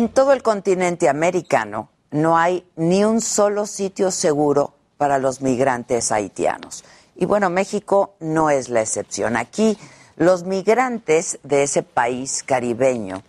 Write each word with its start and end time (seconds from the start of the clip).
En 0.00 0.08
todo 0.08 0.32
el 0.32 0.42
continente 0.42 1.10
americano 1.10 1.90
no 2.10 2.38
hay 2.38 2.66
ni 2.74 3.04
un 3.04 3.20
solo 3.20 3.66
sitio 3.66 4.10
seguro 4.10 4.72
para 4.96 5.18
los 5.18 5.42
migrantes 5.42 6.10
haitianos. 6.10 6.84
Y 7.16 7.26
bueno, 7.26 7.50
México 7.50 8.14
no 8.18 8.48
es 8.48 8.70
la 8.70 8.80
excepción. 8.80 9.36
Aquí 9.36 9.76
los 10.16 10.44
migrantes 10.44 11.38
de 11.42 11.64
ese 11.64 11.82
país 11.82 12.42
caribeño, 12.42 13.22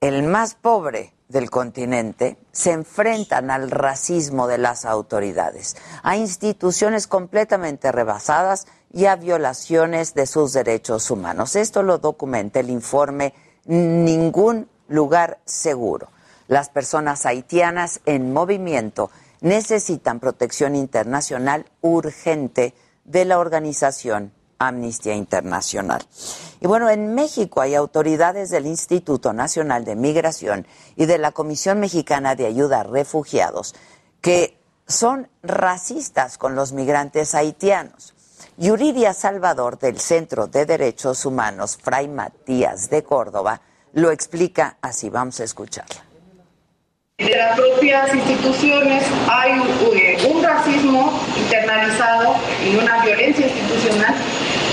el 0.00 0.24
más 0.24 0.56
pobre 0.56 1.12
del 1.28 1.48
continente, 1.48 2.36
se 2.50 2.72
enfrentan 2.72 3.52
al 3.52 3.70
racismo 3.70 4.48
de 4.48 4.58
las 4.58 4.84
autoridades, 4.84 5.76
a 6.02 6.16
instituciones 6.16 7.06
completamente 7.06 7.92
rebasadas 7.92 8.66
y 8.92 9.04
a 9.06 9.14
violaciones 9.14 10.12
de 10.14 10.26
sus 10.26 10.52
derechos 10.52 11.08
humanos. 11.08 11.54
Esto 11.54 11.84
lo 11.84 11.98
documenta 11.98 12.58
el 12.58 12.68
informe 12.68 13.32
Ningún 13.68 14.68
lugar 14.88 15.38
seguro. 15.44 16.08
Las 16.48 16.68
personas 16.68 17.26
haitianas 17.26 18.00
en 18.06 18.32
movimiento 18.32 19.10
necesitan 19.40 20.20
protección 20.20 20.74
internacional 20.74 21.66
urgente 21.80 22.74
de 23.04 23.24
la 23.24 23.38
organización 23.38 24.32
Amnistía 24.58 25.14
Internacional. 25.14 26.06
Y 26.60 26.66
bueno, 26.66 26.88
en 26.88 27.14
México 27.14 27.60
hay 27.60 27.74
autoridades 27.74 28.50
del 28.50 28.66
Instituto 28.66 29.32
Nacional 29.32 29.84
de 29.84 29.96
Migración 29.96 30.66
y 30.96 31.06
de 31.06 31.18
la 31.18 31.32
Comisión 31.32 31.78
Mexicana 31.78 32.34
de 32.34 32.46
Ayuda 32.46 32.80
a 32.80 32.84
Refugiados 32.84 33.74
que 34.20 34.58
son 34.88 35.28
racistas 35.42 36.38
con 36.38 36.56
los 36.56 36.72
migrantes 36.72 37.34
haitianos. 37.34 38.14
Yuridia 38.56 39.12
Salvador 39.12 39.78
del 39.78 40.00
Centro 40.00 40.46
de 40.46 40.64
Derechos 40.64 41.26
Humanos 41.26 41.78
Fray 41.80 42.08
Matías 42.08 42.88
de 42.88 43.04
Córdoba 43.04 43.60
lo 43.92 44.10
explica 44.10 44.76
así. 44.80 45.10
Vamos 45.10 45.40
a 45.40 45.44
escucharla. 45.44 46.02
De 47.18 47.34
las 47.34 47.56
propias 47.56 48.14
instituciones 48.14 49.02
hay 49.26 49.52
un 50.28 50.44
racismo 50.44 51.18
internalizado 51.38 52.34
y 52.62 52.76
una 52.76 53.02
violencia 53.02 53.46
institucional 53.46 54.14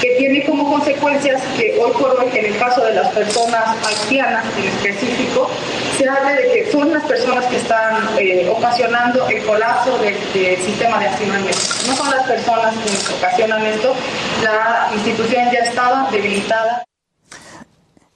que 0.03 0.15
tiene 0.17 0.43
como 0.43 0.69
consecuencias 0.69 1.41
que 1.55 1.79
hoy 1.81 1.91
por 1.93 2.19
hoy, 2.19 2.29
en 2.37 2.45
el 2.47 2.57
caso 2.57 2.83
de 2.83 2.93
las 2.93 3.07
personas 3.13 3.63
haitianas 3.87 4.43
en 4.57 4.65
específico, 4.65 5.49
se 5.97 6.09
habla 6.09 6.33
de 6.33 6.51
que 6.51 6.71
son 6.73 6.91
las 6.91 7.03
personas 7.03 7.45
que 7.45 7.55
están 7.55 8.09
eh, 8.19 8.49
ocasionando 8.49 9.25
el 9.29 9.41
colapso 9.45 9.97
del, 9.99 10.17
sistema 10.57 10.99
de 10.99 11.07
asilo 11.07 11.35
en 11.35 11.45
México. 11.45 11.73
No 11.87 11.95
son 11.95 12.11
las 12.11 12.27
personas 12.27 12.75
que 12.75 13.13
ocasionan 13.13 13.65
esto, 13.65 13.95
la 14.43 14.89
institución 14.93 15.49
ya 15.53 15.59
estaba 15.59 16.09
debilitada. 16.11 16.83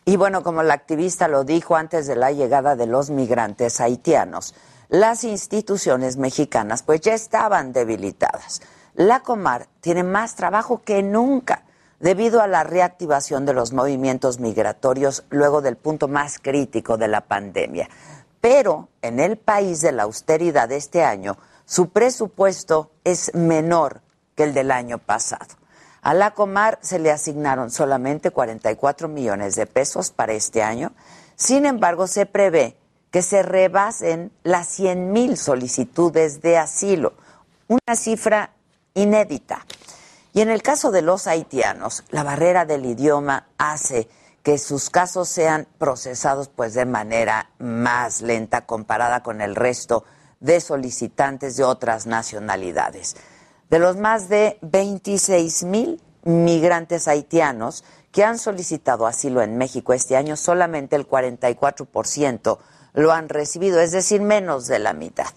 Y 0.07 0.15
bueno, 0.15 0.41
como 0.41 0.63
la 0.63 0.73
activista 0.73 1.27
lo 1.27 1.43
dijo 1.43 1.75
antes 1.75 2.07
de 2.07 2.15
la 2.15 2.31
llegada 2.31 2.77
de 2.77 2.85
los 2.87 3.09
migrantes 3.09 3.81
haitianos, 3.81 4.55
las 4.87 5.25
instituciones 5.25 6.15
mexicanas 6.15 6.81
pues 6.81 7.01
ya 7.01 7.13
estaban 7.13 7.73
debilitadas. 7.73 8.61
La 8.93 9.19
Comar 9.19 9.67
tiene 9.81 10.03
más 10.03 10.35
trabajo 10.35 10.81
que 10.81 11.03
nunca 11.03 11.65
debido 11.99 12.39
a 12.39 12.47
la 12.47 12.63
reactivación 12.63 13.45
de 13.45 13.51
los 13.53 13.73
movimientos 13.73 14.39
migratorios 14.39 15.25
luego 15.29 15.61
del 15.61 15.75
punto 15.75 16.07
más 16.07 16.39
crítico 16.39 16.95
de 16.95 17.09
la 17.09 17.27
pandemia. 17.27 17.89
Pero 18.39 18.87
en 19.01 19.19
el 19.19 19.35
país 19.35 19.81
de 19.81 19.91
la 19.91 20.03
austeridad 20.03 20.69
de 20.69 20.77
este 20.77 21.03
año, 21.03 21.37
su 21.65 21.89
presupuesto 21.89 22.91
es 23.03 23.35
menor 23.35 23.99
que 24.35 24.45
el 24.45 24.53
del 24.53 24.71
año 24.71 24.99
pasado. 24.99 25.57
A 26.07 26.13
la 26.13 26.31
Comar 26.31 26.79
se 26.81 26.99
le 26.99 27.11
asignaron 27.11 27.69
solamente 27.69 28.31
44 28.31 29.09
millones 29.09 29.55
de 29.55 29.65
pesos 29.65 30.09
para 30.09 30.31
este 30.31 30.63
año. 30.63 30.93
Sin 31.35 31.65
embargo, 31.65 32.07
se 32.07 32.25
prevé 32.25 32.77
que 33.11 33.21
se 33.21 33.43
rebasen 33.43 34.31
las 34.43 34.69
100 34.69 35.11
mil 35.11 35.35
solicitudes 35.35 36.41
de 36.41 36.57
asilo, 36.57 37.11
una 37.67 37.97
cifra 37.97 38.51
inédita. 38.93 39.65
Y 40.31 40.39
en 40.39 40.49
el 40.49 40.61
caso 40.61 40.91
de 40.91 41.01
los 41.01 41.27
haitianos, 41.27 42.05
la 42.09 42.23
barrera 42.23 42.63
del 42.63 42.85
idioma 42.85 43.49
hace 43.57 44.07
que 44.43 44.57
sus 44.59 44.89
casos 44.89 45.27
sean 45.27 45.67
procesados 45.77 46.47
pues 46.47 46.73
de 46.73 46.85
manera 46.85 47.49
más 47.59 48.21
lenta 48.21 48.65
comparada 48.65 49.23
con 49.23 49.41
el 49.41 49.57
resto 49.57 50.05
de 50.39 50.61
solicitantes 50.61 51.57
de 51.57 51.65
otras 51.65 52.07
nacionalidades. 52.07 53.17
De 53.69 53.79
los 53.79 53.97
más 53.97 54.29
de 54.29 54.57
26 54.61 55.63
mil 55.63 56.01
migrantes 56.23 57.07
haitianos 57.07 57.83
que 58.11 58.23
han 58.23 58.37
solicitado 58.39 59.05
asilo 59.05 59.41
en 59.41 59.57
México 59.57 59.93
este 59.93 60.15
año, 60.15 60.37
solamente 60.37 60.95
el 60.95 61.07
44% 61.07 62.57
lo 62.93 63.11
han 63.11 63.29
recibido, 63.29 63.79
es 63.79 63.91
decir, 63.91 64.21
menos 64.21 64.67
de 64.67 64.79
la 64.79 64.93
mitad. 64.93 65.27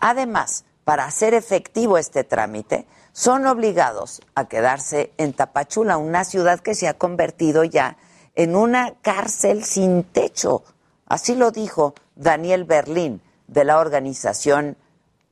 Además, 0.00 0.64
para 0.84 1.04
hacer 1.04 1.34
efectivo 1.34 1.96
este 1.96 2.24
trámite, 2.24 2.86
son 3.12 3.46
obligados 3.46 4.20
a 4.34 4.48
quedarse 4.48 5.12
en 5.16 5.32
Tapachula, 5.32 5.96
una 5.96 6.24
ciudad 6.24 6.60
que 6.60 6.74
se 6.74 6.88
ha 6.88 6.94
convertido 6.94 7.64
ya 7.64 7.96
en 8.34 8.56
una 8.56 8.94
cárcel 9.02 9.64
sin 9.64 10.04
techo. 10.04 10.64
Así 11.06 11.34
lo 11.34 11.50
dijo 11.50 11.94
Daniel 12.16 12.64
Berlín 12.64 13.20
de 13.46 13.64
la 13.64 13.78
organización 13.78 14.76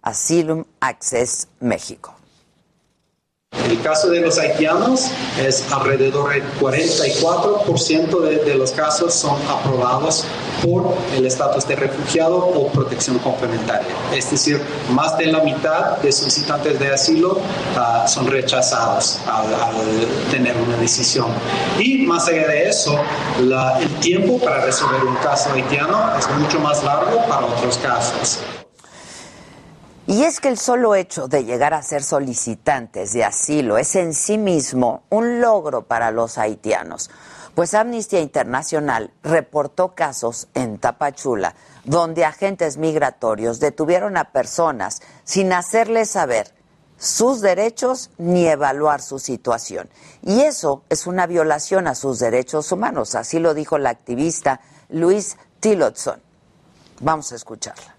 Asylum 0.02 0.64
Access 0.80 1.48
México. 1.60 2.17
El 3.68 3.82
caso 3.82 4.08
de 4.08 4.20
los 4.20 4.38
haitianos, 4.38 5.10
es 5.38 5.70
alrededor 5.70 6.30
del 6.30 6.42
44% 6.58 8.20
de, 8.20 8.36
de, 8.38 8.54
los 8.54 8.72
casos 8.72 9.12
son 9.12 9.38
aprobados 9.46 10.24
por 10.62 10.94
el 11.14 11.26
estatus 11.26 11.68
de 11.68 11.76
refugiado 11.76 12.38
o 12.38 12.68
protección 12.68 13.18
complementaria. 13.18 13.88
Es 14.14 14.30
decir, 14.30 14.58
más 14.90 15.18
de 15.18 15.26
la 15.26 15.40
mitad 15.40 15.98
de 15.98 16.10
solicitantes 16.12 16.78
de 16.78 16.92
asilo 16.92 17.32
uh, 17.32 18.08
son 18.08 18.26
rechazados 18.26 19.18
al, 19.26 20.30
tener 20.30 20.56
una 20.56 20.76
decisión. 20.78 21.26
Y 21.78 22.06
más 22.06 22.26
allá 22.26 22.48
de 22.48 22.68
eso, 22.70 22.98
el 23.38 23.94
tiempo 24.00 24.38
para 24.38 24.64
resolver 24.64 25.04
un 25.04 25.16
caso 25.16 25.52
haitiano 25.52 26.16
es 26.18 26.28
mucho 26.38 26.58
más 26.60 26.82
largo 26.84 27.18
para 27.28 27.44
otros 27.44 27.76
casos. 27.78 28.40
Y 30.08 30.24
es 30.24 30.40
que 30.40 30.48
el 30.48 30.56
solo 30.56 30.94
hecho 30.94 31.28
de 31.28 31.44
llegar 31.44 31.74
a 31.74 31.82
ser 31.82 32.02
solicitantes 32.02 33.12
de 33.12 33.24
asilo 33.24 33.76
es 33.76 33.94
en 33.94 34.14
sí 34.14 34.38
mismo 34.38 35.02
un 35.10 35.42
logro 35.42 35.82
para 35.82 36.10
los 36.10 36.38
haitianos, 36.38 37.10
pues 37.54 37.74
Amnistía 37.74 38.20
Internacional 38.20 39.12
reportó 39.22 39.94
casos 39.94 40.48
en 40.54 40.78
Tapachula 40.78 41.54
donde 41.84 42.24
agentes 42.24 42.78
migratorios 42.78 43.60
detuvieron 43.60 44.16
a 44.16 44.32
personas 44.32 45.02
sin 45.24 45.52
hacerles 45.52 46.08
saber 46.08 46.54
sus 46.96 47.42
derechos 47.42 48.10
ni 48.16 48.46
evaluar 48.46 49.02
su 49.02 49.18
situación. 49.18 49.90
Y 50.22 50.40
eso 50.40 50.84
es 50.88 51.06
una 51.06 51.26
violación 51.26 51.86
a 51.86 51.94
sus 51.94 52.18
derechos 52.18 52.72
humanos, 52.72 53.14
así 53.14 53.40
lo 53.40 53.52
dijo 53.52 53.76
la 53.76 53.90
activista 53.90 54.62
Luis 54.88 55.36
Tillotson. 55.60 56.22
Vamos 57.00 57.30
a 57.32 57.36
escucharla. 57.36 57.97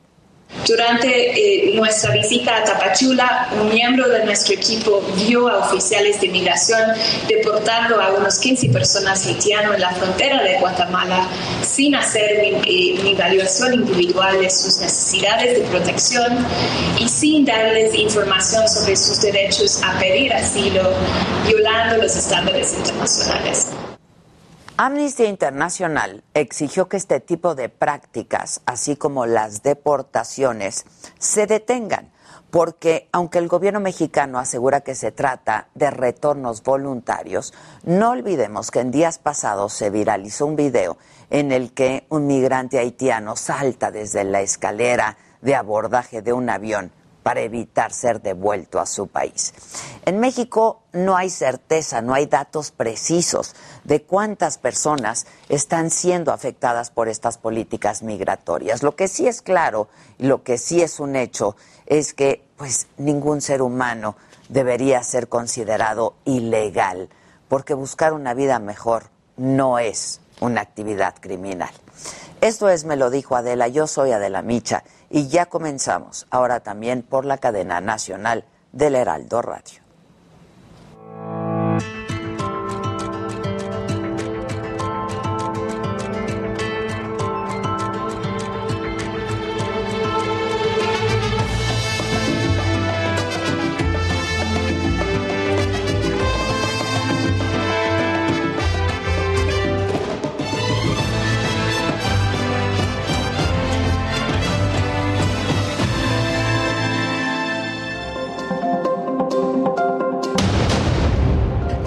Durante 0.70 1.08
eh, 1.08 1.76
nuestra 1.76 2.12
visita 2.12 2.58
a 2.58 2.64
Tapachula, 2.64 3.50
un 3.60 3.70
miembro 3.70 4.08
de 4.08 4.24
nuestro 4.26 4.54
equipo 4.54 5.02
vio 5.16 5.48
a 5.48 5.68
oficiales 5.68 6.22
de 6.22 6.28
migración 6.30 6.92
deportando 7.28 8.00
a 8.02 8.14
unos 8.14 8.38
15 8.38 8.70
personas 8.70 9.26
haitianos 9.26 9.76
en 9.76 9.82
la 9.82 9.92
frontera 9.92 10.44
de 10.44 10.60
Guatemala 10.60 11.28
sin 11.62 11.96
hacer 11.96 12.54
una 12.54 12.64
eh, 12.68 13.12
evaluación 13.12 13.74
individual 13.76 14.40
de 14.40 14.50
sus 14.50 14.78
necesidades 14.78 15.58
de 15.58 15.68
protección 15.70 16.46
y 17.00 17.08
sin 17.08 17.46
darles 17.46 17.96
información 17.96 18.68
sobre 18.68 18.96
sus 18.96 19.22
derechos 19.22 19.82
a 19.84 19.98
pedir 20.00 20.34
asilo, 20.34 20.94
violando 21.48 21.98
los 21.98 22.16
estándares 22.16 22.74
internacionales. 22.74 23.68
Amnistía 24.82 25.28
Internacional 25.28 26.24
exigió 26.34 26.88
que 26.88 26.96
este 26.96 27.20
tipo 27.20 27.54
de 27.54 27.68
prácticas, 27.68 28.62
así 28.66 28.96
como 28.96 29.26
las 29.26 29.62
deportaciones, 29.62 30.86
se 31.18 31.48
detengan, 31.48 32.14
porque 32.50 33.10
aunque 33.12 33.40
el 33.40 33.50
gobierno 33.50 33.82
mexicano 33.82 34.40
asegura 34.40 34.80
que 34.80 34.96
se 34.96 35.12
trata 35.12 35.68
de 35.76 35.92
retornos 35.92 36.64
voluntarios, 36.64 37.54
no 37.84 38.12
olvidemos 38.12 38.72
que 38.72 38.80
en 38.80 38.92
días 38.92 39.20
pasados 39.20 39.74
se 39.74 39.90
viralizó 39.90 40.46
un 40.46 40.56
video 40.56 40.98
en 41.30 41.52
el 41.52 41.74
que 41.74 42.06
un 42.08 42.26
migrante 42.26 42.80
haitiano 42.80 43.36
salta 43.36 43.92
desde 43.92 44.24
la 44.24 44.40
escalera 44.40 45.18
de 45.42 45.56
abordaje 45.56 46.22
de 46.22 46.32
un 46.32 46.50
avión 46.50 46.94
para 47.24 47.42
evitar 47.42 47.92
ser 47.92 48.22
devuelto 48.22 48.80
a 48.80 48.86
su 48.86 49.08
país. 49.08 49.54
En 50.06 50.20
México 50.20 50.82
no 50.94 51.16
hay 51.18 51.30
certeza, 51.30 52.02
no 52.02 52.14
hay 52.14 52.26
datos 52.26 52.72
precisos 52.72 53.56
de 53.84 54.02
cuántas 54.02 54.58
personas 54.58 55.28
están 55.50 55.90
siendo 55.90 56.32
afectadas 56.32 56.92
por 56.92 57.10
estas 57.10 57.38
políticas 57.38 58.04
migratorias. 58.04 58.84
Lo 58.84 58.96
que 58.96 59.08
sí 59.08 59.28
es 59.28 59.42
claro 59.42 59.90
y 60.18 60.28
lo 60.28 60.44
que 60.44 60.58
sí 60.58 60.82
es 60.82 61.00
un 61.00 61.16
hecho 61.16 61.56
es 61.86 62.14
que 62.14 62.44
pues 62.58 62.88
ningún 62.98 63.42
ser 63.42 63.62
humano 63.62 64.16
debería 64.50 65.04
ser 65.04 65.28
considerado 65.30 66.16
ilegal, 66.26 67.10
porque 67.48 67.74
buscar 67.74 68.14
una 68.14 68.34
vida 68.34 68.60
mejor 68.60 69.10
no 69.38 69.80
es 69.80 70.22
una 70.42 70.62
actividad 70.62 71.16
criminal. 71.20 71.72
Esto 72.42 72.70
es 72.70 72.86
Me 72.86 72.96
lo 72.96 73.10
dijo 73.10 73.36
Adela, 73.36 73.68
yo 73.68 73.86
soy 73.86 74.12
Adela 74.12 74.42
Micha 74.42 74.84
y 75.10 75.28
ya 75.28 75.48
comenzamos, 75.48 76.28
ahora 76.30 76.60
también 76.60 77.02
por 77.02 77.26
la 77.26 77.38
cadena 77.38 77.82
nacional 77.82 78.46
del 78.72 78.96
Heraldo 78.96 79.42
Radio. 79.42 79.82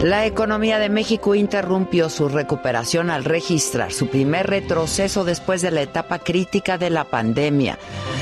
La 0.02 0.26
economía 0.26 0.81
de 0.81 0.88
México 0.88 1.37
interrumpió 1.37 2.10
su 2.10 2.28
recuperación 2.28 3.08
al 3.08 3.25
registrar 3.25 3.93
su 3.93 4.08
primer 4.08 4.49
retroceso 4.49 5.25
después 5.25 5.62
de 5.62 5.70
la 5.70 5.82
etapa 5.82 6.19
crítica 6.19 6.76
de 6.76 6.90
la 6.90 7.04
pandemia. 7.04 7.78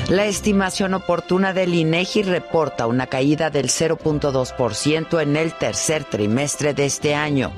La 0.07 0.25
estimación 0.25 0.93
oportuna 0.93 1.53
del 1.53 1.73
INEGI 1.73 2.21
reporta 2.21 2.85
una 2.85 3.07
caída 3.07 3.49
del 3.49 3.69
0.2% 3.69 5.23
en 5.23 5.35
el 5.35 5.53
tercer 5.53 6.03
trimestre 6.03 6.75
de 6.75 6.85
este 6.85 7.15
año. 7.15 7.51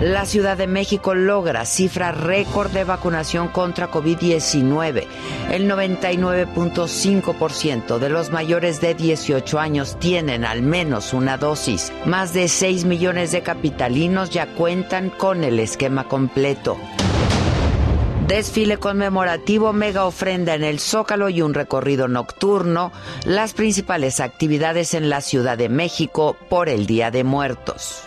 La 0.00 0.24
Ciudad 0.26 0.58
de 0.58 0.66
México 0.66 1.14
logra 1.14 1.64
cifra 1.64 2.12
récord 2.12 2.70
de 2.70 2.84
vacunación 2.84 3.48
contra 3.48 3.90
COVID-19. 3.90 5.06
El 5.50 5.70
99.5% 5.70 7.98
de 7.98 8.10
los 8.10 8.30
mayores 8.30 8.82
de 8.82 8.94
18 8.94 9.58
años 9.58 9.98
tienen 9.98 10.44
al 10.44 10.60
menos 10.60 11.14
una 11.14 11.38
dosis. 11.38 11.94
Más 12.04 12.34
de 12.34 12.48
6 12.48 12.84
millones 12.84 13.32
de 13.32 13.40
capitalinos 13.40 14.28
ya 14.28 14.48
cuentan 14.48 15.08
con 15.08 15.44
el 15.44 15.58
esquema 15.58 16.04
completo. 16.04 16.76
Desfile 18.28 18.76
conmemorativo, 18.76 19.72
mega 19.72 20.04
ofrenda 20.04 20.54
en 20.54 20.64
el 20.64 20.78
Zócalo 20.78 21.30
y 21.30 21.40
un 21.40 21.54
recorrido 21.54 22.06
nocturno, 22.06 22.92
las 23.24 23.54
principales 23.54 24.20
actividades 24.20 24.92
en 24.92 25.08
la 25.08 25.22
Ciudad 25.22 25.56
de 25.56 25.70
México 25.70 26.36
por 26.50 26.68
el 26.68 26.86
Día 26.86 27.10
de 27.10 27.24
Muertos. 27.24 28.02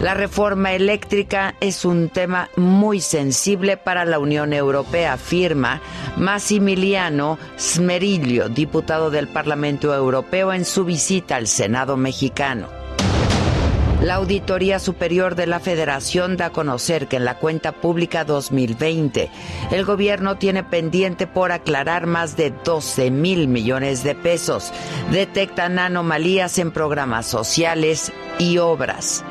La 0.00 0.14
reforma 0.14 0.72
eléctrica 0.72 1.56
es 1.60 1.84
un 1.84 2.08
tema 2.08 2.48
muy 2.56 3.02
sensible 3.02 3.76
para 3.76 4.06
la 4.06 4.18
Unión 4.18 4.54
Europea, 4.54 5.12
afirma 5.12 5.82
Massimiliano 6.16 7.38
Smeriglio, 7.58 8.48
diputado 8.48 9.10
del 9.10 9.28
Parlamento 9.28 9.94
Europeo 9.94 10.54
en 10.54 10.64
su 10.64 10.86
visita 10.86 11.36
al 11.36 11.46
Senado 11.46 11.98
mexicano. 11.98 12.68
La 14.00 14.14
Auditoría 14.14 14.78
Superior 14.78 15.34
de 15.34 15.46
la 15.46 15.60
Federación 15.60 16.38
da 16.38 16.46
a 16.46 16.50
conocer 16.50 17.06
que 17.06 17.16
en 17.16 17.26
la 17.26 17.36
cuenta 17.36 17.72
pública 17.72 18.24
2020 18.24 19.28
el 19.70 19.84
gobierno 19.84 20.38
tiene 20.38 20.64
pendiente 20.64 21.26
por 21.26 21.52
aclarar 21.52 22.06
más 22.06 22.38
de 22.38 22.54
12 22.64 23.10
mil 23.10 23.48
millones 23.48 24.02
de 24.02 24.14
pesos. 24.14 24.72
Detectan 25.10 25.78
anomalías 25.78 26.56
en 26.56 26.70
programas 26.70 27.26
sociales 27.26 28.10
y 28.38 28.56
obras. 28.56 29.22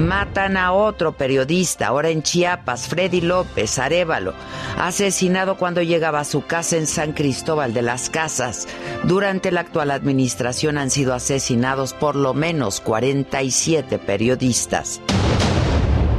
Matan 0.00 0.56
a 0.56 0.72
otro 0.72 1.12
periodista, 1.12 1.88
ahora 1.88 2.08
en 2.08 2.22
Chiapas, 2.22 2.88
Freddy 2.88 3.20
López 3.20 3.78
Arevalo, 3.78 4.32
asesinado 4.78 5.56
cuando 5.56 5.82
llegaba 5.82 6.20
a 6.20 6.24
su 6.24 6.46
casa 6.46 6.76
en 6.78 6.86
San 6.86 7.12
Cristóbal 7.12 7.74
de 7.74 7.82
las 7.82 8.08
Casas. 8.08 8.66
Durante 9.04 9.52
la 9.52 9.60
actual 9.60 9.90
administración 9.90 10.78
han 10.78 10.90
sido 10.90 11.12
asesinados 11.12 11.92
por 11.92 12.16
lo 12.16 12.32
menos 12.32 12.80
47 12.80 13.98
periodistas. 13.98 15.02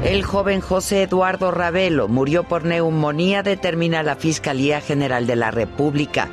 El 0.04 0.24
joven 0.24 0.62
José 0.62 1.04
Eduardo 1.04 1.52
Ravelo 1.52 2.08
murió 2.08 2.44
por 2.44 2.66
neumonía, 2.66 3.44
determina 3.44 4.02
la 4.02 4.16
Fiscalía 4.16 4.82
General 4.82 5.28
de 5.28 5.36
la 5.36 5.52
República. 5.52 6.28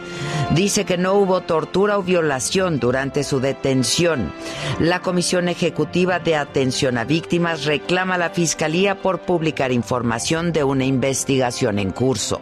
Dice 0.54 0.86
que 0.86 0.96
no 0.96 1.12
hubo 1.12 1.42
tortura 1.42 1.98
o 1.98 2.02
violación 2.02 2.80
durante 2.80 3.24
su 3.24 3.40
detención. 3.40 4.32
La 4.78 5.00
Comisión 5.00 5.48
Ejecutiva 5.48 6.18
de 6.18 6.36
Atención 6.36 6.96
a 6.96 7.04
Víctimas 7.04 7.66
reclama 7.66 8.14
a 8.14 8.18
la 8.18 8.30
Fiscalía 8.30 9.02
por 9.02 9.20
publicar 9.20 9.70
información 9.70 10.50
de 10.52 10.64
una 10.64 10.86
investigación 10.86 11.78
en 11.78 11.90
curso. 11.90 12.40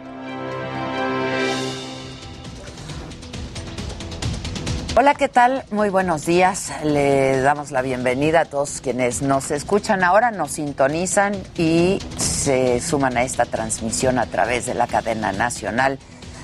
Hola, 4.99 5.13
¿qué 5.13 5.29
tal? 5.29 5.63
Muy 5.69 5.89
buenos 5.89 6.25
días. 6.25 6.73
Le 6.83 7.39
damos 7.41 7.69
la 7.69 7.83
bienvenida 7.83 8.41
a 8.41 8.45
todos 8.45 8.81
quienes 8.81 9.21
nos 9.21 9.51
escuchan 9.51 10.03
ahora, 10.03 10.31
nos 10.31 10.53
sintonizan 10.53 11.35
y 11.55 11.99
se 12.17 12.81
suman 12.81 13.15
a 13.15 13.21
esta 13.21 13.45
transmisión 13.45 14.17
a 14.17 14.25
través 14.25 14.65
de 14.65 14.73
la 14.73 14.87
cadena 14.87 15.31
nacional 15.31 15.99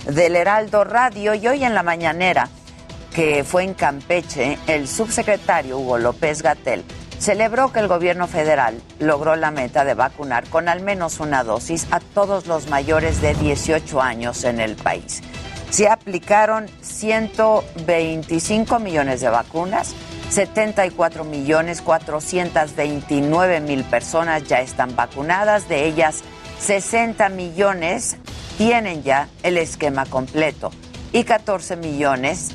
del 0.06 0.36
Heraldo 0.36 0.84
Radio. 0.84 1.34
Y 1.34 1.48
hoy 1.48 1.64
en 1.64 1.74
la 1.74 1.82
mañanera, 1.82 2.48
que 3.16 3.44
fue 3.44 3.64
en 3.64 3.74
Campeche, 3.74 4.60
el 4.68 4.88
subsecretario 4.88 5.80
Hugo 5.80 5.98
López 5.98 6.44
Gatel 6.44 6.84
celebró 7.18 7.74
que 7.74 7.80
el 7.80 7.88
gobierno 7.88 8.28
federal 8.28 8.80
logró 9.00 9.36
la 9.36 9.50
meta 9.50 9.84
de 9.84 9.96
vacunar 9.96 10.48
con 10.50 10.70
al 10.70 10.82
menos 10.82 11.20
una 11.20 11.44
dosis 11.44 11.88
a 11.90 12.00
todos 12.00 12.46
los 12.46 12.68
mayores 12.68 13.20
de 13.20 13.34
18 13.34 14.00
años 14.00 14.44
en 14.44 14.60
el 14.60 14.76
país. 14.76 15.24
Se 15.74 15.90
aplicaron 15.90 16.70
125 16.84 18.78
millones 18.78 19.22
de 19.22 19.30
vacunas, 19.30 19.96
74 20.30 21.24
millones 21.24 21.82
429 21.82 23.60
mil 23.60 23.84
personas 23.84 24.44
ya 24.44 24.60
están 24.62 24.96
vacunadas, 24.96 25.68
de 25.68 25.88
ellas 25.88 26.22
60 26.60 27.28
millones 27.30 28.18
tienen 28.60 29.02
ya 29.02 29.30
el 29.42 29.58
esquema 29.58 30.06
completo 30.06 30.70
y 31.12 31.24
14 31.24 31.76
millones, 31.78 32.52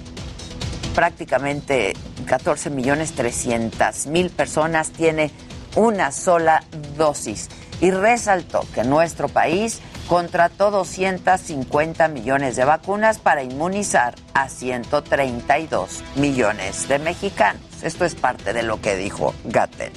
prácticamente 0.94 1.94
14 2.24 2.70
millones 2.70 3.14
300 3.14 4.06
mil 4.06 4.30
personas 4.30 4.90
tiene 4.90 5.32
una 5.74 6.12
sola 6.12 6.62
dosis. 6.96 7.48
Y 7.80 7.90
resaltó 7.90 8.64
que 8.74 8.84
nuestro 8.84 9.28
país 9.28 9.80
contrató 10.08 10.70
250 10.70 12.08
millones 12.08 12.56
de 12.56 12.64
vacunas 12.64 13.18
para 13.18 13.42
inmunizar 13.42 14.14
a 14.34 14.48
132 14.48 16.02
millones 16.16 16.88
de 16.88 16.98
mexicanos. 16.98 17.62
Esto 17.82 18.04
es 18.04 18.14
parte 18.14 18.52
de 18.52 18.62
lo 18.62 18.80
que 18.80 18.96
dijo 18.96 19.34
Gatel. 19.44 19.92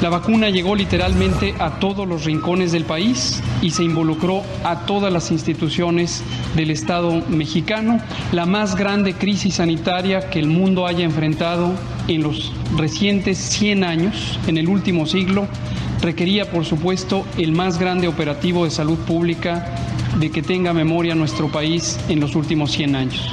La 0.00 0.10
vacuna 0.10 0.50
llegó 0.50 0.74
literalmente 0.74 1.54
a 1.58 1.78
todos 1.78 2.06
los 2.06 2.24
rincones 2.24 2.72
del 2.72 2.84
país 2.84 3.42
y 3.62 3.70
se 3.70 3.84
involucró 3.84 4.42
a 4.64 4.84
todas 4.84 5.12
las 5.12 5.30
instituciones 5.30 6.22
del 6.54 6.70
Estado 6.70 7.22
mexicano, 7.28 8.00
la 8.32 8.44
más 8.44 8.76
grande 8.76 9.14
crisis 9.14 9.54
sanitaria 9.54 10.28
que 10.28 10.38
el 10.38 10.48
mundo 10.48 10.86
haya 10.86 11.04
enfrentado 11.04 11.72
en 12.08 12.22
los 12.22 12.52
recientes 12.76 13.38
100 13.38 13.84
años, 13.84 14.38
en 14.46 14.58
el 14.58 14.68
último 14.68 15.06
siglo, 15.06 15.46
requería, 16.02 16.50
por 16.50 16.64
supuesto, 16.64 17.24
el 17.38 17.52
más 17.52 17.78
grande 17.78 18.08
operativo 18.08 18.64
de 18.64 18.70
salud 18.70 18.98
pública 18.98 19.64
de 20.18 20.30
que 20.30 20.42
tenga 20.42 20.72
memoria 20.72 21.14
nuestro 21.14 21.50
país 21.50 21.98
en 22.08 22.20
los 22.20 22.34
últimos 22.34 22.72
100 22.72 22.96
años. 22.96 23.30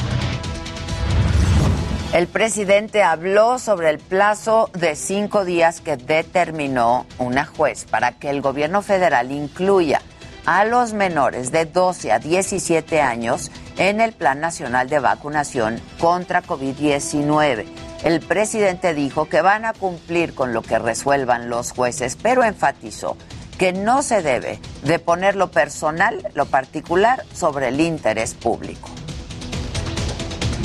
El 2.14 2.28
presidente 2.28 3.04
habló 3.04 3.60
sobre 3.60 3.90
el 3.90 4.00
plazo 4.00 4.70
de 4.74 4.96
cinco 4.96 5.46
días 5.46 5.82
que 5.82 5.98
determinó 5.98 7.06
una 7.20 7.46
juez 7.46 7.86
para 7.86 8.14
que 8.14 8.30
el 8.30 8.42
gobierno 8.42 8.82
federal 8.82 9.32
incluya 9.32 10.02
a 10.46 10.66
los 10.66 10.94
menores 10.94 11.52
de 11.52 11.66
12 11.66 12.12
a 12.12 12.18
17 12.18 13.02
años 13.02 13.52
en 13.78 14.02
el 14.02 14.14
Plan 14.14 14.40
Nacional 14.40 14.90
de 14.90 14.98
Vacunación 14.98 15.80
contra 16.00 16.42
COVID-19. 16.42 17.89
El 18.04 18.22
presidente 18.22 18.94
dijo 18.94 19.28
que 19.28 19.42
van 19.42 19.66
a 19.66 19.74
cumplir 19.74 20.34
con 20.34 20.54
lo 20.54 20.62
que 20.62 20.80
resuelvan 20.80 21.50
los 21.50 21.72
jueces, 21.72 22.18
pero 22.22 22.44
enfatizó 22.44 23.18
que 23.58 23.74
no 23.74 24.02
se 24.04 24.22
debe 24.22 24.60
de 24.84 25.00
poner 25.00 25.36
lo 25.36 25.52
personal, 25.52 26.26
lo 26.34 26.46
particular, 26.46 27.26
sobre 27.34 27.68
el 27.68 27.82
interés 27.82 28.34
público 28.34 28.90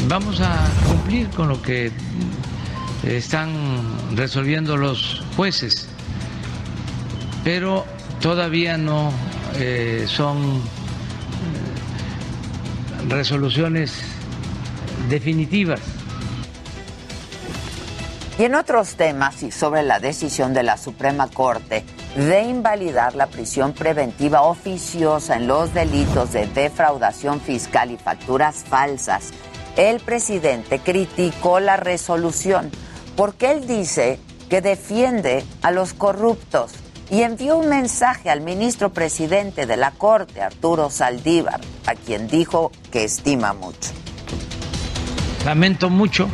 vamos 0.09 0.41
a 0.41 0.69
cumplir 0.87 1.29
con 1.31 1.49
lo 1.49 1.61
que 1.63 1.91
están 3.05 3.51
resolviendo 4.17 4.77
los 4.77 5.23
jueces, 5.37 5.89
pero 7.43 7.85
todavía 8.21 8.77
no 8.77 9.13
eh, 9.57 10.05
son 10.09 10.39
eh, 10.39 10.61
resoluciones 13.09 14.03
definitivas. 15.09 15.81
Y 18.39 18.45
en 18.45 18.55
otros 18.57 18.97
temas 18.97 19.43
y 19.43 19.53
sobre 19.53 19.83
la 19.85 20.01
decisión 20.01 20.55
de 20.55 20.65
la 20.65 20.77
Suprema 20.77 21.29
Corte 21.29 21.85
de 22.17 22.43
invalidar 22.43 23.15
la 23.15 23.29
prisión 23.29 23.73
preventiva 23.73 24.43
oficiosa 24.43 25.37
en 25.37 25.47
los 25.47 25.73
delitos 25.73 26.33
de 26.33 26.47
defraudación 26.47 27.41
fiscal 27.41 27.93
y 27.93 27.97
facturas 27.97 28.65
falsas 28.69 29.33
el 29.77 30.01
presidente 30.01 30.79
criticó 30.79 31.61
la 31.61 31.77
resolución 31.77 32.71
porque 33.17 33.51
él 33.51 33.67
dice 33.67 34.21
que 34.49 34.61
defiende 34.61 35.45
a 35.63 35.71
los 35.71 35.95
corruptos 35.95 36.73
y 37.11 37.23
envió 37.23 37.59
un 37.59 37.69
mensaje 37.69 38.31
al 38.31 38.41
ministro 38.41 38.93
presidente 38.93 39.67
de 39.67 39.77
la 39.77 39.91
Corte, 39.91 40.41
Arturo 40.43 40.91
Saldívar, 40.91 41.61
a 41.87 41.95
quien 41.95 42.29
dijo 42.29 42.73
que 42.91 43.05
estima 43.05 43.53
mucho. 43.53 43.91
Lamento 45.45 45.91
mucho 45.91 46.29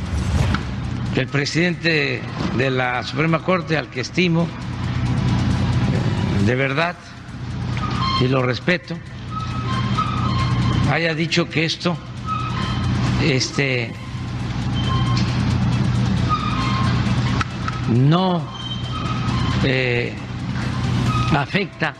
el 1.16 1.26
presidente 1.26 2.22
de 2.56 2.70
la 2.70 3.02
Suprema 3.02 3.40
Corte, 3.40 3.76
al 3.76 3.88
que 3.90 4.00
estimo, 4.00 4.46
de 6.46 6.54
verdad, 6.54 6.96
y 8.20 8.28
lo 8.28 8.42
respeto, 8.42 8.96
haya 10.90 11.14
dicho 11.14 11.48
que 11.48 11.64
esto 11.64 11.96
este 13.22 13.92
no 17.88 18.42
eh, 19.64 20.14
afecta 21.36 21.94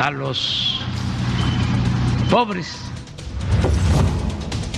a 0.00 0.10
los 0.10 0.80
pobres. 2.30 2.89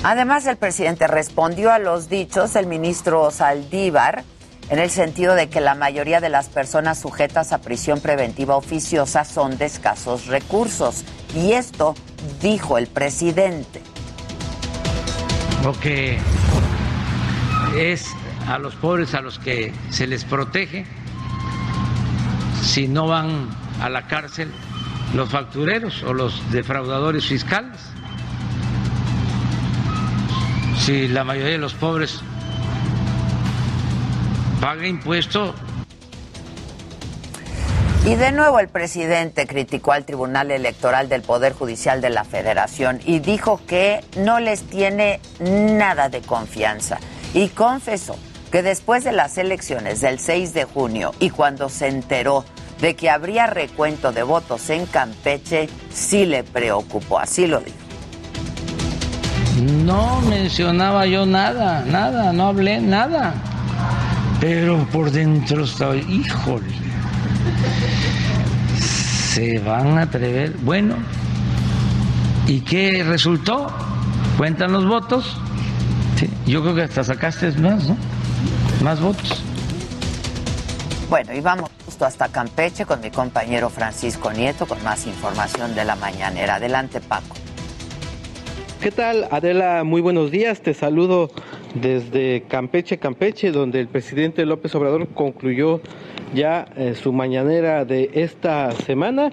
Además, 0.05 0.47
el 0.47 0.57
presidente 0.57 1.07
respondió 1.07 1.73
a 1.73 1.79
los 1.79 2.09
dichos 2.09 2.53
del 2.55 2.67
ministro 2.67 3.31
Saldívar 3.31 4.25
en 4.69 4.79
el 4.79 4.91
sentido 4.91 5.35
de 5.35 5.49
que 5.49 5.61
la 5.61 5.75
mayoría 5.75 6.21
de 6.21 6.29
las 6.29 6.49
personas 6.49 6.99
sujetas 6.99 7.53
a 7.53 7.59
prisión 7.59 8.01
preventiva 8.01 8.57
oficiosa 8.57 9.25
son 9.25 9.59
de 9.59 9.67
escasos 9.67 10.27
recursos. 10.27 11.05
Y 11.35 11.53
esto 11.53 11.95
dijo 12.41 12.79
el 12.79 12.87
presidente 12.87 13.81
que 15.81 16.19
es 17.77 18.05
a 18.49 18.59
los 18.59 18.75
pobres 18.75 19.15
a 19.15 19.21
los 19.21 19.39
que 19.39 19.73
se 19.91 20.09
les 20.09 20.25
protege 20.25 20.85
si 22.63 22.89
no 22.89 23.07
van 23.07 23.49
a 23.81 23.89
la 23.89 24.09
cárcel 24.09 24.51
los 25.15 25.31
factureros 25.31 26.03
o 26.03 26.13
los 26.15 26.51
defraudadores 26.51 27.27
fiscales. 27.27 27.79
Si 30.85 31.07
la 31.07 31.23
mayoría 31.23 31.53
de 31.53 31.59
los 31.59 31.75
pobres 31.75 32.19
paga 34.61 34.85
impuesto 34.85 35.55
y 38.05 38.17
de 38.17 38.33
nuevo 38.33 38.59
el 38.59 38.67
presidente 38.67 39.47
criticó 39.47 39.93
al 39.93 40.05
Tribunal 40.05 40.51
Electoral 40.51 41.09
del 41.09 41.23
Poder 41.23 41.53
Judicial 41.53 42.01
de 42.01 42.11
la 42.11 42.25
Federación 42.25 42.99
y 43.05 43.21
dijo 43.21 43.61
que 43.65 44.01
no 44.17 44.41
les 44.41 44.63
tiene 44.65 45.21
nada 45.39 46.09
de 46.09 46.21
confianza 46.21 46.99
y 47.33 47.51
confesó 47.51 48.17
que 48.51 48.65
después 48.65 49.05
de 49.05 49.13
las 49.13 49.39
elecciones 49.39 50.01
del 50.01 50.19
6 50.19 50.53
de 50.53 50.65
junio 50.65 51.15
y 51.21 51.31
cuando 51.31 51.69
se 51.69 51.87
enteró 51.87 52.45
de 52.81 52.97
que 52.97 53.09
habría 53.09 53.47
recuento 53.47 54.11
de 54.11 54.25
votos 54.25 54.69
en 54.69 54.87
Campeche, 54.87 55.69
sí 55.93 56.27
le 56.27 56.43
preocupó, 56.43 57.21
así 57.21 57.47
lo 57.47 57.61
dijo. 57.61 57.82
No 59.85 60.21
mencionaba 60.23 61.07
yo 61.07 61.27
nada, 61.27 61.85
nada, 61.87 62.33
no 62.33 62.49
hablé 62.49 62.81
nada. 62.81 63.35
Pero 64.41 64.87
por 64.93 65.11
dentro 65.11 65.65
estaba, 65.65 65.97
híjole 65.97 66.83
se 69.33 69.59
van 69.61 69.97
a 69.97 70.03
atrever. 70.03 70.53
Bueno, 70.59 70.97
¿y 72.47 72.61
qué 72.61 73.03
resultó? 73.03 73.73
Cuentan 74.37 74.73
los 74.73 74.87
votos. 74.87 75.39
yo 76.47 76.61
creo 76.63 76.75
que 76.75 76.83
hasta 76.83 77.03
sacaste 77.03 77.51
más, 77.53 77.85
¿no? 77.85 77.97
Más 78.83 79.01
votos. 79.01 79.43
Bueno, 81.09 81.33
y 81.33 81.41
vamos 81.41 81.71
justo 81.87 82.05
hasta 82.05 82.29
Campeche 82.29 82.85
con 82.85 83.01
mi 83.01 83.11
compañero 83.11 83.71
Francisco 83.71 84.33
Nieto 84.33 84.67
con 84.67 84.83
más 84.85 85.07
información 85.07 85.75
de 85.75 85.85
la 85.85 85.97
mañanera. 85.97 86.57
Adelante, 86.57 87.01
Paco. 87.01 87.42
¿Qué 88.83 88.91
tal, 88.91 89.29
Adela? 89.31 89.85
Muy 89.85 90.01
buenos 90.01 90.33
días. 90.33 90.61
Te 90.61 90.75
saludo 90.75 91.31
desde 91.77 92.43
Campeche, 92.49 92.99
Campeche, 92.99 93.53
donde 93.53 93.79
el 93.79 93.87
presidente 93.87 94.45
López 94.45 94.75
Obrador 94.75 95.07
concluyó 95.07 95.81
ya 96.35 96.67
eh, 96.77 96.97
su 97.01 97.13
mañanera 97.13 97.85
de 97.85 98.11
esta 98.15 98.73
semana. 98.73 99.31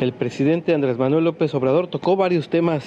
El 0.00 0.14
presidente 0.14 0.72
Andrés 0.72 0.96
Manuel 0.96 1.24
López 1.24 1.54
Obrador 1.54 1.88
tocó 1.88 2.16
varios 2.16 2.48
temas 2.48 2.86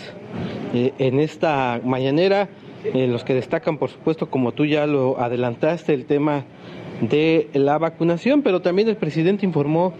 eh, 0.74 0.94
en 0.98 1.20
esta 1.20 1.80
mañanera, 1.86 2.50
en 2.92 3.12
los 3.13 3.24
que 3.24 3.36
destacan, 3.36 3.78
por 3.78 3.92
supuesto, 3.92 4.32
como 4.32 4.51
tú 4.51 4.66
ya 4.66 4.88
lo 4.88 5.20
adelantaste, 5.20 5.94
el 5.94 6.06
tema 6.06 6.46
de 7.01 7.50
la 7.53 7.77
vacunación, 7.77 8.41
pero 8.41 8.62
también 8.62 8.88
el 8.88 8.98
presidente 8.98 9.46
informó 9.46 9.94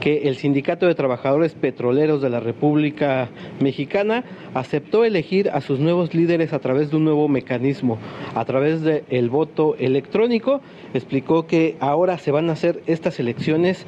que 0.00 0.28
el 0.28 0.36
Sindicato 0.36 0.86
de 0.86 0.94
Trabajadores 0.94 1.54
Petroleros 1.54 2.22
de 2.22 2.30
la 2.30 2.40
República 2.40 3.28
Mexicana 3.60 4.24
aceptó 4.54 5.04
elegir 5.04 5.50
a 5.50 5.60
sus 5.60 5.78
nuevos 5.78 6.14
líderes 6.14 6.52
a 6.52 6.58
través 6.58 6.90
de 6.90 6.96
un 6.96 7.04
nuevo 7.04 7.28
mecanismo, 7.28 7.98
a 8.34 8.44
través 8.44 8.82
del 8.82 9.30
voto 9.30 9.76
electrónico. 9.78 10.60
Explicó 10.94 11.46
que 11.46 11.76
ahora 11.80 12.18
se 12.18 12.30
van 12.30 12.48
a 12.48 12.52
hacer 12.52 12.82
estas 12.86 13.20
elecciones 13.20 13.86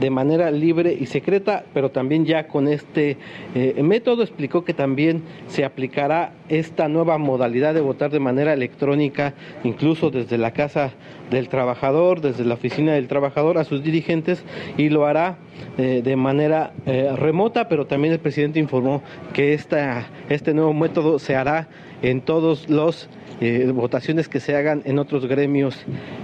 de 0.00 0.10
manera 0.10 0.50
libre 0.50 0.96
y 0.98 1.06
secreta, 1.06 1.64
pero 1.72 1.90
también 1.90 2.24
ya 2.24 2.48
con 2.48 2.66
este 2.66 3.16
eh, 3.54 3.80
método. 3.82 4.22
Explicó 4.22 4.64
que 4.64 4.74
también 4.74 5.22
se 5.46 5.64
aplicará 5.64 6.32
esta 6.50 6.88
nueva 6.88 7.16
modalidad 7.16 7.72
de 7.72 7.80
votar 7.80 8.10
de 8.10 8.20
manera 8.20 8.52
electrónica, 8.52 9.34
incluso 9.64 10.10
desde 10.10 10.36
la 10.36 10.52
casa 10.52 10.92
del 11.30 11.48
trabajador, 11.48 12.20
desde 12.20 12.44
la 12.44 12.54
oficina 12.54 12.92
del 12.92 13.08
trabajador 13.08 13.56
a 13.56 13.64
sus 13.64 13.82
dirigentes 13.82 14.44
y 14.76 14.88
lo 14.88 15.06
hará 15.06 15.38
eh, 15.78 16.02
de 16.04 16.16
manera 16.16 16.72
eh, 16.86 17.10
remota, 17.16 17.68
pero 17.68 17.86
también 17.86 18.12
el 18.12 18.20
presidente 18.20 18.58
informó 18.58 19.02
que 19.32 19.54
esta, 19.54 20.08
este 20.28 20.52
nuevo 20.52 20.74
método 20.74 21.18
se 21.18 21.36
hará 21.36 21.68
en 22.02 22.20
todos 22.20 22.68
los 22.68 23.08
eh, 23.40 23.72
votaciones 23.74 24.28
que 24.28 24.38
se 24.38 24.54
hagan 24.54 24.82
en 24.84 24.98
otros 24.98 25.24
gremios 25.24 25.74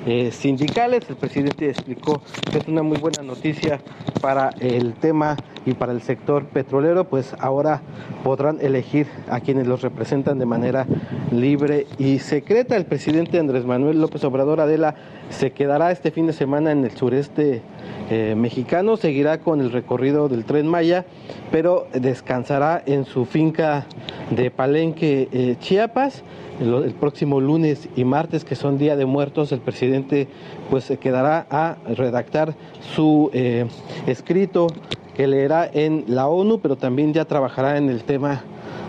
eh, 0.07 0.31
sindicales. 0.33 1.09
El 1.09 1.17
presidente 1.17 1.71
explicó 1.71 2.21
que 2.53 2.59
es 2.59 2.69
una 2.69 2.83
muy 2.83 2.99
buena 2.99 3.23
noticia 3.23 3.81
para 4.21 4.51
el 4.61 4.93
tema 4.93 5.37
y 5.65 5.73
para 5.73 5.93
el 5.93 6.03
sector 6.03 6.45
petrolero, 6.45 7.05
pues 7.05 7.35
ahora 7.39 7.81
podrán 8.23 8.59
elegir 8.61 9.07
a 9.31 9.41
quienes 9.41 9.67
los 9.67 9.81
representan 9.81 10.39
de 10.39 10.45
manera 10.45 10.87
libre 11.33 11.87
y 11.97 12.19
secreta. 12.19 12.77
El 12.77 12.85
presidente 12.85 13.39
Andrés 13.39 13.65
Manuel 13.65 13.99
López 13.99 14.23
Obrador 14.25 14.61
Adela 14.61 14.95
se 15.31 15.53
quedará 15.53 15.93
este 15.93 16.11
fin 16.11 16.27
de 16.27 16.35
semana 16.35 16.71
en 16.71 16.85
el 16.85 16.91
sureste 16.91 17.63
eh, 18.11 18.35
mexicano, 18.37 18.99
seguirá 18.99 19.39
con 19.39 19.63
el 19.63 19.73
recorrido 19.73 20.29
del 20.29 20.45
tren 20.45 20.69
Maya, 20.69 21.07
pero 21.51 21.89
descansará 21.95 22.83
en 22.85 23.07
su 23.07 23.25
finca 23.25 23.87
de 24.31 24.51
Palenque, 24.51 25.57
Chiapas 25.61 26.23
el, 26.61 26.95
próximo 26.95 27.41
lunes 27.41 27.89
y 27.97 28.05
martes, 28.05 28.45
que 28.45 28.57
son 28.57 28.79
Día 28.79 28.97
de 28.97 29.07
Muertos, 29.07 29.53
el 29.53 29.61
presidente 29.61 30.29
pues 30.71 30.85
se 30.85 30.99
quedará 30.99 31.47
a 31.51 31.77
redactar 31.87 32.55
su 32.95 33.31
eh, 33.33 33.67
escrito 34.07 34.69
que 35.15 35.27
leerá 35.27 35.69
en 35.73 36.05
la 36.09 36.29
ONU, 36.29 36.61
pero 36.61 36.77
también 36.77 37.13
ya 37.13 37.25
trabajará 37.25 37.79
en 37.79 37.89
el 37.89 38.05
tema 38.05 38.45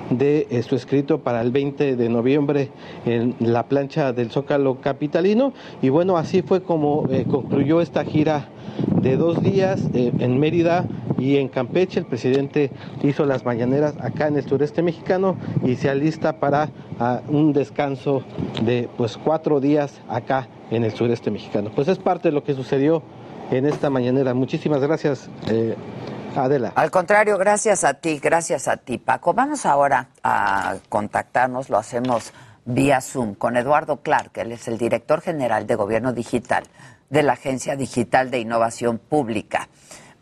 de 0.09 0.47
eh, 0.49 0.63
su 0.63 0.75
escrito 0.75 1.19
para 1.19 1.41
el 1.41 1.51
20 1.51 1.95
de 1.95 2.09
noviembre 2.09 2.69
en 3.05 3.35
la 3.39 3.63
plancha 3.63 4.13
del 4.13 4.31
Zócalo 4.31 4.79
Capitalino. 4.81 5.53
Y 5.81 5.89
bueno, 5.89 6.17
así 6.17 6.41
fue 6.41 6.63
como 6.63 7.07
eh, 7.09 7.25
concluyó 7.29 7.81
esta 7.81 8.03
gira 8.03 8.49
de 9.01 9.17
dos 9.17 9.41
días 9.41 9.81
eh, 9.93 10.11
en 10.19 10.39
Mérida 10.39 10.85
y 11.17 11.37
en 11.37 11.47
Campeche. 11.47 11.99
El 11.99 12.05
presidente 12.05 12.71
hizo 13.03 13.25
las 13.25 13.45
mañaneras 13.45 13.95
acá 13.99 14.27
en 14.27 14.37
el 14.37 14.43
sureste 14.43 14.81
mexicano 14.81 15.35
y 15.63 15.75
se 15.75 15.89
alista 15.89 16.39
para 16.39 16.69
ah, 16.99 17.21
un 17.27 17.53
descanso 17.53 18.23
de 18.63 18.89
pues 18.97 19.17
cuatro 19.17 19.59
días 19.59 20.01
acá 20.07 20.47
en 20.71 20.83
el 20.83 20.91
sureste 20.91 21.31
mexicano. 21.31 21.71
Pues 21.73 21.87
es 21.87 21.97
parte 21.97 22.29
de 22.29 22.33
lo 22.33 22.43
que 22.43 22.53
sucedió 22.53 23.01
en 23.51 23.65
esta 23.65 23.89
mañanera. 23.89 24.33
Muchísimas 24.33 24.81
gracias. 24.81 25.29
Al 26.75 26.91
contrario, 26.91 27.37
gracias 27.37 27.83
a 27.83 27.95
ti, 27.95 28.19
gracias 28.19 28.67
a 28.67 28.77
ti, 28.77 28.97
Paco. 28.97 29.33
Vamos 29.33 29.65
ahora 29.65 30.09
a 30.23 30.75
contactarnos, 30.89 31.69
lo 31.69 31.77
hacemos 31.77 32.33
vía 32.65 32.99
Zoom 33.01 33.33
con 33.33 33.55
Eduardo 33.55 34.01
Clark, 34.01 34.31
él 34.35 34.51
es 34.51 34.67
el 34.67 34.77
director 34.77 35.21
general 35.21 35.67
de 35.67 35.75
Gobierno 35.75 36.11
Digital 36.11 36.65
de 37.09 37.23
la 37.23 37.33
Agencia 37.33 37.75
Digital 37.75 38.29
de 38.29 38.39
Innovación 38.39 38.97
Pública, 38.97 39.69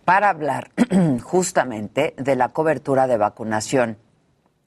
para 0.06 0.30
hablar 0.30 0.70
justamente 1.24 2.14
de 2.18 2.36
la 2.36 2.50
cobertura 2.50 3.08
de 3.08 3.18
vacunación 3.18 3.98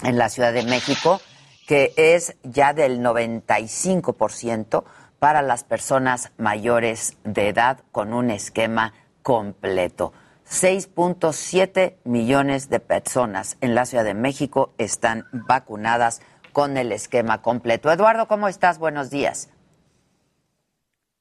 en 0.03 0.19
la 0.19 0.29
Ciudad 0.29 0.53
de 0.53 0.65
México, 0.65 1.21
que 1.67 1.93
es 1.97 2.37
ya 2.43 2.73
del 2.73 3.01
95% 3.01 4.85
para 5.19 5.43
las 5.43 5.65
personas 5.65 6.33
mayores 6.37 7.17
de 7.25 7.49
edad 7.49 7.81
con 7.93 8.13
un 8.13 8.31
esquema 8.31 8.95
completo. 9.23 10.13
6.7 10.51 11.97
millones 12.05 12.71
de 12.71 12.81
personas 12.81 13.59
en 13.61 13.75
la 13.75 13.85
Ciudad 13.85 14.05
de 14.05 14.15
México 14.15 14.73
están 14.79 15.27
vacunadas 15.33 16.23
con 16.53 16.79
el 16.79 16.91
esquema 16.93 17.43
completo. 17.43 17.93
Eduardo, 17.93 18.29
¿cómo 18.29 18.49
estás? 18.49 18.79
Buenos 18.79 19.11
días. 19.11 19.51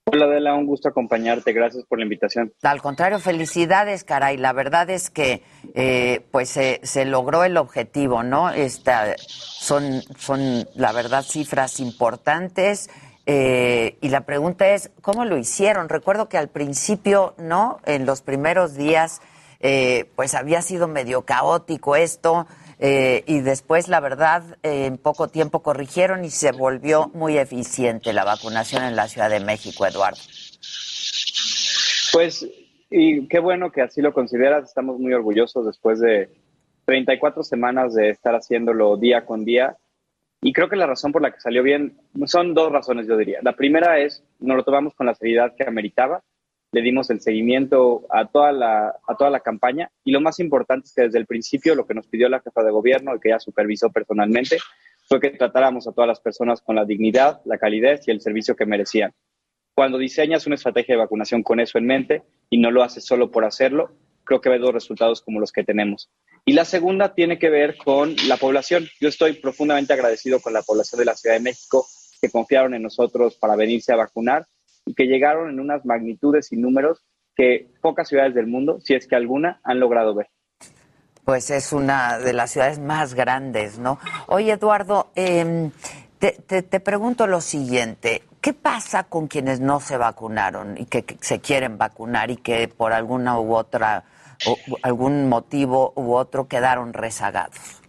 Hola 0.05 0.23
Adela, 0.23 0.55
un 0.55 0.65
gusto 0.65 0.87
acompañarte. 0.87 1.51
Gracias 1.51 1.83
por 1.83 1.99
la 1.99 2.05
invitación. 2.05 2.53
Al 2.63 2.81
contrario, 2.81 3.19
felicidades, 3.19 4.05
caray. 4.05 4.37
La 4.37 4.53
verdad 4.53 4.89
es 4.89 5.09
que 5.09 5.43
eh, 5.75 6.25
pues 6.31 6.51
se 6.51 7.05
logró 7.05 7.43
el 7.43 7.57
objetivo, 7.57 8.23
¿no? 8.23 8.49
Esta, 8.49 9.17
son, 9.17 10.01
son, 10.17 10.65
la 10.75 10.93
verdad, 10.93 11.23
cifras 11.23 11.81
importantes. 11.81 12.89
Eh, 13.29 13.97
y 13.99 14.07
la 14.07 14.21
pregunta 14.21 14.69
es, 14.69 14.89
¿cómo 15.01 15.25
lo 15.25 15.37
hicieron? 15.37 15.89
Recuerdo 15.89 16.29
que 16.29 16.37
al 16.37 16.47
principio, 16.47 17.35
¿no? 17.37 17.81
En 17.85 18.05
los 18.05 18.21
primeros 18.21 18.75
días, 18.75 19.21
eh, 19.59 20.05
pues 20.15 20.33
había 20.33 20.61
sido 20.61 20.87
medio 20.87 21.23
caótico 21.23 21.97
esto. 21.97 22.47
Eh, 22.79 23.25
y 23.27 23.41
después, 23.41 23.89
la 23.89 23.99
verdad, 23.99 24.57
en 24.63 24.97
poco 24.97 25.27
tiempo 25.27 25.61
corrigieron 25.61 26.23
y 26.23 26.29
se 26.29 26.53
volvió 26.53 27.11
muy 27.13 27.37
eficiente 27.37 28.13
la 28.13 28.23
vacunación 28.23 28.83
en 28.85 28.95
la 28.95 29.09
Ciudad 29.09 29.29
de 29.29 29.41
México, 29.41 29.85
Eduardo. 29.85 30.21
Pues, 32.13 32.47
y 32.89 33.27
qué 33.27 33.39
bueno 33.39 33.73
que 33.73 33.81
así 33.81 34.01
lo 34.01 34.13
consideras. 34.13 34.63
Estamos 34.63 34.99
muy 34.99 35.11
orgullosos 35.13 35.65
después 35.65 35.99
de 35.99 36.29
34 36.85 37.43
semanas 37.43 37.93
de 37.93 38.09
estar 38.09 38.35
haciéndolo 38.35 38.95
día 38.95 39.25
con 39.25 39.43
día 39.43 39.75
y 40.41 40.53
creo 40.53 40.69
que 40.69 40.75
la 40.75 40.85
razón 40.85 41.11
por 41.11 41.21
la 41.21 41.31
que 41.31 41.39
salió 41.39 41.63
bien 41.63 41.97
son 42.25 42.53
dos 42.53 42.71
razones, 42.71 43.07
yo 43.07 43.17
diría. 43.17 43.39
La 43.41 43.55
primera 43.55 43.99
es, 43.99 44.23
nos 44.39 44.57
lo 44.57 44.63
tomamos 44.63 44.93
con 44.93 45.07
la 45.07 45.15
seriedad 45.15 45.55
que 45.55 45.63
ameritaba, 45.63 46.23
le 46.71 46.81
dimos 46.81 47.09
el 47.09 47.21
seguimiento 47.21 48.05
a 48.09 48.25
toda 48.25 48.51
la, 48.51 48.95
a 49.07 49.15
toda 49.17 49.29
la 49.29 49.39
campaña 49.39 49.89
y 50.03 50.11
lo 50.11 50.21
más 50.21 50.39
importante 50.39 50.85
es 50.85 50.93
que 50.93 51.03
desde 51.03 51.17
el 51.17 51.25
principio 51.25 51.75
lo 51.75 51.87
que 51.87 51.93
nos 51.93 52.07
pidió 52.07 52.27
la 52.29 52.41
jefa 52.41 52.61
de 52.63 52.71
gobierno 52.71 53.15
y 53.15 53.19
que 53.19 53.29
ella 53.29 53.39
supervisó 53.39 53.89
personalmente 53.89 54.57
fue 55.07 55.21
que 55.21 55.29
tratáramos 55.31 55.87
a 55.87 55.93
todas 55.93 56.07
las 56.07 56.19
personas 56.19 56.61
con 56.61 56.75
la 56.75 56.83
dignidad, 56.83 57.41
la 57.45 57.57
calidez 57.57 58.07
y 58.07 58.11
el 58.11 58.19
servicio 58.19 58.55
que 58.55 58.65
merecían. 58.65 59.13
Cuando 59.73 59.97
diseñas 59.97 60.45
una 60.45 60.55
estrategia 60.55 60.95
de 60.95 61.01
vacunación 61.01 61.43
con 61.43 61.59
eso 61.59 61.77
en 61.77 61.85
mente 61.85 62.23
y 62.49 62.59
no 62.59 62.71
lo 62.71 62.83
haces 62.83 63.05
solo 63.05 63.31
por 63.31 63.45
hacerlo, 63.45 63.91
creo 64.23 64.41
que 64.41 64.49
ve 64.49 64.59
dos 64.59 64.73
resultados 64.73 65.21
como 65.21 65.39
los 65.39 65.51
que 65.51 65.63
tenemos. 65.63 66.09
Y 66.47 66.53
la 66.53 66.63
segunda 66.63 67.13
tiene 67.13 67.37
que 67.37 67.49
ver 67.49 67.75
con 67.75 68.15
la 68.29 68.37
población. 68.37 68.87
Yo 69.01 69.09
estoy 69.09 69.33
profundamente 69.33 69.91
agradecido 69.91 70.39
con 70.39 70.53
la 70.53 70.61
población 70.61 70.99
de 70.99 71.03
la 71.03 71.13
Ciudad 71.13 71.35
de 71.35 71.41
México 71.41 71.85
que 72.21 72.29
confiaron 72.29 72.73
en 72.73 72.83
nosotros 72.83 73.35
para 73.35 73.57
venirse 73.57 73.91
a 73.91 73.97
vacunar 73.97 74.47
y 74.85 74.93
que 74.93 75.07
llegaron 75.07 75.49
en 75.49 75.59
unas 75.59 75.83
magnitudes 75.85 76.53
y 76.53 76.55
números 76.55 77.03
que 77.35 77.67
pocas 77.81 78.07
ciudades 78.07 78.33
del 78.33 78.47
mundo, 78.47 78.79
si 78.81 78.93
es 78.93 79.07
que 79.07 79.17
alguna, 79.17 79.59
han 79.61 79.81
logrado 79.81 80.15
ver. 80.15 80.29
Pues 81.25 81.49
es 81.49 81.73
una 81.73 82.17
de 82.17 82.31
las 82.31 82.51
ciudades 82.51 82.79
más 82.79 83.13
grandes, 83.13 83.77
¿no? 83.77 83.99
Oye, 84.27 84.53
Eduardo, 84.53 85.11
em, 85.15 85.71
te, 86.17 86.31
te, 86.31 86.79
pregunto 86.79 87.27
lo 87.27 87.41
siguiente. 87.41 88.23
¿Qué 88.39 88.53
pasa 88.53 89.03
con 89.03 89.27
quienes 89.27 89.59
no 89.59 89.81
se 89.81 89.97
vacunaron 89.97 90.77
y 90.77 90.85
que 90.85 91.03
se 91.19 91.41
quieren 91.41 91.77
vacunar 91.77 92.31
y 92.31 92.37
que 92.37 92.69
por 92.69 92.93
alguna 92.93 93.37
u 93.37 93.53
otra 93.53 94.05
o 94.45 94.57
algún 94.81 95.29
motivo 95.29 95.93
u 95.95 96.13
otro 96.13 96.47
quedaron 96.47 96.93
rezagados? 96.93 97.81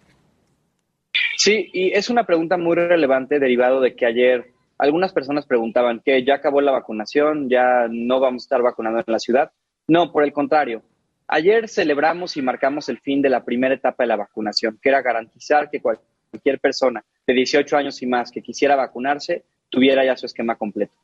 Sí, 1.37 1.70
y 1.72 1.92
es 1.92 2.11
una 2.11 2.24
pregunta 2.24 2.56
muy 2.56 2.76
relevante 2.76 3.38
derivado 3.38 3.80
de 3.80 3.94
que 3.94 4.06
ayer 4.06 4.52
algunas 4.78 5.12
personas 5.12 5.46
preguntaban 5.46 6.00
que 6.04 6.24
ya 6.24 6.34
acabó 6.34 6.61
la 6.61 6.72
vacunación, 6.72 7.48
ya 7.48 7.87
no 7.90 8.20
vamos 8.20 8.42
a 8.42 8.44
estar 8.44 8.62
vacunando 8.62 9.00
en 9.00 9.04
la 9.06 9.18
ciudad. 9.18 9.50
No, 9.88 10.12
por 10.12 10.24
el 10.24 10.32
contrario. 10.32 10.82
Ayer 11.26 11.68
celebramos 11.68 12.37
y 12.37 12.42
marcamos 12.42 12.88
el 12.88 13.00
fin 13.00 13.20
de 13.20 13.28
la 13.28 13.44
primera 13.44 13.74
etapa 13.74 14.04
de 14.04 14.08
la 14.08 14.16
vacunación, 14.16 14.78
que 14.80 14.88
era 14.88 15.02
garantizar 15.02 15.68
que 15.68 15.80
cualquier 15.80 16.58
persona 16.61 17.04
de 17.26 17.34
18 17.34 17.76
años 17.76 18.00
y 18.02 18.06
más 18.06 18.30
que 18.30 18.42
quisiera 18.42 18.76
vacunarse 18.76 19.44
tuviera 19.68 20.04
ya 20.04 20.16
su 20.16 20.26
esquema 20.26 20.56
completo. 20.56 20.94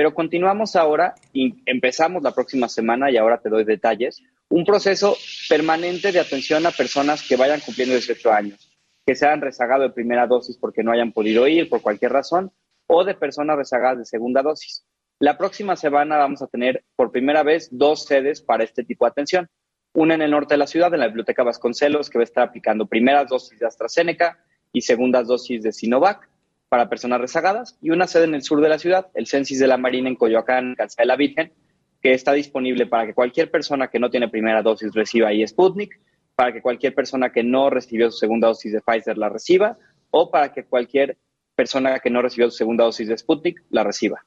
Pero 0.00 0.14
continuamos 0.14 0.76
ahora 0.76 1.14
y 1.30 1.62
empezamos 1.66 2.22
la 2.22 2.32
próxima 2.32 2.70
semana 2.70 3.10
y 3.10 3.18
ahora 3.18 3.36
te 3.36 3.50
doy 3.50 3.64
detalles, 3.64 4.22
un 4.48 4.64
proceso 4.64 5.14
permanente 5.46 6.10
de 6.10 6.20
atención 6.20 6.64
a 6.64 6.70
personas 6.70 7.22
que 7.22 7.36
vayan 7.36 7.60
cumpliendo 7.60 7.94
18 7.94 8.32
años, 8.32 8.72
que 9.04 9.14
se 9.14 9.26
han 9.26 9.42
rezagado 9.42 9.82
de 9.82 9.90
primera 9.90 10.26
dosis 10.26 10.56
porque 10.56 10.82
no 10.82 10.90
hayan 10.90 11.12
podido 11.12 11.46
ir 11.46 11.68
por 11.68 11.82
cualquier 11.82 12.12
razón 12.12 12.50
o 12.86 13.04
de 13.04 13.14
personas 13.14 13.58
rezagadas 13.58 13.98
de 13.98 14.04
segunda 14.06 14.40
dosis. 14.40 14.86
La 15.18 15.36
próxima 15.36 15.76
semana 15.76 16.16
vamos 16.16 16.40
a 16.40 16.46
tener 16.46 16.82
por 16.96 17.12
primera 17.12 17.42
vez 17.42 17.68
dos 17.70 18.06
sedes 18.06 18.40
para 18.40 18.64
este 18.64 18.84
tipo 18.84 19.04
de 19.04 19.10
atención. 19.10 19.48
Una 19.92 20.14
en 20.14 20.22
el 20.22 20.30
norte 20.30 20.54
de 20.54 20.58
la 20.60 20.66
ciudad, 20.66 20.94
en 20.94 21.00
la 21.00 21.08
Biblioteca 21.08 21.42
Vasconcelos, 21.42 22.08
que 22.08 22.16
va 22.16 22.22
a 22.22 22.24
estar 22.24 22.48
aplicando 22.48 22.86
primeras 22.86 23.28
dosis 23.28 23.58
de 23.58 23.66
AstraZeneca 23.66 24.42
y 24.72 24.80
segundas 24.80 25.26
dosis 25.26 25.62
de 25.62 25.72
Sinovac 25.72 26.29
para 26.70 26.88
personas 26.88 27.20
rezagadas, 27.20 27.76
y 27.82 27.90
una 27.90 28.06
sede 28.06 28.24
en 28.24 28.34
el 28.34 28.42
sur 28.42 28.60
de 28.60 28.68
la 28.68 28.78
ciudad, 28.78 29.08
el 29.14 29.26
Censis 29.26 29.58
de 29.58 29.66
la 29.66 29.76
Marina 29.76 30.08
en 30.08 30.14
Coyoacán, 30.14 30.76
Calzada 30.76 31.02
de 31.02 31.08
la 31.08 31.16
Virgen, 31.16 31.52
que 32.00 32.12
está 32.12 32.32
disponible 32.32 32.86
para 32.86 33.06
que 33.06 33.12
cualquier 33.12 33.50
persona 33.50 33.88
que 33.88 33.98
no 33.98 34.08
tiene 34.08 34.28
primera 34.28 34.62
dosis 34.62 34.94
reciba 34.94 35.28
ahí 35.28 35.46
Sputnik, 35.46 36.00
para 36.36 36.52
que 36.52 36.62
cualquier 36.62 36.94
persona 36.94 37.30
que 37.30 37.42
no 37.42 37.70
recibió 37.70 38.08
su 38.12 38.18
segunda 38.18 38.46
dosis 38.46 38.72
de 38.72 38.80
Pfizer 38.80 39.18
la 39.18 39.28
reciba, 39.28 39.78
o 40.12 40.30
para 40.30 40.52
que 40.52 40.64
cualquier 40.64 41.18
persona 41.56 41.98
que 41.98 42.08
no 42.08 42.22
recibió 42.22 42.48
su 42.52 42.58
segunda 42.58 42.84
dosis 42.84 43.08
de 43.08 43.18
Sputnik 43.18 43.62
la 43.70 43.82
reciba. 43.82 44.24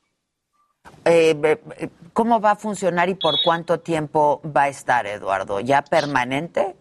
Eh, 1.05 1.57
¿Cómo 2.11 2.41
va 2.41 2.51
a 2.51 2.55
funcionar 2.57 3.07
y 3.07 3.15
por 3.15 3.35
cuánto 3.41 3.79
tiempo 3.79 4.41
va 4.45 4.63
a 4.63 4.67
estar, 4.67 5.07
Eduardo? 5.07 5.61
¿Ya 5.61 5.81
permanente? 5.81 6.75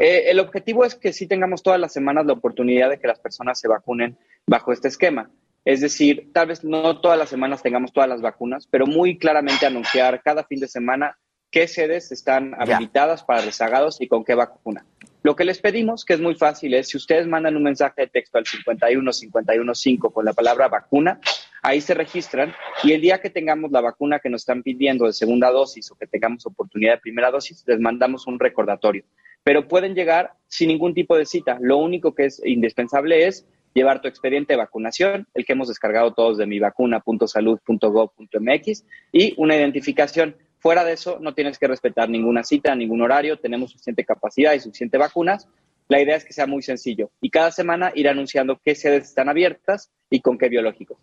Eh, 0.00 0.30
el 0.30 0.38
objetivo 0.40 0.84
es 0.84 0.94
que 0.94 1.12
sí 1.12 1.26
tengamos 1.26 1.62
todas 1.62 1.80
las 1.80 1.92
semanas 1.92 2.26
la 2.26 2.34
oportunidad 2.34 2.90
de 2.90 2.98
que 2.98 3.08
las 3.08 3.18
personas 3.18 3.58
se 3.60 3.68
vacunen 3.68 4.16
bajo 4.46 4.72
este 4.72 4.88
esquema. 4.88 5.30
Es 5.64 5.80
decir, 5.80 6.30
tal 6.32 6.48
vez 6.48 6.64
no 6.64 7.00
todas 7.00 7.18
las 7.18 7.28
semanas 7.28 7.62
tengamos 7.62 7.92
todas 7.92 8.08
las 8.08 8.22
vacunas, 8.22 8.66
pero 8.70 8.86
muy 8.86 9.18
claramente 9.18 9.66
anunciar 9.66 10.22
cada 10.22 10.44
fin 10.44 10.60
de 10.60 10.68
semana 10.68 11.18
qué 11.50 11.66
sedes 11.66 12.12
están 12.12 12.54
habilitadas 12.58 13.22
para 13.22 13.42
rezagados 13.42 14.00
y 14.00 14.08
con 14.08 14.24
qué 14.24 14.34
vacuna. 14.34 14.86
Lo 15.22 15.34
que 15.34 15.44
les 15.44 15.60
pedimos, 15.60 16.04
que 16.04 16.14
es 16.14 16.20
muy 16.20 16.36
fácil, 16.36 16.74
es 16.74 16.88
si 16.88 16.96
ustedes 16.96 17.26
mandan 17.26 17.56
un 17.56 17.64
mensaje 17.64 18.02
de 18.02 18.06
texto 18.06 18.38
al 18.38 18.44
51515 18.44 20.12
con 20.12 20.24
la 20.24 20.32
palabra 20.32 20.68
vacuna, 20.68 21.20
ahí 21.62 21.80
se 21.80 21.94
registran 21.94 22.54
y 22.84 22.92
el 22.92 23.00
día 23.00 23.20
que 23.20 23.28
tengamos 23.28 23.72
la 23.72 23.80
vacuna 23.80 24.20
que 24.20 24.30
nos 24.30 24.42
están 24.42 24.62
pidiendo 24.62 25.06
de 25.06 25.12
segunda 25.12 25.50
dosis 25.50 25.90
o 25.90 25.96
que 25.96 26.06
tengamos 26.06 26.46
oportunidad 26.46 26.94
de 26.94 27.00
primera 27.00 27.30
dosis, 27.30 27.64
les 27.66 27.80
mandamos 27.80 28.26
un 28.26 28.38
recordatorio. 28.38 29.04
Pero 29.48 29.66
pueden 29.66 29.94
llegar 29.94 30.34
sin 30.46 30.68
ningún 30.68 30.92
tipo 30.92 31.16
de 31.16 31.24
cita. 31.24 31.56
Lo 31.58 31.78
único 31.78 32.14
que 32.14 32.26
es 32.26 32.42
indispensable 32.44 33.26
es 33.26 33.46
llevar 33.72 34.02
tu 34.02 34.08
expediente 34.08 34.52
de 34.52 34.58
vacunación, 34.58 35.26
el 35.32 35.46
que 35.46 35.54
hemos 35.54 35.68
descargado 35.68 36.12
todos 36.12 36.36
de 36.36 36.44
mivacuna.salud.gov.mx 36.44 38.84
y 39.10 39.32
una 39.38 39.56
identificación. 39.56 40.36
Fuera 40.58 40.84
de 40.84 40.92
eso, 40.92 41.16
no 41.22 41.32
tienes 41.32 41.58
que 41.58 41.66
respetar 41.66 42.10
ninguna 42.10 42.44
cita, 42.44 42.74
ningún 42.74 43.00
horario, 43.00 43.38
tenemos 43.38 43.70
suficiente 43.70 44.04
capacidad 44.04 44.52
y 44.52 44.60
suficiente 44.60 44.98
vacunas. 44.98 45.48
La 45.88 46.02
idea 46.02 46.16
es 46.16 46.26
que 46.26 46.34
sea 46.34 46.46
muy 46.46 46.60
sencillo 46.60 47.10
y 47.22 47.30
cada 47.30 47.50
semana 47.50 47.90
ir 47.94 48.06
anunciando 48.06 48.60
qué 48.62 48.74
sedes 48.74 49.04
están 49.04 49.30
abiertas 49.30 49.90
y 50.10 50.20
con 50.20 50.36
qué 50.36 50.50
biológicos. 50.50 50.98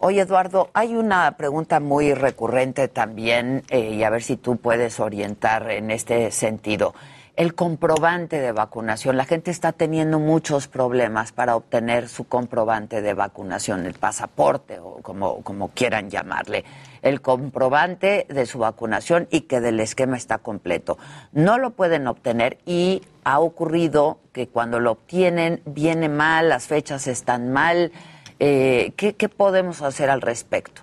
Oye, 0.00 0.20
Eduardo, 0.20 0.68
hay 0.74 0.96
una 0.96 1.34
pregunta 1.38 1.80
muy 1.80 2.12
recurrente 2.12 2.88
también, 2.88 3.62
eh, 3.70 3.94
y 3.94 4.02
a 4.02 4.10
ver 4.10 4.22
si 4.22 4.36
tú 4.36 4.58
puedes 4.58 5.00
orientar 5.00 5.70
en 5.70 5.90
este 5.90 6.30
sentido. 6.30 6.92
El 7.40 7.54
comprobante 7.54 8.38
de 8.38 8.52
vacunación. 8.52 9.16
La 9.16 9.24
gente 9.24 9.50
está 9.50 9.72
teniendo 9.72 10.18
muchos 10.18 10.68
problemas 10.68 11.32
para 11.32 11.56
obtener 11.56 12.10
su 12.10 12.28
comprobante 12.28 13.00
de 13.00 13.14
vacunación, 13.14 13.86
el 13.86 13.94
pasaporte 13.94 14.78
o 14.78 15.00
como, 15.00 15.70
quieran 15.74 16.10
llamarle, 16.10 16.66
el 17.00 17.22
comprobante 17.22 18.26
de 18.28 18.44
su 18.44 18.58
vacunación 18.58 19.26
y 19.30 19.42
que 19.42 19.60
del 19.60 19.80
esquema 19.80 20.18
está 20.18 20.36
completo. 20.36 20.98
No 21.32 21.56
lo 21.56 21.70
pueden 21.70 22.08
obtener 22.08 22.58
y 22.66 23.00
ha 23.24 23.40
ocurrido 23.40 24.18
que 24.34 24.46
cuando 24.46 24.78
lo 24.78 24.90
obtienen 24.90 25.62
viene 25.64 26.10
mal, 26.10 26.50
las 26.50 26.66
fechas 26.66 27.06
están 27.06 27.50
mal. 27.54 27.90
Eh, 28.38 28.92
¿qué, 28.98 29.14
¿Qué 29.14 29.30
podemos 29.30 29.80
hacer 29.80 30.10
al 30.10 30.20
respecto? 30.20 30.82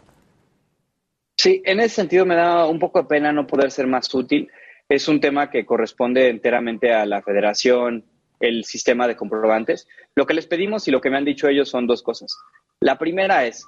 Sí, 1.38 1.62
en 1.66 1.82
ese 1.82 1.98
sentido 1.98 2.26
me 2.26 2.34
da 2.34 2.66
un 2.66 2.80
poco 2.80 2.98
de 2.98 3.06
pena 3.06 3.32
no 3.32 3.46
poder 3.46 3.70
ser 3.70 3.86
más 3.86 4.12
útil 4.12 4.50
es 4.90 5.08
un 5.08 5.20
tema 5.20 5.50
que 5.50 5.66
corresponde 5.66 6.30
enteramente 6.30 6.94
a 6.94 7.06
la 7.06 7.22
federación, 7.22 8.06
el 8.40 8.64
sistema 8.64 9.08
de 9.08 9.16
comprobantes. 9.16 9.88
Lo 10.16 10.26
que 10.26 10.34
les 10.34 10.48
pedimos 10.48 10.88
y 10.88 10.92
lo 10.92 11.02
que 11.02 11.10
me 11.10 11.18
han 11.18 11.26
dicho 11.26 11.48
ellos 11.48 11.70
son 11.70 11.88
dos 11.88 12.04
cosas. 12.04 12.38
La 12.80 12.98
primera 12.98 13.46
es, 13.46 13.66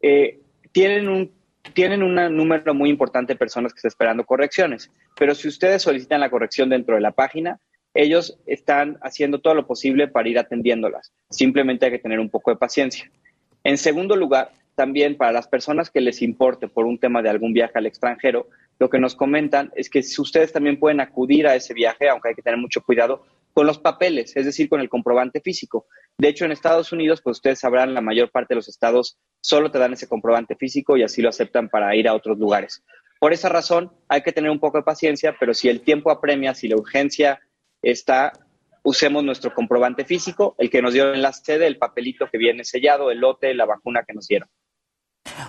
eh, 0.00 0.40
tienen 0.72 1.30
tienen 1.74 2.02
un 2.02 2.14
número 2.36 2.74
muy 2.74 2.90
importante 2.90 3.34
de 3.34 3.38
personas 3.38 3.72
que 3.72 3.78
están 3.78 3.90
esperando 3.90 4.24
correcciones, 4.24 4.90
pero 5.16 5.32
si 5.32 5.46
ustedes 5.46 5.82
solicitan 5.82 6.20
la 6.20 6.30
corrección 6.30 6.68
dentro 6.68 6.96
de 6.96 7.00
la 7.00 7.12
página, 7.12 7.60
ellos 7.94 8.38
están 8.46 8.98
haciendo 9.02 9.40
todo 9.40 9.54
lo 9.54 9.66
posible 9.66 10.08
para 10.08 10.28
ir 10.28 10.38
atendiéndolas. 10.38 11.12
Simplemente 11.30 11.86
hay 11.86 11.92
que 11.92 11.98
tener 11.98 12.18
un 12.18 12.30
poco 12.30 12.50
de 12.50 12.56
paciencia. 12.56 13.10
En 13.62 13.78
segundo 13.78 14.16
lugar, 14.16 14.50
también 14.74 15.16
para 15.16 15.32
las 15.32 15.46
personas 15.46 15.90
que 15.90 16.00
les 16.00 16.22
importe 16.22 16.66
por 16.66 16.86
un 16.86 16.98
tema 16.98 17.22
de 17.22 17.30
algún 17.30 17.52
viaje 17.52 17.78
al 17.78 17.86
extranjero, 17.86 18.48
lo 18.78 18.90
que 18.90 18.98
nos 18.98 19.14
comentan 19.14 19.70
es 19.76 19.88
que 19.88 20.00
ustedes 20.18 20.52
también 20.52 20.78
pueden 20.78 21.00
acudir 21.00 21.46
a 21.46 21.54
ese 21.54 21.74
viaje, 21.74 22.08
aunque 22.08 22.30
hay 22.30 22.34
que 22.34 22.42
tener 22.42 22.58
mucho 22.58 22.82
cuidado, 22.82 23.24
con 23.52 23.66
los 23.66 23.78
papeles, 23.78 24.34
es 24.36 24.46
decir, 24.46 24.68
con 24.68 24.80
el 24.80 24.88
comprobante 24.88 25.40
físico. 25.40 25.86
De 26.18 26.28
hecho, 26.28 26.44
en 26.44 26.52
Estados 26.52 26.92
Unidos, 26.92 27.20
pues 27.22 27.38
ustedes 27.38 27.60
sabrán, 27.60 27.94
la 27.94 28.00
mayor 28.00 28.30
parte 28.30 28.54
de 28.54 28.56
los 28.56 28.68
estados 28.68 29.18
solo 29.40 29.70
te 29.70 29.78
dan 29.78 29.92
ese 29.92 30.08
comprobante 30.08 30.56
físico 30.56 30.96
y 30.96 31.02
así 31.02 31.22
lo 31.22 31.28
aceptan 31.28 31.68
para 31.68 31.94
ir 31.94 32.08
a 32.08 32.14
otros 32.14 32.38
lugares. 32.38 32.82
Por 33.20 33.32
esa 33.32 33.48
razón, 33.48 33.92
hay 34.08 34.22
que 34.22 34.32
tener 34.32 34.50
un 34.50 34.58
poco 34.58 34.78
de 34.78 34.84
paciencia, 34.84 35.36
pero 35.38 35.54
si 35.54 35.68
el 35.68 35.82
tiempo 35.82 36.10
apremia, 36.10 36.54
si 36.54 36.66
la 36.66 36.76
urgencia 36.76 37.40
está, 37.82 38.32
usemos 38.82 39.22
nuestro 39.22 39.54
comprobante 39.54 40.04
físico, 40.04 40.54
el 40.58 40.70
que 40.70 40.82
nos 40.82 40.94
dio 40.94 41.12
en 41.12 41.22
la 41.22 41.32
sede, 41.32 41.66
el 41.66 41.78
papelito 41.78 42.28
que 42.30 42.38
viene 42.38 42.64
sellado, 42.64 43.10
el 43.10 43.18
lote, 43.18 43.54
la 43.54 43.66
vacuna 43.66 44.02
que 44.06 44.14
nos 44.14 44.26
dieron. 44.26 44.48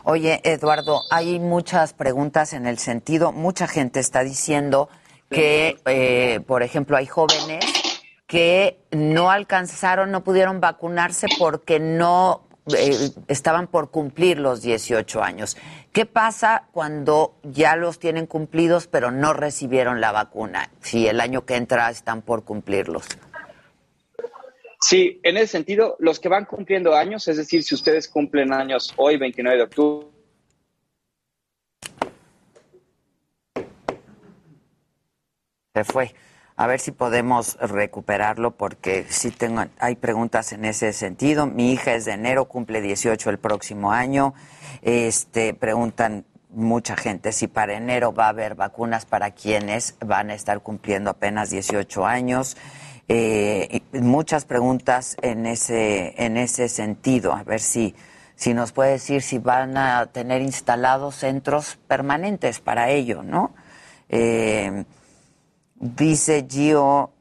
Oye, 0.05 0.41
Eduardo, 0.43 1.01
hay 1.11 1.39
muchas 1.39 1.93
preguntas 1.93 2.51
en 2.51 2.67
el 2.67 2.77
sentido, 2.77 3.31
mucha 3.31 3.67
gente 3.67 4.01
está 4.01 4.23
diciendo 4.23 4.89
que, 5.29 5.77
eh, 5.85 6.41
por 6.45 6.61
ejemplo, 6.61 6.97
hay 6.97 7.05
jóvenes 7.05 7.65
que 8.27 8.79
no 8.91 9.31
alcanzaron, 9.31 10.11
no 10.11 10.23
pudieron 10.23 10.59
vacunarse 10.59 11.27
porque 11.39 11.79
no 11.79 12.41
eh, 12.77 13.11
estaban 13.27 13.67
por 13.67 13.91
cumplir 13.91 14.39
los 14.39 14.61
18 14.61 15.23
años. 15.23 15.55
¿Qué 15.93 16.05
pasa 16.05 16.67
cuando 16.73 17.35
ya 17.43 17.75
los 17.77 17.97
tienen 17.97 18.25
cumplidos 18.25 18.87
pero 18.87 19.09
no 19.09 19.33
recibieron 19.33 20.01
la 20.01 20.11
vacuna? 20.11 20.69
Si 20.81 21.07
el 21.07 21.21
año 21.21 21.45
que 21.45 21.55
entra 21.55 21.89
están 21.89 22.21
por 22.21 22.43
cumplirlos. 22.43 23.05
Sí, 24.83 25.21
en 25.23 25.37
ese 25.37 25.47
sentido, 25.47 25.95
los 25.99 26.19
que 26.19 26.27
van 26.27 26.43
cumpliendo 26.43 26.93
años, 26.93 27.25
es 27.29 27.37
decir, 27.37 27.63
si 27.63 27.73
ustedes 27.73 28.09
cumplen 28.09 28.51
años 28.51 28.93
hoy, 28.97 29.15
29 29.15 29.57
de 29.57 29.63
octubre. 29.63 30.07
Se 35.73 35.83
fue. 35.85 36.13
A 36.57 36.67
ver 36.67 36.81
si 36.81 36.91
podemos 36.91 37.55
recuperarlo 37.61 38.57
porque 38.57 39.05
sí 39.07 39.31
tengo, 39.31 39.63
hay 39.79 39.95
preguntas 39.95 40.51
en 40.51 40.65
ese 40.65 40.91
sentido. 40.91 41.47
Mi 41.47 41.71
hija 41.71 41.95
es 41.95 42.03
de 42.03 42.11
enero, 42.11 42.49
cumple 42.49 42.81
18 42.81 43.29
el 43.29 43.37
próximo 43.37 43.93
año. 43.93 44.33
Este, 44.81 45.53
preguntan 45.53 46.25
mucha 46.49 46.97
gente 46.97 47.31
si 47.31 47.47
para 47.47 47.75
enero 47.75 48.13
va 48.13 48.25
a 48.25 48.29
haber 48.29 48.55
vacunas 48.55 49.05
para 49.05 49.31
quienes 49.31 49.95
van 50.05 50.29
a 50.29 50.33
estar 50.33 50.61
cumpliendo 50.61 51.09
apenas 51.09 51.49
18 51.49 52.05
años. 52.05 52.57
Eh, 53.07 53.81
muchas 53.93 54.45
preguntas 54.45 55.17
en 55.21 55.45
ese, 55.45 56.13
en 56.23 56.37
ese 56.37 56.69
sentido. 56.69 57.33
A 57.33 57.43
ver 57.43 57.59
si, 57.59 57.95
si 58.35 58.53
nos 58.53 58.71
puede 58.71 58.91
decir 58.91 59.21
si 59.21 59.39
van 59.39 59.77
a 59.77 60.05
tener 60.07 60.41
instalados 60.41 61.15
centros 61.15 61.77
permanentes 61.87 62.59
para 62.59 62.89
ello, 62.89 63.23
¿no? 63.23 63.53
Eh, 64.09 64.85
dice 65.75 66.45
Gio, 66.49 67.11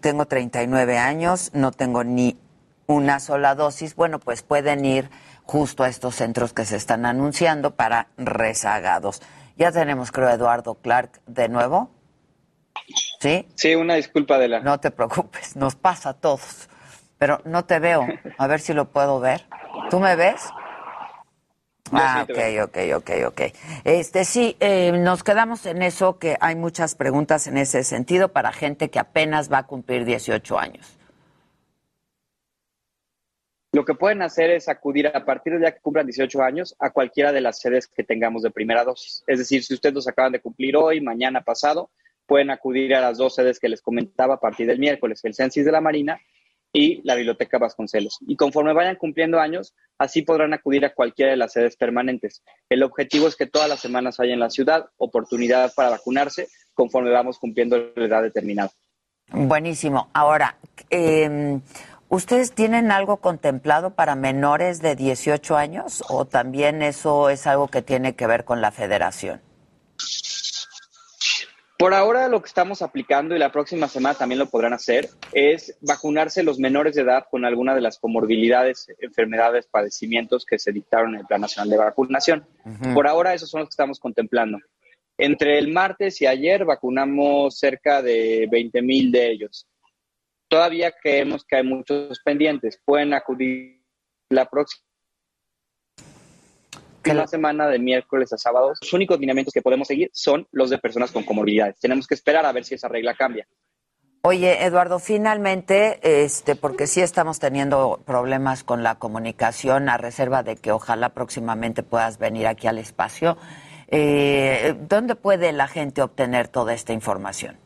tengo 0.00 0.26
39 0.26 0.98
años, 0.98 1.50
no 1.54 1.72
tengo 1.72 2.04
ni 2.04 2.38
una 2.86 3.20
sola 3.20 3.54
dosis. 3.54 3.94
Bueno, 3.94 4.18
pues 4.18 4.42
pueden 4.42 4.84
ir 4.84 5.10
justo 5.44 5.84
a 5.84 5.88
estos 5.88 6.16
centros 6.16 6.52
que 6.52 6.64
se 6.64 6.76
están 6.76 7.06
anunciando 7.06 7.74
para 7.74 8.08
rezagados. 8.16 9.22
Ya 9.56 9.72
tenemos, 9.72 10.12
creo, 10.12 10.28
Eduardo 10.30 10.74
Clark 10.76 11.20
de 11.26 11.48
nuevo. 11.48 11.90
¿Sí? 13.20 13.46
Sí, 13.54 13.74
una 13.74 13.94
disculpa 13.94 14.38
de 14.38 14.48
la. 14.48 14.60
No 14.60 14.80
te 14.80 14.90
preocupes, 14.90 15.56
nos 15.56 15.76
pasa 15.76 16.10
a 16.10 16.14
todos. 16.14 16.68
Pero 17.18 17.40
no 17.44 17.64
te 17.64 17.78
veo. 17.78 18.06
A 18.38 18.46
ver 18.46 18.60
si 18.60 18.72
lo 18.72 18.90
puedo 18.90 19.20
ver. 19.20 19.46
¿Tú 19.90 20.00
me 20.00 20.16
ves? 20.16 20.48
Ah, 21.92 22.24
ok, 22.28 22.38
ok, 22.64 22.78
ok, 22.96 23.10
ok. 23.26 23.40
Este, 23.84 24.24
sí, 24.24 24.56
eh, 24.60 24.92
nos 24.92 25.22
quedamos 25.22 25.66
en 25.66 25.82
eso, 25.82 26.18
que 26.18 26.36
hay 26.40 26.54
muchas 26.54 26.94
preguntas 26.94 27.46
en 27.46 27.58
ese 27.58 27.82
sentido 27.84 28.32
para 28.32 28.52
gente 28.52 28.90
que 28.90 28.98
apenas 28.98 29.52
va 29.52 29.58
a 29.58 29.66
cumplir 29.66 30.04
18 30.04 30.58
años. 30.58 30.96
Lo 33.72 33.84
que 33.84 33.94
pueden 33.94 34.22
hacer 34.22 34.50
es 34.50 34.68
acudir 34.68 35.06
a 35.08 35.24
partir 35.24 35.52
del 35.52 35.62
día 35.62 35.72
que 35.72 35.80
cumplan 35.80 36.06
18 36.06 36.42
años 36.42 36.74
a 36.80 36.90
cualquiera 36.90 37.32
de 37.32 37.40
las 37.40 37.60
sedes 37.60 37.86
que 37.86 38.02
tengamos 38.02 38.42
de 38.42 38.50
primera 38.50 38.84
dosis. 38.84 39.22
Es 39.26 39.38
decir, 39.38 39.62
si 39.62 39.74
ustedes 39.74 39.94
los 39.94 40.08
acaban 40.08 40.32
de 40.32 40.40
cumplir 40.40 40.76
hoy, 40.76 41.00
mañana 41.00 41.42
pasado, 41.42 41.90
pueden 42.30 42.50
acudir 42.50 42.94
a 42.94 43.00
las 43.00 43.18
dos 43.18 43.34
sedes 43.34 43.58
que 43.58 43.68
les 43.68 43.82
comentaba 43.82 44.34
a 44.34 44.40
partir 44.40 44.68
del 44.68 44.78
miércoles, 44.78 45.18
el 45.24 45.34
Censis 45.34 45.64
de 45.64 45.72
la 45.72 45.80
Marina 45.80 46.20
y 46.72 47.02
la 47.02 47.16
Biblioteca 47.16 47.58
Vasconcelos. 47.58 48.18
Y 48.20 48.36
conforme 48.36 48.72
vayan 48.72 48.94
cumpliendo 48.94 49.40
años, 49.40 49.74
así 49.98 50.22
podrán 50.22 50.54
acudir 50.54 50.84
a 50.84 50.94
cualquiera 50.94 51.32
de 51.32 51.36
las 51.36 51.54
sedes 51.54 51.74
permanentes. 51.74 52.44
El 52.68 52.84
objetivo 52.84 53.26
es 53.26 53.34
que 53.34 53.46
todas 53.46 53.68
las 53.68 53.80
semanas 53.80 54.20
haya 54.20 54.32
en 54.32 54.38
la 54.38 54.48
ciudad 54.48 54.90
oportunidad 54.96 55.72
para 55.74 55.90
vacunarse 55.90 56.46
conforme 56.72 57.10
vamos 57.10 57.36
cumpliendo 57.40 57.90
la 57.96 58.04
edad 58.04 58.22
determinada. 58.22 58.70
Buenísimo. 59.32 60.08
Ahora, 60.12 60.56
em, 60.88 61.62
¿ustedes 62.10 62.52
tienen 62.52 62.92
algo 62.92 63.16
contemplado 63.16 63.96
para 63.96 64.14
menores 64.14 64.80
de 64.80 64.94
18 64.94 65.56
años 65.56 66.04
o 66.08 66.26
también 66.26 66.82
eso 66.82 67.28
es 67.28 67.48
algo 67.48 67.66
que 67.66 67.82
tiene 67.82 68.14
que 68.14 68.28
ver 68.28 68.44
con 68.44 68.60
la 68.60 68.70
federación? 68.70 69.40
Por 71.80 71.94
ahora 71.94 72.28
lo 72.28 72.42
que 72.42 72.48
estamos 72.48 72.82
aplicando 72.82 73.34
y 73.34 73.38
la 73.38 73.50
próxima 73.50 73.88
semana 73.88 74.14
también 74.14 74.38
lo 74.38 74.50
podrán 74.50 74.74
hacer 74.74 75.08
es 75.32 75.78
vacunarse 75.80 76.42
los 76.42 76.58
menores 76.58 76.94
de 76.94 77.00
edad 77.00 77.24
con 77.30 77.46
alguna 77.46 77.74
de 77.74 77.80
las 77.80 77.98
comorbilidades, 77.98 78.86
enfermedades, 78.98 79.66
padecimientos 79.66 80.44
que 80.44 80.58
se 80.58 80.72
dictaron 80.72 81.14
en 81.14 81.20
el 81.20 81.26
Plan 81.26 81.40
Nacional 81.40 81.70
de 81.70 81.78
Vacunación. 81.78 82.46
Por 82.92 83.08
ahora 83.08 83.32
esos 83.32 83.48
son 83.48 83.60
los 83.60 83.70
que 83.70 83.72
estamos 83.72 83.98
contemplando. 83.98 84.58
Entre 85.16 85.56
el 85.56 85.72
martes 85.72 86.20
y 86.20 86.26
ayer 86.26 86.66
vacunamos 86.66 87.58
cerca 87.58 88.02
de 88.02 88.46
20 88.52 88.82
mil 88.82 89.10
de 89.10 89.30
ellos. 89.30 89.66
Todavía 90.48 90.92
creemos 90.92 91.46
que 91.46 91.56
hay 91.56 91.64
muchos 91.64 92.20
pendientes. 92.22 92.78
Pueden 92.84 93.14
acudir 93.14 93.80
la 94.28 94.44
próxima 94.44 94.84
que 97.02 97.14
la 97.14 97.26
semana 97.26 97.68
de 97.68 97.78
miércoles 97.78 98.32
a 98.32 98.38
sábados, 98.38 98.78
los 98.80 98.92
únicos 98.92 99.18
lineamientos 99.18 99.52
que 99.52 99.62
podemos 99.62 99.88
seguir 99.88 100.10
son 100.12 100.46
los 100.52 100.70
de 100.70 100.78
personas 100.78 101.10
con 101.10 101.24
comorbilidades. 101.24 101.80
Tenemos 101.80 102.06
que 102.06 102.14
esperar 102.14 102.46
a 102.46 102.52
ver 102.52 102.64
si 102.64 102.74
esa 102.74 102.88
regla 102.88 103.14
cambia. 103.14 103.46
Oye, 104.22 104.66
Eduardo, 104.66 104.98
finalmente, 104.98 105.98
este, 106.02 106.54
porque 106.54 106.86
sí 106.86 107.00
estamos 107.00 107.38
teniendo 107.38 108.02
problemas 108.04 108.64
con 108.64 108.82
la 108.82 108.96
comunicación, 108.96 109.88
a 109.88 109.96
reserva 109.96 110.42
de 110.42 110.56
que 110.56 110.72
ojalá 110.72 111.14
próximamente 111.14 111.82
puedas 111.82 112.18
venir 112.18 112.46
aquí 112.46 112.66
al 112.66 112.76
espacio, 112.76 113.38
eh, 113.88 114.74
¿dónde 114.78 115.14
puede 115.14 115.52
la 115.52 115.68
gente 115.68 116.02
obtener 116.02 116.48
toda 116.48 116.74
esta 116.74 116.92
información? 116.92 117.56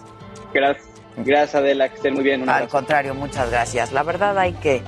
Gracias, 0.53 0.87
gracias 1.16 1.55
Adela, 1.55 1.88
que 1.88 1.96
estén 1.96 2.12
muy 2.12 2.25
bien. 2.25 2.46
Al 2.46 2.68
contrario, 2.68 3.14
muchas 3.14 3.51
gracias. 3.51 3.90
La 3.92 4.03
verdad 4.03 4.38
hay 4.38 4.53
que 4.53 4.83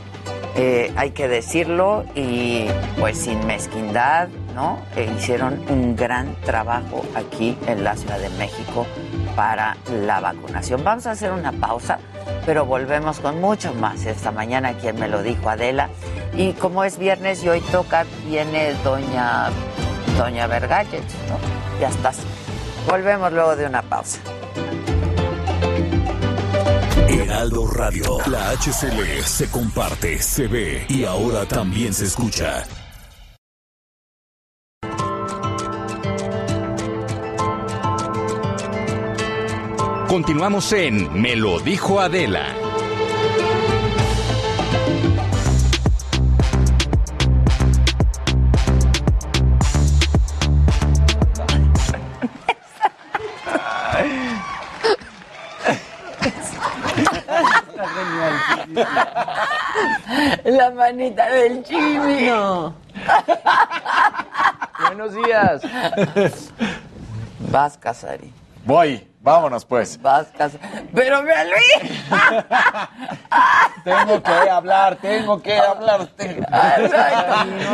eh, 0.57 0.93
hay 0.97 1.13
que 1.13 1.29
decirlo, 1.29 2.05
y 2.15 2.67
pues 2.99 3.17
sin 3.17 3.47
mezquindad, 3.47 4.29
¿no? 4.55 4.79
Hicieron 5.17 5.61
un 5.69 5.97
gran 5.97 6.35
trabajo 6.43 7.05
aquí 7.15 7.57
en 7.67 7.85
la 7.85 7.97
Ciudad 7.97 8.19
de 8.19 8.29
México 8.31 8.87
para 9.35 9.77
la 10.07 10.21
vacunación. 10.21 10.85
Vamos 10.85 11.07
a 11.07 11.13
hacer 11.13 11.33
una 11.33 11.53
pausa, 11.53 11.99
pero 12.47 12.67
volvemos 12.67 13.21
con 13.21 13.41
mucho 13.41 13.75
más 13.75 14.05
esta 14.07 14.31
mañana, 14.31 14.75
quien 14.75 14.99
me 14.99 15.09
lo 15.09 15.23
dijo 15.23 15.49
Adela. 15.49 15.89
Y 16.37 16.53
como 16.55 16.85
es 16.85 16.99
viernes 16.99 17.43
y 17.45 17.49
hoy 17.49 17.61
toca, 17.61 18.05
viene 18.27 18.75
doña, 18.85 19.51
doña 20.19 20.47
¿no? 20.47 21.79
Ya 21.81 21.89
estás. 21.89 22.19
Volvemos 22.89 23.33
luego 23.33 23.57
de 23.57 23.67
una 23.67 23.83
pausa. 23.83 24.19
Heraldo 27.09 27.67
Radio. 27.67 28.19
La 28.27 28.51
HCL 28.51 29.23
se 29.25 29.51
comparte, 29.51 30.21
se 30.21 30.47
ve 30.49 30.87
y 30.89 31.05
ahora 31.05 31.45
también 31.47 31.93
se 31.93 32.07
escucha. 32.07 32.65
Continuamos 40.13 40.71
en 40.75 41.23
Me 41.23 41.35
lo 41.35 41.59
dijo 41.59 41.99
Adela. 41.99 42.45
La 60.45 60.71
manita 60.73 61.27
del 61.31 61.65
Jimmy. 61.65 62.27
No. 62.27 62.75
Buenos 64.89 65.15
días. 65.15 65.63
Vas, 67.51 67.79
Casari. 67.79 68.31
Voy, 68.67 69.11
vámonos 69.23 69.65
pues. 69.65 70.01
Vas, 70.01 70.27
Casari. 70.37 70.89
Pero 70.95 71.23
me 71.23 71.33
Luis. 71.45 72.01
Tengo 73.85 74.23
que 74.23 74.31
hablar, 74.31 74.97
tengo 74.97 75.43
que 75.43 75.57
hablarte. 75.59 76.41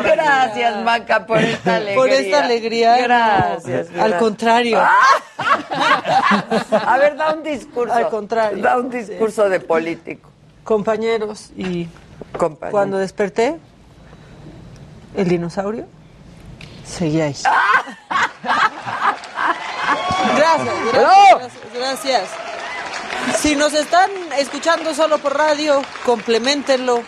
Gracias, 0.03 0.83
Maca, 0.83 1.27
por 1.27 1.39
esta 1.39 1.77
alegría. 1.77 1.97
Por 1.97 2.09
esta 2.09 2.45
alegría. 2.45 2.97
no. 2.97 3.03
Gracias. 3.03 3.89
Al 3.99 4.17
contrario. 4.17 4.81
A 6.71 6.99
ver, 6.99 7.17
da 7.17 7.35
un 7.35 7.43
discurso. 7.43 7.93
Al 7.95 8.09
contrario. 8.09 8.63
Da 8.63 8.79
un 8.79 8.89
discurso 8.91 9.49
de 9.51 9.61
político. 9.61 10.31
Compañeros, 10.65 11.51
y 11.57 11.89
Compañero. 12.37 12.73
cuando 12.73 12.99
desperté, 12.99 13.59
el 15.17 15.29
dinosaurio 15.29 15.87
seguía 16.85 17.25
ahí. 17.25 17.37
Gracias, 20.37 20.75
gracias, 20.93 21.39
gracias, 21.39 21.53
gracias. 21.75 22.29
Si 23.39 23.57
nos 23.57 23.73
están 23.75 24.11
escuchando 24.39 24.95
solo 24.95 25.19
por 25.19 25.37
radio, 25.37 25.83
complementenlo 26.05 27.03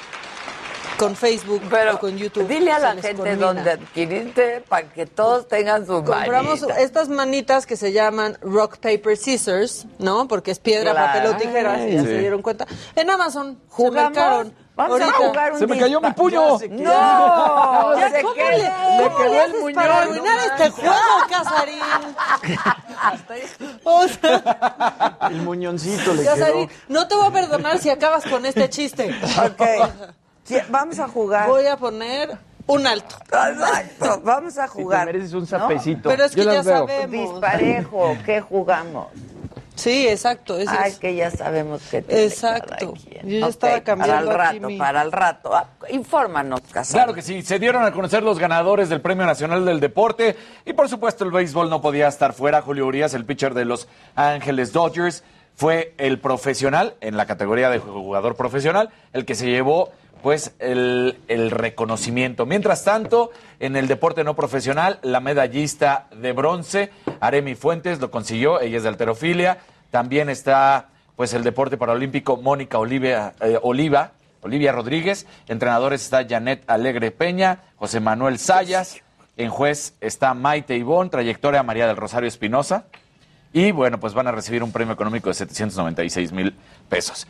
con 0.99 1.17
Facebook 1.17 1.63
o 1.95 1.99
con 1.99 2.17
YouTube. 2.19 2.47
Dile 2.47 2.73
a 2.73 2.79
la 2.79 2.91
gente 2.93 3.15
combina. 3.15 3.37
dónde 3.37 3.71
adquiriste 3.71 4.63
para 4.69 4.87
que 4.91 5.07
todos 5.07 5.49
tengan 5.49 5.87
su 5.87 6.05
Compramos 6.05 6.61
manita. 6.61 6.81
estas 6.81 7.09
manitas 7.09 7.65
que 7.65 7.77
se 7.77 7.93
llaman 7.93 8.37
rock, 8.43 8.77
paper, 8.79 9.17
scissors, 9.17 9.87
¿no? 9.99 10.29
Porque 10.29 10.51
es 10.51 10.59
piedra, 10.59 10.93
Claro. 10.93 11.07
papel 11.13 11.27
o 11.31 11.37
tijeras, 11.37 11.79
ya 11.91 12.01
Sí. 12.03 12.07
se 12.07 12.19
dieron 12.19 12.43
cuenta. 12.43 12.67
En 12.97 13.09
Amazon 13.11 13.55
se 13.55 13.75
¿Jugamos? 13.75 14.13
marcaron. 14.15 14.55
Vamos 14.81 15.01
a 15.01 15.13
jugar 15.13 15.53
un 15.53 15.59
Se 15.59 15.67
me 15.67 15.79
cayó 15.79 16.01
mi 16.01 16.11
puño. 16.13 16.59
No, 16.71 17.99
Ya, 17.99 18.11
se 18.11 18.23
¿Cómo 18.23 18.35
queda- 18.35 18.51
le, 18.51 18.59
le 18.63 19.03
cómo 19.05 19.17
quedó 19.19 19.33
le 19.33 19.45
el 19.45 19.53
muñón, 19.61 19.75
para 19.75 19.89
no 19.95 20.01
arruinar 20.01 20.39
este 20.47 20.71
juego, 20.71 20.95
Casarín? 21.29 21.81
O 23.85 24.09
sea, 24.09 25.19
El 25.31 25.43
muñoncito 25.43 26.15
le 26.15 26.25
Casarín, 26.25 26.69
quedó. 26.69 26.79
no 26.89 27.09
te 27.09 27.15
voy 27.15 27.27
a 27.27 27.31
perdonar 27.31 27.79
si 27.79 27.91
acabas 27.91 28.25
con 28.25 28.47
este 28.47 28.69
chiste. 28.71 29.15
Ok. 29.45 29.63
Sí, 30.45 30.57
vamos 30.69 30.99
a 30.99 31.09
jugar. 31.09 31.49
Voy 31.49 31.67
a 31.67 31.77
poner 31.77 32.37
un 32.67 32.87
alto. 32.87 33.17
Exacto, 33.25 34.21
vamos 34.25 34.59
a 34.59 34.67
Si 34.67 34.77
te 34.77 34.83
jugar. 34.83 35.07
mereces 35.07 35.33
un 35.33 35.41
¿no? 35.41 35.47
zapecito. 35.47 36.09
Pero 36.09 36.25
es 36.25 36.33
que 36.35 36.45
Yo 36.45 36.53
ya 36.53 36.63
veo. 36.63 36.79
sabemos. 36.87 37.11
Disparejo, 37.11 38.17
¿qué 38.25 38.41
jugamos? 38.41 39.09
Sí, 39.81 40.07
exacto. 40.09 40.57
Ay, 40.69 40.91
es. 40.91 40.99
que 40.99 41.15
ya 41.15 41.31
sabemos 41.31 41.83
que 41.91 42.03
tiene 42.03 42.25
Exacto. 42.25 42.93
cada 42.93 42.93
quien. 42.93 43.29
Yo 43.29 43.39
ya 43.41 43.47
estaba 43.49 43.81
cambiando 43.81 44.31
Para 44.31 44.51
el 44.51 44.55
rato, 44.61 44.67
mi- 44.69 44.77
para 44.79 45.03
el 45.03 45.13
rato. 45.13 45.55
Ah, 45.55 45.67
infórmanos, 45.91 46.61
Casado. 46.73 46.99
Claro 46.99 47.15
que 47.15 47.23
sí, 47.23 47.43
se 47.43 47.59
dieron 47.59 47.83
a 47.85 47.93
conocer 47.93 48.23
los 48.23 48.39
ganadores 48.39 48.89
del 48.89 49.01
Premio 49.01 49.27
Nacional 49.27 49.65
del 49.65 49.81
Deporte 49.81 50.37
y 50.65 50.73
por 50.73 50.89
supuesto 50.89 51.25
el 51.25 51.31
béisbol 51.31 51.71
no 51.71 51.81
podía 51.81 52.09
estar 52.09 52.33
fuera. 52.33 52.63
Julio 52.63 52.87
Urias, 52.87 53.15
el 53.15 53.25
pitcher 53.25 53.55
de 53.55 53.65
Los 53.65 53.89
Ángeles 54.15 54.73
Dodgers, 54.73 55.25
fue 55.57 55.95
el 55.99 56.19
profesional 56.21 56.95
en 57.01 57.17
la 57.17 57.27
categoría 57.27 57.69
de 57.71 57.79
jugador 57.79 58.35
profesional, 58.37 58.91
el 59.13 59.25
que 59.25 59.35
se 59.35 59.47
llevó 59.47 59.91
pues 60.23 60.53
el, 60.59 61.19
el 61.29 61.51
reconocimiento. 61.51 62.45
Mientras 62.45 62.85
tanto, 62.85 63.31
en 63.59 63.75
el 63.75 63.89
deporte 63.89 64.23
no 64.23 64.37
profesional, 64.37 64.99
la 65.01 65.19
medallista 65.21 66.09
de 66.15 66.33
bronce, 66.33 66.91
Aremi 67.21 67.55
Fuentes, 67.55 68.01
lo 68.01 68.11
consiguió, 68.11 68.61
ella 68.61 68.77
es 68.77 68.83
de 68.83 68.91
alterofilia. 68.91 69.59
También 69.91 70.29
está 70.29 70.89
pues 71.17 71.35
el 71.35 71.45
deporte 71.45 71.77
paralímpico 71.77 72.39
Mónica 72.39 72.79
Olivia, 72.79 73.35
eh, 73.41 73.59
Oliva, 73.63 74.13
Olivia 74.41 74.73
Rodríguez. 74.73 75.27
Entrenadores 75.49 76.03
está 76.03 76.27
Janet 76.27 76.65
Alegre 76.69 77.11
Peña, 77.11 77.61
José 77.77 78.01
Manuel 78.01 78.39
Sayas. 78.39 79.03
En 79.37 79.51
juez 79.51 79.95
está 80.01 80.35
Maite 80.35 80.77
Ivón, 80.77 81.11
trayectoria 81.11 81.63
María 81.63 81.87
del 81.87 81.97
Rosario 81.97 82.29
Espinosa. 82.29 82.85
Y 83.53 83.73
bueno, 83.73 83.99
pues 83.99 84.15
van 84.15 84.29
a 84.29 84.33
recibir 84.33 84.63
un 84.63 84.73
premio 84.73 84.95
económico 84.95 85.29
de 85.29 85.35
796 85.35 86.33
mil 86.33 86.55
pesos. 86.89 87.27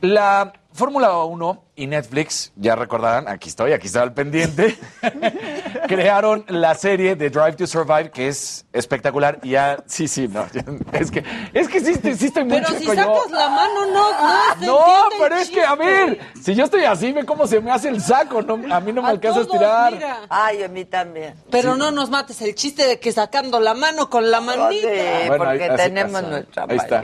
La 0.00 0.52
Fórmula 0.74 1.16
1 1.24 1.64
y 1.76 1.86
Netflix, 1.86 2.52
ya 2.56 2.74
recordarán, 2.76 3.28
aquí 3.28 3.48
estoy, 3.48 3.72
aquí 3.72 3.86
estaba 3.86 4.04
el 4.04 4.12
pendiente, 4.12 4.78
crearon 5.88 6.44
la 6.48 6.74
serie 6.74 7.16
de 7.16 7.30
Drive 7.30 7.52
to 7.56 7.66
Survive, 7.66 8.10
que 8.10 8.28
es 8.28 8.66
espectacular. 8.72 9.38
Y 9.42 9.50
ya, 9.50 9.82
sí, 9.86 10.08
sí, 10.08 10.28
no, 10.28 10.46
ya- 10.52 10.64
es 10.92 11.10
que, 11.10 11.24
es 11.52 11.68
que 11.68 11.80
sí, 11.80 11.94
sí 12.16 12.26
estoy 12.26 12.44
muy 12.44 12.58
Pero 12.60 12.68
si 12.78 12.86
yo. 12.86 12.94
sacas 12.94 13.30
la 13.30 13.48
mano, 13.48 13.86
no, 13.86 13.92
no 13.92 14.20
No, 14.66 14.78
entiende 14.84 15.16
pero 15.20 15.36
es 15.36 15.50
que, 15.50 15.62
a 15.62 15.74
ver, 15.74 16.18
si 16.42 16.54
yo 16.54 16.64
estoy 16.64 16.84
así, 16.84 17.12
ve 17.12 17.24
cómo 17.24 17.46
se 17.46 17.60
me 17.60 17.70
hace 17.70 17.88
el 17.88 18.00
saco, 18.00 18.42
no, 18.42 18.54
a 18.74 18.80
mí 18.80 18.92
no 18.92 19.02
me 19.02 19.08
A 19.08 19.10
alcanza 19.12 19.40
a 19.40 19.42
estirar. 19.42 19.92
mira. 19.92 20.18
Ay, 20.28 20.62
a 20.62 20.68
mí 20.68 20.84
también. 20.84 21.34
Pero 21.50 21.76
no 21.76 21.90
nos 21.90 22.10
mates 22.10 22.40
el 22.42 22.54
chiste 22.54 22.86
de 22.86 22.98
que 23.00 23.12
sacando 23.12 23.60
la 23.60 23.74
mano 23.74 24.08
con 24.10 24.30
la 24.30 24.40
manita. 24.40 24.88
Sí, 24.88 25.28
Bueno, 25.28 25.44
porque 25.44 25.64
ahí- 25.64 25.76
tenemos 25.76 26.12
pasa. 26.12 26.28
nuestra 26.28 26.66
Ahí 26.68 26.76
está. 26.76 27.02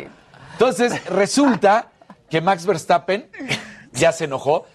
Entonces, 0.53 1.05
resulta 1.07 1.89
que 2.29 2.41
Max 2.43 2.67
Verstappen 2.67 3.31
ya 3.99 4.13
se 4.13 4.25
enojó 4.25 4.67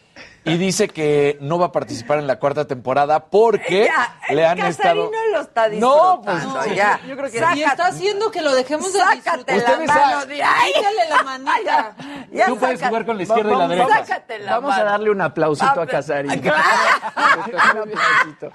y 0.45 0.57
dice 0.57 0.89
que 0.89 1.37
no 1.41 1.57
va 1.57 1.67
a 1.67 1.71
participar 1.71 2.19
en 2.19 2.27
la 2.27 2.37
cuarta 2.37 2.65
temporada 2.67 3.25
porque 3.27 3.85
Ya, 3.85 4.19
le 4.33 4.45
han 4.45 4.59
estado... 4.59 5.09
no 5.43 5.47
está 5.49 5.67
No, 5.69 6.21
pues, 6.23 6.35
disfrutando, 6.35 6.69
sí, 6.69 6.75
ya. 6.75 6.99
yo 7.07 7.17
creo 7.17 7.31
que- 7.31 7.39
Sácate- 7.39 7.57
Y 7.59 7.63
está 7.63 7.87
haciendo 7.87 8.31
que 8.31 8.41
lo 8.41 8.53
dejemos 8.55 8.93
de 8.93 8.99
Sácate 8.99 9.53
disfrutar. 9.53 9.87
la 9.87 9.93
mano 9.93 10.25
de 10.25 11.09
la 11.09 11.23
manita. 11.23 11.95
Ya 12.31 12.45
Tú 12.47 12.57
puedes 12.57 12.79
saca- 12.79 12.89
jugar 12.89 13.05
con 13.05 13.17
la 13.17 13.23
izquierda 13.23 13.49
y 13.49 13.53
la 13.53 13.57
Vamos- 13.59 13.69
derecha. 13.77 14.05
Sácate 14.05 14.39
la 14.39 14.51
Vamos 14.55 14.73
a 14.73 14.77
mano. 14.77 14.89
darle 14.89 15.09
un 15.11 15.21
aplausito 15.21 15.81
a 15.81 15.87
Casarín. 15.87 16.31
Claro. 16.43 17.83
un 17.83 17.91
aplausito. 17.91 18.51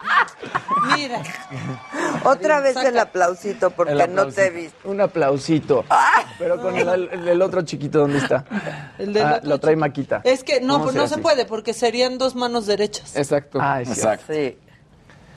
Mira. 0.94 1.22
Otra 2.24 2.60
vez 2.60 2.76
el 2.76 2.98
aplausito 2.98 3.70
porque 3.70 3.92
El 3.92 3.98
no 3.98 4.04
aplausito. 4.04 4.34
te 4.42 4.46
he 4.46 4.50
visto. 4.50 4.88
Un 4.88 5.00
aplausito. 5.00 5.84
Pero 6.38 6.60
con 6.60 6.76
el, 6.76 6.88
el- 7.12 7.28
el 7.28 7.42
otro 7.42 7.62
chiquito, 7.62 8.00
¿dónde 8.00 8.18
está? 8.18 8.44
El 8.98 9.12
del 9.12 9.26
Ah, 9.26 9.34
otro 9.38 9.48
lo 9.50 9.58
trae. 9.60 9.76
Maquita. 9.76 10.20
Es 10.24 10.42
que 10.44 10.60
no, 10.60 10.74
¿Cómo 10.74 10.84
pues 10.86 10.96
no 10.96 11.06
se 11.06 11.18
puede 11.18 11.44
porque 11.44 11.72
serían 11.72 12.18
dos 12.18 12.34
manos 12.34 12.66
derechas. 12.66 13.14
Exacto. 13.16 13.58
Ah, 13.60 13.80
es. 13.82 13.88
Exacto. 13.90 14.32
Sí. 14.32 14.58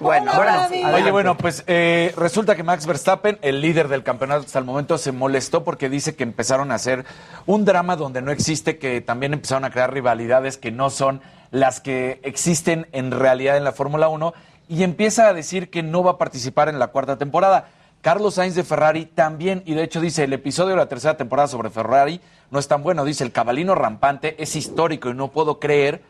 Bueno. 0.01 0.31
Gaby. 0.31 0.83
Oye, 0.83 1.11
bueno, 1.11 1.37
pues 1.37 1.63
eh, 1.67 2.13
resulta 2.17 2.55
que 2.55 2.63
Max 2.63 2.87
Verstappen, 2.87 3.37
el 3.41 3.61
líder 3.61 3.87
del 3.87 4.03
campeonato 4.03 4.45
hasta 4.45 4.59
el 4.59 4.65
momento, 4.65 4.97
se 4.97 5.11
molestó 5.11 5.63
porque 5.63 5.89
dice 5.89 6.15
que 6.15 6.23
empezaron 6.23 6.71
a 6.71 6.75
hacer 6.75 7.05
un 7.45 7.65
drama 7.65 7.95
donde 7.95 8.21
no 8.21 8.31
existe, 8.31 8.79
que 8.79 9.01
también 9.01 9.33
empezaron 9.33 9.63
a 9.63 9.69
crear 9.69 9.93
rivalidades 9.93 10.57
que 10.57 10.71
no 10.71 10.89
son 10.89 11.21
las 11.51 11.81
que 11.81 12.19
existen 12.23 12.87
en 12.93 13.11
realidad 13.11 13.57
en 13.57 13.63
la 13.63 13.73
Fórmula 13.73 14.09
1 14.09 14.33
y 14.67 14.83
empieza 14.83 15.27
a 15.27 15.33
decir 15.33 15.69
que 15.69 15.83
no 15.83 16.03
va 16.03 16.11
a 16.11 16.17
participar 16.17 16.69
en 16.69 16.79
la 16.79 16.87
cuarta 16.87 17.17
temporada. 17.17 17.67
Carlos 18.01 18.35
Sainz 18.35 18.55
de 18.55 18.63
Ferrari 18.63 19.05
también, 19.05 19.61
y 19.65 19.75
de 19.75 19.83
hecho 19.83 20.01
dice, 20.01 20.23
el 20.23 20.33
episodio 20.33 20.71
de 20.71 20.77
la 20.77 20.87
tercera 20.87 21.17
temporada 21.17 21.47
sobre 21.47 21.69
Ferrari 21.69 22.19
no 22.49 22.57
es 22.57 22.67
tan 22.67 22.81
bueno, 22.81 23.05
dice, 23.05 23.23
el 23.23 23.31
cabalino 23.31 23.75
rampante 23.75 24.41
es 24.41 24.55
histórico 24.55 25.09
y 25.09 25.13
no 25.13 25.27
puedo 25.27 25.59
creer 25.59 26.01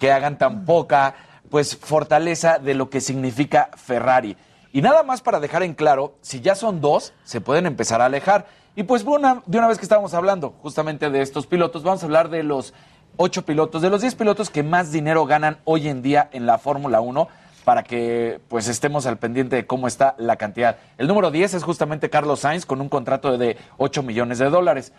que 0.00 0.12
hagan 0.12 0.38
tan 0.38 0.64
poca 0.64 1.14
pues 1.50 1.76
fortaleza 1.76 2.58
de 2.58 2.74
lo 2.74 2.90
que 2.90 3.00
significa 3.00 3.70
Ferrari. 3.76 4.36
Y 4.72 4.82
nada 4.82 5.02
más 5.02 5.22
para 5.22 5.40
dejar 5.40 5.62
en 5.62 5.74
claro, 5.74 6.14
si 6.20 6.40
ya 6.40 6.54
son 6.54 6.80
dos, 6.80 7.12
se 7.24 7.40
pueden 7.40 7.66
empezar 7.66 8.00
a 8.00 8.06
alejar. 8.06 8.46
Y 8.74 8.82
pues 8.82 9.04
de 9.04 9.58
una 9.58 9.68
vez 9.68 9.78
que 9.78 9.84
estábamos 9.84 10.12
hablando 10.12 10.50
justamente 10.60 11.08
de 11.08 11.22
estos 11.22 11.46
pilotos, 11.46 11.82
vamos 11.82 12.02
a 12.02 12.06
hablar 12.06 12.28
de 12.28 12.42
los 12.42 12.74
ocho 13.16 13.46
pilotos, 13.46 13.80
de 13.80 13.88
los 13.88 14.02
10 14.02 14.14
pilotos 14.16 14.50
que 14.50 14.62
más 14.62 14.92
dinero 14.92 15.24
ganan 15.24 15.58
hoy 15.64 15.88
en 15.88 16.02
día 16.02 16.28
en 16.32 16.44
la 16.44 16.58
Fórmula 16.58 17.00
1, 17.00 17.28
para 17.64 17.82
que 17.82 18.38
pues 18.48 18.68
estemos 18.68 19.06
al 19.06 19.16
pendiente 19.16 19.56
de 19.56 19.66
cómo 19.66 19.88
está 19.88 20.14
la 20.18 20.36
cantidad. 20.36 20.76
El 20.98 21.08
número 21.08 21.30
10 21.30 21.54
es 21.54 21.64
justamente 21.64 22.10
Carlos 22.10 22.40
Sainz 22.40 22.66
con 22.66 22.80
un 22.80 22.88
contrato 22.88 23.38
de 23.38 23.56
8 23.78 24.02
millones 24.02 24.38
de 24.38 24.50
dólares. 24.50 24.92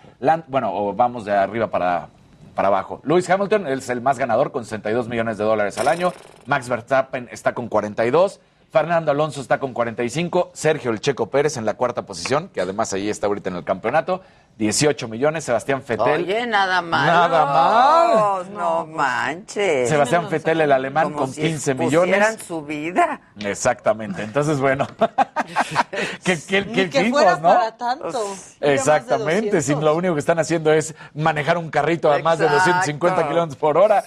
Bueno, 0.48 0.94
vamos 0.94 1.24
de 1.24 1.34
arriba 1.34 1.68
para, 1.70 2.10
para 2.58 2.70
abajo. 2.70 3.02
Lewis 3.04 3.30
Hamilton 3.30 3.68
es 3.68 3.88
el 3.88 4.02
más 4.02 4.18
ganador 4.18 4.52
con 4.52 4.66
62 4.66 5.08
millones 5.08 5.38
de 5.38 5.44
dólares 5.44 5.78
al 5.78 5.88
año. 5.88 6.12
Max 6.48 6.68
Verstappen 6.68 7.30
está 7.32 7.54
con 7.54 7.70
42. 7.70 8.42
Fernando 8.72 9.12
Alonso 9.12 9.40
está 9.42 9.60
con 9.60 9.74
45. 9.74 10.52
Sergio 10.54 10.92
El 10.92 11.00
Checo 11.00 11.30
Pérez 11.30 11.56
en 11.58 11.66
la 11.66 11.76
cuarta 11.76 12.06
posición, 12.06 12.50
que 12.50 12.60
además 12.62 12.92
ahí 12.94 13.10
está 13.10 13.28
ahorita 13.28 13.50
en 13.50 13.56
el 13.56 13.64
campeonato. 13.64 14.22
18 14.58 15.08
millones. 15.08 15.44
Sebastián 15.46 15.84
Fettel. 15.84 16.24
Oye, 16.24 16.46
nada 16.48 16.82
mal. 16.82 17.06
Nada 17.06 17.46
mal. 17.46 18.54
No, 18.54 18.86
manches. 18.88 19.88
Sebastián 19.88 20.28
Fettel, 20.30 20.62
el 20.62 20.72
alemán, 20.72 21.06
Como 21.06 21.18
con 21.18 21.32
si 21.34 21.42
15 21.42 21.72
expusieran 21.72 22.10
millones. 22.10 22.44
su 22.46 22.62
vida. 22.64 23.22
Exactamente. 23.40 24.24
Entonces, 24.24 24.60
bueno. 24.60 24.88
que, 26.24 26.42
que, 26.42 26.62
Ni 26.66 26.74
que 26.74 26.90
que 26.90 27.10
fuera 27.12 27.36
¿no? 27.36 27.44
para 27.44 27.78
tanto. 27.78 28.10
Pues, 28.12 28.58
Exactamente, 28.60 29.62
si 29.62 29.74
200. 29.74 29.84
lo 29.84 29.96
único 29.96 30.14
que 30.16 30.20
están 30.20 30.40
haciendo 30.40 30.74
es 30.74 30.96
manejar 31.14 31.58
un 31.58 31.70
carrito 31.70 32.12
a 32.12 32.18
más 32.20 32.40
de 32.40 32.46
Exacto. 32.46 32.66
250 32.72 33.28
kilómetros 33.30 33.56
por 33.58 33.78
hora. 33.78 34.04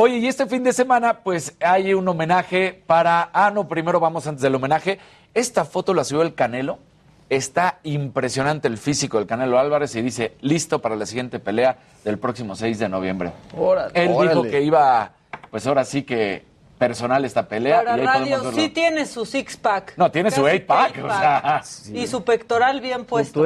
Oye, 0.00 0.18
y 0.18 0.28
este 0.28 0.46
fin 0.46 0.62
de 0.62 0.72
semana, 0.72 1.24
pues 1.24 1.56
hay 1.58 1.92
un 1.92 2.06
homenaje 2.06 2.84
para. 2.86 3.30
Ah, 3.32 3.50
no, 3.50 3.66
primero 3.66 3.98
vamos 3.98 4.28
antes 4.28 4.42
del 4.42 4.54
homenaje. 4.54 5.00
Esta 5.34 5.64
foto 5.64 5.92
la 5.92 6.04
subió 6.04 6.22
el 6.22 6.36
Canelo. 6.36 6.78
Está 7.28 7.80
impresionante 7.82 8.68
el 8.68 8.78
físico 8.78 9.18
del 9.18 9.26
Canelo 9.26 9.58
Álvarez 9.58 9.96
y 9.96 10.02
dice: 10.02 10.36
listo 10.40 10.80
para 10.80 10.94
la 10.94 11.04
siguiente 11.04 11.40
pelea 11.40 11.78
del 12.04 12.16
próximo 12.16 12.54
6 12.54 12.78
de 12.78 12.88
noviembre. 12.88 13.32
Órale. 13.56 13.90
Él 13.92 14.10
dijo 14.10 14.18
Órale. 14.18 14.50
que 14.50 14.62
iba, 14.62 15.10
pues 15.50 15.66
ahora 15.66 15.84
sí 15.84 16.04
que 16.04 16.44
personal 16.78 17.24
esta 17.24 17.48
pelea. 17.48 17.78
Para 17.78 17.96
y 17.96 18.00
ahí 18.00 18.06
radio 18.06 18.52
sí 18.52 18.68
tiene 18.68 19.04
su 19.04 19.26
six-pack. 19.26 19.94
No, 19.96 20.12
tiene 20.12 20.30
su 20.30 20.46
eight-pack, 20.46 21.04
o 21.04 21.08
sea, 21.08 21.62
Y 21.92 22.06
su 22.06 22.22
pectoral 22.22 22.80
bien 22.80 23.04
puesto. 23.04 23.44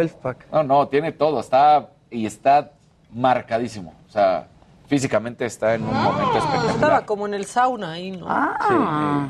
No, 0.53 0.63
no, 0.63 0.89
tiene 0.89 1.13
todo, 1.13 1.41
está 1.41 1.89
y 2.11 2.27
está 2.27 2.73
marcadísimo. 3.11 3.95
O 4.07 4.13
sea, 4.13 4.49
físicamente 4.93 5.47
está 5.47 5.75
en 5.75 5.85
un 5.85 5.95
momento 5.95 6.37
espectacular. 6.37 6.75
Estaba 6.75 7.07
como 7.07 7.25
en 7.25 7.33
el 7.33 7.47
sauna 7.47 7.93
ahí, 7.93 8.11
¿no? 8.11 8.27
Ah. 8.29 9.27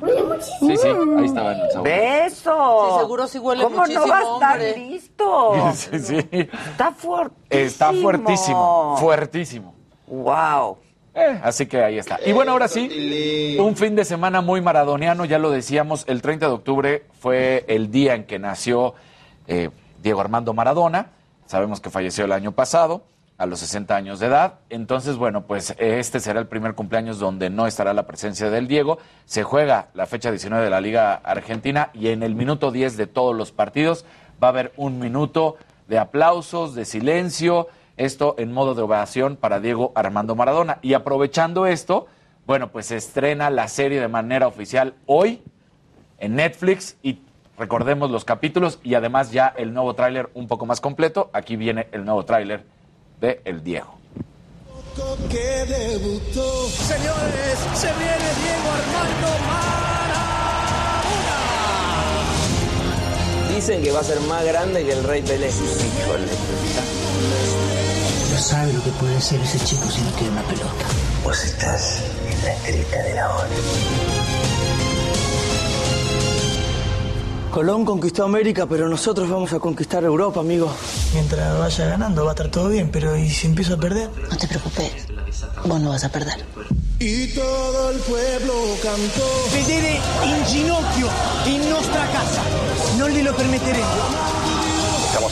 Sí, 0.58 0.76
sí, 0.76 0.88
ahí 0.88 1.24
estaba 1.24 1.52
en 1.52 1.60
el 1.60 1.70
sabor. 1.70 1.88
Beso. 1.88 2.88
Sí, 2.88 2.98
seguro 2.98 3.28
sí 3.28 3.38
huele 3.38 3.62
¿Cómo 3.62 3.76
muchísimo, 3.76 4.04
no 4.04 4.12
va 4.12 4.18
a 4.18 4.22
estar 4.22 4.52
hombre. 4.54 4.76
listo? 4.76 5.52
Sí, 5.74 5.98
sí. 6.00 6.16
Está 6.32 6.90
fuertísimo. 6.90 7.36
Está 7.48 7.92
fuertísimo, 7.92 8.96
fuertísimo. 8.98 9.74
Wow. 10.08 10.78
Eh, 11.14 11.40
así 11.44 11.66
que 11.66 11.80
ahí 11.80 11.96
está. 11.96 12.18
Y 12.26 12.32
bueno, 12.32 12.50
ahora 12.50 12.66
sí, 12.66 13.56
un 13.60 13.76
fin 13.76 13.94
de 13.94 14.04
semana 14.04 14.40
muy 14.40 14.60
maradoniano, 14.60 15.24
ya 15.26 15.38
lo 15.38 15.52
decíamos, 15.52 16.04
el 16.08 16.22
30 16.22 16.48
de 16.48 16.52
octubre 16.52 17.06
fue 17.20 17.64
el 17.68 17.92
día 17.92 18.14
en 18.16 18.24
que 18.24 18.40
nació 18.40 18.94
eh, 19.46 19.70
Diego 20.02 20.20
Armando 20.20 20.54
Maradona. 20.54 21.12
Sabemos 21.46 21.80
que 21.80 21.88
falleció 21.88 22.24
el 22.24 22.32
año 22.32 22.50
pasado, 22.50 23.04
a 23.42 23.46
los 23.46 23.58
60 23.58 23.96
años 23.96 24.20
de 24.20 24.26
edad. 24.26 24.60
Entonces, 24.70 25.16
bueno, 25.16 25.48
pues 25.48 25.74
este 25.78 26.20
será 26.20 26.38
el 26.38 26.46
primer 26.46 26.76
cumpleaños 26.76 27.18
donde 27.18 27.50
no 27.50 27.66
estará 27.66 27.92
la 27.92 28.06
presencia 28.06 28.50
del 28.50 28.68
Diego. 28.68 28.98
Se 29.24 29.42
juega 29.42 29.88
la 29.94 30.06
fecha 30.06 30.30
19 30.30 30.62
de 30.62 30.70
la 30.70 30.80
Liga 30.80 31.14
Argentina 31.14 31.90
y 31.92 32.08
en 32.08 32.22
el 32.22 32.36
minuto 32.36 32.70
10 32.70 32.96
de 32.96 33.08
todos 33.08 33.34
los 33.34 33.50
partidos 33.50 34.04
va 34.40 34.46
a 34.46 34.50
haber 34.50 34.72
un 34.76 35.00
minuto 35.00 35.56
de 35.88 35.98
aplausos, 35.98 36.76
de 36.76 36.84
silencio, 36.84 37.66
esto 37.96 38.36
en 38.38 38.52
modo 38.52 38.76
de 38.76 38.82
ovación 38.82 39.34
para 39.34 39.58
Diego 39.58 39.90
Armando 39.96 40.36
Maradona. 40.36 40.78
Y 40.80 40.94
aprovechando 40.94 41.66
esto, 41.66 42.06
bueno, 42.46 42.68
pues 42.70 42.86
se 42.86 42.96
estrena 42.96 43.50
la 43.50 43.66
serie 43.66 44.00
de 44.00 44.06
manera 44.06 44.46
oficial 44.46 44.94
hoy 45.06 45.42
en 46.18 46.36
Netflix 46.36 46.96
y 47.02 47.18
recordemos 47.58 48.08
los 48.08 48.24
capítulos 48.24 48.78
y 48.84 48.94
además 48.94 49.32
ya 49.32 49.52
el 49.56 49.74
nuevo 49.74 49.94
tráiler 49.94 50.30
un 50.34 50.46
poco 50.46 50.64
más 50.64 50.80
completo. 50.80 51.28
Aquí 51.32 51.56
viene 51.56 51.88
el 51.90 52.04
nuevo 52.04 52.24
tráiler 52.24 52.64
de 53.22 53.40
El 53.44 53.62
Diego. 53.62 53.98
que 55.30 55.64
debutó. 55.66 56.68
Señores, 56.68 57.56
se 57.74 57.86
viene 57.86 58.28
Diego 58.42 58.68
Armando 58.74 59.28
Dicen 63.54 63.82
que 63.82 63.92
va 63.92 64.00
a 64.00 64.04
ser 64.04 64.20
más 64.22 64.44
grande 64.44 64.84
que 64.84 64.92
el 64.92 65.04
Rey 65.04 65.22
Pelé. 65.22 65.48
Híjole. 65.48 66.26
No 68.32 68.38
sabe 68.38 68.72
lo 68.72 68.82
que 68.82 68.90
puede 68.90 69.20
ser 69.20 69.40
ese 69.40 69.60
chico 69.64 69.88
si 69.88 70.00
no 70.00 70.10
tiene 70.10 70.32
una 70.32 70.42
pelota. 70.42 70.84
Vos 71.22 71.44
estás 71.44 72.02
en 72.28 72.44
la 72.44 72.52
estrella 72.54 73.02
de 73.04 73.14
la 73.14 73.34
hora. 73.34 74.51
Colón 77.52 77.84
conquistó 77.84 78.24
América, 78.24 78.64
pero 78.64 78.88
nosotros 78.88 79.28
vamos 79.28 79.52
a 79.52 79.60
conquistar 79.60 80.02
Europa, 80.04 80.40
amigo. 80.40 80.72
Mientras 81.12 81.58
vaya 81.58 81.86
ganando 81.86 82.24
va 82.24 82.30
a 82.30 82.32
estar 82.32 82.50
todo 82.50 82.70
bien, 82.70 82.88
pero 82.90 83.14
¿y 83.14 83.28
si 83.28 83.46
empiezo 83.46 83.74
a 83.74 83.76
perder? 83.76 84.08
No 84.30 84.36
te 84.38 84.48
preocupes, 84.48 85.06
vos 85.66 85.78
no 85.78 85.90
vas 85.90 86.02
a 86.02 86.08
perder. 86.08 86.46
Y 86.98 87.26
todo 87.34 87.90
el 87.90 87.98
pueblo 87.98 88.54
cantó. 88.82 89.28
Vedere 89.52 89.96
in 90.24 90.46
ginocchio 90.46 91.08
in 91.44 91.68
nostra 91.68 92.06
casa. 92.10 92.42
No 92.96 93.06
le 93.08 93.22
lo 93.22 93.36
permitiré. 93.36 93.82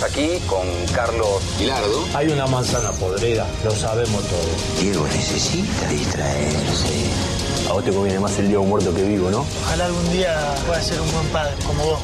Estamos 0.00 0.16
aquí 0.16 0.40
con 0.46 0.66
Carlos 0.94 1.42
Pilardo. 1.58 2.06
Hay 2.14 2.28
una 2.28 2.46
manzana 2.46 2.90
podrida, 2.92 3.46
lo 3.62 3.70
sabemos 3.70 4.22
todos. 4.28 4.80
Diego 4.80 5.06
necesita 5.06 5.88
distraerse. 5.88 7.04
A 7.68 7.72
vos 7.74 7.84
te 7.84 7.92
conviene 7.92 8.18
más 8.18 8.38
el 8.38 8.48
Diego 8.48 8.64
muerto 8.64 8.94
que 8.94 9.02
vivo, 9.02 9.30
¿no? 9.30 9.44
Ojalá 9.64 9.84
algún 9.84 10.10
día 10.12 10.54
pueda 10.66 10.80
ser 10.80 11.02
un 11.02 11.12
buen 11.12 11.26
padre, 11.28 11.54
como 11.66 11.84
vos. 11.84 12.00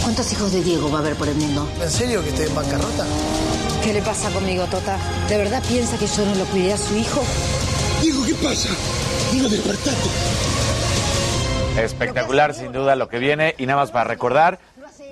¿Cuántos 0.00 0.30
hijos 0.32 0.52
de 0.52 0.62
Diego 0.62 0.92
va 0.92 0.98
a 0.98 1.00
haber 1.00 1.16
por 1.16 1.28
el 1.28 1.34
mundo? 1.34 1.68
¿En 1.82 1.90
serio 1.90 2.22
que 2.22 2.28
estoy 2.28 2.46
en 2.46 2.54
bancarrota? 2.54 3.04
¿Qué 3.82 3.94
le 3.94 4.02
pasa 4.02 4.30
conmigo, 4.30 4.64
Tota? 4.66 4.96
¿De 5.28 5.36
verdad 5.36 5.60
piensa 5.66 5.98
que 5.98 6.06
yo 6.06 6.24
no 6.24 6.36
lo 6.36 6.44
cuidé 6.44 6.74
a 6.74 6.78
su 6.78 6.94
hijo? 6.94 7.20
Diego, 8.00 8.24
¿qué 8.26 8.34
pasa? 8.34 8.68
Diego, 9.32 9.48
despertate. 9.48 9.96
Espectacular, 11.78 12.54
sin 12.54 12.72
duda, 12.72 12.94
lo 12.94 13.08
que 13.08 13.18
viene. 13.18 13.54
Y 13.58 13.66
nada 13.66 13.80
más 13.80 13.90
para 13.90 14.04
recordar, 14.04 14.58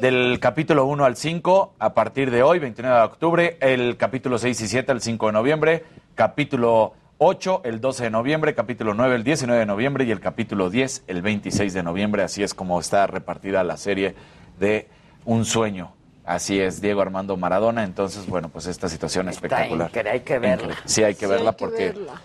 del 0.00 0.38
capítulo 0.40 0.84
1 0.86 1.04
al 1.04 1.16
5, 1.16 1.74
a 1.78 1.94
partir 1.94 2.30
de 2.30 2.42
hoy, 2.42 2.58
29 2.58 2.96
de 2.98 3.02
octubre, 3.04 3.56
el 3.60 3.96
capítulo 3.96 4.38
6 4.38 4.60
y 4.60 4.68
7 4.68 4.92
el 4.92 5.00
5 5.00 5.26
de 5.26 5.32
noviembre, 5.32 5.84
capítulo 6.14 6.94
8 7.18 7.62
el 7.64 7.80
12 7.80 8.04
de 8.04 8.10
noviembre, 8.10 8.54
capítulo 8.54 8.94
9 8.94 9.16
el 9.16 9.24
19 9.24 9.58
de 9.60 9.66
noviembre 9.66 10.04
y 10.04 10.10
el 10.12 10.20
capítulo 10.20 10.70
10 10.70 11.04
el 11.08 11.22
26 11.22 11.74
de 11.74 11.82
noviembre. 11.82 12.22
Así 12.22 12.42
es 12.42 12.54
como 12.54 12.78
está 12.78 13.06
repartida 13.08 13.64
la 13.64 13.76
serie 13.76 14.14
de 14.60 14.88
Un 15.24 15.44
Sueño. 15.44 15.92
Así 16.24 16.60
es, 16.60 16.80
Diego 16.80 17.00
Armando 17.00 17.36
Maradona. 17.36 17.82
Entonces, 17.84 18.26
bueno, 18.26 18.50
pues 18.50 18.66
esta 18.66 18.88
situación 18.88 19.28
espectacular. 19.28 19.88
increíble, 19.88 20.10
hay 20.12 20.20
que 20.20 20.38
verla. 20.38 20.76
Sí, 20.84 21.02
hay 21.02 21.14
que 21.14 21.26
Sí, 21.26 21.30
verla 21.32 21.50
hay 21.50 21.56
que 21.56 21.64
porque 21.64 21.86
verla. 21.88 22.20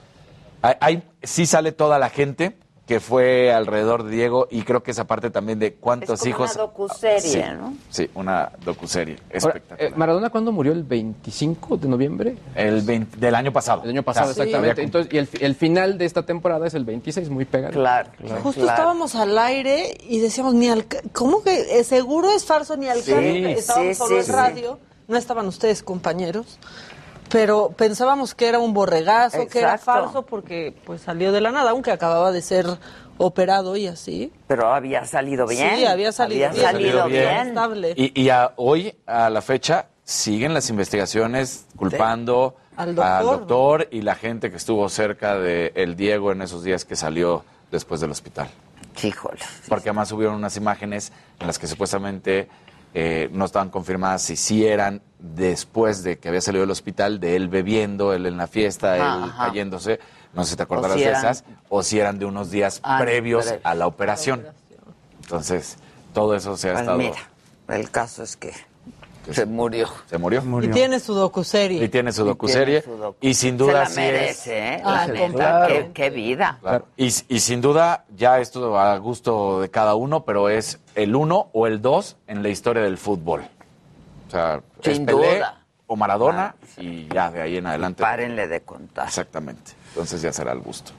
hay, 0.62 0.76
hay- 0.80 1.04
sí 1.24 1.46
sale 1.46 1.72
toda 1.72 1.98
la 1.98 2.10
gente 2.10 2.58
que 2.86 3.00
fue 3.00 3.54
alrededor 3.54 4.04
de 4.04 4.12
Diego 4.12 4.48
y 4.52 4.63
creo 4.63 4.84
que 4.84 4.91
esa 4.91 5.06
parte 5.06 5.30
también 5.30 5.58
de 5.58 5.76
cuántos 5.76 6.19
Es 6.26 6.34
como 6.34 6.43
hijos. 6.46 6.56
una 6.56 6.63
docuserie, 6.65 7.22
sí, 7.22 7.41
¿no? 7.58 7.74
Sí, 7.89 8.10
una 8.13 8.52
docuserie 8.65 9.15
Ahora, 9.24 9.38
espectacular. 9.38 9.82
eh, 9.93 9.93
¿Maradona 9.96 10.30
cuándo 10.30 10.52
murió? 10.52 10.74
¿El 10.74 10.84
25 10.84 11.78
de 11.78 11.88
noviembre? 11.88 12.38
El 12.56 12.82
20 12.82 13.17
del 13.17 13.36
año 13.36 13.54
pasado. 13.54 13.84
El 13.84 13.91
año 13.91 14.04
pasado, 14.04 14.28
Ah, 14.28 14.32
exactamente. 14.32 14.82
Entonces, 14.84 15.13
y 15.13 15.17
el, 15.17 15.30
el 15.39 15.56
final 15.56 15.98
de 15.98 16.04
esta 16.04 16.26
temporada 16.26 16.67
es 16.67 16.74
el 16.74 16.84
26, 16.84 17.30
muy 17.30 17.46
pegado. 17.46 17.72
Claro. 17.74 18.10
Justo 18.43 18.65
estábamos 18.67 19.15
al 19.15 19.38
aire 19.38 19.98
y 20.10 20.19
decíamos, 20.19 20.54
ni 20.54 20.67
alca- 20.67 21.02
¿cómo 21.13 21.41
que 21.41 21.80
eh, 21.80 21.86
seguro 21.86 22.32
es 22.32 22.43
falso 22.43 22.76
ni 22.76 22.88
alcanza? 22.89 23.22
Sí, 23.22 23.46
estábamos 23.46 23.88
sí, 23.88 23.96
solo 23.96 24.10
sí, 24.10 24.15
en 24.17 24.26
sí. 24.26 24.32
radio, 24.34 24.80
no 25.08 25.15
estaban 25.17 25.48
ustedes 25.48 25.84
compañeros, 25.84 26.60
pero 27.34 27.72
pensábamos 27.76 28.36
que 28.36 28.48
era 28.48 28.60
un 28.60 28.74
borregazo, 28.74 29.48
que 29.48 29.60
era 29.60 29.78
falso 29.80 30.22
porque 30.26 30.74
pues 30.86 31.02
salió 31.02 31.32
de 31.32 31.41
la 31.41 31.52
nada, 31.52 31.72
aunque 31.72 31.91
acababa 31.91 32.32
de 32.32 32.41
ser 32.43 32.65
operado 33.17 33.76
y 33.76 33.88
así. 33.88 34.32
Pero 34.48 34.72
había 34.74 35.06
salido 35.06 35.48
bien. 35.48 35.78
Sí, 35.78 35.86
había 35.86 36.12
salido 36.12 36.48
Había 36.48 36.62
bien. 36.62 36.72
salido 36.72 37.06
bien. 37.08 37.48
Estable. 37.50 37.93
Y, 37.98 38.22
y 38.22 38.30
a- 38.30 38.54
hoy, 38.56 38.96
a 39.08 39.30
la 39.32 39.41
fecha, 39.41 39.88
siguen 40.03 40.53
las 40.53 40.70
investigaciones 40.70 41.66
culpando 41.76 42.55
Al 42.78 42.95
doctor 42.95 43.88
y 43.91 44.01
la 44.01 44.16
gente 44.16 44.49
que 44.51 44.58
estuvo 44.58 44.88
cerca 44.89 45.38
de 45.38 45.72
el 45.76 45.95
Diego 45.95 46.32
en 46.32 46.41
esos 46.43 46.64
días 46.64 46.86
que 46.86 46.95
salió 46.95 47.43
después 47.72 47.99
del 47.99 48.12
hospital. 48.12 48.47
Híjole. 49.03 49.39
Porque 49.70 49.89
además 49.89 50.10
subieron 50.10 50.36
unas 50.36 50.55
imágenes 50.55 51.12
en 51.39 51.47
las 51.47 51.58
que 51.58 51.66
supuestamente 51.66 52.47
eh, 52.94 53.30
no 53.32 53.46
estaban 53.46 53.70
confirmadas 53.70 54.22
si 54.22 54.36
sí 54.36 54.66
eran 54.66 55.02
después 55.20 56.04
de 56.04 56.20
que 56.20 56.30
había 56.30 56.41
salido 56.41 56.62
del 56.64 56.72
hospital, 56.72 57.20
de 57.20 57.36
él 57.36 57.48
bebiendo, 57.50 58.14
él 58.14 58.26
en 58.26 58.38
la 58.38 58.48
fiesta, 58.48 58.98
él 58.98 59.02
Ajá. 59.02 59.46
cayéndose, 59.48 60.00
no 60.34 60.44
sé 60.44 60.52
si 60.52 60.56
te 60.58 60.64
acordarás 60.64 60.98
si 60.98 61.04
de 61.06 61.12
esas, 61.12 61.44
o 61.70 61.82
si 61.84 62.00
eran 62.00 62.20
de 62.20 62.26
unos 62.26 62.52
días 62.52 62.80
Ah, 62.84 63.00
previos 63.00 63.46
pre- 63.46 63.62
a 63.64 63.76
la 63.76 63.88
operación. 63.88 64.46
Entonces, 65.22 65.78
todo 66.14 66.36
eso 66.36 66.58
se 66.58 66.70
ha 66.70 66.74
Pues 66.74 66.82
estado... 66.82 66.98
mira, 67.00 67.18
el 67.70 67.89
caso 67.89 68.24
es 68.24 68.36
que 68.36 68.54
que 69.26 69.34
Se 69.34 69.45
murió. 69.45 69.88
Se 70.09 70.17
murió. 70.17 70.41
Y 70.61 70.67
tiene 70.69 70.99
su 70.99 71.13
docuserie. 71.13 71.84
Y 71.84 71.89
tiene 71.89 72.11
su 72.11 72.26
docuserie. 72.26 72.84
Y 73.21 73.34
sin 73.34 73.57
duda 73.57 73.86
Se 73.86 73.93
sí 73.95 74.01
la 74.01 74.05
es- 74.07 74.13
merece, 74.13 74.74
¿eh? 74.76 74.82
La 74.84 75.07
neta, 75.07 75.34
claro. 75.34 75.67
qué, 75.74 75.91
qué 75.93 76.09
vida. 76.09 76.57
Claro. 76.61 76.86
Y, 76.97 77.05
y 77.05 77.39
sin 77.39 77.61
duda, 77.61 78.05
ya 78.15 78.39
esto 78.39 78.78
a 78.78 78.97
gusto 78.97 79.61
de 79.61 79.69
cada 79.69 79.95
uno, 79.95 80.26
pero 80.26 80.49
es 80.49 80.80
el 80.95 81.15
uno 81.15 81.49
o 81.53 81.67
el 81.67 81.82
dos 81.82 82.17
en 82.28 82.43
la 82.43 82.49
historia 82.49 82.84
del 82.84 82.97
fútbol. 82.97 83.41
O 84.28 84.32
sea, 84.32 84.61
es 84.82 84.95
Sin 84.95 85.05
Pelé 85.05 85.36
duda. 85.38 85.61
o 85.88 85.95
Maradona 85.95 86.55
y 86.78 87.07
ya 87.07 87.32
de 87.32 87.41
ahí 87.41 87.57
en 87.57 87.67
adelante. 87.67 88.01
Párenle 88.01 88.47
de 88.47 88.61
contar. 88.61 89.07
Exactamente. 89.07 89.71
Entonces 89.89 90.21
ya 90.21 90.34
será 90.34 90.51
el 90.53 90.59
gusto. 90.59 90.91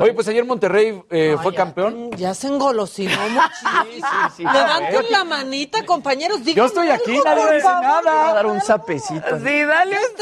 Oye, 0.00 0.12
pues 0.12 0.28
ayer 0.28 0.44
Monterrey 0.44 1.02
eh, 1.10 1.36
fue 1.42 1.54
campeón. 1.54 2.10
Ya 2.12 2.34
se 2.34 2.48
engolosinó 2.48 3.16
muchísimo. 3.30 4.08
sí. 4.36 4.42
Levanten 4.44 5.04
la 5.10 5.24
manita, 5.24 5.84
compañeros. 5.86 6.42
Yo 6.44 6.64
estoy 6.66 6.90
aquí, 6.90 7.12
díganme 7.12 7.30
nadie 7.30 7.42
algo, 7.42 7.54
dice 7.54 7.68
nada. 7.68 8.00
Voy 8.00 8.30
a 8.30 8.34
dar 8.34 8.46
un 8.46 8.60
sapecito. 8.60 9.38
Sí, 9.38 9.64
dale 9.64 9.96
un 9.96 10.16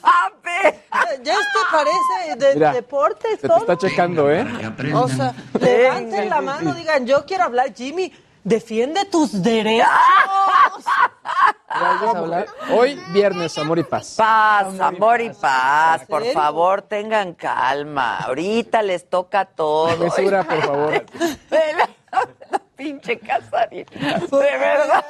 zape. 0.00 0.84
Ya 1.22 1.32
esto 1.32 1.58
parece 1.70 2.36
de 2.36 2.54
Mira, 2.54 2.72
deportes, 2.72 3.40
Se 3.40 3.48
te 3.48 3.54
está 3.56 3.76
checando, 3.76 4.30
¿eh? 4.30 4.46
O 4.94 5.08
sea, 5.08 5.34
levanten 5.60 6.28
la 6.28 6.40
mano, 6.40 6.72
digan, 6.74 7.06
yo 7.06 7.24
quiero 7.26 7.44
hablar, 7.44 7.74
Jimmy, 7.74 8.12
defiende 8.44 9.04
tus 9.06 9.42
derechos. 9.42 9.88
Vamos 11.68 12.14
a 12.14 12.18
hablar. 12.18 12.46
Hoy, 12.74 12.98
viernes, 13.12 13.56
amor 13.58 13.78
y 13.78 13.82
paz. 13.82 14.14
Paz, 14.16 14.80
amor 14.80 15.20
y 15.20 15.30
paz. 15.30 16.04
Por 16.06 16.22
serio? 16.22 16.34
favor, 16.34 16.82
tengan 16.82 17.34
calma. 17.34 18.18
Ahorita 18.18 18.82
les 18.82 19.08
toca 19.08 19.44
todo. 19.44 19.96
Mesura, 19.98 20.42
por 20.44 20.62
favor. 20.62 21.04
La 22.50 22.58
pinche 22.74 23.18
Casarín. 23.18 23.84
De 23.92 24.58
verdad. 24.58 25.04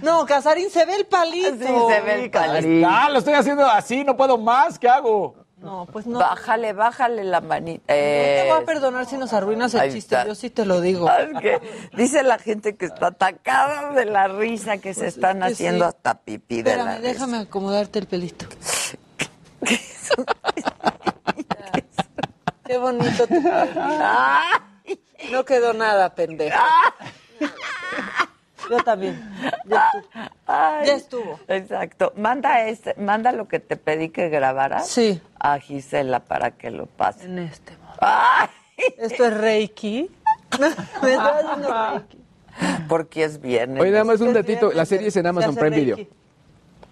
No, 0.00 0.24
Casarín 0.24 0.70
se 0.70 0.86
ve 0.86 0.96
el 0.96 1.06
palito. 1.06 1.50
Sí, 1.50 1.66
se 1.66 2.00
ve 2.00 2.24
el 2.24 2.30
palito. 2.30 2.88
Ah, 2.88 3.10
lo 3.10 3.18
estoy 3.18 3.34
haciendo 3.34 3.66
así, 3.66 4.02
no 4.04 4.16
puedo 4.16 4.38
más. 4.38 4.78
¿Qué 4.78 4.88
hago? 4.88 5.34
No, 5.60 5.86
pues 5.92 6.06
no. 6.06 6.18
Bájale, 6.18 6.72
bájale 6.72 7.24
la 7.24 7.40
manita. 7.40 7.82
No 7.82 7.86
te 7.98 8.44
voy 8.48 8.58
a 8.58 8.60
Eh, 8.60 8.64
perdonar 8.64 9.06
si 9.06 9.16
nos 9.18 9.32
arruinas 9.32 9.74
el 9.74 9.92
chiste, 9.92 10.14
está. 10.16 10.26
yo 10.26 10.34
sí 10.34 10.50
te 10.50 10.64
lo 10.64 10.80
digo. 10.80 11.08
es 11.10 11.38
que 11.40 11.60
dice 11.96 12.22
la 12.22 12.38
gente 12.38 12.76
que 12.76 12.86
está 12.86 13.08
atacada 13.08 13.92
de 13.92 14.06
la 14.06 14.28
risa 14.28 14.78
que 14.78 14.94
se 14.94 15.06
están 15.06 15.40
que 15.40 15.46
haciendo 15.52 15.84
sí. 15.84 15.88
hasta 15.94 16.14
pipí 16.14 16.62
de 16.62 16.76
la 16.76 16.96
risa. 16.96 17.00
déjame 17.08 17.38
acomodarte 17.38 17.98
el 17.98 18.06
pelito. 18.06 18.46
Qué 22.66 22.78
bonito 22.78 23.26
te 23.26 23.40
No 25.30 25.44
quedó 25.44 25.72
nada, 25.74 26.14
pendejo. 26.14 26.56
Yo 28.70 28.78
también. 28.84 29.20
Ya 29.66 29.90
estuvo. 29.92 30.28
Ay, 30.46 30.86
Ya 30.86 30.94
estuvo. 30.94 31.40
Exacto. 31.48 32.12
Manda 32.16 32.64
este, 32.66 32.94
manda 32.94 33.32
lo 33.32 33.48
que 33.48 33.58
te 33.58 33.76
pedí 33.76 34.10
que 34.10 34.28
grabaras. 34.28 34.86
Sí. 34.88 35.20
A 35.40 35.58
Gisela 35.58 36.20
para 36.20 36.52
que 36.52 36.70
lo 36.70 36.86
pase. 36.86 37.24
En 37.24 37.38
este 37.38 37.72
momento. 37.72 37.98
Ay, 38.00 38.48
¿Esto 38.98 39.24
es 39.24 39.36
Reiki? 39.36 40.10
Me 40.60 40.66
está 41.12 41.38
haciendo 41.38 41.92
Reiki. 41.92 42.18
porque 42.88 43.24
es 43.24 43.40
viernes. 43.40 43.80
Oye, 43.80 43.90
nada 43.90 44.04
más 44.04 44.20
un 44.20 44.32
datito. 44.32 44.72
La 44.72 44.84
serie 44.84 45.08
es 45.08 45.16
en 45.16 45.26
Amazon 45.26 45.54
Prime 45.54 45.76
Video. 45.76 45.96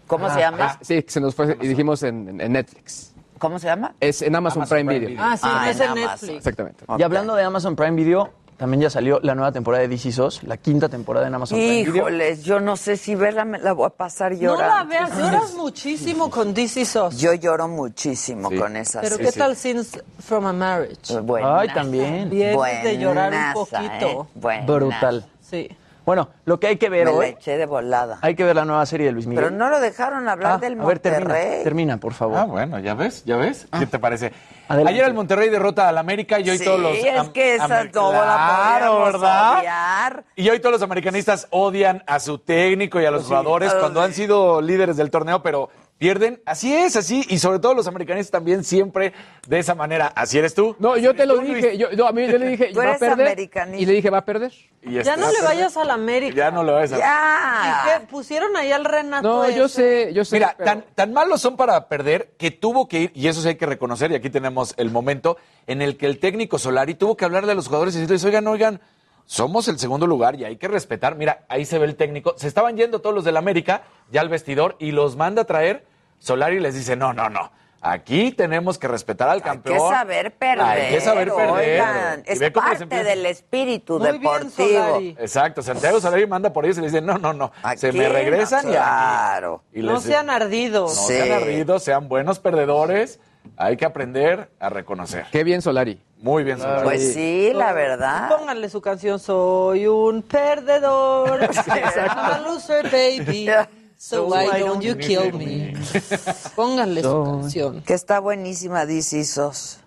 ¿Cómo 0.07 0.30
se 0.30 0.40
llama? 0.40 0.59
Ah, 0.61 0.78
sí, 0.80 1.03
que 1.03 1.11
se 1.11 1.20
nos 1.20 1.34
fue 1.34 1.57
y 1.61 1.68
dijimos 1.68 2.03
en, 2.03 2.36
Netflix. 2.36 3.12
¿Cómo 3.38 3.59
se 3.59 3.66
llama? 3.66 3.94
Es 4.01 4.22
en 4.22 4.34
Amazon, 4.34 4.62
Amazon 4.62 4.76
Prime, 4.76 4.90
Prime 4.90 4.99
Video. 4.99 5.11
Video. 5.11 5.24
Ah, 5.24 5.36
sí, 5.36 5.42
Ah, 5.46 5.62
no 5.64 5.70
es 5.70 5.80
en. 5.80 5.94
Netflix. 5.94 6.36
Exactamente. 6.36 6.84
Y 6.99 7.03
hablando 7.03 7.34
de 7.36 7.44
Amazon 7.44 7.76
Prime 7.76 7.92
Video, 7.96 8.32
también 8.59 8.83
ya 8.83 8.91
salió 8.91 9.19
la 9.23 9.35
nueva 9.35 9.53
temporada 9.53 9.81
de 9.83 9.89
DC 9.89 10.13
SOS, 10.13 10.43
la 10.43 10.57
quinta 10.59 10.89
temporada 10.91 11.27
en 11.27 11.35
Amazon. 11.35 11.59
Híjoles, 11.59 12.43
yo 12.45 12.61
no 12.61 12.77
sé 12.77 12.97
si 12.99 13.15
verla, 13.15 13.45
me 13.47 13.59
la 13.59 13.73
voy 13.73 13.87
a 13.87 13.91
pasar 13.91 14.33
No 14.33 14.39
llorando. 14.39 14.75
la 14.75 14.85
veas, 14.85 15.17
lloras 15.17 15.55
muchísimo 15.55 16.29
con 16.29 16.53
DC 16.53 16.85
Sos. 16.85 17.19
Yo 17.19 17.33
lloro 17.33 17.69
muchísimo 17.69 18.51
Sí. 18.51 18.57
con 18.59 18.77
esa 18.77 19.01
Pero 19.01 19.17
serie. 19.17 19.31
¿qué 19.33 19.39
tal 19.39 19.57
Scenes 19.57 20.03
from 20.19 20.45
a 20.47 20.53
Marriage? 20.53 21.19
Buenaza. 21.21 21.61
Ay, 21.61 21.69
también. 21.73 22.29
Vienes 22.29 22.83
de 22.85 22.99
llorar 22.99 23.33
un 23.33 23.55
Buenaza, 23.55 23.55
poquito. 23.55 24.29
¿eh? 24.51 24.63
Brutal. 24.67 25.25
Sí. 25.41 25.69
Bueno, 26.05 26.31
lo 26.47 26.59
que 26.59 26.69
hay 26.69 26.77
que 26.79 26.89
ver 26.89 27.07
Me 27.07 27.13
la 27.13 27.27
eché 27.29 27.59
de 27.59 27.67
volada. 27.67 28.19
hay 28.23 28.35
que 28.35 28.43
ver 28.43 28.57
la 28.57 28.65
nueva 28.65 28.85
serie 28.87 29.07
de 29.07 29.13
Luis 29.13 29.27
Miguel. 29.27 29.45
Pero 29.45 29.55
no 29.57 29.69
lo 29.69 29.79
dejaron 29.79 30.27
hablar 30.27 30.53
Ah, 30.55 30.59
del 30.59 30.81
a 30.81 30.85
ver, 30.87 30.99
termina, 31.01 31.25
Monterrey. 31.35 31.63
termina, 31.65 31.97
por 31.99 32.15
favor. 32.15 32.39
Ah, 32.39 32.45
bueno, 32.45 32.79
ya 32.79 32.95
ves, 32.95 33.25
ya 33.27 33.37
ves. 33.37 33.69
¿Qué 33.79 33.87
te 33.87 33.99
parece? 33.99 34.33
Adelante. 34.69 34.93
Ayer 34.93 35.05
el 35.07 35.14
Monterrey 35.14 35.49
derrota 35.49 35.89
al 35.89 35.97
América 35.99 36.39
y 36.41 36.51
hoy 36.51 36.59
Sí, 36.59 36.64
todos 36.64 36.79
los. 36.81 36.97
es 36.97 37.29
que 37.31 37.55
esa 37.55 37.85
no 37.85 38.11
Claro, 38.11 39.05
¿verdad? 39.05 40.25
Y 40.37 40.49
hoy 40.51 40.61
todos 40.61 40.73
los 40.75 40.83
americanistas 40.83 41.47
odian 41.51 42.05
a 42.07 42.21
su 42.21 42.39
técnico 42.39 43.01
y 43.01 43.07
a 43.07 43.11
los 43.11 43.25
jugadores 43.25 43.73
cuando 43.75 44.03
han 44.03 44.12
sido 44.12 44.61
líderes 44.61 44.97
del 44.97 45.11
torneo, 45.11 45.43
pero 45.43 45.71
pierden. 45.99 46.40
Así 46.46 46.74
es, 46.74 46.96
así. 46.96 47.24
Y 47.28 47.38
sobre 47.38 47.59
todo 47.59 47.74
los 47.74 47.86
americanistas 47.88 48.30
también 48.30 48.64
siempre 48.64 49.12
de 49.46 49.59
esa 49.59 49.74
manera. 49.74 50.07
Así 50.14 50.38
eres 50.38 50.55
tú. 50.55 50.76
No, 50.78 50.96
yo 50.96 51.14
te 51.14 51.26
lo 51.26 51.38
dije. 51.38 51.76
Yo, 51.76 51.88
no, 51.96 52.07
a 52.07 52.12
mí 52.12 52.26
yo 52.26 52.38
le 52.38 52.49
dije, 52.51 52.66
Tú 52.72 52.78
va 52.78 52.84
a 52.84 52.88
eres 52.90 52.99
perder. 53.01 53.26
americanista. 53.26 53.82
Y 53.82 53.86
le 53.86 53.92
dije, 53.94 54.11
va 54.11 54.18
a 54.18 54.24
perder. 54.24 54.53
Y 54.82 54.92
Ya 54.94 55.01
este- 55.01 55.16
no 55.16 55.30
le 55.30 55.42
vayas 55.42 55.76
a 55.76 55.84
la 55.84 55.94
América. 55.94 56.34
Ya 56.36 56.51
no 56.51 56.62
lo 56.62 56.76
ves. 56.76 56.92
a- 56.92 56.99
Ya. 56.99 57.72
¿Y 57.96 58.01
qué? 58.01 58.07
Pusieron 58.07 58.57
ahí 58.57 58.70
al 58.72 58.84
Renato. 58.84 59.26
No, 59.28 59.51
yo 59.51 59.68
sé, 59.68 60.12
yo 60.14 60.24
sé. 60.24 60.36
Mira, 60.36 60.55
pero- 60.57 60.64
tan, 60.70 60.84
tan 60.94 61.12
malos 61.12 61.40
son 61.40 61.57
para 61.57 61.88
perder 61.88 62.30
que 62.38 62.51
tuvo 62.51 62.86
que 62.88 63.01
ir, 63.01 63.12
y 63.14 63.26
eso 63.28 63.42
sí 63.42 63.49
hay 63.49 63.57
que 63.57 63.66
reconocer, 63.66 64.11
y 64.12 64.14
aquí 64.14 64.30
tenemos 64.30 64.74
el 64.76 64.90
momento 64.90 65.36
en 65.66 65.82
el 65.82 65.96
que 65.96 66.07
el 66.07 66.18
técnico 66.20 66.59
Solari 66.59 66.94
tuvo 66.94 67.16
que 67.16 67.24
hablarle 67.24 67.53
a 67.53 67.55
los 67.55 67.66
jugadores 67.66 67.94
y 67.96 67.99
decirles, 67.99 68.24
oigan, 68.24 68.46
oigan, 68.46 68.80
somos 69.26 69.68
el 69.68 69.78
segundo 69.78 70.07
lugar 70.07 70.36
y 70.36 70.44
hay 70.44 70.57
que 70.57 70.68
respetar. 70.68 71.14
Mira, 71.16 71.44
ahí 71.51 71.66
se 71.66 71.78
ve 71.78 71.84
el 71.84 71.96
técnico. 71.96 72.34
Se 72.38 72.49
estaban 72.49 72.76
yendo 72.78 73.01
todos 73.01 73.14
los 73.14 73.24
del 73.24 73.36
América 73.36 73.82
ya 74.11 74.22
al 74.22 74.30
vestidor 74.30 74.76
y 74.78 74.92
los 74.92 75.16
manda 75.16 75.42
a 75.42 75.44
traer. 75.44 75.84
Solari 76.19 76.61
les 76.61 76.75
dice, 76.75 76.97
no, 76.97 77.12
no, 77.12 77.29
no. 77.29 77.51
Aquí 77.81 78.33
tenemos 78.33 78.77
que 78.77 78.89
respetar 78.89 79.29
al 79.29 79.37
Hay 79.37 79.41
campeón. 79.41 79.77
que 79.79 79.97
saber 79.97 80.35
perder. 80.35 80.64
Hay 80.66 80.91
que 80.95 81.01
saber 81.01 81.33
perder. 81.33 81.51
oigan. 81.79 82.25
Y 82.27 82.33
es 82.45 82.51
parte 82.51 83.05
del 83.05 83.25
espíritu 83.27 84.01
Muy 84.01 84.09
bien, 84.19 84.21
deportivo. 84.21 84.85
Solari. 84.85 85.16
Exacto, 85.21 85.62
Santiago 85.62 86.01
Solari 86.01 86.27
manda 86.27 86.53
por 86.53 86.64
ellos 86.64 86.79
y 86.79 86.81
le 86.81 86.87
dice, 86.89 87.01
no, 87.01 87.19
no, 87.19 87.33
no, 87.33 87.53
Aquí 87.62 87.79
se 87.79 87.93
me 87.93 88.09
regresan 88.09 88.64
no, 88.64 88.71
y 88.73 88.75
claro. 88.75 89.62
Y 89.73 89.83
No 89.83 89.93
les- 89.95 90.03
sean 90.03 90.29
ardidos. 90.29 90.91
no 90.97 91.03
Sí. 91.07 91.12
sean 91.14 91.31
ardidos, 91.43 91.85
sean 91.85 92.09
buenos 92.09 92.41
perdedores. 92.41 93.21
Hay 93.57 93.77
que 93.77 93.85
aprender 93.87 94.51
a 94.59 94.69
reconocer. 94.71 95.27
Qué 95.31 95.45
bien, 95.45 95.62
Solari. 95.62 96.03
Muy 96.19 96.43
bien, 96.43 96.59
Solari. 96.59 96.83
Pues 96.83 97.14
sí, 97.14 97.53
la 97.55 97.73
verdad. 97.73 98.29
Pónganle 98.29 98.69
su 98.69 98.81
canción 98.81 99.21
Soy 99.21 99.87
un 99.87 100.23
perdedor. 100.23 101.43
I'm 101.45 102.19
a 102.19 102.41
loser, 102.45 102.91
baby. 102.91 103.49
So 104.01 104.26
why 104.28 104.61
don't 104.61 104.80
you 104.80 104.96
kill 104.96 105.32
me? 105.32 105.74
Pónganle 106.57 107.03
su 107.03 107.24
canción. 107.24 107.82
Que 107.82 107.94
está 107.94 108.20
buenísima, 108.20 108.86
DC 108.86 109.24
SOS. 109.24 109.80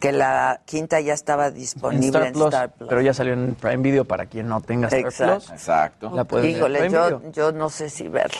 Que 0.00 0.12
la 0.12 0.60
quinta 0.64 1.00
ya 1.00 1.12
estaba 1.12 1.48
en 1.48 1.54
disponible 1.54 2.06
Star 2.06 2.26
en 2.28 2.32
Plus, 2.34 2.44
Star 2.44 2.72
Plus. 2.72 2.88
pero 2.88 3.00
ya 3.00 3.12
salió 3.12 3.32
en 3.32 3.56
Prime 3.56 3.78
Video 3.78 4.04
para 4.04 4.26
quien 4.26 4.46
no 4.46 4.60
tenga 4.60 4.86
Star 4.86 5.00
Exacto. 5.00 5.38
Plus. 5.38 5.50
Exacto. 5.50 6.10
La 6.14 6.22
pueden 6.24 6.44
ver 6.44 6.52
en 6.52 6.56
Híjole, 6.58 6.90
yo, 6.90 7.32
yo 7.32 7.50
no 7.52 7.68
sé 7.68 7.90
si 7.90 8.06
verla. 8.06 8.38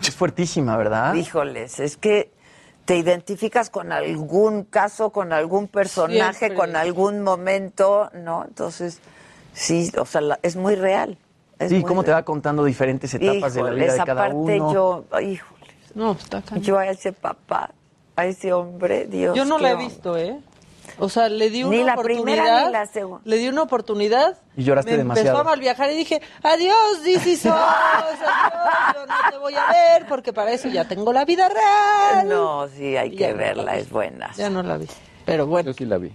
Es 0.00 0.14
fuertísima, 0.14 0.78
¿verdad? 0.78 1.12
Híjoles, 1.14 1.78
es 1.78 1.98
que 1.98 2.32
te 2.86 2.96
identificas 2.96 3.68
con 3.68 3.92
algún 3.92 4.64
caso, 4.64 5.10
con 5.10 5.34
algún 5.34 5.68
personaje, 5.68 6.38
Siempre. 6.38 6.56
con 6.58 6.74
algún 6.76 7.20
momento, 7.22 8.10
¿no? 8.14 8.44
Entonces, 8.48 9.00
sí, 9.52 9.92
o 9.98 10.06
sea, 10.06 10.22
la- 10.22 10.38
es 10.42 10.56
muy 10.56 10.74
real. 10.74 11.18
Es 11.64 11.70
Sí, 11.70 11.76
muy 11.76 11.84
cómo 11.84 12.02
te 12.04 12.12
va 12.12 12.22
contando 12.22 12.64
diferentes 12.64 13.12
etapas 13.14 13.54
de 13.54 13.62
la 13.62 13.70
vida 13.70 13.92
de 13.92 13.98
cada 13.98 14.22
parte 14.22 14.34
uno. 14.36 14.72
yo, 14.72 15.04
híjole, 15.20 15.66
No, 15.94 16.12
está 16.12 16.42
cañón. 16.42 16.62
yo 16.64 16.78
a 16.78 16.86
ese 16.88 17.12
papá, 17.12 17.70
a 18.16 18.26
ese 18.26 18.52
hombre, 18.52 19.06
Dios. 19.06 19.36
Yo 19.36 19.44
no 19.44 19.56
qué 19.56 19.62
la 19.62 19.70
he 19.70 19.74
hombre. 19.74 19.88
vií 20.14 20.22
¿eh? 20.28 20.40
O 20.98 21.08
sea, 21.08 21.28
le 21.28 21.50
di 21.50 21.64
una 21.64 21.76
Ni 21.76 21.82
la 21.82 21.92
oportunidad. 21.94 22.24
primera 22.24 22.66
ni 22.66 22.72
la 22.72 22.86
segunda. 22.86 23.20
Le 23.24 23.36
di 23.38 23.48
una 23.48 23.62
oportunidad. 23.62 24.36
Y 24.56 24.62
lloraste 24.62 24.92
me 24.92 24.98
demasiado. 24.98 25.28
Empezó 25.30 25.40
a 25.40 25.44
mal 25.50 25.58
viajar 25.58 25.90
y 25.90 25.96
dije, 25.96 26.20
adiós, 26.42 27.02
DC 27.02 27.36
Sos, 27.36 27.52
adiós, 27.52 28.18
yo 28.94 29.06
no 29.06 29.14
te 29.30 29.38
voy 29.38 29.54
a 29.54 29.66
ver 29.72 30.06
porque 30.08 30.32
para 30.32 30.52
eso 30.52 30.68
ya 30.68 30.86
tengo 30.86 31.12
la 31.12 31.24
vida 31.24 31.48
real. 31.48 32.28
No, 32.28 32.68
sí, 32.68 32.96
hay 32.96 33.12
Y 33.12 33.16
que 33.16 33.32
verla, 33.32 33.76
es 33.76 33.90
buena. 33.90 34.30
Ya 34.36 34.50
no 34.50 34.62
la 34.62 34.76
vi. 34.76 34.86
Pero 35.24 35.46
bueno. 35.46 35.70
Yo 35.70 35.74
sí 35.74 35.84
la 35.86 35.98
vi. 35.98 36.12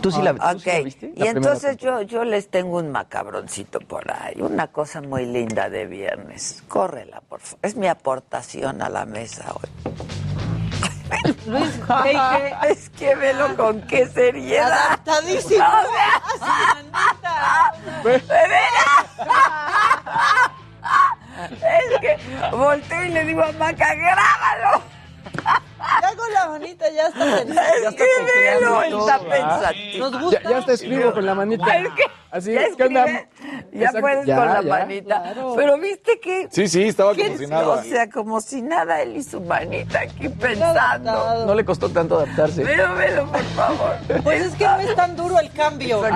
¿Tú 0.00 0.10
sí 0.10 0.22
la, 0.22 0.32
tú 0.34 0.42
Ok, 0.42 0.58
sí 0.60 0.70
la 0.70 0.80
viste? 0.80 1.06
y 1.06 1.08
La 1.08 1.14
primera 1.14 1.36
entonces 1.38 1.76
yo, 1.76 2.00
yo 2.02 2.24
les 2.24 2.48
tengo 2.48 2.78
un 2.78 2.90
macabroncito 2.90 3.78
por 3.80 4.10
ahí, 4.10 4.40
una 4.40 4.68
cosa 4.68 5.02
muy 5.02 5.26
linda 5.26 5.68
de 5.68 5.86
viernes. 5.86 6.62
Córrela, 6.68 7.20
por 7.20 7.40
favor. 7.40 7.58
Es 7.62 7.76
mi 7.76 7.88
aportación 7.88 8.80
a 8.82 8.88
la 8.88 9.04
mesa 9.04 9.52
hoy. 9.52 9.68
Luis. 11.46 11.78
Es 12.68 12.88
que 12.90 13.14
velo 13.14 13.54
con 13.56 13.82
qué 13.82 14.08
seriedad. 14.08 14.72
Adaptadísimo. 14.72 15.64
O 18.04 18.08
sea. 18.08 18.08
Es 21.50 22.00
que 22.00 22.56
volteo 22.56 23.04
y 23.04 23.08
le 23.08 23.24
digo 23.24 23.42
a 23.42 23.52
Maca, 23.52 23.94
grábalo. 23.94 24.82
Ya 26.02 26.16
con 26.16 26.32
la 26.32 26.48
manita 26.48 26.88
ya 26.90 27.08
está 27.08 27.18
pensando. 27.36 27.88
Es 27.88 27.94
que 27.94 28.04
velo, 28.60 28.82
está 28.82 29.18
pensativo. 29.18 30.10
Nos 30.10 30.22
gusta. 30.22 30.42
Ya, 30.42 30.50
ya 30.50 30.58
está 30.58 30.72
escribo 30.72 31.12
con 31.12 31.26
la 31.26 31.34
manita. 31.34 31.76
Es 31.76 31.92
que 31.94 32.02
Así, 32.30 32.54
ya 32.54 33.90
puedes 34.00 34.24
Ya, 34.24 34.36
con 34.36 34.46
la 34.48 34.62
ya. 34.62 34.68
manita. 34.68 35.22
Pero 35.54 35.78
viste 35.78 36.18
que. 36.18 36.48
Sí, 36.50 36.66
sí, 36.66 36.88
estaba 36.88 37.14
como 37.14 37.36
si 37.36 37.46
nada. 37.46 37.68
O 37.68 37.82
sea, 37.82 38.08
como 38.08 38.40
si 38.40 38.62
nada, 38.62 39.02
él 39.02 39.16
y 39.18 39.22
su 39.22 39.38
manita 39.42 40.00
aquí 40.00 40.30
pensando. 40.30 41.44
No 41.46 41.54
le 41.54 41.62
costó 41.64 41.90
tanto 41.90 42.16
adaptarse. 42.16 42.64
Velo, 42.64 42.94
velo, 42.94 43.26
por 43.26 43.42
favor. 43.42 43.96
Pues 44.22 44.46
es 44.46 44.54
que 44.54 44.64
no 44.64 44.78
es 44.80 44.94
tan 44.94 45.14
duro 45.14 45.38
el 45.38 45.52
cambio. 45.52 46.00
¿Qué 46.02 46.10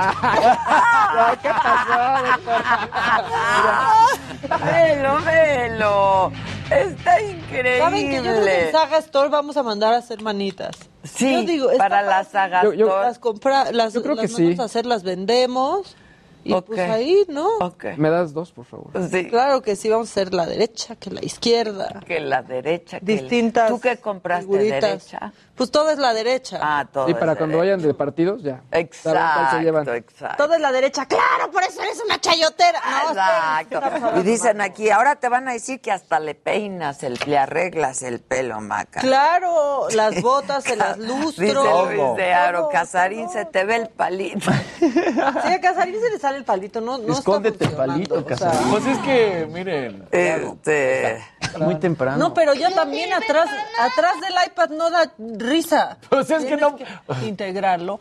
Velo, 4.65 5.19
velo. 5.25 6.33
Está 6.71 7.21
increíble. 7.21 7.79
¿Saben 7.79 8.09
que 8.11 8.17
yo 8.17 8.23
creo 8.23 8.45
que 8.45 8.65
en 8.67 8.73
Saga 8.73 8.99
Store 8.99 9.29
vamos 9.29 9.57
a 9.57 9.63
mandar 9.63 9.95
a 9.95 9.99
hacer 9.99 10.21
manitas? 10.23 10.77
Sí, 11.05 11.33
Yo 11.33 11.43
digo, 11.43 11.69
para 11.79 12.03
la 12.03 12.17
fácil. 12.19 12.33
Saga 12.33 12.63
Yo- 12.65 12.73
yo- 12.73 12.87
Store. 12.87 13.07
Las 13.07 13.19
compra, 13.19 13.73
las, 13.73 13.93
Yo 13.95 14.03
creo 14.03 14.15
las 14.17 14.23
que 14.23 14.29
sí. 14.29 14.57
a 14.59 14.65
hacer, 14.65 14.87
las 14.87 15.03
vendemos. 15.03 15.97
Y 16.45 16.55
pues 16.61 16.79
ahí, 16.79 17.25
¿no? 17.29 17.49
Ok. 17.61 17.87
¿Me 17.97 18.09
das 18.09 18.33
dos, 18.33 18.53
por 18.53 18.65
favor? 18.67 18.87
Sí. 19.11 19.29
Claro 19.29 19.63
que 19.63 19.75
sí, 19.75 19.89
vamos 19.89 20.09
a 20.09 20.13
hacer 20.13 20.33
la 20.33 20.47
derecha, 20.47 20.95
que 20.95 21.11
la 21.11 21.25
izquierda. 21.25 22.01
Que 22.07 22.21
la 22.21 22.41
derecha. 22.43 23.01
que 23.01 23.13
el- 23.15 23.21
Distintas. 23.21 23.69
¿Tú 23.69 23.81
qué 23.81 23.97
compraste? 23.97 24.45
figuritas. 24.47 24.81
¿Derecha? 24.81 25.33
Pues 25.57 25.71
todo 25.71 25.91
es 25.91 25.99
la 25.99 26.13
derecha. 26.13 26.59
Ah, 26.63 26.87
todo. 26.91 27.09
Y 27.09 27.15
para 27.15 27.33
es 27.33 27.39
cuando 27.39 27.59
vayan 27.59 27.81
de 27.81 27.95
partidos, 27.95 28.43
ya. 28.43 28.63
Se 28.71 29.63
llevan. 29.63 29.83
Exacto, 29.83 29.95
exacto. 29.95 30.45
Todo 30.45 30.55
es 30.55 30.61
la 30.61 30.71
derecha. 30.71 31.07
Claro, 31.07 31.51
por 31.51 31.63
eso 31.63 31.81
eres 31.83 32.03
una 32.05 32.21
chayotera. 32.21 32.81
No, 32.81 33.11
Exacto. 33.11 34.21
Y 34.21 34.23
dicen 34.23 34.61
aquí, 34.61 34.91
ahora 34.91 35.17
te 35.17 35.31
van 35.31 35.49
a 35.49 35.53
decir 35.53 35.81
que 35.81 35.91
hasta 35.91 36.21
le 36.21 36.35
peinas, 36.35 37.03
el, 37.03 37.19
le 37.27 37.39
arreglas 37.39 38.03
el 38.03 38.21
pelo, 38.21 38.61
Maca. 38.61 39.01
Claro, 39.01 39.89
las 39.95 40.21
botas 40.21 40.65
se 40.65 40.77
las 40.77 40.99
lustro. 40.99 41.45
Dice 41.45 41.97
Luis 41.97 42.17
de 42.17 42.35
Aro, 42.35 42.69
Casarín, 42.69 43.31
se 43.31 43.47
te 43.47 43.65
ve 43.65 43.77
el 43.77 43.89
palito. 43.89 44.51
Sí, 44.77 45.53
a 45.53 45.61
Casarín 45.61 46.01
se 46.01 46.11
le 46.11 46.19
sale 46.19 46.39
el 46.39 46.45
palito, 46.45 46.81
no, 46.81 46.99
no 46.99 47.13
Escóndete, 47.13 47.65
está 47.65 47.77
funcionando, 47.77 48.15
palito, 48.15 48.35
o 48.35 48.37
sea, 48.37 48.51
Casarín. 48.51 48.71
Pues 48.71 48.87
es 48.87 48.99
que, 48.99 49.49
miren. 49.51 50.09
Este, 50.11 51.25
Muy 51.65 51.77
temprano. 51.77 52.19
No, 52.19 52.35
pero 52.35 52.55
yo 52.55 52.71
también 52.73 53.13
atrás, 53.13 53.49
atrás 53.79 54.15
del 54.21 54.35
iPad 54.47 54.71
no 54.71 54.91
da 54.91 55.13
risa. 55.39 55.99
Pues 56.09 56.31
es 56.31 56.45
que 56.45 56.57
no- 56.57 56.77
que 56.77 56.85
integrarlo 57.25 58.01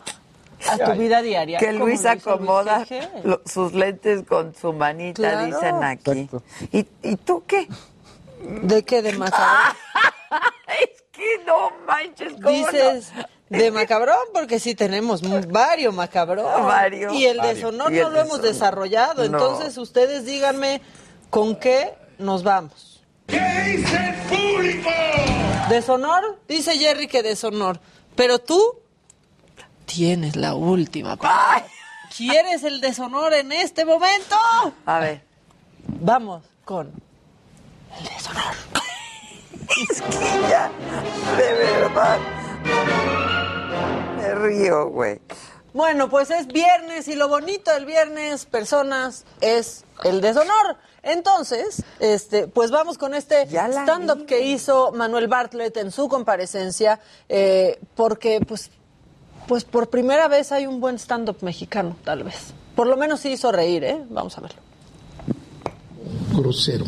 a 0.70 0.78
tu 0.78 0.92
vida 0.94 1.22
diaria. 1.22 1.60
que 1.60 1.74
Luis 1.74 2.06
acomoda 2.06 2.78
Luis 2.80 2.90
G.G.. 2.90 3.24
lo- 3.24 3.42
sus 3.46 3.74
lentes 3.74 4.24
con 4.28 4.56
su 4.56 4.74
manita, 4.74 5.16
Claro. 5.22 5.46
dicen 5.46 5.84
aquí. 5.84 6.30
¿Y, 6.72 6.88
¿Y 7.04 7.16
tú 7.18 7.44
qué? 7.46 7.68
¿De 8.42 8.84
qué? 8.84 9.02
¿De 9.02 9.14
macabrón? 9.14 9.76
es 10.82 11.04
que 11.12 11.44
no 11.46 11.72
manches, 11.88 12.34
¿cómo 12.34 12.50
Dices 12.50 13.12
de 13.50 13.72
macabrón, 13.72 14.18
porque 14.34 14.60
sí 14.60 14.74
tenemos 14.76 15.22
varios 15.52 15.94
macabrón. 15.94 16.46
Varios. 16.66 17.14
Y 17.14 17.26
el 17.26 17.38
de 17.38 17.44
Varios. 17.44 17.60
Sonor 17.62 17.94
Y 17.94 17.98
el 17.98 18.04
no 18.04 18.10
lo 18.10 18.22
hemos 18.22 18.42
desarrollado. 18.42 19.18
No. 19.18 19.38
Entonces, 19.38 19.78
ustedes 19.78 20.26
díganme 20.26 20.82
con 21.30 21.56
qué 21.56 21.94
nos 22.18 22.44
vamos. 22.44 22.95
¿Qué 23.28 23.40
dice 23.66 23.98
el 23.98 24.16
público? 24.28 24.90
¿De 25.70 25.82
Sonor? 25.82 26.40
Dice 26.48 26.78
Jerry 26.78 27.08
que 27.08 27.24
de 27.24 27.36
Sonor. 27.36 27.80
Pero 28.16 28.40
tú 28.40 28.80
tienes 29.86 30.36
la 30.36 30.54
última 30.56 31.16
palabra. 31.18 31.66
¿Quieres 32.16 32.64
el 32.64 32.80
deshonor 32.80 33.34
en 33.34 33.52
este 33.52 33.84
momento? 33.84 34.36
A 34.86 35.00
ver. 35.00 35.22
Vamos 35.88 36.44
con 36.64 36.92
el 37.98 38.04
deshonor. 38.06 38.56
Es 39.90 40.02
que 40.02 40.42
ya, 40.50 40.70
de 41.38 41.54
verdad. 41.54 42.18
Me 44.18 44.36
río, 44.36 44.88
güey. 44.90 45.20
Bueno, 45.76 46.10
pues 46.10 46.32
es 46.32 46.48
viernes 46.48 47.10
y 47.10 47.16
lo 47.16 47.28
bonito 47.28 47.70
del 47.74 47.86
viernes, 47.86 48.46
personas, 48.46 49.26
es 49.42 49.84
el 50.06 50.22
deshonor. 50.22 50.78
Entonces, 51.04 51.84
este, 52.00 52.48
pues 52.48 52.72
vamos 52.72 52.98
con 52.98 53.14
este 53.14 53.42
stand-up 53.44 54.26
que 54.26 54.40
hizo 54.40 54.94
Manuel 54.94 55.28
Bartlett 55.28 55.76
en 55.76 55.92
su 55.92 56.08
comparecencia, 56.08 57.02
eh, 57.28 57.78
porque 57.94 58.40
pues, 58.40 58.72
pues 59.50 59.66
por 59.66 59.90
primera 59.90 60.30
vez 60.30 60.54
hay 60.54 60.66
un 60.66 60.80
buen 60.80 60.98
stand-up 60.98 61.40
mexicano, 61.42 61.98
tal 62.06 62.24
vez. 62.24 62.54
Por 62.74 62.88
lo 62.88 62.96
menos 62.96 63.20
sí 63.20 63.34
hizo 63.34 63.52
reír, 63.52 63.84
¿eh? 63.84 64.02
Vamos 64.10 64.38
a 64.38 64.42
verlo. 64.42 64.65
Grosero, 66.36 66.86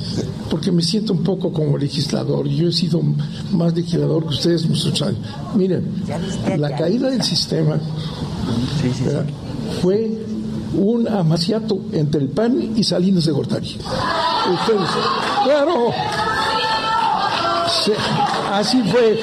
porque 0.49 0.71
me 0.71 0.81
siento 0.81 1.13
un 1.13 1.23
poco 1.23 1.51
como 1.53 1.77
legislador. 1.77 2.47
Yo 2.47 2.69
he 2.69 2.73
sido 2.73 3.01
más 3.51 3.73
legislador 3.75 4.23
que 4.23 4.29
ustedes 4.29 4.67
muchos 4.67 5.01
años. 5.01 5.19
Miren, 5.55 6.03
la 6.57 6.75
caída 6.75 7.09
del 7.09 7.23
sistema 7.23 7.79
¿verdad? 9.05 9.25
fue 9.81 10.11
un 10.77 11.07
amaciato 11.07 11.79
entre 11.93 12.21
el 12.21 12.29
PAN 12.29 12.73
y 12.75 12.83
Salinas 12.83 13.25
de 13.25 13.31
Gortari. 13.31 13.67
Ustedes, 14.53 14.89
claro, 15.45 15.91
Sí, 17.83 17.91
así 18.53 18.81
fue 18.83 19.19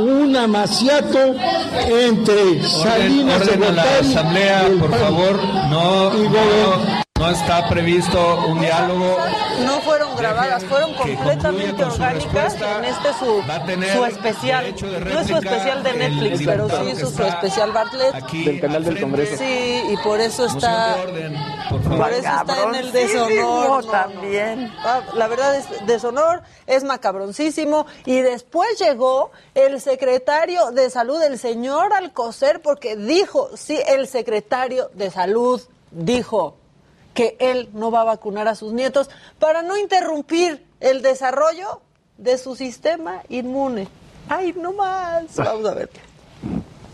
un 0.00 0.36
amaciato 0.36 1.18
entre 1.18 2.62
Salinas 2.64 3.44
de 3.46 3.54
a 3.54 3.58
la 3.58 3.66
Gortari 3.66 4.06
asamblea, 4.08 4.68
y 4.68 4.72
el 4.72 4.78
por 4.78 4.90
PAN. 4.90 5.00
favor. 5.00 5.40
No, 5.70 6.16
Y 6.16 6.28
no, 6.28 6.99
no 7.20 7.30
está 7.30 7.68
previsto 7.68 8.46
un 8.48 8.60
diálogo. 8.60 9.18
No 9.66 9.80
fueron 9.82 10.16
grabadas, 10.16 10.64
fueron 10.64 10.92
que 10.92 11.14
completamente 11.14 11.66
concluya 11.66 11.84
con 11.84 11.90
su 11.90 12.02
orgánicas 12.02 12.32
respuesta. 12.32 12.78
en 12.78 12.84
este 12.86 13.12
su, 13.12 13.42
Va 13.48 13.54
a 13.56 13.64
tener 13.66 13.92
su 13.96 14.04
especial. 14.06 14.74
de 14.74 15.00
No 15.00 15.20
es 15.20 15.26
su 15.26 15.36
especial 15.36 15.82
de 15.82 15.92
Netflix, 15.92 16.42
pero 16.46 16.68
sí 16.70 16.90
hizo 16.92 17.10
su 17.10 17.22
especial 17.22 17.72
Bartlett. 17.72 18.14
aquí 18.14 18.44
Del 18.44 18.60
canal 18.60 18.76
al 18.76 18.84
del. 18.84 19.00
Congreso. 19.02 19.36
Sí, 19.36 19.82
y 19.90 19.96
por 19.98 20.18
eso 20.20 20.46
está... 20.46 20.96
Orden, 20.96 21.34
por 21.68 21.82
favor. 21.82 21.98
Por 21.98 22.10
eso 22.12 22.30
está 22.40 22.62
en 22.62 22.74
el 22.74 22.92
deshonor. 22.92 23.84
No, 23.84 23.90
también. 23.90 24.72
Ah, 24.78 25.02
La 25.14 25.28
verdad 25.28 25.56
es 25.56 25.66
deshonor, 25.86 26.42
es 26.66 26.84
macabroncísimo. 26.84 27.86
Y 28.06 28.20
después 28.22 28.78
llegó 28.78 29.30
el 29.54 29.78
secretario 29.82 30.70
de 30.70 30.88
salud, 30.88 31.22
el 31.22 31.38
señor 31.38 31.92
Alcocer, 31.92 32.62
porque 32.62 32.96
dijo, 32.96 33.50
sí, 33.56 33.78
el 33.88 34.08
secretario 34.08 34.90
de 34.94 35.10
salud 35.10 35.60
dijo 35.90 36.56
que 37.14 37.36
él 37.40 37.70
no 37.72 37.90
va 37.90 38.02
a 38.02 38.04
vacunar 38.04 38.48
a 38.48 38.54
sus 38.54 38.72
nietos 38.72 39.10
para 39.38 39.62
no 39.62 39.76
interrumpir 39.76 40.64
el 40.80 41.02
desarrollo 41.02 41.80
de 42.18 42.38
su 42.38 42.56
sistema 42.56 43.22
inmune. 43.28 43.88
Ay, 44.28 44.54
no 44.56 44.72
más. 44.72 45.24
Vamos 45.36 45.66
a 45.66 45.74
ver. 45.74 45.90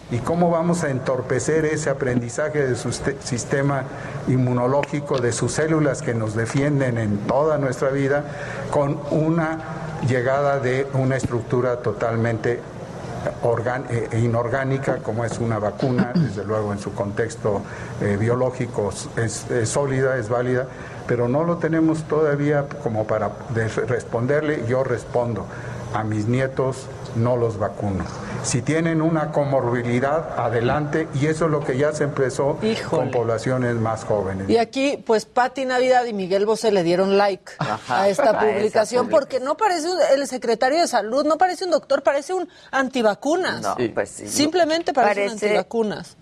¿Y 0.09 0.19
cómo 0.19 0.51
vamos 0.51 0.85
a 0.85 0.91
entorpecer 0.91 1.65
ese 1.65 1.91
aprendizaje 1.91 2.65
de 2.65 2.77
su 2.77 2.93
sistema 2.93 3.83
inmunológico, 4.29 5.19
de 5.19 5.33
sus 5.33 5.51
células 5.51 6.01
que 6.01 6.15
nos 6.15 6.37
defienden 6.37 6.97
en 6.97 7.19
toda 7.27 7.59
nuestra 7.59 7.91
vida, 7.91 8.25
con 8.71 9.01
una 9.11 9.59
llegada 10.07 10.61
de 10.61 10.87
una 10.95 11.17
estructura 11.17 11.83
totalmente 11.83 12.61
inorgánica 14.13 14.99
como 14.99 15.25
es 15.25 15.39
una 15.39 15.59
vacuna, 15.59 16.13
desde 16.15 16.45
luego 16.45 16.73
en 16.73 16.79
su 16.79 16.93
contexto 16.95 17.63
eh, 18.01 18.17
biológico 18.19 18.91
es, 19.17 19.51
es 19.51 19.69
sólida, 19.69 20.17
es 20.17 20.29
válida, 20.29 20.67
pero 21.07 21.29
no 21.29 21.45
lo 21.45 21.57
tenemos 21.59 22.05
todavía 22.05 22.67
como 22.83 23.05
para 23.07 23.31
de- 23.55 23.69
responderle, 23.69 24.65
yo 24.69 24.85
respondo, 24.85 25.47
a 25.95 26.03
mis 26.05 26.27
nietos 26.27 26.87
no 27.17 27.37
los 27.37 27.59
vacuno. 27.59 28.05
Si 28.43 28.63
tienen 28.63 29.03
una 29.03 29.33
comorbilidad, 29.33 30.39
adelante, 30.39 31.09
y 31.15 31.27
eso 31.27 31.47
es 31.47 31.51
lo 31.51 31.61
que 31.61 31.77
ya 31.77 31.93
se 31.93 32.05
empezó 32.05 32.59
con 32.89 33.11
poblaciones 33.11 33.75
más 33.77 34.05
jóvenes. 34.05 34.49
Y 34.49 34.57
aquí, 34.59 35.03
pues, 35.05 35.27
Pati 35.27 35.65
Navidad 35.65 36.05
y 36.05 36.13
Miguel 36.13 36.47
Bosé 36.47 36.71
le 36.71 36.83
dieron 36.85 37.17
like 37.19 37.53
Ajá, 37.59 38.03
a 38.03 38.09
esta 38.09 38.39
publicación 38.39 39.09
porque 39.09 39.41
no 39.41 39.57
parece 39.57 39.91
un- 39.91 39.99
el 40.13 40.27
secretario 40.29 40.81
de 40.81 40.87
salud, 40.87 41.25
no 41.27 41.39
parece 41.39 41.65
un 41.65 41.71
doctor, 41.73 42.03
parece 42.03 42.35
un 42.35 42.49
antivacunas. 42.71 43.63
No, 43.63 43.77
pues 43.95 44.11
sí. 44.11 44.29
Simplemente 44.29 44.93
parece, 44.93 45.23
un 45.23 45.27
Parece- 45.31 45.47
antivacunas. 45.47 46.17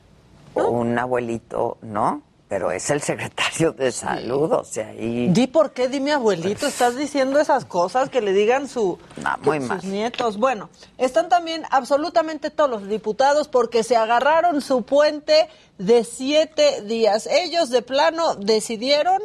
Un 0.55 0.99
abuelito, 0.99 1.78
¿no? 1.82 2.22
Pero 2.55 2.71
es 2.71 2.89
el 2.91 3.03
secretario 3.03 3.73
de 3.73 3.91
salud, 3.91 4.53
o 4.53 4.63
sea, 4.63 4.87
ahí... 4.87 5.27
Di 5.31 5.49
por 5.49 5.73
qué, 5.73 5.89
di 5.89 5.99
mi 5.99 6.13
abuelito, 6.13 6.69
estás 6.69 6.95
diciendo 6.95 7.41
esas 7.41 7.65
cosas 7.65 8.11
que 8.11 8.21
le 8.21 8.33
digan 8.33 8.69
su, 8.69 8.97
muy 9.43 9.59
sus 9.59 9.69
mal. 9.69 9.81
nietos. 9.83 10.37
Bueno, 10.37 10.71
están 10.97 11.29
también 11.29 11.65
absolutamente 11.71 12.51
todos 12.51 12.71
los 12.71 12.87
diputados 12.89 13.49
porque 13.49 13.83
se 13.83 13.97
agarraron 13.97 14.61
su 14.61 14.83
puente 14.83 15.49
de 15.79 16.05
siete 16.05 16.83
días. 16.83 17.27
Ellos 17.27 17.71
de 17.71 17.83
plano 17.83 18.37
decidieron 18.37 19.21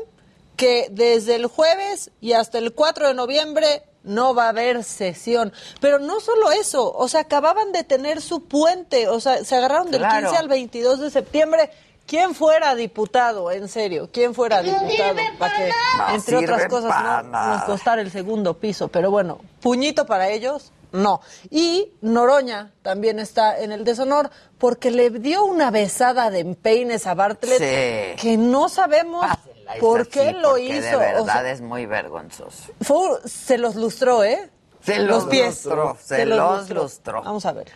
que 0.56 0.88
desde 0.90 1.36
el 1.36 1.46
jueves 1.46 2.10
y 2.22 2.34
hasta 2.34 2.58
el 2.58 2.74
4 2.74 3.10
de 3.10 3.14
noviembre 3.14 3.84
no 4.02 4.34
va 4.34 4.46
a 4.46 4.50
haber 4.50 4.84
sesión. 4.84 5.54
Pero 5.80 6.00
no 6.00 6.20
solo 6.20 6.50
eso, 6.50 6.92
o 6.92 7.08
sea, 7.08 7.22
acababan 7.22 7.74
de 7.74 7.84
tener 7.84 8.22
su 8.22 8.46
puente, 8.46 9.08
o 9.08 9.20
sea, 9.20 9.44
se 9.46 9.56
agarraron 9.56 9.92
del 9.92 10.02
Claro. 10.02 10.30
15 10.30 10.36
al 10.36 10.48
22 10.48 11.00
de 11.00 11.12
septiembre. 11.12 11.70
¿Quién 12.10 12.34
fuera 12.34 12.74
diputado, 12.74 13.52
en 13.52 13.68
serio? 13.68 14.10
¿Quién 14.12 14.34
fuera 14.34 14.64
diputado? 14.64 15.16
Para 15.38 15.56
que, 15.56 15.72
entre 16.16 16.38
otras 16.38 16.62
sirve 16.64 16.70
cosas, 16.70 17.24
no 17.26 17.48
nos 17.54 17.64
costara 17.66 18.02
el 18.02 18.10
segundo 18.10 18.56
piso. 18.56 18.88
Pero 18.88 19.12
bueno, 19.12 19.40
puñito 19.62 20.08
para 20.08 20.30
ellos, 20.30 20.72
no. 20.92 21.22
Y 21.52 21.92
Noroña 22.02 22.72
también 22.82 23.20
está 23.20 23.60
en 23.60 23.72
el 23.72 23.84
deshonor 23.84 24.32
porque 24.58 24.90
le 24.90 25.12
dio 25.12 25.46
una 25.46 25.70
besada 25.70 26.32
de 26.32 26.40
empeines 26.40 27.06
a 27.06 27.14
Bartlett 27.14 27.60
Sí. 27.60 28.22
que 28.22 28.38
no 28.38 28.70
sabemos 28.70 29.26
Eso 29.26 29.80
¿Por 29.80 30.06
sí, 30.06 30.10
qué 30.12 30.32
lo 30.32 30.50
porque 30.50 30.64
hizo? 30.66 30.82
De 30.82 30.96
O 30.96 31.00
verdad 31.00 31.42
sea, 31.44 31.52
es 31.52 31.62
muy 31.62 31.86
vergonzoso. 31.86 32.64
fue- 32.82 33.20
se 33.26 33.60
los 33.60 33.76
lustró, 33.76 34.24
¿eh? 34.24 34.50
Se 34.84 34.98
los 34.98 35.08
los 35.08 35.26
pies. 35.28 35.64
lustró, 35.64 35.96
se 36.04 36.26
los 36.26 36.70
lustró. 36.72 37.22
Vamos 37.22 37.46
a 37.46 37.52
ver. 37.52 37.68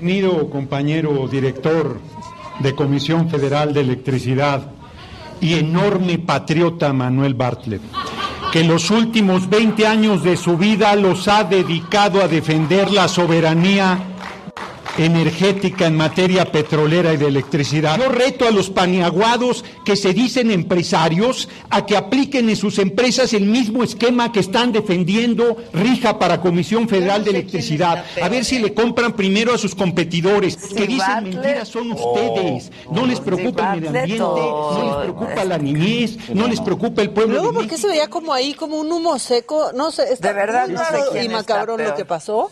Bienvenido, 0.00 0.50
compañero 0.50 1.28
director 1.28 2.00
de 2.60 2.74
Comisión 2.74 3.28
Federal 3.28 3.72
de 3.72 3.80
Electricidad 3.80 4.70
y 5.40 5.54
enorme 5.54 6.18
patriota 6.18 6.92
Manuel 6.92 7.34
Bartlett, 7.34 7.82
que 8.52 8.64
los 8.64 8.90
últimos 8.90 9.48
20 9.50 9.86
años 9.86 10.22
de 10.22 10.36
su 10.36 10.56
vida 10.56 10.94
los 10.94 11.26
ha 11.28 11.44
dedicado 11.44 12.22
a 12.22 12.28
defender 12.28 12.92
la 12.92 13.08
soberanía 13.08 13.98
energética 14.98 15.86
en 15.86 15.96
materia 15.96 16.50
petrolera 16.50 17.12
y 17.12 17.16
de 17.16 17.26
electricidad. 17.26 17.98
Yo 17.98 18.08
reto 18.08 18.46
a 18.46 18.50
los 18.50 18.70
paniaguados 18.70 19.64
que 19.84 19.96
se 19.96 20.12
dicen 20.12 20.50
empresarios 20.50 21.48
a 21.70 21.86
que 21.86 21.96
apliquen 21.96 22.48
en 22.48 22.56
sus 22.56 22.78
empresas 22.78 23.32
el 23.32 23.46
mismo 23.46 23.82
esquema 23.82 24.32
que 24.32 24.40
están 24.40 24.72
defendiendo 24.72 25.56
rija 25.72 26.18
para 26.18 26.40
Comisión 26.40 26.88
Federal 26.88 27.24
de 27.24 27.30
Electricidad. 27.30 28.04
A 28.22 28.28
ver 28.28 28.44
si 28.44 28.58
le 28.58 28.74
compran 28.74 29.14
primero 29.14 29.54
a 29.54 29.58
sus 29.58 29.74
competidores, 29.74 30.56
que 30.56 30.86
dicen 30.86 30.98
Bartlett. 30.98 31.34
mentiras 31.34 31.68
son 31.68 31.92
ustedes. 31.92 32.70
No 32.90 33.06
les 33.06 33.20
preocupa 33.20 33.74
el 33.74 33.80
medio 33.80 34.00
ambiente, 34.00 34.22
no 34.22 34.84
les 34.84 34.96
preocupa 35.02 35.44
la 35.44 35.58
niñez, 35.58 36.16
no 36.34 36.48
les 36.48 36.60
preocupa 36.60 37.02
el 37.02 37.10
pueblo 37.10 37.34
Luego, 37.34 37.52
de 37.52 37.54
¿por 37.54 37.68
qué 37.68 37.78
se 37.78 37.88
veía 37.88 38.08
como 38.08 38.32
ahí, 38.32 38.54
como 38.54 38.78
un 38.78 38.90
humo 38.92 39.18
seco? 39.18 39.72
No 39.74 39.90
sé, 39.90 40.12
está 40.12 40.28
De 40.28 40.34
verdad, 40.34 40.66
muy 40.66 40.74
no 40.74 40.84
sé 40.84 40.92
raro 40.92 41.22
y 41.22 41.28
macabrón 41.28 41.82
lo 41.82 41.94
que 41.94 42.04
pasó. 42.04 42.50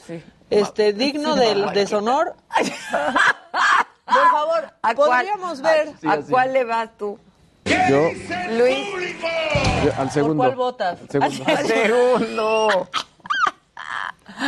Este, 0.51 0.93
digno 0.93 1.37
del 1.37 1.73
deshonor. 1.73 2.35
Por 4.05 4.31
favor, 4.31 4.71
¿A 4.83 4.95
cuál- 4.95 5.11
podríamos 5.11 5.61
ver. 5.63 5.95
¿A 6.09 6.17
cuál 6.19 6.53
le 6.53 6.65
vas 6.65 6.91
tú? 6.99 7.19
Yo, 7.65 8.01
Luis. 8.51 8.89
yo 9.85 9.93
al 9.97 10.11
segundo. 10.11 10.37
cuál 10.43 10.57
votas? 10.57 10.99
Al 11.01 11.09
segundo. 11.33 11.45
Al 11.47 11.67
segundo. 11.67 12.89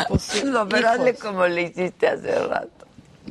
Pues 0.08 0.44
no, 0.44 0.68
pero 0.68 0.88
hazle 0.88 1.14
como 1.14 1.46
le 1.46 1.62
hiciste 1.62 2.08
hace 2.08 2.34
rato. 2.46 2.86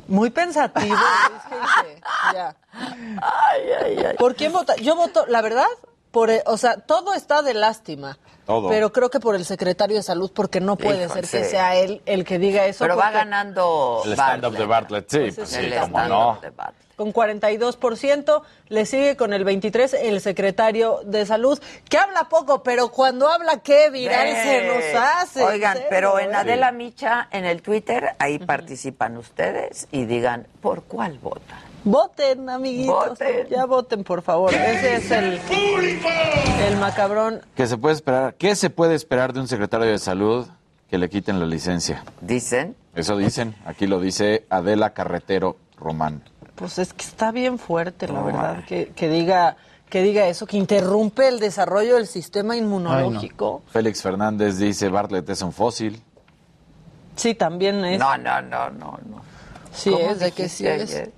Muy 0.08 0.30
pensativo. 0.30 0.94
Luis, 0.96 1.42
¿qué 1.48 1.56
dice? 1.90 2.02
Ya. 2.34 2.56
Ay, 3.20 3.60
ay, 3.84 4.04
ay. 4.10 4.16
¿Por 4.16 4.34
quién 4.36 4.52
vota? 4.52 4.74
Yo 4.76 4.94
voto, 4.96 5.26
la 5.26 5.42
verdad, 5.42 5.66
por, 6.10 6.30
el- 6.30 6.42
o 6.46 6.56
sea, 6.56 6.76
todo 6.78 7.12
está 7.14 7.42
de 7.42 7.54
lástima. 7.54 8.18
Todo. 8.46 8.68
Pero 8.68 8.92
creo 8.92 9.10
que 9.10 9.20
por 9.20 9.36
el 9.36 9.44
secretario 9.44 9.96
de 9.96 10.02
salud, 10.02 10.30
porque 10.34 10.60
no 10.60 10.76
puede 10.76 11.08
ser 11.08 11.22
que 11.22 11.44
sí. 11.44 11.50
sea 11.50 11.76
él 11.76 12.02
el 12.06 12.24
que 12.24 12.38
diga 12.38 12.66
eso. 12.66 12.84
Pero 12.84 12.96
va 12.96 13.04
porque 13.04 13.18
ganando 13.18 14.02
El 14.04 14.12
stand-up 14.12 14.56
de 14.56 14.66
Bartlett, 14.66 15.10
sí, 15.10 15.32
pues 15.34 15.48
sí, 15.48 15.58
el 15.60 15.74
cómo 15.74 15.86
stand-up 15.86 16.08
no. 16.56 16.72
Con 16.96 17.12
42%, 17.12 18.42
le 18.68 18.86
sigue 18.86 19.16
con 19.16 19.32
el 19.32 19.46
23% 19.46 19.98
el 20.02 20.20
secretario 20.20 21.00
de 21.04 21.24
salud, 21.24 21.60
que 21.88 21.96
habla 21.96 22.28
poco, 22.28 22.62
pero 22.62 22.90
cuando 22.90 23.28
habla, 23.28 23.60
qué 23.60 23.90
viral 23.90 24.28
se 24.28 24.66
nos 24.66 25.02
hace. 25.02 25.42
Oigan, 25.42 25.74
serio, 25.74 25.88
pero 25.90 26.18
en 26.18 26.32
¿eh? 26.32 26.36
Adela 26.36 26.70
Micha, 26.70 27.28
en 27.30 27.44
el 27.44 27.62
Twitter, 27.62 28.14
ahí 28.18 28.38
participan 28.38 29.16
ustedes 29.16 29.88
y 29.90 30.04
digan 30.04 30.46
por 30.60 30.82
cuál 30.84 31.18
votan. 31.18 31.71
Voten, 31.84 32.48
amiguitos. 32.48 33.10
Voten. 33.10 33.48
Ya 33.50 33.66
voten, 33.66 34.04
por 34.04 34.22
favor. 34.22 34.54
Ese 34.54 34.96
es 34.96 35.10
el, 35.10 35.40
el 36.66 36.76
macabrón. 36.76 37.42
¿Qué 37.56 37.66
se 37.66 37.76
puede 37.76 37.94
esperar? 37.94 38.34
¿Qué 38.34 38.54
se 38.54 38.70
puede 38.70 38.94
esperar 38.94 39.32
de 39.32 39.40
un 39.40 39.48
secretario 39.48 39.86
de 39.86 39.98
salud 39.98 40.46
que 40.88 40.98
le 40.98 41.08
quiten 41.08 41.40
la 41.40 41.46
licencia? 41.46 42.04
Dicen. 42.20 42.76
Eso 42.94 43.16
dicen. 43.16 43.56
Aquí 43.64 43.86
lo 43.86 44.00
dice 44.00 44.46
Adela 44.48 44.90
Carretero 44.90 45.56
Román. 45.76 46.22
Pues 46.54 46.78
es 46.78 46.92
que 46.92 47.04
está 47.04 47.32
bien 47.32 47.58
fuerte, 47.58 48.06
la 48.06 48.22
verdad, 48.22 48.64
que, 48.64 48.92
que 48.94 49.08
diga 49.08 49.56
que 49.88 50.02
diga 50.02 50.26
eso, 50.26 50.46
que 50.46 50.56
interrumpe 50.56 51.28
el 51.28 51.38
desarrollo 51.38 51.96
del 51.96 52.06
sistema 52.06 52.56
inmunológico. 52.56 53.62
Félix 53.68 54.00
Fernández 54.00 54.56
dice 54.56 54.88
Bartlett 54.88 55.28
es 55.28 55.42
un 55.42 55.52
fósil. 55.52 56.02
Sí, 57.14 57.34
también 57.34 57.84
es. 57.84 57.98
No, 57.98 58.16
no, 58.16 58.40
no, 58.40 58.70
no, 58.70 58.98
no. 59.06 59.22
Sí 59.74 59.90
¿Cómo 59.90 60.10
es, 60.10 60.20
de 60.20 60.32
que 60.32 60.48
sí 60.48 60.66
es. 60.66 61.10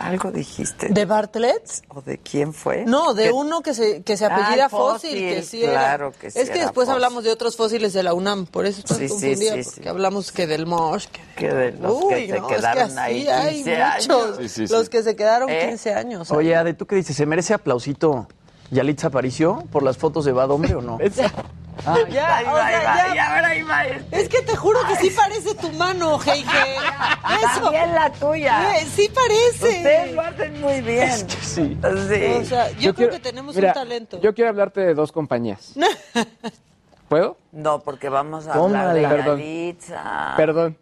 Algo 0.00 0.30
dijiste. 0.32 0.88
¿De 0.88 1.04
Bartlett? 1.04 1.62
¿O 1.88 2.00
de 2.00 2.16
quién 2.16 2.54
fue? 2.54 2.84
No, 2.86 3.12
de 3.12 3.24
¿Qué- 3.24 3.32
uno 3.32 3.60
que 3.60 3.74
se, 3.74 4.02
que 4.02 4.16
se 4.16 4.24
Ah, 4.24 4.34
apellida 4.34 4.70
fósil, 4.70 5.10
fósil, 5.10 5.28
que 5.34 5.42
sí 5.42 5.62
era. 5.62 5.72
claro 5.72 6.12
que 6.18 6.30
sí 6.30 6.38
Es 6.38 6.46
que 6.48 6.56
era 6.56 6.64
después 6.64 6.86
fósil. 6.86 6.94
hablamos 6.94 7.22
de 7.24 7.30
otros 7.30 7.54
fósiles 7.54 7.92
de 7.92 8.02
la 8.02 8.14
UNAM, 8.14 8.46
por 8.46 8.64
eso 8.64 8.78
estoy 8.80 8.96
Sí, 8.96 9.08
confundida, 9.08 9.56
sí, 9.56 9.62
porque 9.62 9.82
sí. 9.82 9.88
hablamos 9.88 10.32
que 10.32 10.46
del 10.46 10.64
Mosh, 10.64 11.04
que 11.06 11.20
Que 11.36 11.48
de 11.54 11.72
los 11.72 12.02
Uy, 12.02 12.08
que 12.14 12.26
se 12.26 12.40
no, 12.40 12.48
es 12.48 12.48
que 12.48 12.56
quedaron 12.56 12.82
así 12.90 12.98
ahí 12.98 13.28
hay 13.28 13.54
15 13.56 13.76
años. 13.76 14.08
muchos. 14.08 14.36
Sí, 14.38 14.48
sí, 14.48 14.66
sí. 14.68 14.72
Los 14.72 14.88
que 14.88 15.02
se 15.02 15.16
quedaron 15.16 15.50
¿Eh? 15.50 15.66
15 15.68 15.92
años. 15.94 16.30
Oye, 16.30 16.56
Ade, 16.56 16.72
¿tú 16.74 16.86
qué 16.86 16.96
dices? 16.96 17.14
¿Se 17.16 17.26
merece 17.26 17.52
aplausito 17.52 18.26
Yalitza 18.70 19.08
Aparicio 19.08 19.64
por 19.72 19.82
las 19.82 19.96
fotos 19.98 20.24
de 20.24 20.32
Bad 20.32 20.50
Hombre 20.50 20.74
o 20.74 20.80
no? 20.82 20.98
Ay, 21.86 22.02
Ya, 22.12 22.36
Ahí 22.36 22.44
o 22.46 22.52
va, 22.52 22.66
ahí 22.66 22.74
sea, 22.74 22.90
va, 22.90 22.96
ya- 23.08 23.14
y 23.14 23.18
ahora 23.18 23.46
ahí 23.48 23.62
va 23.62 23.84
este. 23.86 24.20
Es 24.20 24.28
que 24.28 24.42
te 24.42 24.54
juro 24.54 24.78
que 24.86 24.96
sí 24.96 25.10
parece 25.16 25.54
tu 25.54 25.72
mano, 25.72 26.18
Heike. 26.20 26.46
Eso. 27.42 27.62
También 27.62 27.94
la 27.94 28.12
tuya. 28.12 28.76
Eh, 28.78 28.86
Sí 28.94 29.08
parece. 29.14 29.78
Ustedes 29.78 30.12
lo 30.12 30.20
hacen 30.20 30.60
muy 30.60 30.80
bien. 30.82 31.08
Es 31.08 31.24
que 31.24 31.36
sí. 31.36 31.78
Sí. 31.80 32.24
O 32.38 32.44
sea, 32.44 32.68
yo, 32.72 32.76
creo 32.76 32.94
quiero- 32.94 33.12
que 33.12 33.18
tenemos 33.20 33.54
mira, 33.56 33.68
un 33.68 33.74
talento. 33.74 34.20
Yo 34.20 34.34
quiero 34.34 34.50
hablarte 34.50 34.80
de 34.80 34.92
dos 34.94 35.10
compañías. 35.10 35.72
¿Puedo? 37.08 37.38
No, 37.52 37.80
porque 37.80 38.08
vamos 38.10 38.46
a 38.46 38.52
hablar 38.54 38.92
de 38.94 39.02
Perdón. 39.08 39.38
Yalitza. 39.38 40.34
Perdón. 40.36 40.76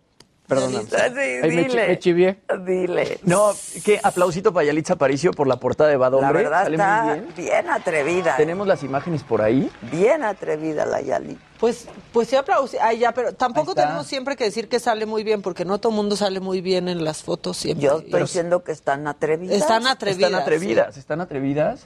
Perdóname. 0.48 0.84
Sí, 0.84 0.96
chi- 0.96 1.48
dile. 1.50 1.88
me 1.88 1.98
chivié. 1.98 2.38
Dile. 2.64 3.20
No, 3.24 3.50
¿qué? 3.84 4.00
Aplausito 4.02 4.52
para 4.52 4.64
Yalitza 4.66 4.94
Aparicio 4.94 5.30
por 5.32 5.46
la 5.46 5.56
portada 5.60 5.90
de 5.90 5.96
Bad 5.98 6.18
La 6.20 6.32
verdad 6.32 6.62
Sale 6.64 6.76
está 6.76 7.02
muy 7.04 7.12
bien. 7.20 7.34
bien. 7.36 7.70
atrevida. 7.70 8.36
Tenemos 8.36 8.66
las 8.66 8.82
imágenes 8.82 9.22
por 9.22 9.42
ahí. 9.42 9.70
Bien 9.92 10.24
atrevida 10.24 10.86
la 10.86 11.02
Yalitza. 11.02 11.42
Pues, 11.60 11.86
pues 12.12 12.28
sí 12.28 12.36
aplausí. 12.36 12.76
Ay, 12.80 12.98
ya, 13.00 13.12
pero 13.12 13.34
tampoco 13.34 13.74
tenemos 13.74 14.06
siempre 14.06 14.36
que 14.36 14.44
decir 14.44 14.68
que 14.68 14.80
sale 14.80 15.04
muy 15.06 15.22
bien, 15.22 15.42
porque 15.42 15.64
no 15.66 15.78
todo 15.78 15.90
el 15.90 15.96
mundo 15.96 16.16
sale 16.16 16.40
muy 16.40 16.60
bien 16.62 16.88
en 16.88 17.04
las 17.04 17.22
fotos 17.22 17.56
siempre. 17.58 17.84
Yo 17.86 17.98
estoy 17.98 18.22
diciendo 18.22 18.64
que 18.64 18.72
están 18.72 19.06
atrevidas. 19.06 19.54
Están 19.56 19.86
atrevidas. 19.86 20.30
Están 20.30 20.40
atrevidas, 20.42 20.96
están 20.96 21.20
atrevidas. 21.20 21.80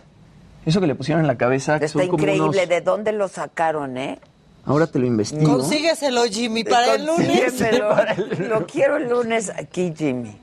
Eso 0.65 0.81
que 0.81 0.87
le 0.87 0.95
pusieron 0.95 1.23
en 1.23 1.27
la 1.27 1.37
cabeza, 1.37 1.81
que 1.81 1.87
Está 1.87 1.99
son 1.99 2.09
como 2.09 2.23
increíble. 2.23 2.49
unos- 2.61 2.69
¿De 2.69 2.81
dónde 2.83 3.11
lo 3.13 3.27
sacaron, 3.27 3.97
eh? 3.97 4.21
Ahora 4.65 4.87
te 4.87 4.99
lo 4.99 5.07
investigo. 5.07 5.59
Consígueselo, 5.59 6.25
Jimmy, 6.25 6.65
para 6.65 6.95
el 6.95 7.07
lunes. 7.07 7.53
Consíguemelo. 7.53 7.97
Lo 8.49 8.67
quiero 8.67 8.97
el 8.97 9.09
lunes 9.09 9.51
aquí, 9.51 9.93
Jimmy. 9.97 10.37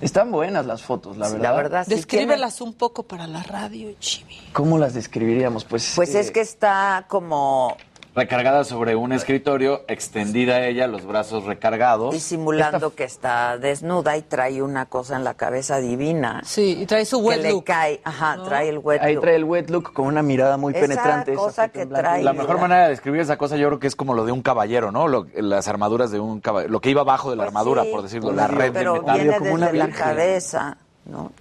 Están 0.00 0.30
buenas 0.30 0.66
las 0.66 0.82
fotos, 0.82 1.16
la 1.16 1.28
verdad. 1.28 1.42
la 1.42 1.52
verdad, 1.52 1.84
sí 1.84 1.94
Descríbelas 1.94 2.60
un 2.60 2.74
poco 2.74 3.02
para 3.04 3.26
la 3.26 3.42
radio, 3.42 3.94
Jimmy. 3.98 4.38
¿Cómo 4.52 4.78
las 4.78 4.94
describiríamos? 4.94 5.64
Pues, 5.64 5.92
Pues 5.96 6.14
eh, 6.14 6.20
es 6.20 6.30
que 6.30 6.40
está 6.40 7.06
como 7.08 7.76
Recargada 8.16 8.64
sobre 8.64 8.96
un 8.96 9.12
escritorio, 9.12 9.82
extendida 9.88 10.64
ella, 10.66 10.86
los 10.86 11.04
brazos 11.04 11.44
recargados. 11.44 12.14
y 12.14 12.18
simulando 12.20 12.94
que 12.94 13.04
está 13.04 13.58
desnuda 13.58 14.16
y 14.16 14.22
trae 14.22 14.62
una 14.62 14.86
cosa 14.86 15.16
en 15.16 15.22
la 15.24 15.34
cabeza 15.34 15.80
divina. 15.80 16.40
Sí, 16.42 16.78
y 16.80 16.86
trae 16.86 17.04
su 17.04 17.20
que 17.20 17.26
wet 17.26 17.42
le 17.42 17.50
look. 17.50 17.64
cae, 17.64 18.00
ajá, 18.04 18.38
trae 18.42 18.70
el 18.70 18.78
wet 18.78 19.02
Ahí 19.02 19.14
look. 19.16 19.22
trae 19.22 19.36
el 19.36 19.44
wet 19.44 19.68
look 19.68 19.92
con 19.92 20.06
una 20.06 20.22
mirada 20.22 20.56
muy 20.56 20.72
Esa 20.72 20.80
penetrante. 20.80 21.32
esa 21.32 21.40
cosa 21.42 21.62
foto 21.64 21.72
que 21.74 21.84
trae. 21.86 22.22
La 22.22 22.32
mejor 22.32 22.58
manera 22.58 22.84
de 22.84 22.88
describir 22.88 23.20
esa 23.20 23.36
cosa 23.36 23.56
yo 23.58 23.66
creo 23.68 23.78
que 23.80 23.86
es 23.86 23.94
como 23.94 24.14
lo 24.14 24.24
de 24.24 24.32
un 24.32 24.40
caballero, 24.40 24.90
¿no? 24.90 25.08
Lo- 25.08 25.26
las 25.34 25.68
armaduras 25.68 26.10
de 26.10 26.18
un 26.18 26.40
caballero, 26.40 26.72
lo 26.72 26.80
que 26.80 26.88
iba 26.88 27.02
abajo 27.02 27.28
de 27.28 27.36
la 27.36 27.42
Pues 27.42 27.48
armadura, 27.48 27.82
sí, 27.84 27.90
por 27.90 28.00
decirlo, 28.02 28.28
pues 28.28 28.36
la 28.38 28.46
red 28.48 28.64
de 28.64 28.70
pero 28.72 28.94
metal. 28.94 29.20
viene 29.20 29.36
como 29.38 29.52
una 29.52 29.66
desde 29.66 29.78
la 29.78 29.88
cabeza, 29.90 30.78
¿no? 31.04 31.32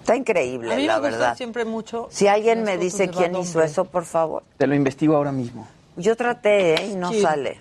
Está 0.00 0.16
increíble, 0.16 0.72
A 0.72 0.76
mí 0.76 0.82
me 0.82 0.86
la 0.88 0.94
gustan 1.00 1.12
verdad. 1.12 1.36
siempre 1.36 1.66
mucho. 1.66 2.06
Si 2.10 2.28
alguien 2.28 2.62
me 2.64 2.78
dice 2.78 3.08
de 3.08 3.10
quién 3.10 3.36
hizo 3.36 3.60
eso, 3.60 3.84
por 3.84 4.06
favor. 4.06 4.42
Te 4.56 4.66
lo 4.66 4.74
investigo 4.74 5.14
ahora 5.14 5.32
mismo. 5.32 5.68
Yo 5.98 6.16
traté, 6.16 6.74
¿eh? 6.82 6.86
Y 6.92 6.94
no 6.96 7.10
Sí. 7.12 7.20
sale. 7.20 7.60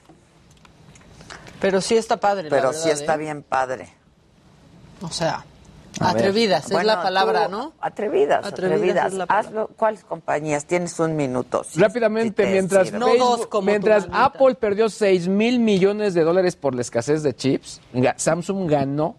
Pero 1.59 1.81
sí 1.81 1.95
está 1.97 2.17
padre, 2.17 2.43
la 2.43 2.49
Pero 2.49 2.67
verdad, 2.69 2.81
sí 2.83 2.89
está 2.89 3.15
¿eh? 3.15 3.17
bien 3.17 3.41
padre. 3.43 3.89
O 5.01 5.09
sea, 5.09 5.43
A 5.99 6.13
ver. 6.13 6.21
atrevidas, 6.23 6.65
es 6.65 6.71
Bueno, 6.71 6.87
la 6.87 7.01
palabra, 7.01 7.45
tú- 7.45 7.51
¿no? 7.51 7.73
Atrevidas, 7.81 8.45
Atrevidas. 8.45 9.13
Hazlo. 9.27 9.67
¿Cuáles 9.75 10.03
compañías? 10.03 10.65
Tienes 10.65 10.99
un 10.99 11.15
minuto. 11.15 11.63
Rápidamente, 11.75 12.45
mientras. 12.45 12.91
No 12.93 13.07
Facebook- 13.07 13.17
dos 13.37 13.47
como 13.47 13.65
mientras. 13.67 14.07
Apple 14.11 14.55
perdió 14.55 14.87
6 14.89 15.27
mil 15.27 15.59
millones 15.59 16.13
de 16.13 16.23
dólares 16.23 16.55
por 16.55 16.75
la 16.75 16.81
escasez 16.81 17.23
de 17.23 17.35
chips, 17.35 17.81
Samsung 18.17 18.69
ganó, 18.69 19.15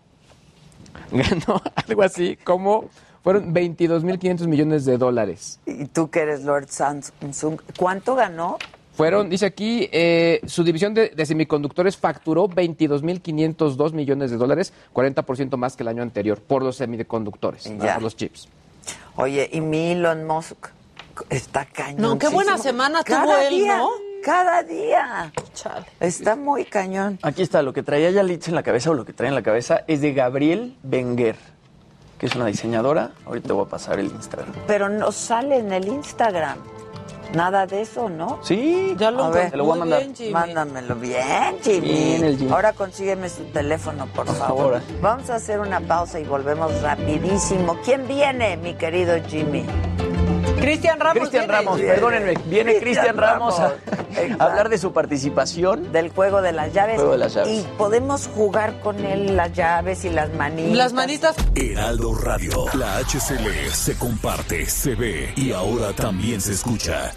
ganó 1.10 1.60
algo 1.74 2.02
así 2.02 2.36
como 2.36 2.88
fueron 3.24 3.52
22 3.52 4.04
mil 4.04 4.16
500 4.18 4.46
millones 4.46 4.84
de 4.84 4.96
dólares. 4.96 5.58
Y 5.66 5.86
tú 5.86 6.08
que 6.08 6.20
eres 6.20 6.44
Lord 6.44 6.68
Samsung, 6.68 7.60
¿cuánto 7.76 8.14
ganó? 8.14 8.58
Fueron, 8.98 9.30
dice 9.30 9.46
aquí, 9.46 9.88
eh, 9.92 10.40
su 10.44 10.64
división 10.64 10.92
de, 10.92 11.10
de 11.10 11.24
semiconductores 11.24 11.96
facturó 11.96 12.48
22 12.48 13.04
mil 13.04 13.20
502 13.20 13.92
millones 13.92 14.32
de 14.32 14.36
dólares, 14.36 14.72
40% 14.92 15.56
más 15.56 15.76
que 15.76 15.84
el 15.84 15.88
año 15.88 16.02
anterior, 16.02 16.40
por 16.40 16.64
los 16.64 16.78
semiconductores, 16.78 17.70
¿no? 17.70 17.84
Ya. 17.84 17.94
por 17.94 18.02
los 18.02 18.16
chips. 18.16 18.48
Oye, 19.14 19.48
y 19.52 19.60
mi 19.60 19.92
Elon 19.92 20.26
Musk 20.26 20.70
está 21.30 21.64
cañón. 21.64 22.02
No, 22.02 22.18
qué 22.18 22.26
buena 22.26 22.58
semana 22.58 23.04
tuvo 23.04 23.36
él, 23.36 23.54
día, 23.54 23.76
¿no? 23.78 23.90
Cada 24.24 24.64
día. 24.64 25.32
Chale. 25.54 25.86
Está 26.00 26.34
muy 26.34 26.64
cañón. 26.64 27.20
Aquí 27.22 27.42
está, 27.42 27.62
lo 27.62 27.72
que 27.72 27.84
traía 27.84 28.10
Yalitza 28.10 28.50
en 28.50 28.56
la 28.56 28.64
cabeza 28.64 28.90
o 28.90 28.94
lo 28.94 29.04
que 29.04 29.12
trae 29.12 29.28
en 29.28 29.36
la 29.36 29.42
cabeza 29.44 29.84
es 29.86 30.00
de 30.00 30.12
Gabriel 30.12 30.76
Wenger. 30.82 31.36
que 32.18 32.26
es 32.26 32.34
una 32.34 32.46
diseñadora. 32.46 33.12
Ahorita 33.26 33.46
te 33.46 33.52
voy 33.52 33.64
a 33.64 33.68
pasar 33.68 34.00
el 34.00 34.06
Instagram. 34.06 34.52
Pero 34.66 34.88
no 34.88 35.12
sale 35.12 35.58
en 35.58 35.72
el 35.72 35.86
Instagram. 35.86 36.58
Nada 37.34 37.66
de 37.66 37.82
eso, 37.82 38.08
¿no? 38.08 38.38
Sí, 38.42 38.94
ya 38.98 39.10
lo 39.10 39.24
A 39.24 39.30
ver, 39.30 39.50
te 39.50 39.56
lo 39.56 39.64
voy 39.64 39.76
a 39.76 39.80
mandar. 39.80 40.02
Mándamelo 40.32 40.94
bien, 40.96 41.58
Jimmy. 41.62 41.80
Bien, 41.80 42.24
el 42.24 42.38
Jimmy. 42.38 42.50
Ahora 42.52 42.72
consígueme 42.72 43.28
su 43.28 43.44
teléfono, 43.44 44.06
por 44.06 44.26
favor. 44.26 44.74
Ahora. 44.74 44.82
Vamos 45.02 45.28
a 45.30 45.36
hacer 45.36 45.60
una 45.60 45.80
pausa 45.80 46.18
y 46.18 46.24
volvemos 46.24 46.80
rapidísimo. 46.80 47.76
¿Quién 47.84 48.06
viene, 48.08 48.56
mi 48.56 48.74
querido 48.74 49.16
Jimmy? 49.26 49.66
Cristian 50.68 51.00
Ramos. 51.00 51.18
Cristian 51.18 51.46
viene. 51.46 51.58
Ramos, 51.64 51.80
perdónenme, 51.80 52.34
viene 52.46 52.78
Cristian 52.78 53.16
Ramos 53.16 53.58
a, 53.58 53.74
hablar 54.38 54.68
de 54.68 54.76
su 54.76 54.92
participación. 54.92 55.92
Del 55.92 56.10
juego 56.10 56.42
de 56.42 56.52
las 56.52 56.74
llaves. 56.74 56.96
Juego 56.96 57.12
de 57.12 57.18
las 57.18 57.32
llaves. 57.32 57.64
Y 57.64 57.66
podemos 57.78 58.28
jugar 58.28 58.78
con 58.80 59.02
él 59.02 59.34
las 59.34 59.52
llaves 59.54 60.04
y 60.04 60.10
las 60.10 60.30
manitas. 60.34 60.76
Las 60.76 60.92
manitas. 60.92 61.36
Heraldo 61.54 62.14
Radio. 62.14 62.66
La 62.74 62.98
HCL 62.98 63.70
se 63.72 63.96
comparte, 63.96 64.66
se 64.66 64.94
ve 64.94 65.32
y 65.36 65.52
ahora 65.52 65.94
también 65.94 66.40
se 66.40 66.52
escucha. 66.52 67.12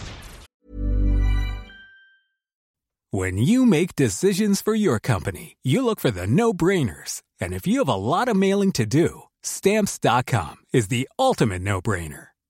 When 3.11 3.37
you 3.37 3.65
make 3.65 3.97
decisions 3.97 4.61
for 4.61 4.73
your 4.73 4.97
company, 4.97 5.57
you 5.61 5.83
look 5.83 5.99
for 5.99 6.11
the 6.11 6.25
no 6.25 6.53
brainers. 6.53 7.21
And 7.41 7.53
if 7.53 7.67
you 7.67 7.79
have 7.79 7.89
a 7.89 7.95
lot 7.95 8.29
of 8.29 8.37
mailing 8.37 8.71
to 8.73 8.85
do, 8.85 9.23
stamps.com 9.43 10.55
is 10.71 10.87
the 10.87 11.09
ultimate 11.19 11.61
no 11.61 11.81
brainer. 11.81 12.30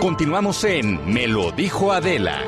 Continuamos 0.00 0.64
en 0.64 0.98
Me 1.12 1.26
lo 1.26 1.52
dijo 1.52 1.92
Adela. 1.92 2.42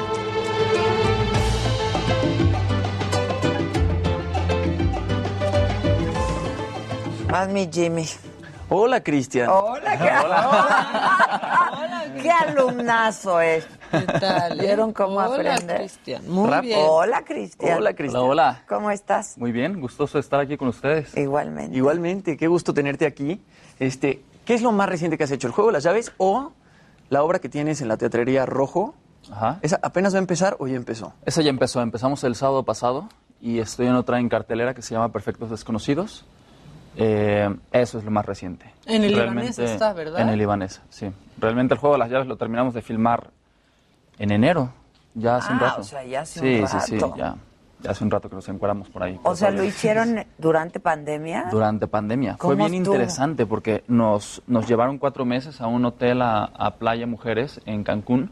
Más 7.30 7.48
mi 7.48 7.68
Jimmy. 7.72 8.06
Hola, 8.68 9.02
Cristian. 9.02 9.48
Hola, 9.50 9.98
¿qué, 9.98 10.04
Hola, 10.26 12.04
qué 12.22 12.30
alumnazo 12.30 13.40
es. 13.40 13.66
¿Qué 13.90 14.00
tal? 14.18 14.58
eh? 14.60 14.62
¿Vieron 14.62 14.92
cómo 14.92 15.16
Hola, 15.18 15.54
aprende? 15.54 15.76
Cristian. 15.76 16.22
Muy 16.28 16.48
Rap- 16.50 16.62
bien. 16.62 16.78
Hola, 16.82 17.22
Cristian. 17.24 17.78
Hola, 17.78 17.94
Cristian. 17.94 18.22
Hola, 18.22 18.30
hola. 18.30 18.62
¿Cómo 18.68 18.90
estás? 18.90 19.36
Muy 19.38 19.52
bien, 19.52 19.80
gustoso 19.80 20.18
estar 20.18 20.40
aquí 20.40 20.56
con 20.56 20.68
ustedes. 20.68 21.14
Igualmente. 21.16 21.76
Igualmente, 21.76 22.36
qué 22.36 22.46
gusto 22.48 22.72
tenerte 22.72 23.06
aquí. 23.06 23.42
Este, 23.78 24.22
¿Qué 24.44 24.54
es 24.54 24.62
lo 24.62 24.72
más 24.72 24.88
reciente 24.88 25.16
que 25.18 25.24
has 25.24 25.30
hecho? 25.30 25.46
¿El 25.46 25.52
juego 25.52 25.68
de 25.68 25.74
las 25.74 25.84
llaves 25.84 26.12
o 26.16 26.52
la 27.12 27.22
obra 27.22 27.38
que 27.40 27.48
tienes 27.50 27.82
en 27.82 27.88
la 27.88 27.98
teatrería 27.98 28.46
Rojo? 28.46 28.94
Ajá. 29.30 29.58
¿Esa 29.60 29.78
apenas 29.82 30.14
va 30.14 30.18
a 30.18 30.20
empezar 30.20 30.56
o 30.58 30.66
ya 30.66 30.76
empezó? 30.76 31.12
Esa 31.26 31.42
ya 31.42 31.50
empezó, 31.50 31.82
empezamos 31.82 32.24
el 32.24 32.34
sábado 32.34 32.62
pasado 32.64 33.08
y 33.40 33.58
estoy 33.58 33.86
en 33.86 33.94
otra 33.94 34.18
en 34.18 34.28
cartelera 34.30 34.72
que 34.72 34.80
se 34.80 34.94
llama 34.94 35.10
Perfectos 35.12 35.50
Desconocidos. 35.50 36.24
Eh, 36.96 37.54
eso 37.70 37.98
es 37.98 38.04
lo 38.04 38.10
más 38.10 38.24
reciente. 38.24 38.72
En 38.86 39.04
el 39.04 39.14
Realmente- 39.14 39.50
Libanés 39.52 39.58
está, 39.58 39.92
¿verdad? 39.92 40.20
En 40.20 40.28
el 40.30 40.38
Libanés, 40.38 40.80
sí. 40.90 41.10
Realmente 41.38 41.74
el 41.74 41.80
juego 41.80 41.94
de 41.94 41.98
las 41.98 42.10
llaves 42.10 42.26
lo 42.26 42.36
terminamos 42.36 42.72
de 42.74 42.80
filmar 42.82 43.30
en 44.18 44.32
enero, 44.32 44.70
ya 45.14 45.36
hace 45.36 45.52
un 45.52 45.58
Ah, 45.58 45.62
rato. 45.68 45.80
o 45.82 45.84
sea, 45.84 46.04
ya 46.04 46.22
hace 46.22 46.40
sí, 46.40 46.60
un 46.62 46.68
Sí, 46.68 46.76
sí, 46.80 46.98
ya 47.16 47.36
hace 47.88 48.04
un 48.04 48.10
rato 48.10 48.28
que 48.28 48.36
nos 48.36 48.48
encuadramos 48.48 48.88
por 48.88 49.02
ahí. 49.02 49.18
O 49.22 49.34
sea, 49.36 49.48
todo 49.48 49.58
¿lo 49.58 49.64
hicieron 49.64 50.24
durante 50.38 50.80
pandemia? 50.80 51.46
Durante 51.50 51.86
pandemia. 51.86 52.36
Fue 52.38 52.54
¿Cómo 52.54 52.68
bien 52.68 52.80
estuvo? 52.82 52.94
interesante 52.94 53.46
porque 53.46 53.84
nos, 53.88 54.42
nos 54.46 54.66
llevaron 54.66 54.98
cuatro 54.98 55.24
meses 55.24 55.60
a 55.60 55.66
un 55.66 55.84
hotel 55.84 56.22
a, 56.22 56.44
a 56.44 56.76
Playa 56.76 57.06
Mujeres 57.06 57.60
en 57.66 57.84
Cancún 57.84 58.30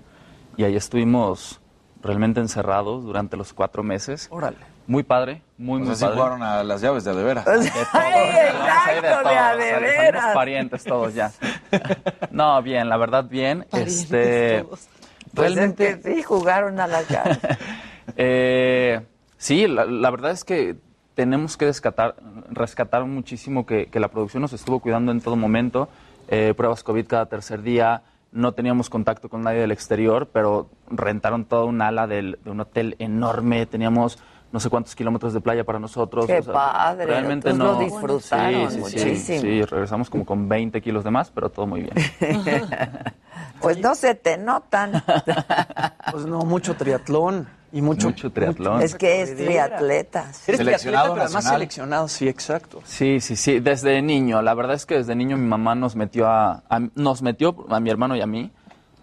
y 0.56 0.64
ahí 0.64 0.76
estuvimos 0.76 1.60
realmente 2.02 2.40
encerrados 2.40 3.04
durante 3.04 3.36
los 3.36 3.52
cuatro 3.52 3.82
meses. 3.82 4.28
Órale. 4.30 4.56
Muy 4.86 5.04
padre, 5.04 5.42
muy, 5.56 5.76
O 5.82 5.84
muy 5.84 5.86
sea, 5.86 5.94
sí 5.94 6.04
padre. 6.04 6.16
jugaron 6.16 6.42
a 6.42 6.64
las 6.64 6.80
llaves 6.80 7.04
de 7.04 7.10
a 7.10 7.14
de 7.14 7.22
veras. 7.22 7.46
Ay, 7.46 7.58
Ahí 7.92 8.34
de 8.34 8.48
exacto, 8.48 9.22
todo, 9.22 9.56
de 9.58 10.08
o 10.08 10.12
sea, 10.20 10.34
parientes 10.34 10.84
todos 10.84 11.14
ya. 11.14 11.30
No, 12.30 12.60
bien, 12.62 12.88
la 12.88 12.96
verdad 12.96 13.24
bien. 13.24 13.66
Parientes 13.70 14.02
este, 14.02 14.62
todos. 14.62 14.88
Pues 15.34 15.54
realmente 15.54 15.88
es 15.90 15.96
que 15.98 16.14
sí, 16.16 16.22
jugaron 16.22 16.80
a 16.80 16.86
las 16.88 17.08
llaves. 17.08 17.38
eh, 18.16 19.00
sí, 19.40 19.66
la, 19.66 19.84
la 19.86 20.10
verdad 20.10 20.30
es 20.30 20.44
que 20.44 20.76
tenemos 21.14 21.56
que 21.56 21.64
rescatar, 21.66 22.14
rescatar 22.50 23.04
muchísimo 23.04 23.66
que, 23.66 23.86
que 23.86 23.98
la 24.00 24.08
producción 24.08 24.42
nos 24.42 24.52
estuvo 24.52 24.78
cuidando 24.80 25.10
en 25.12 25.20
todo 25.20 25.34
momento. 25.36 25.88
Eh, 26.28 26.54
pruebas 26.56 26.84
COVID 26.84 27.06
cada 27.06 27.26
tercer 27.26 27.62
día. 27.62 28.02
No 28.32 28.52
teníamos 28.52 28.88
contacto 28.88 29.28
con 29.28 29.42
nadie 29.42 29.58
del 29.58 29.72
exterior, 29.72 30.28
pero 30.32 30.68
rentaron 30.88 31.44
toda 31.46 31.64
un 31.64 31.82
ala 31.82 32.06
del- 32.06 32.38
de 32.44 32.50
un 32.52 32.60
hotel 32.60 32.94
enorme. 33.00 33.66
Teníamos 33.66 34.18
no 34.52 34.60
sé 34.60 34.68
cuántos 34.70 34.94
kilómetros 34.96 35.32
de 35.32 35.40
playa 35.40 35.64
para 35.64 35.78
nosotros. 35.80 36.26
Qué 36.26 36.42
padre, 36.42 37.06
Realmente 37.06 37.52
no. 37.52 37.72
lo 37.72 37.78
disfrutaron 37.80 38.70
sí, 38.70 38.80
sí, 38.82 38.90
sí, 38.90 38.98
muchísimo. 39.04 39.40
sí, 39.40 39.62
regresamos 39.64 40.10
como 40.10 40.24
con 40.24 40.48
20 40.48 40.80
kilos 40.80 41.02
de 41.04 41.10
más, 41.10 41.30
pero 41.30 41.50
todo 41.50 41.66
muy 41.66 41.82
bien. 41.82 41.94
Pues 43.60 43.78
no 43.78 43.94
se 43.94 44.14
te 44.14 44.38
notan. 44.38 45.02
Pues 46.12 46.24
no, 46.26 46.40
mucho 46.40 46.74
triatlón 46.76 47.46
y 47.72 47.82
mucho... 47.82 48.08
Mucho 48.08 48.30
triatlón. 48.30 48.82
Es 48.82 48.94
que 48.94 49.22
es 49.22 49.36
triatleta. 49.36 50.22
Eres 50.24 50.36
Seleccionado 50.36 50.78
triatleta, 50.78 51.02
pero 51.02 51.12
además 51.24 51.32
nacional. 51.34 51.58
seleccionado, 51.60 52.08
sí, 52.08 52.28
exacto. 52.28 52.80
Sí, 52.84 53.20
sí, 53.20 53.36
sí, 53.36 53.60
desde 53.60 54.00
niño. 54.02 54.42
La 54.42 54.54
verdad 54.54 54.74
es 54.74 54.86
que 54.86 54.96
desde 54.96 55.14
niño 55.14 55.36
mi 55.36 55.46
mamá 55.46 55.74
nos 55.74 55.94
metió 55.96 56.26
a, 56.28 56.62
a- 56.68 56.80
nos 56.94 57.22
metió 57.22 57.54
a 57.68 57.78
mi 57.80 57.90
hermano 57.90 58.16
y 58.16 58.20
a 58.20 58.26
mí 58.26 58.50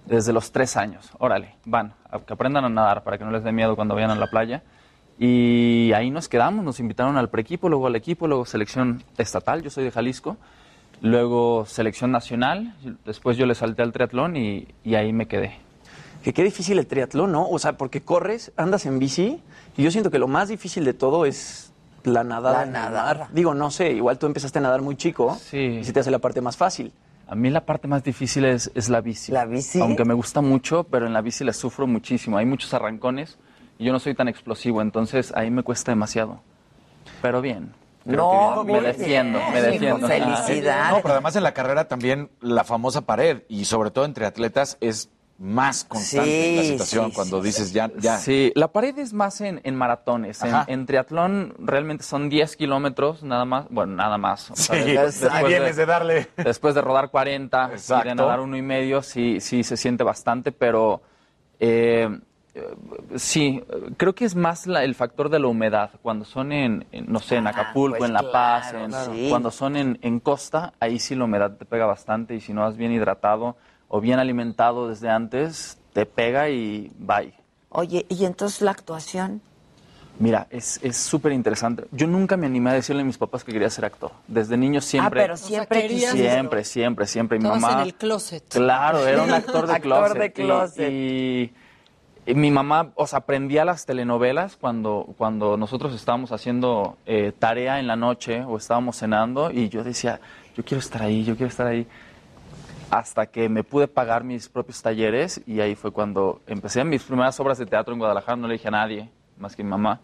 desde 0.05 0.33
los 0.33 0.51
tres 0.51 0.75
años. 0.77 1.09
Órale, 1.19 1.55
van, 1.65 1.93
a 2.09 2.19
que 2.19 2.33
aprendan 2.33 2.65
a 2.65 2.69
nadar 2.69 3.03
para 3.03 3.17
que 3.17 3.25
no 3.25 3.31
les 3.31 3.43
dé 3.43 3.51
miedo 3.51 3.75
cuando 3.75 3.93
vayan 3.95 4.11
a 4.11 4.15
la 4.15 4.27
playa. 4.27 4.63
Y 5.19 5.91
ahí 5.93 6.11
nos 6.11 6.29
quedamos, 6.29 6.63
nos 6.63 6.79
invitaron 6.79 7.17
al 7.17 7.29
preequipo, 7.29 7.69
luego 7.69 7.87
al 7.87 7.95
equipo, 7.95 8.27
luego 8.27 8.45
selección 8.45 9.03
estatal, 9.17 9.63
yo 9.63 9.69
soy 9.71 9.83
de 9.85 9.91
Jalisco, 9.91 10.37
luego 11.01 11.65
selección 11.65 12.11
nacional, 12.11 12.75
después 13.05 13.35
yo 13.37 13.45
le 13.45 13.55
salté 13.55 13.81
al 13.81 13.91
triatlón 13.93 14.35
y, 14.37 14.67
y 14.83 14.95
ahí 14.95 15.13
me 15.13 15.27
quedé. 15.27 15.57
Que 16.27 16.33
qué 16.33 16.43
difícil 16.43 16.77
el 16.77 16.87
triatlón, 16.87 17.31
¿no? 17.31 17.47
O 17.47 17.57
sea, 17.57 17.77
porque 17.77 18.01
corres, 18.01 18.51
andas 18.57 18.85
en 18.85 18.99
bici 18.99 19.41
y 19.77 19.83
yo 19.83 19.91
siento 19.91 20.11
que 20.11 20.19
lo 20.19 20.27
más 20.27 20.49
difícil 20.49 20.83
de 20.83 20.93
todo 20.93 21.25
es 21.25 21.71
la 22.03 22.25
nadada 22.25 22.65
La 22.65 22.89
mar. 22.89 23.27
Digo, 23.31 23.53
no 23.53 23.71
sé, 23.71 23.91
igual 23.93 24.17
tú 24.19 24.25
empezaste 24.25 24.59
a 24.59 24.61
nadar 24.61 24.81
muy 24.81 24.97
chico 24.97 25.37
Sí. 25.39 25.57
y 25.79 25.83
se 25.85 25.93
te 25.93 26.01
hace 26.01 26.11
la 26.11 26.19
parte 26.19 26.41
más 26.41 26.57
fácil. 26.57 26.91
A 27.29 27.35
mí 27.35 27.49
la 27.49 27.61
parte 27.65 27.87
más 27.87 28.03
difícil 28.03 28.43
es, 28.43 28.69
es 28.75 28.89
la 28.89 28.99
bici. 28.99 29.31
¿La 29.31 29.45
bici? 29.45 29.79
Aunque 29.79 30.03
me 30.03 30.13
gusta 30.13 30.41
mucho, 30.41 30.83
pero 30.83 31.07
en 31.07 31.13
la 31.13 31.21
bici 31.21 31.45
le 31.45 31.53
sufro 31.53 31.87
muchísimo. 31.87 32.37
Hay 32.37 32.45
muchos 32.45 32.73
arrancones 32.73 33.37
y 33.79 33.85
yo 33.85 33.93
no 33.93 33.99
soy 33.99 34.13
tan 34.13 34.27
explosivo, 34.27 34.81
entonces 34.81 35.31
ahí 35.33 35.49
me 35.49 35.63
cuesta 35.63 35.93
demasiado. 35.93 36.41
Pero 37.21 37.39
bien. 37.39 37.71
creo 38.03 38.17
No, 38.55 38.63
me 38.65 38.81
defiendo, 38.81 39.39
bien, 39.39 39.53
me 39.53 39.61
defiendo. 39.61 40.07
felicidades. 40.09 40.91
No, 40.91 41.01
pero 41.01 41.13
además 41.13 41.37
en 41.37 41.43
la 41.43 41.53
carrera 41.53 41.87
también 41.87 42.29
la 42.41 42.65
famosa 42.65 42.99
pared 42.99 43.43
y 43.47 43.63
sobre 43.63 43.91
todo 43.91 44.03
entre 44.03 44.25
atletas 44.25 44.77
es 44.81 45.09
más 45.39 45.83
constante 45.83 46.55
la 46.55 46.63
situación 46.63 47.09
sí, 47.09 47.15
cuando 47.15 47.41
sí, 47.41 47.47
dices 47.47 47.71
ya, 47.71 47.91
ya. 47.99 48.17
Sí, 48.17 48.51
la 48.55 48.69
pared 48.69 48.97
es 48.97 49.13
más 49.13 49.39
en, 49.41 49.61
en 49.63 49.75
maratones. 49.75 50.41
En, 50.43 50.55
en 50.65 50.85
triatlón 50.87 51.53
realmente 51.59 52.03
son 52.03 52.27
10 52.29 52.55
kilómetros 52.55 53.21
nada 53.21 53.45
más. 53.45 53.67
Bueno, 53.69 53.93
nada 53.95 54.17
más. 54.17 54.49
O 54.51 54.55
sea, 54.55 54.83
Sí, 54.83 54.91
después- 54.93 55.47
vienes 55.47 55.75
de 55.75 55.85
darle. 55.85 56.27
Después 56.37 56.73
de 56.73 56.81
rodar 56.81 57.11
40 57.11 57.69
y 57.69 57.73
Exacto. 57.73 58.09
de 58.09 58.15
nadar 58.15 58.39
uno 58.39 58.57
y 58.57 58.61
medio, 58.63 59.03
sí, 59.03 59.39
sí 59.39 59.63
se 59.63 59.77
siente 59.77 60.03
bastante, 60.03 60.51
pero 60.51 61.01
eh, 61.59 62.09
sí, 63.15 63.63
creo 63.97 64.15
que 64.15 64.25
es 64.25 64.35
más 64.35 64.65
la- 64.67 64.83
el 64.83 64.95
factor 64.95 65.29
de 65.29 65.39
la 65.39 65.47
humedad. 65.47 65.91
Cuando 66.01 66.25
son 66.25 66.51
en, 66.51 66.85
en, 66.91 67.11
no 67.11 67.19
sé, 67.19 67.35
en 67.35 67.47
Ah, 67.47 67.51
Acapulco, 67.51 67.97
pues 67.99 68.07
en 68.09 68.13
La 68.13 68.31
Paz, 68.31 68.69
claro, 68.71 68.85
en- 68.85 68.91
claro. 68.91 69.13
Cuando 69.29 69.51
son 69.51 69.75
en, 69.75 69.99
en 70.01 70.19
costa, 70.19 70.73
ahí 70.79 70.97
sí 70.99 71.13
la 71.15 71.25
humedad 71.25 71.57
te 71.57 71.65
pega 71.65 71.85
bastante 71.85 72.33
y 72.35 72.41
si 72.41 72.53
no 72.53 72.61
vas 72.61 72.75
bien 72.77 72.91
hidratado 72.91 73.55
o 73.87 74.01
bien 74.01 74.19
alimentado 74.19 74.89
desde 74.89 75.09
antes, 75.09 75.77
te 75.93 76.05
pega 76.05 76.49
y 76.49 76.91
bye. 76.99 77.33
Oye, 77.69 78.05
¿y 78.09 78.25
entonces 78.25 78.61
la 78.61 78.71
actuación? 78.71 79.41
Mira, 80.19 80.47
es 80.49 80.79
es 80.81 80.97
súper 80.97 81.31
interesante. 81.31 81.85
Yo 81.91 82.07
nunca 82.07 82.37
me 82.37 82.47
animé 82.47 82.71
a 82.71 82.73
decirle 82.73 83.03
a 83.03 83.05
mis 83.05 83.19
papás 83.19 83.43
que 83.43 83.51
quería 83.51 83.69
ser 83.69 83.85
actor. 83.85 84.11
Desde 84.27 84.57
niño 84.57 84.81
siempre. 84.81 85.21
Ah, 85.21 85.23
pero 85.25 85.37
siempre 85.37 85.81
querías- 85.83 86.11
Siempre, 86.13 86.63
siempre, 86.63 87.05
siempre. 87.05 87.37
Mi 87.37 87.47
mamá. 87.47 87.73
en 87.73 87.79
el 87.81 87.93
closet. 87.93 88.43
Claro, 88.49 89.05
era 89.05 89.21
un 89.21 89.31
actor 89.31 89.67
de 89.67 89.73
Actor 89.75 89.81
closet. 90.13 90.17
de 90.17 90.25
Y- 90.25 90.31
closet. 90.45 90.91
Y, 90.91 91.53
y 92.31 92.33
mi 92.33 92.49
mamá, 92.49 92.91
o 92.95 93.05
sea, 93.05 93.19
aprendía 93.19 93.63
las 93.63 93.85
telenovelas 93.85 94.57
cuando, 94.57 95.07
cuando 95.19 95.55
nosotros 95.55 95.93
estábamos 95.93 96.31
haciendo 96.31 96.97
eh, 97.05 97.31
tarea 97.37 97.79
en 97.79 97.85
la 97.85 97.95
noche 97.95 98.43
o 98.43 98.57
estábamos 98.57 98.97
cenando 98.97 99.51
y 99.51 99.69
yo 99.69 99.83
decía, 99.83 100.19
yo 100.55 100.65
quiero 100.65 100.79
estar 100.79 101.03
ahí, 101.03 101.23
yo 101.25 101.35
quiero 101.35 101.49
estar 101.49 101.67
ahí. 101.67 101.85
Hasta 102.89 103.25
que 103.25 103.49
me 103.49 103.63
pude 103.63 103.87
pagar 103.87 104.23
mis 104.23 104.47
propios 104.47 104.81
talleres 104.81 105.41
y 105.45 105.59
ahí 105.59 105.75
fue 105.75 105.91
cuando 105.91 106.41
empecé 106.47 106.83
mis 106.85 107.03
primeras 107.03 107.37
obras 107.39 107.57
de 107.57 107.65
teatro 107.65 107.93
en 107.93 107.99
Guadalajara, 107.99 108.37
no 108.37 108.47
le 108.47 108.53
dije 108.53 108.69
a 108.69 108.71
nadie 108.71 109.09
más 109.37 109.55
que 109.55 109.61
a 109.61 109.65
mi 109.65 109.69
mamá. 109.71 109.99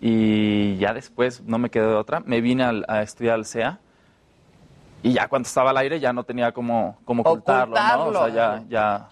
Y 0.00 0.76
ya 0.78 0.92
después 0.94 1.42
no 1.42 1.58
me 1.58 1.70
quedé 1.70 1.86
de 1.86 1.94
otra, 1.94 2.20
me 2.20 2.40
vine 2.40 2.64
al- 2.64 2.84
a 2.88 3.02
estudiar 3.02 3.34
al 3.34 3.44
CEA 3.44 3.78
y 5.02 5.12
ya 5.12 5.28
cuando 5.28 5.46
estaba 5.46 5.70
al 5.70 5.76
aire 5.76 6.00
ya 6.00 6.12
no 6.12 6.24
tenía 6.24 6.52
como, 6.52 6.98
como 7.04 7.22
ocultarlo, 7.22 7.74
¿no? 7.74 7.80
O 8.06 8.12
sea, 8.26 8.34
ya, 8.34 9.08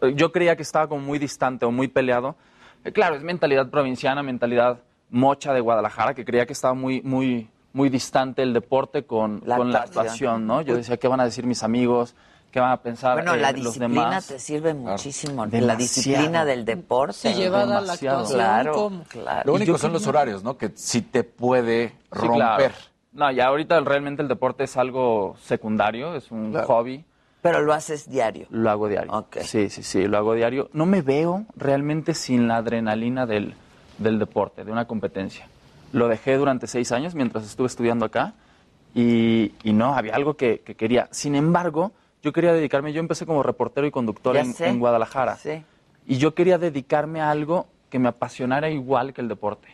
ya, 0.00 0.10
yo 0.14 0.30
creía 0.32 0.54
que 0.56 0.62
estaba 0.62 0.86
como 0.88 1.00
muy 1.02 1.18
distante 1.18 1.64
o 1.66 1.70
muy 1.72 1.88
peleado. 1.88 2.36
Eh, 2.84 2.92
Claro, 2.92 3.16
es 3.16 3.22
mentalidad 3.24 3.68
provinciana, 3.70 4.22
mentalidad 4.22 4.78
mocha 5.10 5.52
de 5.52 5.60
Guadalajara, 5.60 6.14
que 6.14 6.24
creía 6.24 6.46
que 6.46 6.52
estaba 6.52 6.74
muy, 6.74 7.02
muy, 7.02 7.48
muy 7.72 7.88
distante 7.88 8.42
el 8.42 8.52
deporte 8.52 9.04
con 9.04 9.42
La 9.44 9.56
con 9.56 9.72
la 9.72 9.80
actuación, 9.80 10.46
¿no? 10.46 10.62
Yo 10.62 10.76
decía, 10.76 10.96
¿qué 10.96 11.08
van 11.08 11.20
a 11.20 11.24
decir 11.24 11.44
mis 11.44 11.62
amigos? 11.64 12.14
¿Qué 12.52 12.60
van 12.60 12.70
a 12.72 12.76
pensar 12.76 13.14
Bueno, 13.14 13.34
eh, 13.34 13.38
la 13.40 13.50
los 13.52 13.64
disciplina 13.74 14.04
demás? 14.04 14.26
te 14.28 14.38
sirve 14.38 14.74
muchísimo. 14.74 15.46
La 15.46 15.50
Demasiado. 15.50 15.78
disciplina 15.78 16.44
del 16.44 16.64
deporte. 16.66 17.14
Sí, 17.14 17.34
llevada 17.34 17.78
a 17.78 17.80
la 17.80 17.92
actuación. 17.94 18.26
Claro, 18.38 18.72
¿cómo? 18.74 19.04
claro. 19.04 19.42
Lo 19.46 19.54
único 19.54 19.78
son 19.78 19.92
los 19.94 20.06
horarios, 20.06 20.44
¿no? 20.44 20.58
Que 20.58 20.70
sí 20.74 21.00
te 21.00 21.24
puede 21.24 21.88
Sí, 21.88 21.94
romper. 22.10 22.36
claro. 22.36 22.74
No, 23.14 23.30
ya 23.32 23.46
ahorita 23.46 23.80
realmente 23.80 24.20
el 24.22 24.28
deporte 24.28 24.64
es 24.64 24.76
algo 24.76 25.34
secundario, 25.42 26.14
es 26.14 26.30
un 26.30 26.52
hobby. 26.54 27.04
Pero 27.40 27.60
lo 27.62 27.72
haces 27.72 28.08
diario. 28.08 28.46
Lo 28.50 28.70
hago 28.70 28.86
diario. 28.86 29.26
Sí, 29.40 29.68
sí, 29.70 29.82
sí, 29.82 30.06
lo 30.06 30.16
hago 30.18 30.34
diario. 30.34 30.68
No 30.74 30.84
me 30.86 31.02
veo 31.02 31.44
realmente 31.56 32.14
sin 32.14 32.48
la 32.48 32.56
adrenalina 32.56 33.26
del, 33.26 33.54
del 33.98 34.18
deporte, 34.18 34.62
de 34.64 34.70
una 34.72 34.84
competencia. 34.86 35.48
Lo 35.92 36.06
dejé 36.08 36.36
durante 36.36 36.66
seis 36.66 36.92
años 36.92 37.14
mientras 37.14 37.44
estuve 37.44 37.66
estudiando 37.66 38.04
acá 38.06 38.34
y, 38.94 39.52
y 39.64 39.72
no, 39.72 39.94
había 39.94 40.14
algo 40.14 40.34
que, 40.34 40.60
que 40.60 40.74
quería. 40.74 41.08
Sin 41.10 41.34
embargo, 41.34 41.92
yo 42.22 42.32
quería 42.32 42.52
dedicarme, 42.52 42.92
yo 42.92 43.00
empecé 43.00 43.26
como 43.26 43.42
reportero 43.42 43.86
y 43.86 43.90
conductor 43.90 44.36
en, 44.36 44.54
en 44.58 44.78
Guadalajara. 44.78 45.36
Sí. 45.36 45.64
Y 46.06 46.18
yo 46.18 46.34
quería 46.34 46.58
dedicarme 46.58 47.20
a 47.20 47.30
algo 47.30 47.66
que 47.90 47.98
me 47.98 48.08
apasionara 48.08 48.70
igual 48.70 49.12
que 49.12 49.20
el 49.20 49.28
deporte. 49.28 49.68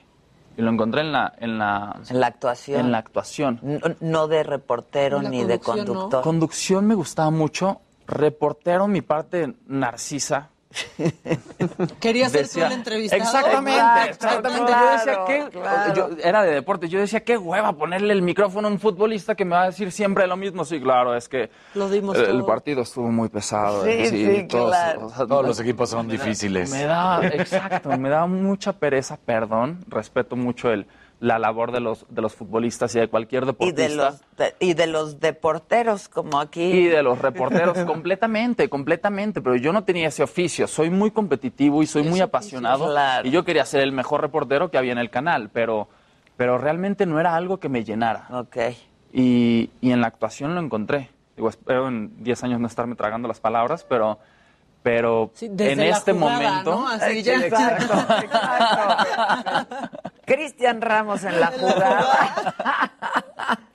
Y 0.57 0.63
lo 0.63 0.71
encontré 0.71 1.03
en 1.03 1.13
la... 1.13 1.33
En 1.39 1.57
la, 1.57 2.01
En 2.11 2.21
la 2.21 2.27
actuación. 2.27 2.81
En 2.81 2.91
la 2.91 2.99
actuación. 2.99 3.61
No, 3.63 3.79
no 4.01 4.27
de 4.27 4.43
reportero 4.43 5.23
ni 5.23 5.45
de 5.45 5.61
conducción, 5.61 5.87
¿no? 5.87 5.93
conductor. 5.95 6.23
Conducción 6.23 6.87
me 6.87 6.95
gustaba 6.97 7.31
mucho. 7.31 7.81
Reportero, 8.09 8.89
mi 8.89 9.03
parte 9.03 9.55
narcisa. 9.67 10.51
Querías 12.01 12.33
ser 12.33 12.49
tú 12.49 12.61
el 12.63 12.73
entrevistado. 12.73 13.23
Exactamente, 13.23 14.11
exactamente. 14.11 14.67
claro, 14.67 14.87
yo 14.87 14.93
decía 14.93 15.25
que 15.27 15.51
claro. 15.51 15.95
yo- 15.95 16.17
era 16.23 16.43
de 16.43 16.53
deporte. 16.53 16.89
Yo 16.89 17.01
decía 17.01 17.21
qué 17.25 17.37
hueva 17.39 17.73
ponerle 17.73 18.13
el 18.13 18.23
micrófono 18.23 18.69
a 18.69 18.71
un 18.71 18.79
futbolista 18.79 19.35
que 19.35 19.45
me 19.45 19.53
va 19.57 19.63
a 19.63 19.67
decir 19.67 19.91
siempre 19.93 20.27
lo 20.27 20.37
mismo. 20.37 20.65
Sí, 20.65 20.81
claro, 20.81 21.15
es 21.17 21.29
que 21.29 21.51
Lo 21.75 21.89
dimos 21.89 22.17
el, 22.19 22.27
todo. 22.27 22.47
partido 22.47 22.83
estuvo 22.83 23.11
muy 23.11 23.29
pesado. 23.29 23.85
Sí, 23.85 24.07
sí, 24.07 24.47
todos, 24.49 24.69
claro. 24.71 25.07
o 25.07 25.11
sea, 25.11 25.27
Todos 25.27 25.47
los 25.47 25.61
equipos 25.61 25.91
son 25.91 26.09
difíciles. 26.09 26.71
me 26.71 26.85
da, 26.85 27.21
exacto, 27.27 27.97
me 27.97 28.09
da 28.09 28.27
mucha 28.27 28.73
pereza, 28.73 29.17
perdón. 29.17 29.85
Respeto 29.89 30.37
mucho 30.37 30.71
el, 30.71 30.87
la 31.21 31.39
labor 31.41 31.73
de 31.73 31.81
los, 31.81 32.07
de 32.09 32.23
los 32.23 32.35
futbolistas 32.35 32.95
y 32.95 33.01
de 33.01 33.09
cualquier 33.09 33.43
Y 33.43 33.47
deportista. 33.47 33.83
de 33.83 33.89
los 33.97 34.21
de- 34.37 34.55
y 34.61 34.75
de 34.75 34.87
los 34.87 35.19
deporteros 35.21 36.09
como 36.09 36.39
aquí. 36.41 36.63
Y 36.63 36.85
de 36.87 37.03
los 37.03 37.19
reporteros, 37.19 37.77
completamente, 37.81 38.69
completamente. 38.69 39.41
Pero 39.41 39.57
yo 39.57 39.73
no 39.73 39.83
tenía 39.85 40.09
ese 40.09 40.23
oficio. 40.23 40.69
Soy 40.69 40.91
muy 40.91 41.11
competitivo 41.11 41.83
y 41.83 41.87
soy 41.87 42.05
muy 42.05 42.21
apasionado. 42.21 42.87
Claro. 42.87 43.27
Y 43.27 43.33
yo 43.33 43.45
quería 43.45 43.65
ser 43.65 43.81
el 43.81 43.91
mejor 43.93 44.21
reportero 44.21 44.71
que 44.71 44.79
había 44.79 44.93
en 44.93 44.99
el 44.99 45.11
canal, 45.11 45.51
pero, 45.53 45.89
pero 46.37 46.57
realmente 46.57 47.05
no 47.05 47.19
era 47.19 47.35
algo 47.35 47.59
que 47.59 47.69
me 47.69 47.83
llenara. 47.83 48.29
Ok. 48.31 48.57
Y, 49.13 49.71
y 49.81 49.91
en 49.91 50.01
la 50.01 50.07
actuación 50.07 50.55
lo 50.55 50.61
encontré. 50.61 51.11
Digo, 51.35 51.49
espero 51.49 51.89
en 51.89 52.23
10 52.23 52.45
años 52.45 52.61
no 52.61 52.67
estarme 52.69 52.95
tragando 52.95 53.27
las 53.27 53.41
palabras, 53.41 53.85
pero, 53.89 54.19
pero 54.83 55.31
Sí, 55.35 55.49
desde 55.51 55.73
en 55.73 55.79
la 55.79 55.87
este 55.97 56.13
jugada, 56.13 56.39
momento. 56.63 56.71
¿no? 56.73 56.89
Así 56.89 57.23
ya. 57.23 57.35
Exacto, 57.45 57.95
exacto. 58.23 60.08
Cristian 60.29 60.81
Ramos 60.81 61.25
en 61.25 61.41
la 61.41 61.47
jugada. 61.59 63.25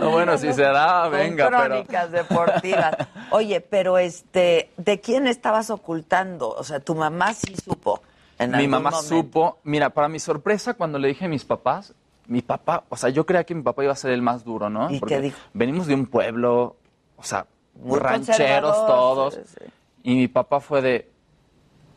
No, 0.00 0.10
bueno, 0.10 0.36
si 0.38 0.52
se 0.52 0.62
da, 0.62 1.02
Con 1.04 1.12
venga, 1.12 1.46
pero. 1.48 1.64
crónicas 1.64 2.10
deportivas. 2.10 2.96
Oye, 3.30 3.60
pero 3.60 3.98
este, 3.98 4.70
¿de 4.76 5.00
quién 5.00 5.26
estabas 5.26 5.70
ocultando? 5.70 6.50
O 6.50 6.64
sea, 6.64 6.80
tu 6.80 6.94
mamá 6.94 7.32
sí 7.34 7.54
supo. 7.56 8.00
En 8.38 8.50
mi 8.50 8.56
algún 8.56 8.70
mamá 8.70 8.90
momento. 8.90 9.08
supo, 9.16 9.58
mira, 9.62 9.90
para 9.90 10.08
mi 10.08 10.18
sorpresa, 10.18 10.74
cuando 10.74 10.98
le 10.98 11.08
dije 11.08 11.26
a 11.26 11.28
mis 11.28 11.44
papás, 11.44 11.94
mi 12.26 12.42
papá, 12.42 12.82
o 12.88 12.96
sea, 12.96 13.10
yo 13.10 13.24
creía 13.26 13.44
que 13.44 13.54
mi 13.54 13.62
papá 13.62 13.84
iba 13.84 13.92
a 13.92 13.96
ser 13.96 14.10
el 14.10 14.22
más 14.22 14.44
duro, 14.44 14.68
¿no? 14.70 14.90
¿Y 14.90 14.98
Porque 14.98 15.16
qué 15.16 15.20
dijo? 15.20 15.38
venimos 15.52 15.86
de 15.86 15.94
un 15.94 16.06
pueblo, 16.06 16.76
o 17.16 17.22
sea, 17.22 17.46
Muy 17.74 18.00
rancheros 18.00 18.86
todos. 18.86 19.34
sí, 19.34 19.40
sí. 19.46 19.64
Y 20.02 20.14
mi 20.16 20.28
papá 20.28 20.58
fue 20.60 20.82
de, 20.82 21.10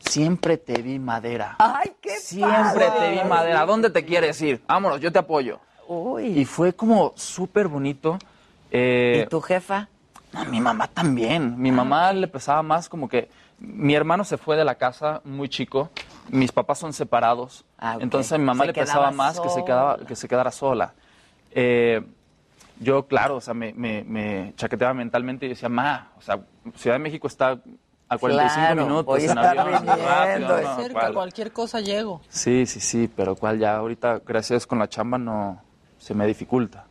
siempre 0.00 0.56
te 0.56 0.82
vi 0.82 0.98
madera. 0.98 1.56
¡Ay, 1.58 1.92
qué 2.00 2.16
Siempre 2.16 2.86
padre! 2.86 2.90
te 2.98 3.10
vi 3.10 3.28
madera. 3.28 3.62
¿A 3.62 3.66
dónde 3.66 3.90
te 3.90 4.04
quieres 4.04 4.40
ir? 4.42 4.62
Vámonos, 4.66 5.00
yo 5.00 5.12
te 5.12 5.18
apoyo. 5.18 5.60
Uy. 5.86 6.38
Y 6.38 6.44
fue 6.44 6.72
como 6.74 7.12
súper 7.16 7.68
bonito. 7.68 8.18
Eh, 8.70 9.24
¿Y 9.24 9.28
tu 9.28 9.40
jefa? 9.40 9.88
no, 10.32 10.44
mi 10.46 10.60
mamá 10.60 10.88
también. 10.88 11.60
Mi 11.60 11.72
mamá 11.72 12.12
le 12.12 12.28
pesaba 12.28 12.62
más 12.62 12.88
como 12.88 13.08
que 13.08 13.30
mi 13.58 13.94
hermano 13.94 14.24
se 14.24 14.36
fue 14.36 14.56
de 14.56 14.64
la 14.64 14.76
casa 14.76 15.20
muy 15.24 15.48
chico. 15.48 15.90
Mis 16.28 16.52
papás 16.52 16.78
son 16.78 16.92
separados. 16.92 17.64
Ah, 17.78 17.96
ok. 17.96 18.02
Entonces 18.02 18.32
a 18.32 18.38
mi 18.38 18.44
mamá 18.44 18.64
Se 18.64 18.66
le 18.68 18.74
pesaba 18.74 19.10
más 19.10 19.40
que 19.40 19.48
se, 19.48 19.64
quedaba, 19.64 19.98
que 20.06 20.14
se 20.14 20.28
quedara 20.28 20.50
sola. 20.50 20.92
Eh, 21.52 22.02
yo, 22.80 23.06
claro, 23.06 23.36
o 23.36 23.40
sea, 23.40 23.54
me, 23.54 23.72
me, 23.72 24.04
me 24.04 24.52
chaqueteaba 24.56 24.94
mentalmente 24.94 25.46
y 25.46 25.48
decía, 25.50 25.68
ma, 25.68 26.12
o 26.16 26.20
sea, 26.20 26.38
Ciudad 26.76 26.96
de 26.96 27.00
México 27.00 27.26
está 27.26 27.58
a 28.08 28.16
45 28.18 28.54
Claro, 28.66 28.82
minutos 28.82 29.06
voy 29.06 29.20
en 29.22 29.28
estar 29.28 29.58
avión, 29.58 29.86
rápido, 29.86 30.60
¿no? 30.62 30.76
Cerca, 30.76 31.12
cualquier 31.12 31.52
cosa 31.52 31.80
llego. 31.80 32.20
Sí, 32.28 32.66
sí, 32.66 32.80
sí, 32.80 33.10
pero 33.14 33.36
cuál 33.36 33.58
ya 33.58 33.76
ahorita, 33.76 34.20
gracias 34.26 34.66
con 34.66 34.78
la 34.78 34.88
chamba, 34.88 35.18
no 35.18 35.60
se 35.98 36.14
me 36.14 36.26
dificulta. 36.26 36.84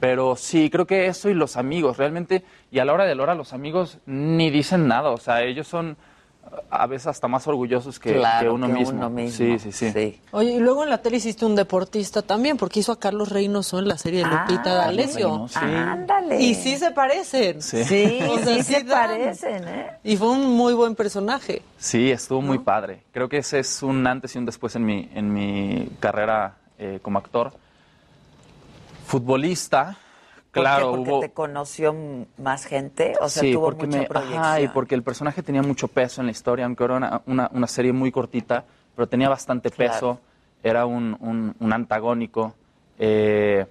Pero 0.00 0.34
sí, 0.34 0.70
creo 0.70 0.86
que 0.86 1.06
eso 1.06 1.28
y 1.28 1.34
los 1.34 1.56
amigos, 1.56 1.98
realmente, 1.98 2.44
y 2.70 2.78
a 2.78 2.84
la 2.84 2.94
hora 2.94 3.04
de 3.04 3.14
la 3.14 3.22
hora 3.22 3.34
los 3.34 3.52
amigos 3.52 3.98
ni 4.06 4.50
dicen 4.50 4.88
nada, 4.88 5.10
o 5.10 5.18
sea, 5.18 5.42
ellos 5.42 5.68
son 5.68 5.96
a 6.70 6.86
veces 6.86 7.06
hasta 7.08 7.28
más 7.28 7.46
orgullosos 7.46 7.98
que, 7.98 8.14
Claro, 8.14 8.50
que 8.50 8.54
uno, 8.54 8.66
que 8.66 8.72
mismo. 8.72 8.94
uno 8.98 9.10
mismo. 9.10 9.36
Sí, 9.36 9.58
sí, 9.58 9.72
sí. 9.72 10.20
Oye, 10.32 10.52
y 10.52 10.58
luego 10.58 10.84
en 10.84 10.90
la 10.90 10.98
tele 10.98 11.16
hiciste 11.18 11.44
un 11.44 11.54
deportista 11.54 12.22
también, 12.22 12.56
porque 12.56 12.80
hizo 12.80 12.92
a 12.92 12.98
Carlos 12.98 13.28
Reynoso 13.28 13.78
en 13.78 13.88
la 13.88 13.96
serie 13.98 14.20
de 14.24 14.26
Lupita 14.30 14.62
Ah, 14.72 14.86
D'Alessio. 14.86 15.46
Sí. 15.48 15.58
Ándale. 15.62 16.40
Y 16.40 16.54
sí 16.54 16.76
se 16.76 16.90
parecen. 16.90 17.62
Sí. 17.62 17.84
Sí, 17.84 18.18
O 18.28 18.38
sea, 18.38 18.54
sí 18.56 18.62
sí 18.62 18.74
se 18.74 18.84
dan. 18.84 19.08
parecen, 19.10 19.68
¿eh? 19.68 19.90
Y 20.04 20.16
fue 20.16 20.28
un 20.30 20.56
muy 20.56 20.74
buen 20.74 20.94
personaje. 20.94 21.62
Sí, 21.78 22.10
estuvo 22.10 22.40
muy 22.42 22.58
padre. 22.58 23.02
Creo 23.12 23.28
que 23.28 23.38
ese 23.38 23.58
es 23.60 23.82
un 23.82 24.06
antes 24.06 24.34
y 24.34 24.38
un 24.38 24.46
después 24.46 24.74
en 24.76 24.84
mi, 24.84 25.08
en 25.14 25.32
mi 25.32 25.88
carrera 26.00 26.56
eh, 26.78 26.98
como 27.02 27.18
actor. 27.18 27.52
Futbolista, 29.06 29.96
¿Por 30.52 30.62
claro, 30.62 30.90
qué? 30.90 30.96
Porque 30.98 31.10
hubo... 31.10 31.20
te 31.20 31.30
conoció 31.32 31.94
más 32.38 32.64
gente, 32.64 33.14
o 33.20 33.28
sea, 33.28 33.42
sí, 33.42 33.52
tuvo 33.54 33.66
porque 33.66 33.86
mucha 33.86 34.00
me, 34.00 34.06
proyección. 34.06 34.44
ajá, 34.44 34.60
y 34.60 34.68
porque 34.68 34.94
el 34.94 35.02
personaje 35.02 35.42
tenía 35.42 35.62
mucho 35.62 35.88
peso 35.88 36.20
en 36.20 36.26
la 36.26 36.32
historia, 36.32 36.64
aunque 36.64 36.84
era 36.84 36.96
una, 36.96 37.22
una, 37.26 37.50
una 37.52 37.66
serie 37.66 37.92
muy 37.92 38.10
cortita, 38.10 38.64
pero 38.96 39.08
tenía 39.08 39.28
bastante 39.28 39.70
Claro. 39.70 39.92
peso, 39.92 40.20
era 40.62 40.86
un, 40.86 41.16
un- 41.20 41.54
un 41.58 41.72
antagónico, 41.72 42.54
eh, 42.98 43.66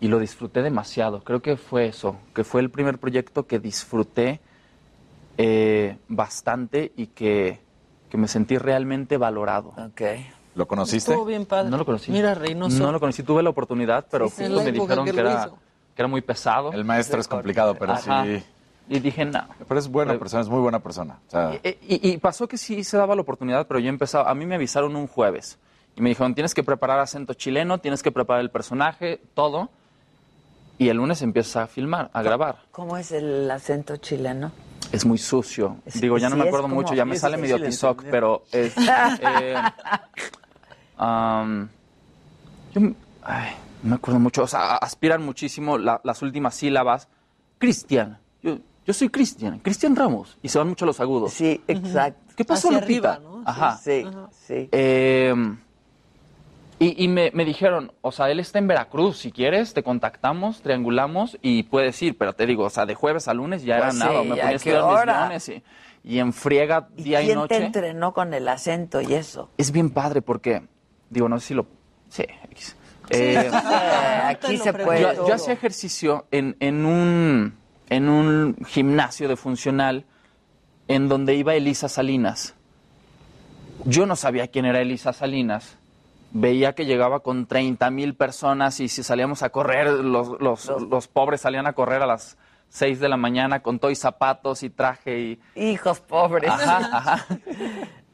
y 0.00 0.08
lo 0.08 0.18
disfruté 0.18 0.62
demasiado. 0.62 1.22
Creo 1.22 1.40
que 1.40 1.56
fue 1.56 1.86
eso, 1.86 2.16
que 2.34 2.44
fue 2.44 2.60
el 2.60 2.70
primer 2.70 2.98
proyecto 2.98 3.46
que 3.46 3.58
disfruté 3.58 4.40
eh, 5.38 5.96
bastante 6.08 6.92
y 6.96 7.06
que, 7.06 7.58
que 8.10 8.16
me 8.18 8.28
sentí 8.28 8.58
realmente 8.58 9.16
valorado. 9.16 9.74
Ok. 9.78 10.02
¿Lo 10.54 10.66
conociste? 10.66 11.12
Estuvo 11.12 11.24
bien 11.24 11.46
padre. 11.46 11.70
No 11.70 11.78
lo 11.78 11.86
conocí. 11.86 12.12
Mira, 12.12 12.34
Reynoso. 12.34 12.82
No 12.84 12.92
lo 12.92 13.00
conocí, 13.00 13.22
tuve 13.22 13.42
la 13.42 13.50
oportunidad, 13.50 14.06
pero 14.10 14.28
Sí, 14.28 14.44
justo 14.44 14.62
me 14.62 14.72
dijeron 14.72 15.06
que 15.06 15.12
que 15.12 15.20
era, 15.20 15.44
hizo. 15.46 15.58
Que 15.94 16.02
era 16.02 16.08
muy 16.08 16.20
pesado. 16.20 16.72
El 16.72 16.84
maestro 16.84 17.20
es 17.20 17.28
complicado, 17.28 17.74
pero 17.76 17.92
Ajá. 17.92 18.24
sí. 18.24 18.42
Y 18.88 18.98
dije, 19.00 19.24
no. 19.24 19.44
Pero 19.68 19.78
es 19.80 19.88
buena 19.88 20.18
persona, 20.18 20.42
es 20.42 20.48
muy 20.48 20.60
buena 20.60 20.80
persona. 20.80 21.18
O 21.28 21.30
sea, 21.30 21.54
Y, 21.62 21.68
y- 21.68 22.10
y 22.12 22.18
pasó 22.18 22.48
que 22.48 22.58
sí 22.58 22.82
se 22.84 22.96
daba 22.96 23.14
la 23.14 23.22
oportunidad, 23.22 23.66
pero 23.66 23.78
yo 23.80 23.88
empezaba, 23.88 24.28
a 24.30 24.34
mí 24.34 24.44
me 24.44 24.56
avisaron 24.56 24.96
un 24.96 25.06
jueves 25.06 25.58
y 25.96 26.00
me 26.02 26.08
dijeron, 26.08 26.34
tienes 26.34 26.52
que 26.54 26.62
preparar 26.64 26.98
acento 26.98 27.34
chileno, 27.34 27.78
tienes 27.78 28.02
que 28.02 28.10
preparar 28.10 28.42
el 28.42 28.50
personaje, 28.50 29.20
todo, 29.34 29.70
y 30.78 30.88
el 30.88 30.96
lunes 30.96 31.22
empiezas 31.22 31.56
a 31.56 31.66
filmar, 31.68 32.10
a 32.12 32.22
grabar. 32.22 32.56
¿Cómo 32.72 32.96
es 32.96 33.12
el 33.12 33.50
acento 33.50 33.96
chileno? 33.98 34.50
es 34.90 35.06
muy 35.06 35.16
sucio. 35.16 35.76
Digo, 35.94 36.18
ya 36.18 36.28
no 36.28 36.36
sí, 36.36 36.42
me 36.42 36.48
acuerdo 36.48 36.68
mucho, 36.68 36.92
ya 36.92 37.06
me 37.06 37.16
sale 37.16 37.38
medio 37.38 37.58
tizoc, 37.62 38.04
pero 38.10 38.42
es... 38.52 38.74
eh, 39.22 39.56
yo 42.74 42.80
ay, 43.22 43.50
no 43.82 43.90
me 43.90 43.94
acuerdo 43.96 44.20
mucho, 44.20 44.42
o 44.42 44.46
sea, 44.46 44.76
aspiran 44.76 45.22
muchísimo 45.24 45.78
la- 45.78 46.00
las 46.04 46.22
últimas 46.22 46.54
sílabas. 46.54 47.08
Cristian, 47.58 48.18
yo, 48.42 48.58
yo 48.86 48.92
soy 48.94 49.08
Cristian, 49.08 49.58
Cristian 49.60 49.94
Ramos, 49.96 50.38
y 50.42 50.48
se 50.48 50.58
van 50.58 50.68
mucho 50.68 50.86
los 50.86 50.98
agudos. 51.00 51.32
Sí, 51.32 51.60
exacto. 51.68 52.32
¿Qué 52.36 52.44
pasó, 52.44 52.68
Hacia 52.68 52.80
Lupita? 52.80 53.12
arriba, 53.14 53.30
¿no? 53.30 53.42
Ajá. 53.46 53.76
Sí, 53.76 54.04
sí. 54.46 54.68
Eh, 54.72 55.34
y 56.78 57.04
y 57.04 57.08
me, 57.08 57.30
me 57.32 57.44
dijeron, 57.44 57.92
o 58.00 58.10
sea, 58.10 58.30
él 58.30 58.40
está 58.40 58.58
en 58.58 58.66
Veracruz, 58.66 59.18
si 59.18 59.30
quieres, 59.30 59.72
te 59.74 59.82
contactamos, 59.84 60.62
triangulamos 60.62 61.38
y 61.40 61.62
puedes 61.64 62.00
ir, 62.02 62.18
pero 62.18 62.32
te 62.32 62.44
digo, 62.46 62.64
o 62.64 62.70
sea, 62.70 62.86
de 62.86 62.94
jueves 62.96 63.28
a 63.28 63.34
lunes 63.34 63.62
ya 63.62 63.78
Pues 63.78 63.94
era 63.96 64.06
nada, 64.06 64.22
sí, 64.22 64.28
me 64.28 64.34
¿a 64.34 64.36
ponía 64.42 64.48
a 64.48 64.52
estudiar 64.52 64.84
mis 64.86 65.04
guiones 65.04 65.48
y, 65.48 65.62
y 66.04 66.18
en 66.18 66.32
friega 66.32 66.88
día 66.96 67.22
y, 67.22 67.26
¿Quién 67.26 67.38
noche. 67.38 67.58
te 67.58 67.64
entrenó 67.66 68.12
con 68.12 68.34
el 68.34 68.48
acento 68.48 69.00
y 69.00 69.14
eso? 69.14 69.50
Es 69.58 69.70
bien 69.70 69.90
padre 69.90 70.22
porque, 70.22 70.66
digo, 71.10 71.28
no 71.28 71.38
sé 71.38 71.48
si 71.48 71.54
lo... 71.54 71.66
Sí, 72.08 72.24
X. 72.50 72.76
Eh, 73.12 73.50
aquí 74.26 74.56
se 74.56 74.72
puede 74.72 75.00
yo, 75.00 75.34
hacía 75.34 75.52
ejercicio 75.52 76.26
en, 76.30 76.56
en 76.60 76.86
un, 76.86 77.54
en 77.90 78.08
un 78.08 78.56
gimnasio 78.66 79.28
de 79.28 79.36
funcional 79.36 80.04
en 80.88 81.08
donde 81.08 81.34
iba 81.34 81.54
Elisa 81.54 81.88
Salinas. 81.88 82.54
Yo 83.84 84.06
no 84.06 84.16
sabía 84.16 84.48
quién 84.48 84.64
era 84.64 84.80
Elisa 84.80 85.12
Salinas. 85.12 85.76
Veía 86.32 86.74
que 86.74 86.86
llegaba 86.86 87.20
con 87.20 87.46
30 87.46 87.90
mil 87.90 88.14
personas 88.14 88.80
y 88.80 88.88
si 88.88 89.02
salíamos 89.02 89.42
a 89.42 89.50
correr, 89.50 89.88
los, 89.88 90.40
los, 90.40 90.66
los 90.88 91.08
pobres 91.08 91.42
salían 91.42 91.66
a 91.66 91.74
correr 91.74 92.02
a 92.02 92.06
las 92.06 92.38
6 92.70 93.00
de 93.00 93.08
la 93.10 93.18
mañana 93.18 93.60
con 93.60 93.78
todo 93.78 93.90
y 93.90 93.94
zapatos 93.94 94.62
y 94.62 94.70
traje 94.70 95.20
y... 95.20 95.40
Hijos 95.54 96.00
pobres. 96.00 96.50
Ajá, 96.50 96.78
ajá. 96.92 97.26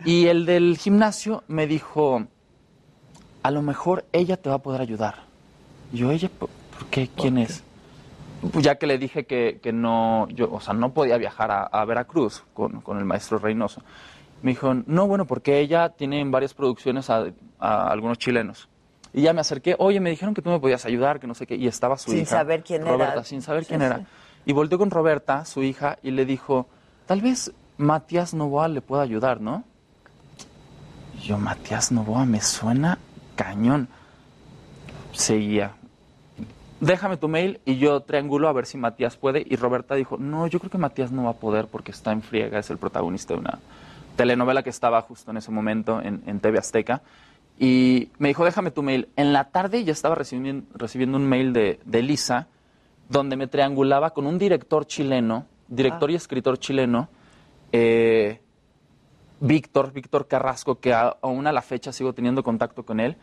Y 0.04 0.28
el 0.28 0.46
del 0.46 0.78
gimnasio 0.78 1.42
me 1.48 1.66
dijo, 1.66 2.28
a 3.42 3.50
lo 3.50 3.62
mejor 3.62 4.04
ella 4.12 4.36
te 4.36 4.48
va 4.48 4.56
a 4.56 4.62
poder 4.62 4.80
ayudar. 4.80 5.16
Y 5.92 5.98
yo, 5.98 6.10
¿ella 6.10 6.28
por, 6.28 6.48
por 6.48 6.86
qué? 6.88 7.08
¿Quién 7.16 7.38
es? 7.38 7.62
Pues 8.52 8.64
ya 8.64 8.76
que 8.76 8.86
le 8.86 8.98
dije 8.98 9.26
que, 9.26 9.58
que 9.62 9.72
no, 9.72 10.28
yo, 10.28 10.52
o 10.52 10.60
sea, 10.60 10.74
no 10.74 10.92
podía 10.92 11.16
viajar 11.16 11.50
a, 11.50 11.62
a 11.64 11.84
Veracruz 11.84 12.44
con, 12.54 12.80
con 12.82 12.98
el 12.98 13.04
maestro 13.04 13.38
Reynoso. 13.38 13.82
Me 14.42 14.52
dijo, 14.52 14.72
no, 14.86 15.08
bueno, 15.08 15.24
porque 15.24 15.58
ella 15.58 15.88
tiene 15.88 16.20
en 16.20 16.30
varias 16.30 16.54
producciones 16.54 17.10
a, 17.10 17.26
a 17.58 17.88
algunos 17.90 18.18
chilenos. 18.18 18.68
Y 19.12 19.22
ya 19.22 19.32
me 19.32 19.40
acerqué, 19.40 19.74
oye, 19.78 19.98
me 19.98 20.10
dijeron 20.10 20.34
que 20.34 20.42
tú 20.42 20.50
me 20.50 20.60
podías 20.60 20.84
ayudar, 20.84 21.18
que 21.18 21.26
no 21.26 21.34
sé 21.34 21.46
qué, 21.46 21.56
y 21.56 21.66
estaba 21.66 21.96
su 21.98 22.10
Sin 22.12 22.20
hija. 22.20 22.30
saber 22.36 22.62
quién 22.62 22.82
era. 22.82 22.92
Roberta, 22.92 23.24
sin 23.24 23.42
saber 23.42 23.66
quién 23.66 23.80
sí. 23.80 23.86
era. 23.86 24.06
Y 24.46 24.52
volteó 24.52 24.78
con 24.78 24.90
Roberta, 24.90 25.44
su 25.44 25.62
hija, 25.64 25.98
y 26.02 26.12
le 26.12 26.24
dijo, 26.24 26.68
tal 27.06 27.20
vez 27.20 27.50
Matías 27.78 28.34
Novoa 28.34 28.68
le 28.68 28.80
pueda 28.82 29.02
ayudar, 29.02 29.40
¿no? 29.40 29.64
Y 31.16 31.22
yo, 31.22 31.38
Matías 31.38 31.90
Novoa, 31.90 32.24
me 32.24 32.40
suena 32.40 32.98
cañón. 33.38 33.88
Seguía. 35.12 35.72
Déjame 36.80 37.16
tu 37.16 37.28
mail 37.28 37.60
y 37.64 37.78
yo 37.78 38.00
triangulo 38.00 38.48
a 38.48 38.52
ver 38.52 38.66
si 38.66 38.76
Matías 38.76 39.16
puede. 39.16 39.44
Y 39.48 39.56
Roberta 39.56 39.94
dijo, 39.94 40.16
no, 40.18 40.46
yo 40.48 40.58
creo 40.58 40.70
que 40.70 40.78
Matías 40.78 41.12
no 41.12 41.24
va 41.24 41.30
a 41.30 41.34
poder 41.34 41.66
porque 41.68 41.92
está 41.92 42.12
en 42.12 42.22
friega, 42.22 42.58
es 42.58 42.70
el 42.70 42.78
protagonista 42.78 43.34
de 43.34 43.40
una 43.40 43.58
telenovela 44.16 44.62
que 44.62 44.70
estaba 44.70 45.00
justo 45.02 45.30
en 45.30 45.36
ese 45.36 45.50
momento 45.50 46.02
en, 46.02 46.22
en 46.26 46.40
TV 46.40 46.58
Azteca. 46.58 47.02
Y 47.58 48.10
me 48.18 48.28
dijo, 48.28 48.44
déjame 48.44 48.70
tu 48.70 48.82
mail. 48.82 49.08
En 49.16 49.32
la 49.32 49.44
tarde 49.44 49.82
ya 49.84 49.92
estaba 49.92 50.14
recibiendo, 50.14 50.66
recibiendo 50.74 51.16
un 51.16 51.26
mail 51.26 51.52
de, 51.52 51.80
de 51.84 52.02
Lisa 52.02 52.48
donde 53.08 53.36
me 53.36 53.46
triangulaba 53.46 54.10
con 54.10 54.26
un 54.26 54.38
director 54.38 54.86
chileno, 54.86 55.46
director 55.66 56.10
y 56.10 56.14
escritor 56.16 56.58
chileno, 56.58 57.08
eh, 57.72 58.40
Víctor, 59.40 59.92
Víctor 59.92 60.26
Carrasco, 60.28 60.80
que 60.80 60.92
aún 60.94 61.46
a 61.46 61.52
la 61.52 61.62
fecha 61.62 61.92
sigo 61.92 62.12
teniendo 62.12 62.42
contacto 62.42 62.84
con 62.84 63.00
él. 63.00 63.16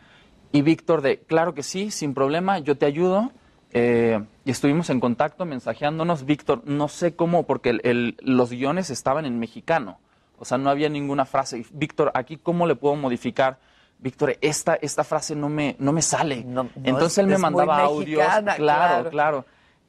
Y 0.52 0.62
Víctor 0.62 1.02
de, 1.02 1.18
claro 1.20 1.54
que 1.54 1.62
sí, 1.62 1.90
sin 1.90 2.14
problema, 2.14 2.58
yo 2.58 2.76
te 2.76 2.86
ayudo. 2.86 3.32
Eh, 3.72 4.22
y 4.44 4.50
estuvimos 4.50 4.88
en 4.90 5.00
contacto, 5.00 5.44
mensajeándonos. 5.44 6.24
Víctor, 6.24 6.62
no 6.64 6.88
sé 6.88 7.14
cómo, 7.14 7.42
porque 7.42 7.70
el- 7.70 7.80
el- 7.84 8.16
los 8.20 8.50
guiones 8.50 8.88
estaban 8.90 9.26
en 9.26 9.38
mexicano. 9.38 9.98
O 10.38 10.44
sea, 10.44 10.56
no 10.56 10.70
había 10.70 10.88
ninguna 10.88 11.24
frase. 11.26 11.64
Víctor, 11.72 12.10
aquí 12.14 12.36
cómo 12.38 12.66
le 12.66 12.76
puedo 12.76 12.94
modificar. 12.94 13.58
Víctor, 13.98 14.36
esta, 14.40 14.74
esta 14.76 15.04
frase 15.04 15.34
no 15.34 15.48
me, 15.48 15.76
no 15.78 15.92
me 15.92 16.02
sale. 16.02 16.44
Entonces 16.84 17.12
es- 17.12 17.18
él 17.18 17.26
me 17.26 17.38
mandaba 17.38 17.78
audios. 17.82 18.18
mexicana, 18.22 18.54
claro, 18.56 19.10
claro. 19.10 19.10
claro. 19.10 19.44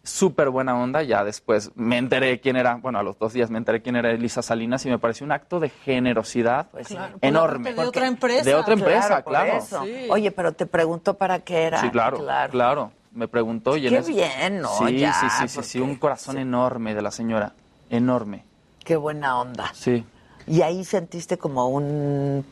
Súper 0.08 0.50
buena 0.50 0.80
onda. 0.80 1.04
Ya 1.04 1.24
después 1.26 1.72
me 1.76 1.98
enteré 1.98 2.40
quién 2.40 2.56
era, 2.56 2.76
bueno, 2.76 2.98
a 3.00 3.04
los 3.04 3.20
dos 3.20 3.34
días 3.34 3.50
me 3.50 3.58
enteré 3.58 3.82
quién 3.82 3.98
era 3.98 4.10
Elisa 4.12 4.42
Salinas 4.42 4.86
y 4.86 4.90
me 4.90 4.98
pareció 5.00 5.26
un 5.26 5.34
acto 5.34 5.60
de 5.60 5.70
generosidad 5.70 6.68
Claro, 6.88 7.18
enorme. 7.22 7.74
de 7.74 7.82
otra 7.86 8.08
empresa. 8.08 8.44
De 8.46 8.56
otra 8.56 8.74
empresa, 8.74 9.22
Claro, 9.24 9.26
claro. 9.26 9.58
eso. 9.58 9.84
Oye, 10.10 10.32
pero 10.32 10.54
te 10.54 10.66
preguntó 10.66 11.16
para 11.16 11.40
qué 11.40 11.64
era. 11.64 11.82
Sí, 11.82 11.90
claro, 11.90 12.26
claro. 12.50 12.92
Me 13.12 13.28
preguntó 13.28 13.76
y 13.76 13.88
en 13.88 13.94
Qué 13.94 14.00
eso- 14.00 14.10
bien, 14.10 14.62
¿no? 14.62 14.70
Sí, 14.78 14.98
Ya, 15.00 15.12
sí, 15.14 15.28
sí, 15.42 15.48
sí, 15.50 15.64
sí, 15.64 15.80
un 15.80 15.96
corazón 15.96 16.38
enorme 16.38 16.94
de 16.96 17.02
la 17.02 17.12
señora, 17.12 17.54
enorme. 17.90 18.46
Qué 18.86 18.96
buena 18.96 19.40
onda. 19.42 19.72
Sí. 19.74 20.06
Y 20.46 20.62
ahí 20.62 20.86
sentiste 20.86 21.38
como 21.38 21.68
un 21.68 22.46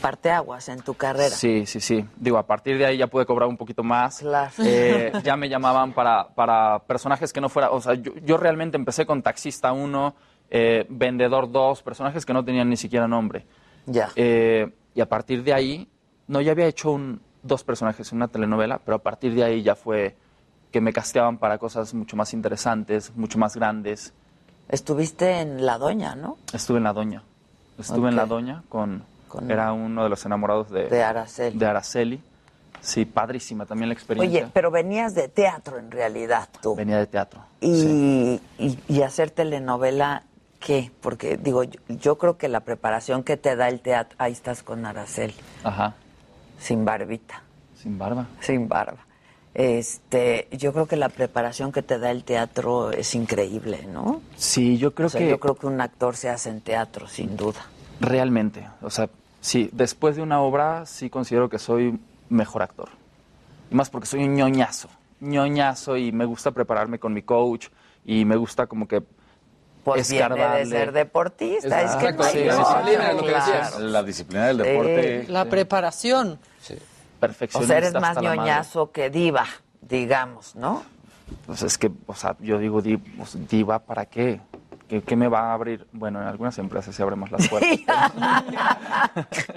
parteaguas 0.00 0.68
en 0.68 0.80
tu 0.80 0.94
carrera. 0.94 1.30
Sí, 1.30 1.66
sí, 1.66 1.80
sí. 1.80 2.04
Digo, 2.16 2.38
a 2.38 2.46
partir 2.46 2.78
de 2.78 2.86
ahí 2.86 2.96
ya 2.98 3.06
pude 3.06 3.26
cobrar 3.26 3.48
un 3.48 3.56
poquito 3.56 3.82
más. 3.82 4.18
Claro. 4.18 4.50
Eh, 4.58 5.12
ya 5.22 5.36
me 5.36 5.48
llamaban 5.48 5.92
para, 5.92 6.28
para 6.28 6.80
personajes 6.80 7.32
que 7.32 7.40
no 7.40 7.48
fuera, 7.48 7.70
o 7.70 7.80
sea, 7.80 7.94
yo, 7.94 8.12
yo 8.24 8.36
realmente 8.36 8.76
empecé 8.76 9.06
con 9.06 9.22
taxista 9.22 9.72
1, 9.72 10.14
vendedor 10.88 11.50
2, 11.50 11.82
personajes 11.82 12.24
que 12.24 12.32
no 12.32 12.44
tenían 12.44 12.68
ni 12.68 12.76
siquiera 12.76 13.06
nombre. 13.06 13.46
Ya. 13.86 14.10
Eh, 14.16 14.70
y 14.94 15.00
a 15.00 15.08
partir 15.08 15.42
de 15.42 15.54
ahí, 15.54 15.88
no, 16.26 16.40
ya 16.40 16.52
había 16.52 16.66
hecho 16.66 16.90
un, 16.90 17.20
dos 17.42 17.64
personajes 17.64 18.10
en 18.12 18.16
una 18.16 18.28
telenovela, 18.28 18.80
pero 18.84 18.96
a 18.96 19.02
partir 19.02 19.34
de 19.34 19.44
ahí 19.44 19.62
ya 19.62 19.74
fue 19.74 20.16
que 20.72 20.80
me 20.80 20.92
casteaban 20.92 21.38
para 21.38 21.58
cosas 21.58 21.94
mucho 21.94 22.16
más 22.16 22.34
interesantes, 22.34 23.14
mucho 23.16 23.38
más 23.38 23.54
grandes. 23.56 24.12
Estuviste 24.68 25.40
en 25.40 25.64
La 25.64 25.78
Doña, 25.78 26.16
¿no? 26.16 26.38
Estuve 26.52 26.78
en 26.78 26.84
La 26.84 26.92
Doña. 26.92 27.22
Estuve 27.78 28.08
en 28.08 28.16
La. 28.16 28.26
Doña 28.26 28.62
con, 28.68 29.04
Con- 29.28 29.50
Era 29.50 29.72
uno 29.72 30.02
de 30.04 30.08
los 30.08 30.24
enamorados 30.24 30.70
de, 30.70 30.88
De 30.88 31.02
Araceli. 31.02 31.58
de 31.58 31.66
Araceli. 31.66 32.20
Sí, 32.80 33.04
padrísima 33.04 33.66
también 33.66 33.88
la 33.88 33.94
experiencia. 33.94 34.42
Oye, 34.42 34.50
pero 34.52 34.70
venías 34.70 35.14
de 35.14 35.28
teatro 35.28 35.78
en 35.78 35.90
realidad 35.90 36.48
tú. 36.62 36.76
Venía 36.76 36.98
de 36.98 37.06
teatro. 37.06 37.40
Y, 37.60 38.40
y, 38.58 38.78
y 38.86 39.02
hacer 39.02 39.30
telenovela, 39.30 40.22
¿qué? 40.60 40.92
Porque 41.00 41.36
digo, 41.36 41.64
yo, 41.64 41.80
yo 41.88 42.16
creo 42.18 42.36
que 42.38 42.48
la 42.48 42.60
preparación 42.60 43.24
que 43.24 43.36
te 43.36 43.56
da 43.56 43.68
el 43.68 43.80
teatro, 43.80 44.14
ahí 44.18 44.32
estás 44.32 44.62
con 44.62 44.86
Araceli, 44.86 45.34
Ajá. 45.64 45.94
sin 46.60 46.84
barbita. 46.84 47.42
Sin 47.76 47.98
barba. 47.98 48.26
Sin 48.40 48.68
barba. 48.68 48.98
Este, 49.54 50.48
yo 50.52 50.72
creo 50.72 50.86
que 50.86 50.96
la 50.96 51.08
preparación 51.08 51.72
que 51.72 51.82
te 51.82 51.98
da 51.98 52.10
el 52.10 52.24
teatro 52.24 52.90
es 52.92 53.14
increíble, 53.14 53.86
¿no? 53.90 54.20
Sí, 54.36 54.76
yo 54.76 54.94
creo 54.94 55.06
O 55.06 55.10
sea, 55.10 55.20
que... 55.20 55.28
yo 55.28 55.40
creo 55.40 55.54
que 55.56 55.66
un 55.66 55.80
actor 55.80 56.14
se 56.14 56.28
hace 56.28 56.50
en 56.50 56.60
teatro, 56.60 57.08
sin 57.08 57.36
duda. 57.36 57.66
Realmente, 58.00 58.66
o 58.82 58.90
sea, 58.90 59.08
sí, 59.40 59.70
después 59.72 60.16
de 60.16 60.22
una 60.22 60.40
obra 60.40 60.84
sí 60.86 61.08
considero 61.10 61.48
que 61.48 61.58
soy 61.58 61.98
mejor 62.28 62.62
actor. 62.62 62.88
Y 63.70 63.74
más 63.74 63.90
porque 63.90 64.06
soy 64.06 64.24
un 64.24 64.34
ñoñazo, 64.34 64.88
ñoñazo 65.20 65.96
y 65.96 66.12
me 66.12 66.24
gusta 66.24 66.50
prepararme 66.50 66.98
con 66.98 67.12
mi 67.14 67.22
coach 67.22 67.68
y 68.04 68.24
me 68.24 68.36
gusta 68.36 68.66
como 68.66 68.86
que 68.86 69.02
Pues 69.82 70.10
viene 70.10 70.34
de 70.58 70.66
ser 70.66 70.92
deportista, 70.92 71.80
es 71.82 71.96
que 71.96 72.12
no 72.12 72.22
sí, 72.24 72.38
hay 72.38 72.44
la 72.46 72.60
otra, 72.60 72.82
disciplina, 72.82 73.12
lo 73.12 73.22
que 73.22 73.28
claro. 73.28 73.46
decías. 73.52 73.80
La 73.80 74.02
disciplina 74.02 74.46
del 74.48 74.58
deporte. 74.58 75.26
La 75.28 75.44
preparación. 75.46 76.38
O 76.38 77.18
Perfeccionista 77.20 77.66
sea, 77.72 77.78
eres 77.78 77.94
más 77.94 78.20
ñoñazo 78.20 78.92
que 78.92 79.08
diva, 79.08 79.46
digamos, 79.80 80.54
¿no? 80.54 80.82
Pues 81.46 81.62
es 81.62 81.78
que, 81.78 81.90
o 82.06 82.14
sea, 82.14 82.36
yo 82.40 82.58
digo, 82.58 82.82
di- 82.82 82.98
pues, 82.98 83.36
diva, 83.48 83.78
¿para 83.78 84.04
qué? 84.06 84.38
¿Qué, 84.88 85.02
qué 85.02 85.16
me 85.16 85.28
va 85.28 85.50
a 85.50 85.54
abrir? 85.54 85.86
Bueno, 85.92 86.20
en 86.20 86.28
algunas 86.28 86.58
empresas 86.58 86.94
se 86.94 87.02
abren 87.02 87.18
más 87.18 87.30
las 87.30 87.48
puertas. 87.50 88.12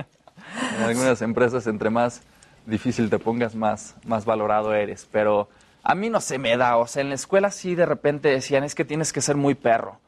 en 0.78 0.84
algunas 0.84 1.22
empresas, 1.22 1.68
entre 1.68 1.90
más 1.90 2.22
difícil 2.66 3.10
te 3.10 3.20
pongas, 3.20 3.56
más, 3.56 3.96
más 4.06 4.26
valorado 4.26 4.74
eres. 4.74 5.08
Pero 5.12 5.50
a 5.84 5.96
mí 5.96 6.10
no 6.10 6.22
se 6.22 6.38
me 6.40 6.58
da. 6.58 6.78
O 6.78 6.88
sea, 6.88 7.02
en 7.02 7.10
la 7.10 7.16
escuela 7.16 7.52
sí 7.52 7.76
de 7.76 7.86
repente 7.86 8.30
decían, 8.30 8.64
es 8.64 8.76
que 8.76 8.86
tienes 8.86 9.14
que 9.14 9.22
ser 9.22 9.36
muy 9.36 9.56
perro. 9.56 10.00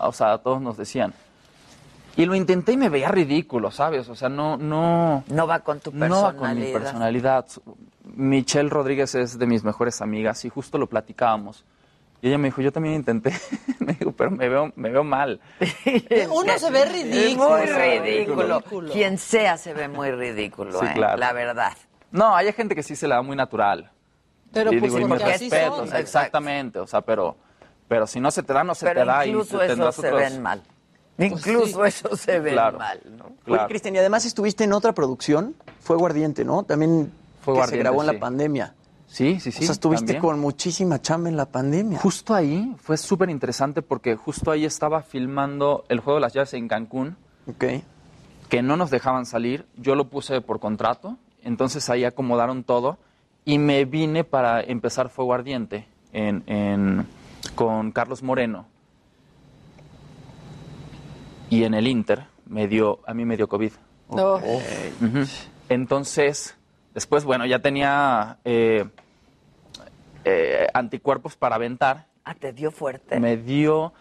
O 0.00 0.12
sea, 0.12 0.32
a 0.34 0.38
todos 0.38 0.60
nos 0.60 0.76
decían. 0.76 1.14
Y 2.14 2.26
lo 2.26 2.34
intenté 2.34 2.72
y 2.72 2.76
me 2.76 2.90
veía 2.90 3.08
ridículo, 3.08 3.70
¿sabes? 3.70 4.08
O 4.10 4.14
sea, 4.14 4.28
no, 4.28 4.58
no... 4.58 5.24
No 5.28 5.46
va 5.46 5.60
con 5.60 5.80
tu 5.80 5.92
No 5.92 6.22
va 6.24 6.34
con 6.34 6.54
mi 6.54 6.70
personalidad. 6.70 7.46
personalidad. 7.46 7.46
Michelle 8.04 8.68
Rodríguez 8.68 9.14
es 9.14 9.38
de 9.38 9.46
mis 9.46 9.64
mejores 9.64 10.02
amigas 10.02 10.44
y 10.44 10.50
justo 10.50 10.76
lo 10.76 10.88
platicábamos. 10.88 11.64
Y 12.22 12.28
ella 12.28 12.38
me 12.38 12.48
dijo, 12.48 12.62
yo 12.62 12.70
también 12.72 12.94
intenté. 12.94 13.32
me 13.80 13.94
dijo, 13.94 14.12
pero 14.12 14.30
me 14.30 14.48
veo, 14.48 14.72
me 14.76 14.90
veo 14.90 15.02
mal. 15.04 15.40
Uno 16.32 16.58
se 16.58 16.70
ve 16.70 16.82
Es 16.84 16.92
ridículo. 16.92 17.48
muy 17.50 17.66
ridículo. 17.66 18.92
Quien 18.92 19.18
sea 19.18 19.56
se 19.58 19.74
ve 19.74 19.88
muy 19.88 20.10
ridículo, 20.12 20.78
Sí, 20.80 20.86
¿eh? 20.86 20.92
claro. 20.94 21.18
la 21.18 21.32
verdad. 21.32 21.72
No, 22.12 22.34
hay 22.36 22.52
gente 22.52 22.74
que 22.74 22.82
sí 22.82 22.94
se 22.96 23.08
le 23.08 23.14
da 23.14 23.22
muy 23.22 23.36
natural. 23.36 23.90
Pero 24.52 24.72
y 24.72 24.78
pues 24.78 24.92
digo, 24.92 25.00
y 25.00 25.08
me 25.10 25.16
porque 25.18 25.32
así 25.34 25.50
respeto, 25.50 25.86
son. 25.86 25.96
exactamente, 25.96 26.78
o 26.78 26.86
sea, 26.86 27.00
pero, 27.00 27.36
Pero 27.88 28.06
si 28.06 28.20
no 28.20 28.30
se 28.30 28.42
te 28.42 28.52
da, 28.52 28.62
no 28.64 28.74
se 28.74 28.86
Pero 28.86 29.00
te 29.00 29.06
da. 29.06 29.26
y 29.26 29.30
incluso 29.30 29.58
te- 29.58 29.64
eso 29.64 29.74
tendrás 29.74 29.94
se 29.96 30.06
otros- 30.08 30.20
ven 30.20 30.42
mal. 30.42 30.62
Incluso 31.18 31.84
eso 31.84 32.16
se 32.16 32.38
ve 32.40 32.52
Claro. 32.52 32.78
mal, 32.78 33.00
¿no? 33.18 33.32
Oye, 33.52 33.62
Cristian, 33.68 33.94
y 33.94 33.98
además 33.98 34.24
estuviste 34.24 34.64
en 34.64 34.72
otra 34.72 34.92
producción, 34.92 35.54
Fuego 35.80 36.06
Ardiente, 36.06 36.44
¿no? 36.44 36.62
También 36.62 37.12
Fuego 37.42 37.60
que 37.62 37.68
se 37.68 37.76
grabó 37.78 38.02
en 38.02 38.08
sí. 38.08 38.14
la 38.14 38.20
pandemia. 38.20 38.74
Sí, 39.12 39.38
sí, 39.40 39.52
sí. 39.52 39.58
O 39.58 39.66
sea, 39.66 39.72
estuviste 39.72 40.06
también. 40.14 40.22
con 40.22 40.40
muchísima 40.40 41.00
chamba 41.02 41.28
en 41.28 41.36
la 41.36 41.44
pandemia. 41.44 41.98
Justo 41.98 42.34
ahí 42.34 42.74
fue 42.78 42.96
súper 42.96 43.28
interesante 43.28 43.82
porque 43.82 44.16
justo 44.16 44.50
ahí 44.50 44.64
estaba 44.64 45.02
filmando 45.02 45.84
el 45.90 46.00
juego 46.00 46.16
de 46.16 46.22
las 46.22 46.32
llaves 46.32 46.54
en 46.54 46.66
Cancún. 46.66 47.16
Que 48.48 48.62
no 48.62 48.76
nos 48.78 48.90
dejaban 48.90 49.26
salir. 49.26 49.66
Yo 49.76 49.94
lo 49.96 50.08
puse 50.08 50.40
por 50.40 50.60
contrato. 50.60 51.18
Entonces 51.42 51.90
ahí 51.90 52.04
acomodaron 52.04 52.64
todo. 52.64 52.96
Y 53.44 53.58
me 53.58 53.84
vine 53.84 54.24
para 54.24 54.62
empezar 54.62 55.10
Fuego 55.10 55.34
Ardiente 55.34 55.86
en, 56.14 56.42
en- 56.46 57.06
con 57.54 57.92
Carlos 57.92 58.22
Moreno. 58.22 58.66
Y 61.50 61.64
en 61.64 61.74
el 61.74 61.86
Inter 61.86 62.24
me 62.46 62.66
dio, 62.66 63.00
a 63.06 63.12
mí 63.14 63.24
me 63.26 63.36
dio 63.36 63.48
COVID. 63.48 63.72
No. 64.10 64.36
Ujú. 64.36 65.26
Entonces, 65.68 66.54
después, 66.94 67.24
bueno, 67.24 67.44
ya 67.46 67.58
tenía 67.60 68.38
eh, 68.44 68.86
eh, 70.24 70.66
anticuerpos 70.74 71.36
para 71.36 71.56
aventar. 71.56 72.06
Ah, 72.24 72.34
te 72.34 72.52
dio 72.52 72.70
fuerte. 72.70 73.18
Me 73.18 73.36
dio... 73.36 73.92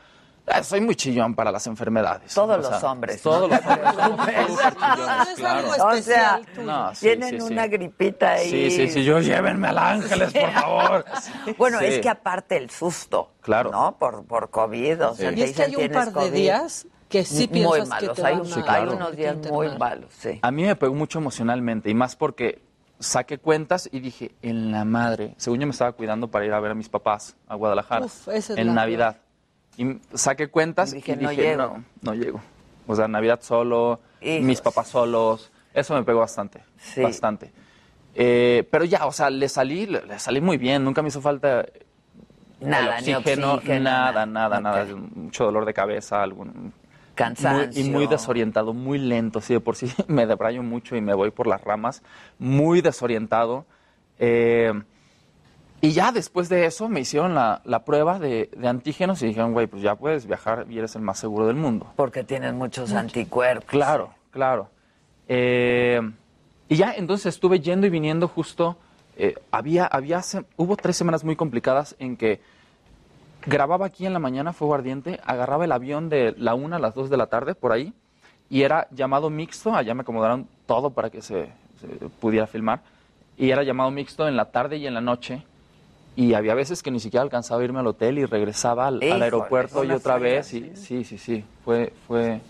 ah, 0.48 0.64
soy 0.64 0.82
muy 0.82 0.96
chillón 0.96 1.34
para 1.36 1.52
las 1.52 1.66
enfermedades. 1.68 2.34
Todos 2.34 2.58
O 2.60 2.62
sea, 2.62 2.72
los 2.72 2.84
hombres. 2.84 3.22
Todos 3.22 3.50
¿no? 3.50 3.56
los 3.58 3.98
hombres. 3.98 4.38
chillones, 4.48 5.36
claro. 5.38 5.68
O 5.90 6.02
sea, 6.02 6.42
No, 6.64 6.94
sí, 6.96 7.06
tienen 7.08 7.30
sí, 7.42 7.48
sí. 7.48 7.54
una 7.54 7.68
gripita 7.68 8.32
ahí. 8.34 8.50
Sí, 8.50 8.72
sí, 8.72 8.88
sí, 8.90 9.04
yo 9.04 9.20
llévenme 9.20 9.68
al 9.70 9.78
Ángeles, 9.78 10.34
por 10.34 10.52
favor. 10.52 11.06
Bueno, 11.58 11.80
Sí. 11.80 11.86
es 11.86 12.00
que 12.00 12.10
aparte 12.10 12.58
el 12.58 12.70
susto, 12.70 13.32
Claro. 13.42 13.72
¿no? 13.72 13.98
Por, 13.98 14.26
por 14.26 14.50
COVID, 14.50 15.06
o 15.08 15.16
sea, 15.16 15.30
Sí. 15.30 15.36
te 15.36 15.42
Y 15.42 15.44
es 15.44 15.52
que 15.56 15.64
dicen, 15.64 15.66
hay 15.66 15.72
un 15.72 15.78
"Tienes 15.80 15.98
par 15.98 16.08
de 16.08 16.14
COVID". 16.14 16.32
días 16.32 16.88
que 17.10 17.26
sí 17.26 17.36
Muy 17.40 17.48
piensas 17.48 17.84
que 17.84 17.90
malos, 18.08 18.16
te 18.16 18.26
hay, 18.26 18.38
van 18.38 18.64
a- 18.70 18.74
hay 18.74 18.88
unos 18.88 19.16
días 19.18 19.36
muy 19.52 19.78
malos, 19.78 20.14
sí. 20.18 20.40
A 20.42 20.52
mí 20.52 20.64
me 20.64 20.76
pegó 20.76 20.94
mucho 20.94 21.20
emocionalmente 21.20 21.90
y 21.90 21.94
más 21.94 22.16
porque 22.16 22.62
saqué 23.02 23.38
cuentas 23.38 23.90
y 23.92 24.00
dije, 24.00 24.32
en 24.42 24.72
la 24.72 24.86
madre, 24.86 25.34
según 25.38 25.60
yo 25.60 25.68
me 25.68 25.72
estaba 25.72 25.92
cuidando 25.92 26.30
para 26.30 26.46
ir 26.46 26.54
a 26.54 26.60
ver 26.60 26.72
a 26.72 26.76
mis 26.76 26.88
papás 26.90 27.36
a 27.48 27.56
Guadalajara 27.56 28.06
Uf, 28.06 28.28
esa 28.30 28.54
es 28.54 28.60
en 28.60 28.68
la 28.68 28.74
Navidad. 28.74 29.18
Y 29.78 30.00
saqué 30.14 30.48
cuentas 30.50 30.94
Y 30.94 30.98
y 30.98 31.02
dije, 31.02 31.16
dije, 31.18 31.24
"No 31.26 31.32
llego". 31.34 31.68
no, 31.68 31.84
no 32.02 32.14
llego. 32.14 32.42
O 32.88 32.96
sea, 32.96 33.08
Navidad 33.08 33.40
solo, 33.42 34.00
Hijos. 34.22 34.44
mis 34.46 34.62
papás 34.62 34.88
solos, 34.90 35.52
eso 35.74 35.94
me 35.96 36.04
pegó 36.04 36.20
bastante, 36.20 36.62
Sí. 36.78 37.02
bastante. 37.02 37.52
Eh, 38.16 38.68
pero 38.70 38.84
ya, 38.86 39.06
o 39.06 39.12
sea, 39.12 39.30
le 39.30 39.48
salí, 39.50 39.86
le, 39.86 40.06
le 40.06 40.20
salí 40.20 40.42
muy 40.42 40.58
bien, 40.58 40.84
nunca 40.84 41.02
me 41.02 41.08
hizo 41.08 41.22
falta 41.22 41.66
Nada, 42.60 43.00
el 43.00 43.06
ni 43.06 43.14
oxígeno, 43.16 43.60
nada, 43.80 44.26
nada. 44.26 44.60
nada, 44.60 44.86
mucho 45.16 45.46
dolor 45.46 45.66
de 45.66 45.74
cabeza, 45.74 46.22
algún 46.22 46.74
Cansancio. 47.16 47.82
muy- 47.82 47.90
y 47.90 47.92
muy 47.92 48.08
desorientado, 48.08 48.74
muy 48.74 48.98
lento, 48.98 49.42
sí, 49.42 49.54
de 49.54 49.60
por 49.60 49.76
sí 49.76 49.92
me 50.08 50.26
debrayo 50.26 50.64
mucho 50.64 50.96
y 50.96 51.02
me 51.02 51.14
voy 51.14 51.32
por 51.32 51.48
las 51.48 51.62
ramas, 51.64 52.02
muy 52.40 52.82
desorientado. 52.82 53.66
Eh, 54.20 54.72
y 55.84 55.92
ya 55.94 56.12
después 56.12 56.48
de 56.48 56.66
eso 56.66 56.88
me 56.90 57.00
hicieron 57.00 57.34
la, 57.34 57.62
la 57.66 57.84
prueba 57.86 58.20
de, 58.20 58.52
de 58.56 58.68
antígenos 58.68 59.22
y 59.24 59.26
dijeron, 59.28 59.52
güey, 59.54 59.66
pues 59.68 59.82
ya 59.82 59.96
puedes 59.96 60.28
viajar 60.28 60.68
y 60.70 60.78
eres 60.78 60.96
el 60.96 61.02
más 61.02 61.18
seguro 61.18 61.48
del 61.48 61.56
mundo. 61.56 61.92
Porque 61.96 62.24
tienes 62.24 62.54
muchos 62.54 62.92
anticuerpos. 62.94 63.66
Claro, 63.70 64.14
claro. 64.30 64.70
Eh, 65.28 66.00
y 66.70 66.76
ya 66.76 66.94
entonces 66.94 67.28
estuve 67.28 67.60
yendo 67.60 67.88
y 67.88 67.90
viniendo 67.90 68.28
justo. 68.28 68.78
eh, 69.18 69.36
había, 69.52 69.86
había, 69.88 70.22
hubo 70.56 70.78
tres 70.78 70.96
semanas 70.98 71.24
muy 71.24 71.36
complicadas 71.36 71.96
en 72.00 72.16
que 72.16 72.42
grababa 73.46 73.86
aquí 73.86 74.06
en 74.06 74.14
la 74.14 74.20
mañana 74.20 74.54
Fuego 74.54 74.76
Ardiente, 74.76 75.20
agarraba 75.26 75.66
el 75.66 75.72
avión 75.72 76.10
de 76.10 76.34
la 76.38 76.56
una 76.56 76.78
a 76.78 76.80
las 76.80 76.96
dos 76.96 77.10
de 77.10 77.18
la 77.18 77.28
tarde 77.28 77.56
por 77.56 77.72
ahí 77.72 77.94
y 78.50 78.64
era 78.64 78.88
llamado 78.92 79.30
mixto. 79.30 79.74
Allá 79.74 79.94
me 79.94 80.02
acomodaron 80.02 80.48
todo 80.66 80.92
para 80.92 81.10
que 81.10 81.22
se, 81.22 81.50
se 81.80 81.88
pudiera 82.20 82.48
filmar 82.48 82.82
y 83.38 83.50
era 83.50 83.64
llamado 83.64 83.92
mixto 83.92 84.28
en 84.28 84.36
la 84.36 84.52
tarde 84.52 84.78
y 84.78 84.88
en 84.88 84.94
la 84.94 85.02
noche. 85.02 85.44
Y 86.16 86.34
había 86.34 86.54
veces 86.54 86.84
que 86.84 86.92
ni 86.92 87.00
siquiera 87.00 87.24
alcanzaba 87.24 87.62
a 87.62 87.64
irme 87.64 87.80
al 87.80 87.88
hotel 87.88 88.20
y 88.20 88.26
regresaba 88.26 88.88
al, 88.88 89.02
aeropuerto 89.02 89.84
y 89.84 89.92
otra 89.92 90.18
vez. 90.18 90.54
Y, 90.54 90.76
sí, 90.76 91.04
sí, 91.04 91.18
sí. 91.18 91.44
Fue, 91.64 91.94
fue. 92.08 92.42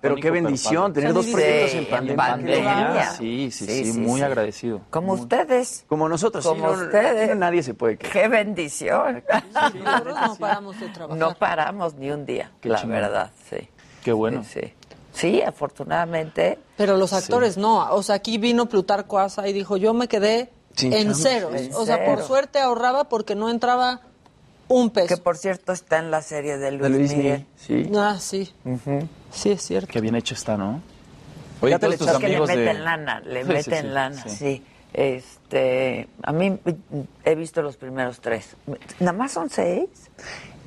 Pero 0.00 0.14
qué 0.16 0.30
bendición 0.30 0.92
tener 0.92 1.12
dos 1.12 1.26
proyectos 1.26 1.74
en 1.74 1.86
pandemia. 1.90 2.16
pandemia. 2.16 3.10
Sí, 3.12 3.50
sí, 3.50 3.66
Sí, 3.66 3.84
sí, 3.86 3.92
sí, 3.92 3.98
muy 3.98 4.20
sí. 4.20 4.24
agradecido. 4.24 4.80
Como 4.90 5.14
ustedes. 5.14 5.84
Como 5.88 6.08
nosotros, 6.08 6.46
Como 6.46 6.66
no- 6.66 6.72
ustedes. 6.84 7.30
no- 7.30 7.34
nadie 7.36 7.62
se 7.62 7.74
puede 7.74 7.96
quejar. 7.98 8.12
Qué 8.22 8.28
bendición. 8.28 9.24
Nosotros 9.82 10.16
no 10.20 10.36
paramos 10.36 10.78
de 10.80 10.88
trabajar. 10.90 11.18
No 11.18 11.34
paramos 11.34 11.94
ni 11.94 12.10
un 12.10 12.24
día, 12.24 12.52
Qué 12.60 12.68
la 12.68 12.76
chingón. 12.80 12.96
verdad, 13.00 13.30
sí. 13.50 13.68
Qué 14.04 14.12
bueno. 14.12 14.44
Sí, 14.44 14.60
sí. 14.62 14.72
Sí, 15.12 15.42
afortunadamente. 15.42 16.58
Pero 16.76 16.96
los 16.96 17.12
actores 17.12 17.56
no. 17.56 17.88
O 17.94 18.02
sea, 18.02 18.16
aquí 18.16 18.38
vino 18.38 18.66
Plutarco 18.66 19.18
Asa 19.18 19.46
y 19.48 19.52
dijo, 19.52 19.76
yo 19.76 19.94
me 19.94 20.08
quedé 20.08 20.50
Sin 20.76 20.92
en 20.92 21.14
ceros. 21.14 21.54
En 21.54 21.72
o 21.74 21.84
sea, 21.84 22.04
por 22.04 22.22
suerte 22.22 22.60
ahorraba 22.60 23.04
porque 23.08 23.34
no 23.34 23.48
entraba 23.48 24.00
un 24.66 24.90
peso. 24.90 25.08
Que 25.14 25.16
por 25.20 25.36
cierto 25.36 25.72
está 25.72 25.98
en 25.98 26.10
la 26.10 26.20
serie 26.22 26.58
de 26.58 26.72
Luis, 26.72 26.82
De 26.82 26.88
Luis 26.98 27.14
Miguel. 27.14 27.46
Miguel, 27.68 27.86
sí. 27.86 27.92
Ah, 27.96 28.16
sí. 28.18 28.52
Sí, 29.34 29.50
es 29.50 29.62
cierto. 29.62 29.88
Qué 29.90 30.00
bien 30.00 30.14
hecho 30.14 30.34
está, 30.34 30.56
¿no? 30.56 30.80
Oye, 31.60 31.78
todos 31.78 31.96
tus 31.98 32.08
es 32.08 32.18
que 32.18 32.28
le 32.28 32.40
meten 32.40 32.64
de... 32.64 32.74
lana, 32.74 33.20
le 33.20 33.42
Sí, 33.42 33.48
meten 33.48 33.64
sí, 33.64 33.80
sí, 33.80 33.86
lana, 33.86 34.22
sí. 34.22 34.30
sí. 34.36 34.62
Este, 34.92 36.08
a 36.22 36.32
mí 36.32 36.58
he 37.24 37.34
visto 37.34 37.62
los 37.62 37.76
primeros 37.76 38.20
tres. 38.20 38.56
¿Nada 39.00 39.12
más 39.12 39.32
son 39.32 39.50
seis? 39.50 39.88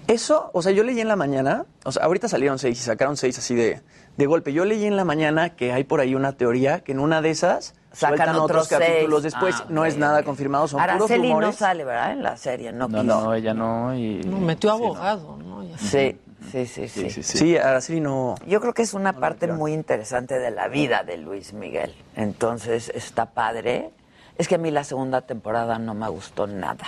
Eso, 0.08 0.50
o 0.54 0.62
sea, 0.62 0.72
yo 0.72 0.84
leí 0.84 1.00
en 1.00 1.08
la 1.08 1.16
mañana, 1.16 1.66
o 1.84 1.92
sea, 1.92 2.04
ahorita 2.04 2.28
salieron 2.28 2.60
seis 2.60 2.80
y 2.80 2.84
sacaron 2.84 3.18
seis 3.18 3.38
así 3.38 3.56
de, 3.56 3.82
de 4.18 4.26
golpe. 4.26 4.54
Yo 4.54 4.66
leí 4.66 4.86
en 4.86 4.96
la 4.96 5.04
mañana 5.06 5.56
que 5.56 5.72
hay 5.74 5.84
por 5.84 6.00
ahí 6.00 6.16
una 6.16 6.34
teoría 6.34 6.80
que 6.82 6.94
en 6.94 7.00
una 7.00 7.22
de 7.22 7.30
esas 7.30 7.74
Sacan 7.98 8.30
otros 8.36 8.68
otros 8.68 8.68
capítulos 8.68 9.22
seis. 9.22 9.34
después. 9.34 9.56
Ah, 9.60 9.66
no 9.70 9.86
es 9.86 9.98
nada 9.98 10.24
confirmado, 10.24 10.68
son 10.68 10.80
puros 10.80 10.96
Araceli 10.96 11.28
no 11.30 11.36
rumores. 11.36 11.56
sale, 11.56 11.84
¿verdad? 11.84 12.12
En 12.12 12.24
la 12.24 12.38
serie, 12.38 12.72
no, 12.72 12.88
No, 12.88 13.02
quiso. 13.02 13.04
no, 13.04 13.34
ella 13.34 13.54
no 13.54 13.96
y... 13.96 14.22
No, 14.24 14.38
metió 14.40 14.72
abogado, 14.72 15.38
¿no? 15.38 15.64
Ya. 15.64 15.78
Sí, 15.78 16.18
sí, 16.52 16.66
sí, 16.66 16.88
sí. 16.88 17.02
Sí, 17.02 17.10
sí, 17.10 17.24
sí. 17.24 17.38
Sí, 17.38 17.58
Araceli 17.58 18.00
no. 18.00 18.36
Yo 18.46 18.62
creo 18.62 18.74
que 18.74 18.84
es 18.84 18.94
una 18.94 19.14
parte 19.14 19.48
muy 19.48 19.74
interesante 19.74 20.38
de 20.40 20.52
la 20.52 20.68
vida 20.68 21.04
de 21.04 21.18
Luis 21.18 21.54
Miguel. 21.54 21.94
Entonces 22.16 22.92
está 22.94 23.26
padre. 23.28 23.90
Es 24.38 24.48
que 24.48 24.56
a 24.56 24.58
mí 24.60 24.70
la 24.70 24.84
segunda 24.84 25.22
temporada 25.22 25.80
no 25.80 25.94
me 25.96 26.08
gustó 26.10 26.46
nada. 26.46 26.86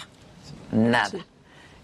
Nada. 0.71 1.09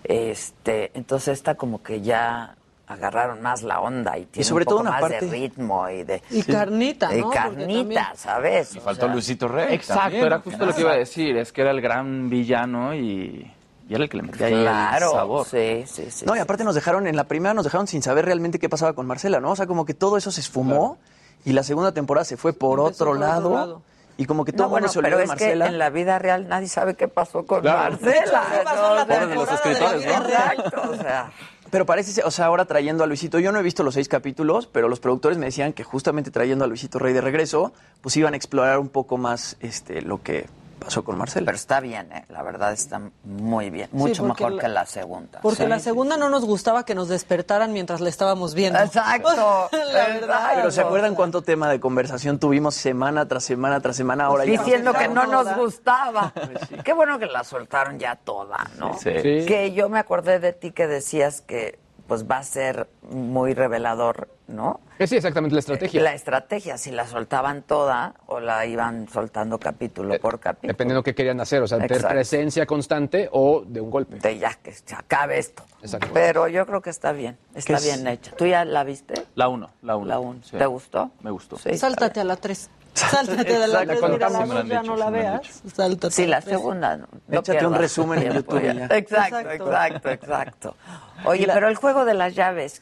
Este, 0.04 0.92
entonces 0.94 1.34
está 1.34 1.56
como 1.56 1.82
que 1.82 2.02
ya 2.02 2.56
agarraron 2.88 3.42
más 3.42 3.64
la 3.64 3.80
onda 3.80 4.18
y 4.18 4.26
tiene 4.26 4.44
sobre 4.48 4.62
un 4.64 4.66
poco 4.66 4.76
todo 4.76 4.82
una 4.82 4.92
más 4.92 5.02
parte- 5.02 5.26
de 5.26 5.32
ritmo 5.32 5.90
y 5.90 6.04
de 6.04 6.22
Y 6.30 6.44
carnita, 6.44 7.14
y 7.16 7.18
¿no? 7.20 7.24
Porque 7.26 7.38
carnita, 7.40 7.80
también- 7.80 8.04
¿sabes? 8.16 8.76
Y 8.76 8.78
O 8.78 8.82
faltó 8.82 9.06
sea, 9.06 9.14
Luisito 9.14 9.48
Rey. 9.48 9.74
Exacto, 9.74 10.02
también, 10.04 10.26
era 10.26 10.40
justo 10.40 10.66
lo 10.66 10.74
que 10.74 10.82
iba 10.82 10.92
a 10.92 10.96
decir, 10.98 11.36
es 11.38 11.52
que 11.52 11.62
era 11.62 11.72
el 11.72 11.82
gran 11.82 12.30
villano 12.30 12.94
y, 12.94 13.52
y 13.90 13.94
era 13.94 14.04
el 14.04 14.10
que 14.10 14.18
le 14.18 14.24
metía 14.24 14.48
ahí 14.48 14.54
el 14.54 14.62
Claro, 14.62 15.12
sabor. 15.12 15.46
sí, 15.48 15.84
sí, 15.88 16.12
sí. 16.12 16.26
No, 16.26 16.36
y 16.36 16.40
aparte 16.40 16.64
nos 16.64 16.76
dejaron, 16.76 17.08
en 17.08 17.16
la 17.16 17.24
primera 17.24 17.54
nos 17.54 17.64
dejaron 17.64 17.88
sin 17.88 18.02
saber 18.04 18.26
realmente 18.26 18.60
qué 18.60 18.70
pasaba 18.70 18.94
con 18.94 19.08
Marcela, 19.08 19.40
¿no? 19.40 19.52
O 19.52 19.56
sea, 19.56 19.66
como 19.68 19.86
que 19.86 19.94
todo 19.96 20.18
eso 20.18 20.32
se 20.32 20.42
esfumó 20.42 20.98
y 21.44 21.54
la 21.54 21.64
segunda 21.64 21.92
temporada 21.92 22.26
se 22.26 22.38
fue 22.38 22.54
por 22.54 22.80
otro 22.80 23.08
por 23.08 23.18
otro 23.18 23.20
lado, 23.20 23.82
y 24.18 24.26
como 24.26 24.46
que 24.46 24.52
No, 24.54 24.58
todo 24.58 24.68
el 24.68 24.72
bueno, 24.72 24.88
se 24.88 25.00
olvidó 25.00 25.10
pero 25.10 25.18
de 25.18 25.24
es 25.24 25.30
Marcela. 25.30 25.66
que 25.66 25.72
en 25.72 25.78
la 25.80 25.90
vida 25.90 26.20
real 26.20 26.48
nadie 26.48 26.68
sabe 26.70 26.94
qué 26.96 27.08
pasó 27.10 27.46
con 27.46 27.62
Claro. 27.62 27.98
Marcela. 28.00 28.44
¿Qué 28.50 28.64
pasó 28.64 28.90
en 28.92 28.96
la 28.96 29.06
¿no? 29.06 29.28
De 29.28 29.36
los 29.36 29.50
temporada 29.50 29.62
de 29.64 29.80
la 29.80 29.86
escritores, 29.96 30.06
vida 30.06 30.20
¿no? 30.20 30.26
real? 30.28 30.90
O 30.90 30.96
sea. 30.96 31.32
Pero 31.76 31.86
parece, 31.86 32.24
o 32.24 32.32
sea, 32.32 32.46
ahora 32.46 32.64
trayendo 32.64 33.04
a 33.04 33.08
Luisito, 33.08 33.38
yo 33.38 33.52
no 33.52 33.60
he 33.60 33.62
visto 33.62 33.84
los 33.84 33.96
seis 33.96 34.08
capítulos, 34.08 34.66
pero 34.66 34.88
los 34.88 35.02
productores 35.02 35.38
me 35.38 35.48
decían 35.48 35.74
que 35.74 35.84
justamente 35.84 36.32
trayendo 36.32 36.64
a 36.64 36.68
Luisito 36.70 37.00
Rey 37.00 37.12
de 37.12 37.20
regreso, 37.20 37.74
pues 38.00 38.16
iban 38.16 38.34
a 38.34 38.38
explorar 38.38 38.80
un 38.80 38.88
poco 38.88 39.18
más 39.18 39.58
este 39.60 40.02
lo 40.02 40.24
que 40.24 40.46
pasó 40.76 41.04
con 41.04 41.18
Marcela. 41.18 41.46
Pero 41.46 41.56
está 41.56 41.80
bien, 41.80 42.12
¿eh? 42.12 42.26
la 42.30 42.44
verdad 42.44 42.72
está 42.74 43.02
muy 43.24 43.70
bien, 43.70 43.90
mucho 43.92 44.24
mejor 44.24 44.54
la- 44.54 44.62
que 44.62 44.68
la 44.68 44.86
segunda. 44.86 45.40
Porque 45.42 45.64
Sí. 45.64 45.70
la 45.70 45.80
segunda 45.80 46.18
no 46.18 46.30
nos 46.30 46.46
gustaba 46.46 46.86
que 46.86 46.96
nos 46.96 47.08
despertaran 47.08 47.74
mientras 47.74 48.02
la 48.02 48.10
estábamos 48.10 48.54
viendo. 48.54 48.80
Exacto, 48.80 49.70
la 49.72 50.08
verdad. 50.08 50.52
Pero 50.56 50.72
¿se 50.72 50.82
acuerdan 50.82 51.16
cuánto 51.16 51.42
tema 51.42 51.70
de 51.70 51.80
conversación 51.80 52.40
tuvimos 52.40 52.76
semana 52.76 53.28
tras 53.28 53.44
semana 53.44 53.80
tras 53.82 53.96
semana? 53.96 54.26
Ahora 54.26 54.46
ya 54.46 54.52
Diciendo 54.52 54.94
que 54.94 55.08
no 55.08 55.26
nos 55.26 55.56
gustaba. 55.56 56.34
Qué 56.84 56.94
bueno 56.94 57.20
que 57.20 57.26
la 57.26 57.44
soltaron 57.44 58.00
ya 58.00 58.16
toda, 58.16 58.58
¿no? 58.78 58.94
Sí. 58.98 59.12
Sí. 59.22 59.46
Que 59.46 59.72
yo 59.74 59.90
me 59.90 60.00
acordé 60.00 60.40
de 60.40 60.54
ti 60.54 60.72
que 60.72 60.88
decías 60.88 61.42
que 61.42 61.80
pues 62.08 62.26
va 62.30 62.38
a 62.38 62.44
ser 62.44 62.88
muy 63.10 63.54
revelador, 63.54 64.30
¿no? 64.48 64.80
Eh, 65.00 65.08
Sí, 65.08 65.16
exactamente 65.16 65.54
la 65.56 65.60
estrategia. 65.60 66.02
La 66.02 66.14
estrategia, 66.14 66.78
si 66.78 66.92
la 66.92 67.06
soltaban 67.08 67.64
toda 67.64 68.16
o 68.28 68.40
la 68.40 68.66
iban 68.66 69.08
soltando 69.10 69.58
capítulo 69.60 70.18
por 70.20 70.40
capítulo. 70.40 70.72
Dependiendo 70.72 71.04
qué 71.04 71.14
querían 71.16 71.40
hacer, 71.42 71.62
o 71.62 71.68
sea, 71.68 71.80
de 71.80 71.88
presencia 71.88 72.66
constante 72.66 73.30
o 73.32 73.64
de 73.66 73.82
un 73.82 73.90
golpe. 73.90 74.18
De 74.20 74.38
ya 74.38 74.54
que 74.56 74.72
se 74.72 74.96
acabe 74.96 75.40
esto. 75.40 75.64
Exacto. 75.82 76.10
Pero 76.14 76.48
yo 76.48 76.66
creo 76.66 76.82
que 76.82 76.90
está 76.90 77.12
bien, 77.12 77.38
está 77.54 77.74
¿Qué 77.74 77.80
es? 77.80 77.84
bien 77.86 78.08
hecha. 78.08 78.32
¿Tú 78.36 78.46
ya 78.46 78.66
la 78.66 78.84
viste? 78.84 79.26
La 79.36 79.48
uno, 79.48 79.72
la 79.82 79.96
uno. 79.98 80.08
La 80.08 80.20
1. 80.20 80.44
Sí. 80.44 80.58
¿Te 80.58 80.66
gustó? 80.66 81.12
Me 81.22 81.32
gustó. 81.32 81.58
Sí, 81.58 81.78
Sáltate 81.78 82.20
a 82.20 82.24
la 82.24 82.36
3. 82.38 82.70
Sáltate 82.96 83.60
de 83.60 83.68
la 83.68 83.82
mira, 83.82 84.30
la 84.30 84.40
han 84.40 84.68
ya 84.68 84.82
no 84.82 84.96
la 84.96 85.10
veas. 85.10 85.62
Sáltate 85.74 86.12
Sí, 86.16 86.26
la 86.26 86.42
segunda. 86.42 86.96
No, 86.98 87.08
no 87.28 87.40
Échate 87.40 87.68
un 87.68 87.76
resumen 87.76 88.24
en 88.24 88.34
YouTube 88.34 88.62
ya. 88.62 88.86
Exacto, 88.96 89.52
Exacto. 89.52 90.10
exacto. 90.10 90.76
Oye, 91.26 91.48
pero 91.54 91.68
el 91.68 91.76
juego 91.76 92.06
de 92.06 92.14
las 92.14 92.34
llaves, 92.36 92.82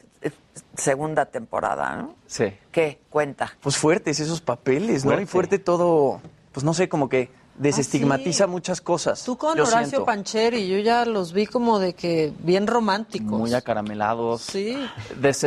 segunda 0.76 1.26
temporada, 1.26 1.96
¿no? 1.96 2.14
Sí. 2.26 2.52
¿Qué? 2.70 3.00
Cuenta. 3.10 3.52
Pues 3.60 3.76
fuertes 3.76 4.20
esos 4.20 4.40
papeles, 4.40 5.04
¿no? 5.04 5.20
Y 5.20 5.26
fuerte 5.26 5.58
todo, 5.58 6.20
pues 6.52 6.64
no 6.64 6.74
sé, 6.74 6.88
como 6.88 7.08
que 7.08 7.30
desestigmatiza 7.56 8.46
muchas 8.46 8.80
cosas. 8.80 9.24
Tú 9.24 9.36
con 9.36 9.56
Yo 9.56 9.62
Horacio 9.64 9.86
siento. 9.86 10.04
Pancheri, 10.04 10.66
yo 10.68 10.78
ya 10.78 11.04
los 11.04 11.32
vi 11.32 11.46
como 11.46 11.78
de 11.78 11.94
que 11.94 12.32
bien 12.40 12.66
románticos. 12.66 13.38
Muy 13.38 13.54
acaramelados. 13.54 14.42
Sí. 14.42 14.76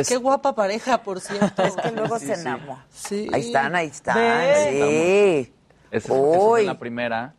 Qué 0.06 0.16
guapa 0.16 0.54
pareja, 0.54 1.02
por 1.02 1.20
cierto. 1.20 1.62
Es 1.62 1.76
que 1.76 1.90
luego 1.92 2.18
Sí, 2.18 2.26
se 2.26 2.34
sí. 2.36 2.40
enamora. 2.40 2.86
Sí. 2.90 3.28
Ahí 3.32 3.40
están, 3.42 3.74
ahí 3.74 3.86
están. 3.88 4.16
Sí. 4.16 5.52
Esa 5.90 6.14
es, 6.60 6.66
la 6.66 6.78
primera. 6.78 7.34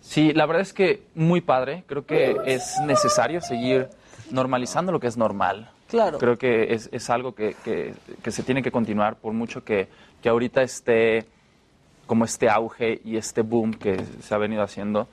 Sí, 0.00 0.32
la 0.32 0.46
verdad 0.46 0.62
es 0.62 0.72
que 0.72 1.02
muy 1.14 1.40
padre. 1.40 1.84
Creo 1.86 2.04
que 2.04 2.36
es 2.46 2.74
necesario 2.84 3.40
seguir 3.40 3.88
normalizando 4.30 4.92
lo 4.92 5.00
que 5.00 5.06
es 5.06 5.16
normal. 5.16 5.70
Claro. 5.88 6.18
Creo 6.18 6.36
que 6.38 6.74
es, 6.74 6.88
es 6.92 7.08
algo 7.10 7.34
que, 7.34 7.54
que- 7.64 7.94
que 8.22 8.30
se 8.30 8.42
tiene 8.42 8.62
que 8.62 8.72
continuar 8.72 9.16
por 9.16 9.32
mucho 9.32 9.64
que, 9.64 9.88
que 10.22 10.28
ahorita 10.28 10.62
esté 10.62 11.26
como 12.06 12.24
este 12.24 12.48
auge 12.48 13.00
y 13.04 13.16
este 13.16 13.42
boom 13.42 13.72
que 13.74 14.04
se 14.22 14.34
ha 14.34 14.38
venido 14.38 14.62
haciendo. 14.62 15.08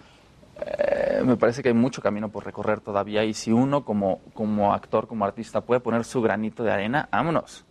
eh, 0.64 1.22
me 1.26 1.38
parece 1.38 1.64
que 1.64 1.70
hay 1.70 1.74
mucho 1.76 2.02
camino 2.02 2.30
por 2.30 2.46
recorrer 2.46 2.82
todavía 2.82 3.24
y 3.24 3.34
si 3.34 3.52
uno 3.52 3.84
como, 3.84 4.20
como 4.34 4.74
actor, 4.74 5.08
como 5.08 5.26
artista 5.26 5.62
puede 5.62 5.80
poner 5.80 6.04
su 6.04 6.22
granito 6.22 6.64
de 6.64 6.72
arena, 6.72 7.08
vámonos. 7.12 7.66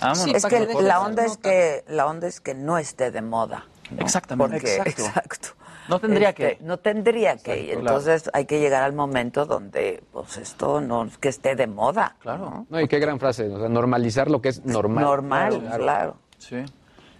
Vámonos. 0.00 0.34
es 0.34 0.46
que 0.46 0.66
la 0.82 1.00
onda 1.00 1.24
es 1.24 1.36
que 1.36 1.84
la 1.88 2.06
onda 2.06 2.26
es 2.26 2.40
que 2.40 2.54
no 2.54 2.78
esté 2.78 3.10
de 3.10 3.20
moda. 3.22 3.66
¿no? 3.90 4.00
Exactamente. 4.02 4.56
Porque- 4.56 4.76
Exacto. 4.76 5.02
exacto. 5.06 5.48
No 5.88 5.98
tendría 5.98 6.28
Este, 6.30 6.56
que. 6.58 6.64
No 6.64 6.78
tendría 6.78 7.36
que. 7.36 7.52
Exacto, 7.54 7.80
Entonces 7.80 8.30
hay 8.32 8.46
que 8.46 8.60
llegar 8.60 8.84
al 8.84 8.92
momento 8.92 9.44
donde 9.46 10.02
pues 10.12 10.36
esto 10.38 10.80
no 10.80 11.08
que 11.20 11.28
esté 11.28 11.56
de 11.56 11.66
moda. 11.66 12.16
Claro. 12.20 12.66
No, 12.70 12.80
y 12.80 12.86
qué 12.88 12.98
gran 13.00 13.18
frase, 13.18 13.48
o 13.48 13.58
sea, 13.58 13.68
normalizar 13.68 14.30
lo 14.30 14.40
que 14.40 14.50
es 14.50 14.64
normal. 14.64 15.04
Normal, 15.04 15.70
claro. 15.76 16.16
Sí. 16.38 16.64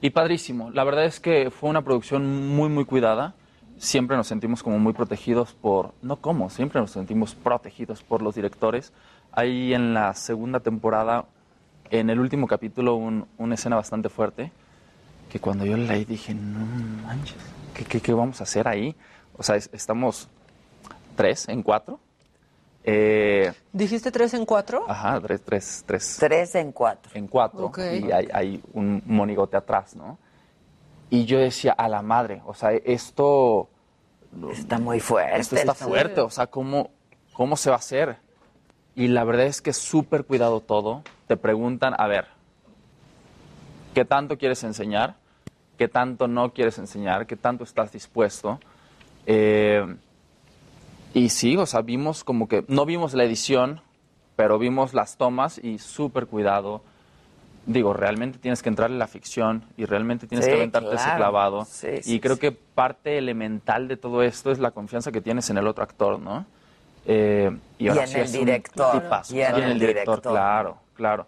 Y 0.03 0.11
padrísimo. 0.11 0.70
La 0.70 0.85
verdad 0.85 1.05
es 1.05 1.20
que 1.20 1.51
fue 1.51 1.70
una 1.70 1.83
producción 1.83 2.49
muy, 2.49 2.69
muy 2.69 2.85
cuidada. 2.85 3.35
Siempre 3.79 4.16
nos 4.16 4.27
sentimos 4.27 4.62
como 4.62 4.79
muy 4.79 4.93
protegidos 4.93 5.55
por, 5.55 5.95
no 6.03 6.16
como, 6.16 6.51
siempre 6.51 6.81
nos 6.81 6.91
sentimos 6.91 7.35
protegidos 7.35 8.03
por 8.03 8.20
los 8.20 8.35
directores. 8.35 8.93
Hay 9.33 9.73
en 9.73 9.95
la 9.95 10.12
segunda 10.15 10.61
temporada, 10.61 11.24
en 11.91 12.11
el 12.11 12.19
último 12.20 12.47
capítulo, 12.49 12.97
un- 12.97 13.27
una 13.39 13.55
escena 13.55 13.77
bastante 13.77 14.09
fuerte, 14.09 14.51
que 15.31 15.39
cuando 15.41 15.65
yo 15.65 15.77
leí 15.77 16.05
dije, 16.05 16.35
no 16.35 16.66
manches, 17.07 17.37
¿qué, 17.74 17.85
qué, 17.85 18.01
qué 18.01 18.12
vamos 18.12 18.41
a 18.41 18.45
hacer 18.45 18.66
ahí? 18.69 18.95
O 19.39 19.43
sea, 19.43 19.57
es- 19.57 19.70
estamos 19.73 20.29
tres 21.16 21.49
en 21.49 21.62
cuatro. 21.62 21.99
Eh, 22.84 23.52
¿Dijiste 23.72 24.10
tres 24.10 24.34
en 24.34 24.44
cuatro? 24.44 24.84
Ajá, 24.88 25.20
tres, 25.20 25.42
tres, 25.42 25.84
tres. 25.86 26.16
Tres 26.18 26.54
en 26.56 26.72
cuatro. 26.72 27.12
En 27.14 27.28
cuatro. 27.28 27.66
Ok. 27.66 27.78
Y 27.78 28.10
hay, 28.10 28.28
hay 28.32 28.62
un 28.72 29.02
monigote 29.06 29.56
atrás, 29.56 29.94
¿no? 29.94 30.18
Y 31.10 31.26
yo 31.26 31.38
decía, 31.38 31.72
a 31.72 31.88
la 31.88 32.02
madre, 32.02 32.42
o 32.46 32.54
sea, 32.54 32.72
esto... 32.72 33.68
Está 34.50 34.78
muy 34.78 34.98
fuerte. 34.98 35.40
Esto 35.40 35.56
está 35.56 35.74
fuerte, 35.74 36.22
o 36.22 36.30
sea, 36.30 36.46
¿cómo, 36.46 36.90
¿cómo 37.34 37.54
se 37.56 37.68
va 37.68 37.76
a 37.76 37.80
hacer? 37.80 38.16
Y 38.94 39.09
la 39.09 39.22
verdad 39.24 39.44
es 39.44 39.60
que 39.60 39.70
es 39.70 39.76
súper 39.76 40.24
cuidado 40.24 40.60
todo. 40.60 41.02
Te 41.26 41.36
preguntan, 41.36 41.94
a 41.98 42.06
ver, 42.06 42.28
¿qué 43.94 44.06
tanto 44.06 44.38
quieres 44.38 44.64
enseñar? 44.64 45.16
¿Qué 45.76 45.86
tanto 45.86 46.28
no 46.28 46.52
quieres 46.52 46.78
enseñar? 46.78 47.26
¿Qué 47.26 47.36
tanto 47.36 47.64
estás 47.64 47.92
dispuesto? 47.92 48.59
Eh, 49.26 49.84
y 51.14 51.28
sí, 51.28 51.56
o 51.56 51.66
sea, 51.66 51.82
vimos 51.82 52.24
como 52.24 52.48
que, 52.48 52.64
no 52.68 52.84
vimos 52.86 53.14
la 53.14 53.24
edición, 53.24 53.80
pero 54.36 54.59
vimos 54.59 54.94
las 54.94 55.16
tomas 55.16 55.59
y 55.62 55.78
súper 55.78 56.26
cuidado. 56.26 56.82
Digo, 57.64 57.93
realmente 57.93 58.39
tienes 58.39 58.60
que 58.62 58.68
entrar 58.70 58.90
en 58.90 58.98
la 58.98 59.06
ficción 59.06 59.64
y 59.76 59.84
realmente 59.84 60.26
tienes 60.26 60.47
Sí, 60.47 60.51
que 60.51 60.56
aventarte 60.56 60.94
ese 60.97 61.10
clavado. 61.16 61.64
Sí, 61.64 61.89
y 62.06 62.18
creo 62.18 62.36
que 62.39 62.51
parte 62.51 63.18
elemental 63.18 63.86
de 63.86 63.97
todo 63.97 64.22
esto 64.22 64.51
es 64.51 64.59
la 64.59 64.72
confianza 64.72 65.12
que 65.12 65.20
tienes 65.20 65.48
en 65.51 65.59
el 65.59 65.68
otro 65.68 65.84
actor, 65.84 66.18
¿no? 66.18 66.44
Eh, 67.06 67.56
Y 67.78 67.89
ahora 67.89 68.05
en 68.05 68.16
el 68.16 68.32
director. 68.32 69.01
tipazo, 69.02 69.34
Y 69.36 69.43
en 69.43 69.52
¿no? 69.52 69.59
el 69.59 69.78
director. 69.78 70.20
claro, 70.22 70.78
claro. 70.94 71.26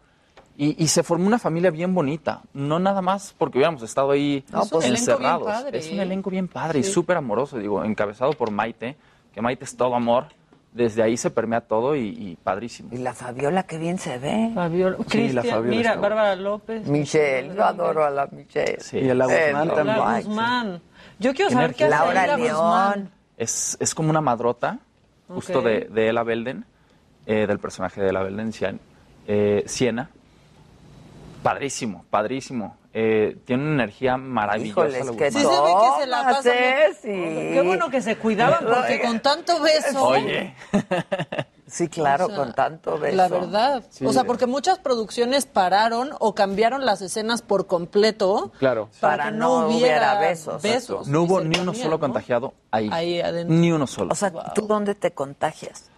Y, 0.57 0.83
y 0.83 0.87
se 0.89 1.03
formó 1.03 1.27
una 1.27 1.39
familia 1.41 1.71
bien 1.71 1.93
bonita, 1.95 2.41
no 2.53 2.79
nada 2.79 3.03
más 3.03 3.35
porque 3.37 3.59
hubiéramos 3.59 3.83
estado 3.83 4.13
ahí 4.13 4.45
No, 4.53 4.65
pues, 4.67 4.87
encerrados. 4.87 5.45
padre, 5.47 5.79
es 5.79 5.91
un 5.91 5.99
elenco 6.01 6.31
bien 6.31 6.47
padre 6.49 6.79
y 6.81 6.85
súper 6.85 7.17
amoroso, 7.17 7.59
digo, 7.59 7.83
encabezado 7.85 8.33
por 8.35 8.51
Maite, 8.53 8.97
que 9.35 9.43
Maite 9.43 9.65
es 9.65 9.77
todo 9.77 9.95
amor. 9.95 10.27
Desde 10.73 11.05
ahí 11.05 11.17
se 11.17 11.31
permea 11.31 11.61
todo 11.61 11.95
y, 11.95 12.09
y 12.09 12.37
padrísimo. 12.43 12.89
Y 12.93 12.99
la 12.99 13.15
Fabiola, 13.15 13.63
qué 13.63 13.79
bien 13.79 13.97
se 13.97 14.19
ve. 14.19 14.51
Fabiola. 14.55 14.97
Cristian, 15.09 15.69
mira, 15.69 15.95
Bárbara 15.95 16.35
López. 16.35 16.87
Michelle, 16.89 17.55
yo 17.55 17.65
adoro 17.65 18.05
a 18.05 18.11
la 18.11 18.27
Michelle. 18.27 18.81
Sí. 18.81 18.99
Y 18.99 19.09
a 19.09 19.15
la 19.15 19.27
Guzmán 19.27 19.69
no 19.69 19.75
también. 19.75 19.99
La. 19.99 20.17
Guzmán. 20.21 20.83
Yo 21.21 21.33
quiero 21.33 21.51
saber 21.53 21.75
qué 21.77 21.85
hace 21.85 21.91
Laura 21.95 22.27
la 22.27 22.37
Guzmán. 22.37 22.99
León. 22.99 23.11
Es, 23.37 23.77
es 23.79 23.95
como 23.95 24.11
una 24.11 24.21
madrota, 24.21 24.81
justo 25.29 25.61
de, 25.63 25.83
de 25.93 26.11
Ella 26.11 26.25
Belden, 26.25 26.65
eh, 27.27 27.47
del 27.47 27.61
personaje 27.61 28.01
de 28.03 28.11
Ella 28.11 28.23
Belden, 28.25 28.53
Cien- 28.53 28.81
eh, 29.29 29.63
Siena. 29.67 30.11
Padrísimo, 31.43 32.05
padrísimo. 32.11 32.77
Eh, 32.97 33.39
tiene 33.45 33.65
una 33.65 33.73
energía 33.83 34.17
maravillosa. 34.17 34.87
Híjoles, 34.89 35.11
que 35.17 35.33
Sí 35.33 35.39
se 35.41 35.47
ve 35.47 35.53
que 35.53 36.01
se 36.03 36.07
la 36.07 36.19
Tomas, 36.21 36.37
pasa. 36.37 36.51
muy- 36.51 36.95
Sí. 37.03 37.09
Qué 37.53 37.63
bueno 37.67 37.91
que 37.91 38.01
se 38.01 38.17
cuidaban 38.17 38.65
porque 38.65 39.01
con 39.03 39.19
tanto 39.21 39.61
beso. 39.61 40.07
Oye, 40.07 40.55
Sí, 41.67 41.89
claro, 41.89 42.27
O 42.27 42.29
sea, 42.29 42.37
con 42.37 42.53
tanto 42.55 42.99
beso. 42.99 43.17
La 43.17 43.27
verdad. 43.27 43.83
O 44.05 44.13
sea, 44.13 44.23
porque 44.23 44.47
muchas 44.47 44.79
producciones 44.79 45.45
pararon 45.47 46.11
o 46.21 46.33
cambiaron 46.35 46.85
las 46.85 47.03
escenas 47.03 47.43
por 47.43 47.67
completo 47.67 48.53
Claro. 48.61 48.91
para, 49.01 49.17
Para 49.17 49.31
que 49.33 49.37
no 49.39 49.63
no 49.63 49.67
hubiera 49.69 49.79
hubiera 49.79 50.21
besos. 50.21 50.63
besos. 50.63 51.09
no 51.09 51.23
hubo 51.23 51.41
ni 51.41 51.59
uno 51.59 51.75
solo 51.75 51.91
¿no? 51.97 51.99
contagiado 52.01 52.55
ahí. 52.71 52.89
Ahí 52.93 53.21
adentro. 53.21 53.57
Ni 53.57 53.73
uno 53.73 53.89
solo. 53.89 54.13
O 54.13 54.15
sea, 54.15 54.31
¿tú 54.55 54.69
dónde 54.69 54.95
te 54.95 55.11
contagias? 55.13 55.91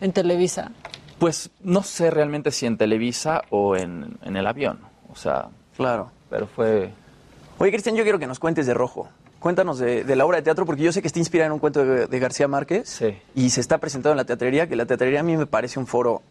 En 0.00 0.12
Televisa. 0.12 0.72
Pues 1.20 1.50
no 1.60 1.84
sé 1.84 2.10
realmente 2.10 2.50
si 2.50 2.66
en 2.66 2.76
Televisa 2.76 3.42
o 3.50 3.76
en, 3.76 4.18
en 4.22 4.36
el 4.36 4.46
avión. 4.46 4.80
O 5.12 5.14
sea, 5.14 5.50
Claro. 5.76 6.10
Pero 6.30 6.46
fue... 6.46 6.90
Oye, 7.58 7.70
Cristian, 7.70 7.96
yo 7.96 8.02
quiero 8.02 8.18
que 8.18 8.26
nos 8.26 8.38
cuentes 8.38 8.66
de 8.66 8.74
Rojo. 8.74 9.08
Cuéntanos 9.40 9.78
de, 9.78 10.04
de 10.04 10.16
la 10.16 10.24
obra 10.26 10.38
de 10.38 10.42
teatro, 10.42 10.66
porque 10.66 10.82
yo 10.82 10.92
sé 10.92 11.00
que 11.02 11.06
está 11.08 11.18
inspirada 11.18 11.46
en 11.46 11.52
un 11.52 11.58
cuento 11.58 11.84
de, 11.84 12.06
de 12.06 12.18
García 12.18 12.48
Márquez. 12.48 12.88
Sí. 12.88 13.16
Y 13.34 13.50
se 13.50 13.60
está 13.60 13.78
presentando 13.78 14.12
en 14.12 14.16
la 14.18 14.24
teatrería, 14.24 14.66
que 14.66 14.76
la 14.76 14.86
teatrería 14.86 15.20
a 15.20 15.22
mí 15.22 15.36
me 15.36 15.46
parece 15.46 15.78
un 15.78 15.86
foro. 15.86 16.22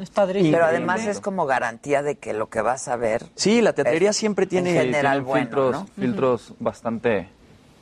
Es 0.00 0.08
padrísimo. 0.10 0.52
Pero 0.52 0.64
además 0.64 1.04
es 1.06 1.20
como 1.20 1.44
garantía 1.44 2.02
de 2.02 2.16
que 2.16 2.32
lo 2.32 2.48
que 2.48 2.62
vas 2.62 2.88
a 2.88 2.96
ver 2.96 3.26
Sí, 3.34 3.60
la 3.60 3.74
teatrería 3.74 4.10
Es- 4.10 4.16
siempre 4.16 4.46
tiene. 4.46 4.70
en 4.70 4.76
general 4.86 5.02
tienen 5.18 5.24
bueno, 5.26 5.44
filtros, 5.46 5.72
¿no? 5.72 5.86
filtros 6.02 6.54
bastante 6.60 7.28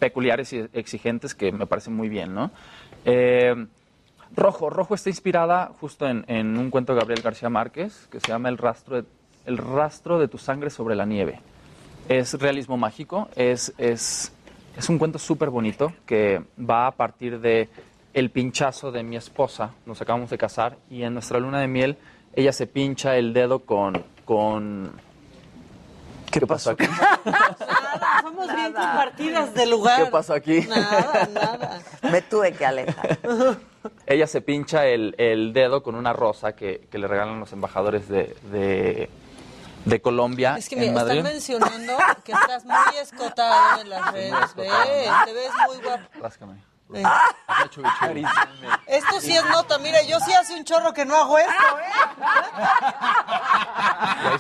peculiares 0.01 0.53
y 0.53 0.67
exigentes 0.73 1.35
que 1.37 1.53
me 1.53 1.67
parecen 1.67 1.95
muy 1.95 2.09
bien, 2.09 2.35
¿no? 2.35 2.51
Eh, 3.05 3.55
Rojo, 4.35 4.71
Rojo 4.71 4.95
está 4.95 5.09
inspirada 5.09 5.71
justo 5.81 6.09
en, 6.09 6.25
en 6.27 6.57
un 6.57 6.71
cuento 6.71 6.95
de 6.95 7.01
Gabriel 7.01 7.23
García 7.23 7.49
Márquez 7.49 8.09
que 8.11 8.19
se 8.21 8.29
llama 8.29 8.49
El 8.49 8.59
rastro 8.59 8.97
de, 9.03 9.09
El 9.47 9.59
rastro 9.59 10.19
de 10.19 10.27
tu 10.29 10.39
sangre 10.39 10.71
sobre 10.71 10.97
la 10.97 11.05
nieve. 11.07 11.41
Es 12.09 12.35
realismo 12.35 12.77
mágico, 12.77 13.29
es, 13.37 13.73
es, 13.79 14.33
es 14.77 14.89
un 14.89 14.99
cuento 14.99 15.19
súper 15.19 15.51
bonito 15.51 15.93
que 16.07 16.43
va 16.59 16.87
a 16.87 16.91
partir 16.91 17.41
de 17.41 17.69
el 18.15 18.31
pinchazo 18.31 18.91
de 18.91 19.03
mi 19.03 19.17
esposa. 19.17 19.73
Nos 19.87 20.01
acabamos 20.03 20.31
de 20.31 20.39
casar 20.39 20.77
y 20.91 21.03
en 21.03 21.15
nuestra 21.15 21.39
luna 21.39 21.61
de 21.61 21.69
miel 21.69 21.97
ella 22.35 22.53
se 22.53 22.67
pincha 22.67 23.17
el 23.17 23.33
dedo 23.33 23.61
con... 23.61 24.05
con 24.25 24.93
¿Qué 26.31 26.47
pasó 26.47 26.71
aquí? 26.71 26.85
Nada, 27.25 28.21
somos 28.23 28.55
bien 28.55 28.73
compartidas 28.73 29.53
de 29.53 29.67
lugar. 29.67 30.05
¿Qué 30.05 30.11
pasó 30.11 30.35
aquí? 30.35 30.61
Nada, 30.61 31.29
nada. 31.33 31.81
Me 32.03 32.23
tuve 32.23 32.53
que 32.53 32.65
alejar. 32.65 33.19
Ella 34.07 34.29
se 34.29 34.41
pincha 34.41 34.87
el, 34.87 35.17
el 35.19 35.53
dedo 35.53 35.83
con 35.83 35.97
una 35.97 36.13
rosa 36.13 36.55
que, 36.55 36.87
que 36.89 36.99
le 36.99 37.09
regalan 37.09 37.41
los 37.41 37.53
embajadores 37.53 38.09
de, 38.09 38.37
de, 38.53 39.11
de 39.85 40.01
Colombia 40.01 40.57
Es 40.59 40.69
que 40.69 40.75
en 40.77 40.81
mira, 40.83 40.93
Madrid. 40.93 41.19
están 41.19 41.33
mencionando 41.33 41.99
que 42.25 42.33
estás 42.33 42.65
muy 42.65 42.97
escotado 43.01 43.81
en 43.81 43.91
las 43.91 44.13
redes. 44.13 44.55
Ve, 44.57 44.69
te 45.25 45.33
ves 45.33 45.51
muy 45.67 45.77
guapo. 45.85 46.09
Ráscame. 46.21 46.70
Eh. 46.95 47.03
Chubi. 47.71 48.25
Esto 48.87 49.21
sí 49.21 49.37
es 49.37 49.45
nota, 49.47 49.79
mira, 49.79 50.03
yo 50.03 50.19
sí 50.21 50.33
hace 50.33 50.55
un 50.55 50.65
chorro 50.65 50.93
que 50.93 51.05
no 51.05 51.17
hago 51.17 51.39
esto, 51.39 51.53
¿eh? 51.53 51.93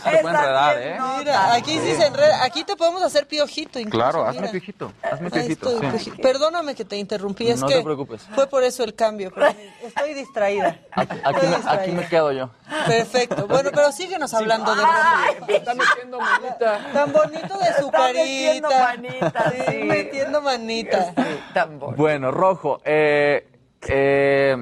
Se 0.02 0.18
puede 0.18 0.34
enredar, 0.36 0.76
¿eh? 0.78 0.98
Mira, 1.18 1.52
aquí 1.54 1.78
sí 1.78 1.94
se 1.96 2.06
enreda, 2.06 2.42
aquí 2.42 2.64
te 2.64 2.76
podemos 2.76 3.02
hacer 3.02 3.26
piojito 3.26 3.78
incluso. 3.78 3.98
Claro, 4.04 4.24
hazme 4.26 4.40
mira. 4.42 4.52
piojito. 4.52 4.92
Hazme 5.02 5.30
piojito. 5.30 5.70
sí. 5.70 5.76
piojito. 5.80 6.16
Perdóname 6.22 6.74
que 6.74 6.84
te 6.84 6.96
interrumpí, 6.96 7.48
es 7.50 7.60
No 7.60 7.66
que 7.68 7.74
te 7.76 7.82
preocupes. 7.82 8.22
fue 8.34 8.46
por 8.46 8.62
eso 8.64 8.82
el 8.84 8.94
cambio, 8.94 9.30
pero 9.34 9.46
estoy 9.82 10.14
distraída. 10.14 10.78
Aquí, 10.92 11.16
Estoy 11.16 11.20
aquí 11.34 11.46
me, 11.46 11.56
distraída. 11.56 11.82
aquí 11.82 11.92
me 11.92 12.08
quedo 12.08 12.32
yo. 12.32 12.50
Perfecto. 12.86 13.46
Bueno, 13.46 13.70
pero 13.74 13.92
síguenos 13.92 14.32
hablando 14.34 14.74
de 14.74 14.82
Rojo. 14.82 15.46
Está 15.48 15.74
metiendo 15.74 16.20
manita. 16.20 16.80
Tan 16.92 17.12
bonito 17.12 17.58
de 17.58 17.72
su 17.78 17.86
Está 17.86 17.98
carita. 17.98 18.22
metiendo 18.22 18.70
manita, 18.70 19.50
Sí, 19.50 19.62
sí. 19.68 19.76
metiendo 19.84 20.42
manita. 20.42 21.14
Tan 21.54 21.78
bonito. 21.78 22.02
Bueno, 22.02 22.30
Rojo, 22.40 22.80
eh, 22.86 23.46
eh, 23.86 24.56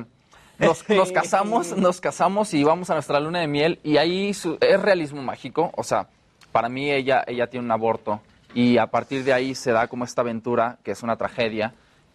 nos, 0.59 0.89
nos 0.89 1.13
casamos, 1.13 1.77
nos 1.77 2.01
casamos 2.01 2.53
y 2.55 2.65
vamos 2.65 2.91
a 2.91 2.95
nuestra 2.95 3.21
luna 3.21 3.39
de 3.39 3.47
miel 3.47 3.79
y 3.85 3.97
ahí 3.99 4.35
su- 4.35 4.59
es 4.61 4.83
realismo 4.83 5.23
mágico, 5.23 5.71
o 5.77 5.85
sea, 5.85 6.09
para 6.51 6.69
mí 6.69 6.91
ella, 6.91 7.23
ella 7.27 7.47
tiene 7.47 7.65
un 7.67 7.71
aborto 7.71 8.21
y 8.53 8.79
a 8.79 8.89
partir 8.89 9.23
de 9.23 9.33
ahí 9.33 9.55
se 9.55 9.71
da 9.71 9.87
como 9.87 10.05
esta 10.05 10.23
aventura 10.23 10.79
que 10.83 10.91
es 10.91 11.03
una 11.05 11.17
tragedia 11.17 11.73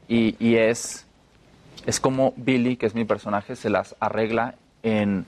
y, 0.10 0.36
y 0.46 0.58
es, 0.58 1.06
es 1.86 2.00
como 2.02 2.34
Billy, 2.36 2.76
que 2.76 2.86
es 2.86 2.94
mi 2.94 3.06
personaje, 3.06 3.56
se 3.56 3.70
las 3.70 3.96
arregla 4.02 4.56
en, 4.84 5.26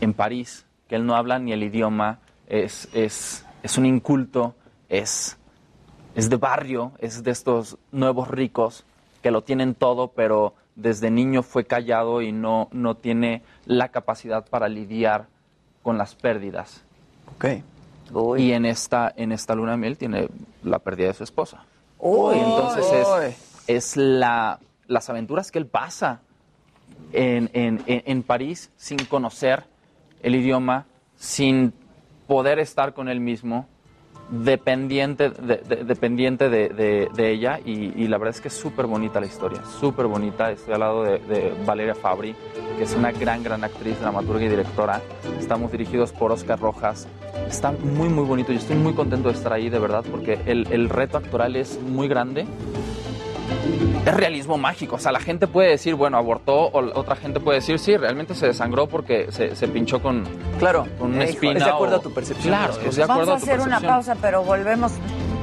en 0.00 0.14
París, 0.14 0.64
que 0.88 0.94
él 0.94 1.06
no 1.06 1.16
habla 1.16 1.40
ni 1.40 1.52
el 1.52 1.64
idioma, 1.64 2.20
es, 2.46 2.88
es, 2.92 3.44
es 3.64 3.78
un 3.78 3.86
inculto, 3.86 4.54
es, 4.88 5.36
es 6.14 6.30
de 6.30 6.36
barrio, 6.36 6.92
es 7.00 7.24
de 7.24 7.32
estos 7.32 7.78
nuevos 7.90 8.28
ricos 8.28 8.84
que 9.22 9.30
lo 9.30 9.42
tienen 9.42 9.74
todo, 9.74 10.08
pero 10.08 10.54
desde 10.76 11.10
niño 11.10 11.42
fue 11.42 11.64
callado 11.64 12.22
y 12.22 12.32
no, 12.32 12.68
no 12.72 12.96
tiene 12.96 13.42
la 13.66 13.88
capacidad 13.88 14.46
para 14.46 14.68
lidiar 14.68 15.26
con 15.82 15.98
las 15.98 16.14
pérdidas. 16.14 16.82
Ok. 17.36 17.46
Y 18.40 18.52
en 18.52 18.64
esta, 18.66 19.12
en 19.16 19.30
esta 19.32 19.54
luna 19.54 19.72
de 19.72 19.76
miel 19.76 19.96
tiene 19.98 20.28
la 20.64 20.78
pérdida 20.78 21.08
de 21.08 21.14
su 21.14 21.24
esposa. 21.24 21.64
Uy. 21.98 22.34
Y 22.36 22.38
entonces 22.40 22.86
es, 22.92 23.64
es 23.68 23.96
la, 23.96 24.58
las 24.88 25.08
aventuras 25.10 25.50
que 25.52 25.58
él 25.58 25.66
pasa 25.66 26.20
en, 27.12 27.50
en- 27.52 27.82
en- 27.86 28.02
en 28.06 28.22
París 28.22 28.70
sin 28.76 28.98
conocer 29.04 29.64
el 30.22 30.34
idioma, 30.34 30.86
sin 31.16 31.72
poder 32.26 32.58
estar 32.58 32.94
con 32.94 33.08
él 33.08 33.20
mismo, 33.20 33.66
dependiente 34.30 35.30
de, 35.30 35.56
de- 35.58 35.84
dependiente 35.84 36.48
de, 36.48 37.08
ella. 37.30 37.60
Y, 37.64 38.06
la 38.08 38.18
verdad 38.18 38.34
es 38.34 38.40
que 38.40 38.48
es 38.48 38.54
súper 38.54 38.86
bonita 38.86 39.20
la 39.20 39.26
historia, 39.26 39.62
súper 39.80 40.06
bonita. 40.06 40.50
Estoy 40.50 40.74
al 40.74 40.80
lado 40.80 41.02
de, 41.04 41.18
de 41.18 41.52
Valeria 41.66 41.94
Fabri, 41.94 42.34
que 42.76 42.84
es 42.84 42.94
una 42.94 43.12
gran, 43.12 43.42
gran 43.42 43.64
actriz, 43.64 43.98
dramaturga 44.00 44.44
y 44.44 44.48
directora. 44.48 45.00
Estamos 45.38 45.70
dirigidos 45.72 46.12
por 46.12 46.32
Oscar 46.32 46.58
Rojas. 46.58 47.06
Está 47.48 47.72
muy, 47.72 48.08
muy 48.08 48.24
bonito. 48.24 48.52
Yo 48.52 48.58
estoy 48.58 48.76
muy 48.76 48.94
contento 48.94 49.28
de 49.28 49.34
estar 49.34 49.52
ahí, 49.52 49.68
de 49.68 49.78
verdad, 49.78 50.04
porque 50.10 50.38
el, 50.46 50.66
el 50.70 50.88
reto 50.88 51.18
actoral 51.18 51.56
es 51.56 51.80
muy 51.80 52.08
grande 52.08 52.46
es 54.06 54.14
realismo 54.14 54.56
mágico. 54.58 54.96
O 54.96 54.98
sea, 54.98 55.12
la 55.12 55.20
gente 55.20 55.46
puede 55.46 55.70
decir, 55.70 55.94
bueno, 55.94 56.16
abortó, 56.16 56.68
o 56.72 56.82
la 56.82 56.96
otra 56.98 57.16
gente 57.16 57.40
puede 57.40 57.58
decir, 57.58 57.78
sí, 57.78 57.96
realmente 57.96 58.34
se 58.34 58.46
desangró 58.46 58.86
porque 58.86 59.30
se, 59.30 59.54
se 59.54 59.68
pinchó 59.68 60.00
con, 60.02 60.24
claro, 60.58 60.86
con 60.98 61.14
una 61.14 61.24
Eh, 61.24 61.30
espina. 61.30 61.58
es 61.58 61.64
de 61.64 61.70
acuerdo 61.70 61.96
o- 61.96 61.98
a 61.98 62.02
tu 62.02 62.12
percepción 62.12 62.48
Claro, 62.48 62.68
las 62.68 62.76
es 62.78 62.84
cosas. 62.84 62.96
de 62.96 63.02
acuerdo 63.04 63.26
Vamos 63.26 63.42
a 63.42 63.44
a 63.44 63.46
tu 63.46 63.52
hacer 63.52 63.66
una 63.68 63.80
pausa, 63.80 64.16
pero 64.20 64.42
volvemos. 64.42 64.92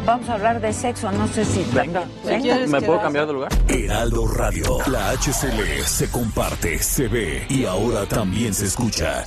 Vamos 0.05 0.29
a 0.29 0.35
hablar 0.35 0.61
de 0.61 0.71
sexo, 0.71 1.11
no 1.11 1.27
sé 1.27 1.43
si... 1.43 1.65
Venga, 1.73 2.05
Venga. 2.25 2.55
¿me 2.67 2.81
puedo 2.81 3.01
cambiar 3.01 3.27
de 3.27 3.33
lugar? 3.33 3.51
Heraldo 3.67 4.25
Radio, 4.27 4.77
la 4.89 5.09
HCL 5.11 5.83
se 5.85 6.09
comparte, 6.09 6.79
se 6.79 7.09
ve 7.09 7.45
y 7.49 7.65
ahora 7.65 8.05
también 8.05 8.53
se 8.53 8.67
escucha. 8.67 9.25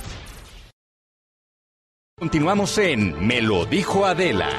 Continuamos 2.17 2.75
en 2.79 3.27
Me 3.27 3.41
lo 3.41 3.65
dijo 3.65 4.05
Adela. 4.07 4.49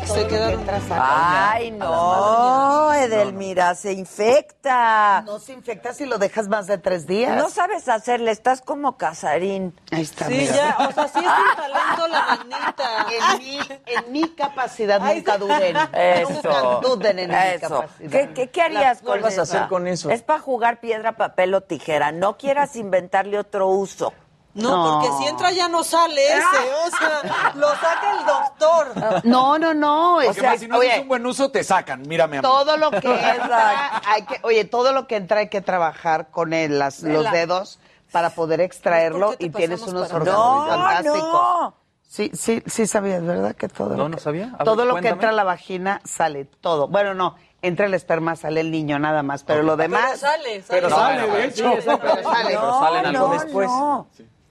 Que 0.00 0.06
se 0.06 0.26
quedaron. 0.26 0.64
Ay, 0.90 1.70
no, 1.70 2.92
Edelmira, 2.92 3.74
se 3.74 3.92
infecta. 3.92 5.22
No 5.22 5.38
se 5.38 5.52
infecta 5.52 5.92
si 5.92 6.06
lo 6.06 6.18
dejas 6.18 6.48
más 6.48 6.66
de 6.66 6.78
tres 6.78 7.06
días. 7.06 7.36
No 7.36 7.48
sabes 7.48 7.88
hacerle, 7.88 8.30
estás 8.30 8.60
como 8.60 8.96
Casarín. 8.96 9.74
Ahí 9.92 10.02
está. 10.02 10.26
Sí, 10.26 10.34
mira. 10.34 10.54
ya, 10.54 10.88
o 10.88 10.92
sea, 10.92 11.08
sí 11.08 11.18
es 11.18 11.24
un 11.24 11.56
talento 11.56 12.08
la 12.08 12.26
manita. 12.26 13.06
En 13.10 13.38
mi, 13.38 13.58
en 13.86 14.12
mi 14.12 14.28
capacidad 14.34 15.00
nunca 15.00 15.38
duden. 15.38 15.76
Eso. 15.92 16.30
Nunca 16.32 16.80
duden 16.82 17.18
en 17.18 17.30
mi 17.30 17.36
Eso. 17.36 17.68
capacidad. 17.68 18.10
¿Qué, 18.10 18.32
qué, 18.34 18.50
qué 18.50 18.62
harías 18.62 19.00
¿Qué 19.00 19.06
con 19.06 19.20
vas 19.22 19.38
a 19.38 19.42
hacer 19.42 19.68
con 19.68 19.86
eso? 19.86 20.10
Es 20.10 20.22
para 20.22 20.40
jugar 20.40 20.80
piedra, 20.80 21.16
papel 21.16 21.54
o 21.54 21.60
tijera. 21.60 22.12
No 22.12 22.36
quieras 22.36 22.76
inventarle 22.76 23.38
otro 23.38 23.68
uso. 23.68 24.12
No, 24.54 24.70
No. 24.70 25.00
porque 25.00 25.16
si 25.22 25.28
entra 25.28 25.52
ya 25.52 25.68
no 25.68 25.84
sale 25.84 26.20
ese, 26.26 26.40
o 26.42 26.90
sea, 26.96 27.52
lo 27.54 27.68
saca 27.68 28.18
el 28.18 28.26
doctor. 28.26 29.24
No, 29.24 29.58
no, 29.58 29.74
no. 29.74 30.14
Porque 30.24 30.28
o 30.30 30.34
sea, 30.34 30.58
si 30.58 30.66
no 30.66 30.78
oye, 30.78 30.90
haces 30.90 31.02
un 31.02 31.08
buen 31.08 31.24
uso, 31.24 31.50
te 31.50 31.62
sacan. 31.62 32.02
Mírame 32.02 32.38
a 32.38 32.42
mí. 32.42 32.48
todo 32.48 32.76
lo 32.76 32.90
que 32.90 32.96
entra, 33.30 34.02
hay 34.06 34.22
que, 34.22 34.40
oye, 34.42 34.64
todo 34.64 34.92
lo 34.92 35.06
que 35.06 35.16
entra 35.16 35.40
hay 35.40 35.48
que 35.48 35.60
trabajar 35.60 36.30
con 36.30 36.52
el- 36.52 36.78
las- 36.80 37.02
los 37.02 37.24
La- 37.24 37.30
dedos 37.30 37.78
para 38.10 38.30
poder 38.30 38.60
extraerlo 38.60 39.26
¿Por 39.28 39.36
qué 39.36 39.44
te 39.44 39.46
y 39.46 39.50
tienes 39.50 39.82
unos 39.82 40.08
para- 40.08 40.20
órganos 40.22 40.66
No, 40.66 40.66
fantásticos. 40.68 41.22
no. 41.32 41.74
Sí, 42.08 42.32
sí, 42.34 42.60
sí 42.66 42.88
sabías, 42.88 43.22
¿verdad? 43.24 43.54
Que 43.54 43.68
todo. 43.68 43.90
No, 43.90 43.96
lo 43.98 44.08
no 44.08 44.16
que- 44.16 44.22
sabía. 44.24 44.46
A 44.46 44.56
ver, 44.58 44.64
todo 44.64 44.84
lo 44.84 44.96
que 44.96 45.06
entra 45.08 45.28
a 45.28 45.32
la 45.32 45.44
vagina 45.44 46.00
sale, 46.04 46.44
todo. 46.44 46.88
Bueno, 46.88 47.14
no, 47.14 47.36
entra 47.62 47.86
el 47.86 47.94
esperma, 47.94 48.34
sale 48.34 48.62
el 48.62 48.72
niño 48.72 48.98
nada 48.98 49.22
más, 49.22 49.44
pero 49.44 49.62
lo 49.62 49.76
demás. 49.76 50.02
Pero 50.06 50.18
sale, 50.18 50.62
sale. 50.62 50.64
Pero 50.68 50.88
No, 50.90 50.96
sale, 50.96 51.28
de 51.30 51.44
hecho. 51.44 51.70
sí, 51.70 51.78
Pero 51.86 51.98
sale. 52.24 52.46
pero 52.48 52.60
No, 52.62 52.80
salen 52.80 53.06
algo 53.06 53.28
no, 53.28 53.32
después. 53.34 53.68
no. 53.68 54.08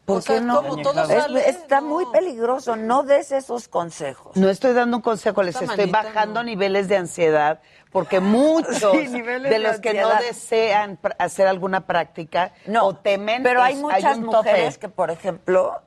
¿Por 0.10 0.18
O 0.18 0.22
sea, 0.22 0.36
qué 0.40 0.42
no? 0.42 0.56
¿cómo 0.64 0.78
todo 0.78 1.04
Es- 1.04 1.48
está 1.48 1.82
No. 1.82 1.88
muy 1.88 2.06
peligroso. 2.08 2.76
No 2.76 3.04
des 3.04 3.32
esos 3.32 3.68
consejos. 3.68 4.36
No 4.36 4.50
estoy 4.50 4.74
dando 4.74 4.98
un 4.98 5.04
consejo, 5.04 5.44
les 5.44 5.54
Esta 5.54 5.66
estoy 5.66 5.86
bajando 5.92 6.40
no. 6.42 6.44
niveles 6.46 6.88
de 6.88 6.98
ansiedad 6.98 7.60
porque 7.92 8.20
muchos 8.22 8.78
Sí, 8.78 9.08
de 9.22 9.60
los 9.60 9.80
que 9.80 9.94
no 9.94 10.10
desean 10.22 11.00
hacer 11.18 11.48
alguna 11.48 11.82
práctica 11.86 12.54
No, 12.66 12.86
o 12.88 12.96
temen. 12.96 13.44
Pero 13.44 13.62
hay 13.62 13.76
muchas 13.76 14.18
un 14.18 14.26
mujeres 14.26 14.76
tope. 14.76 14.80
que, 14.80 14.90
por 14.90 15.12
ejemplo, 15.12 15.82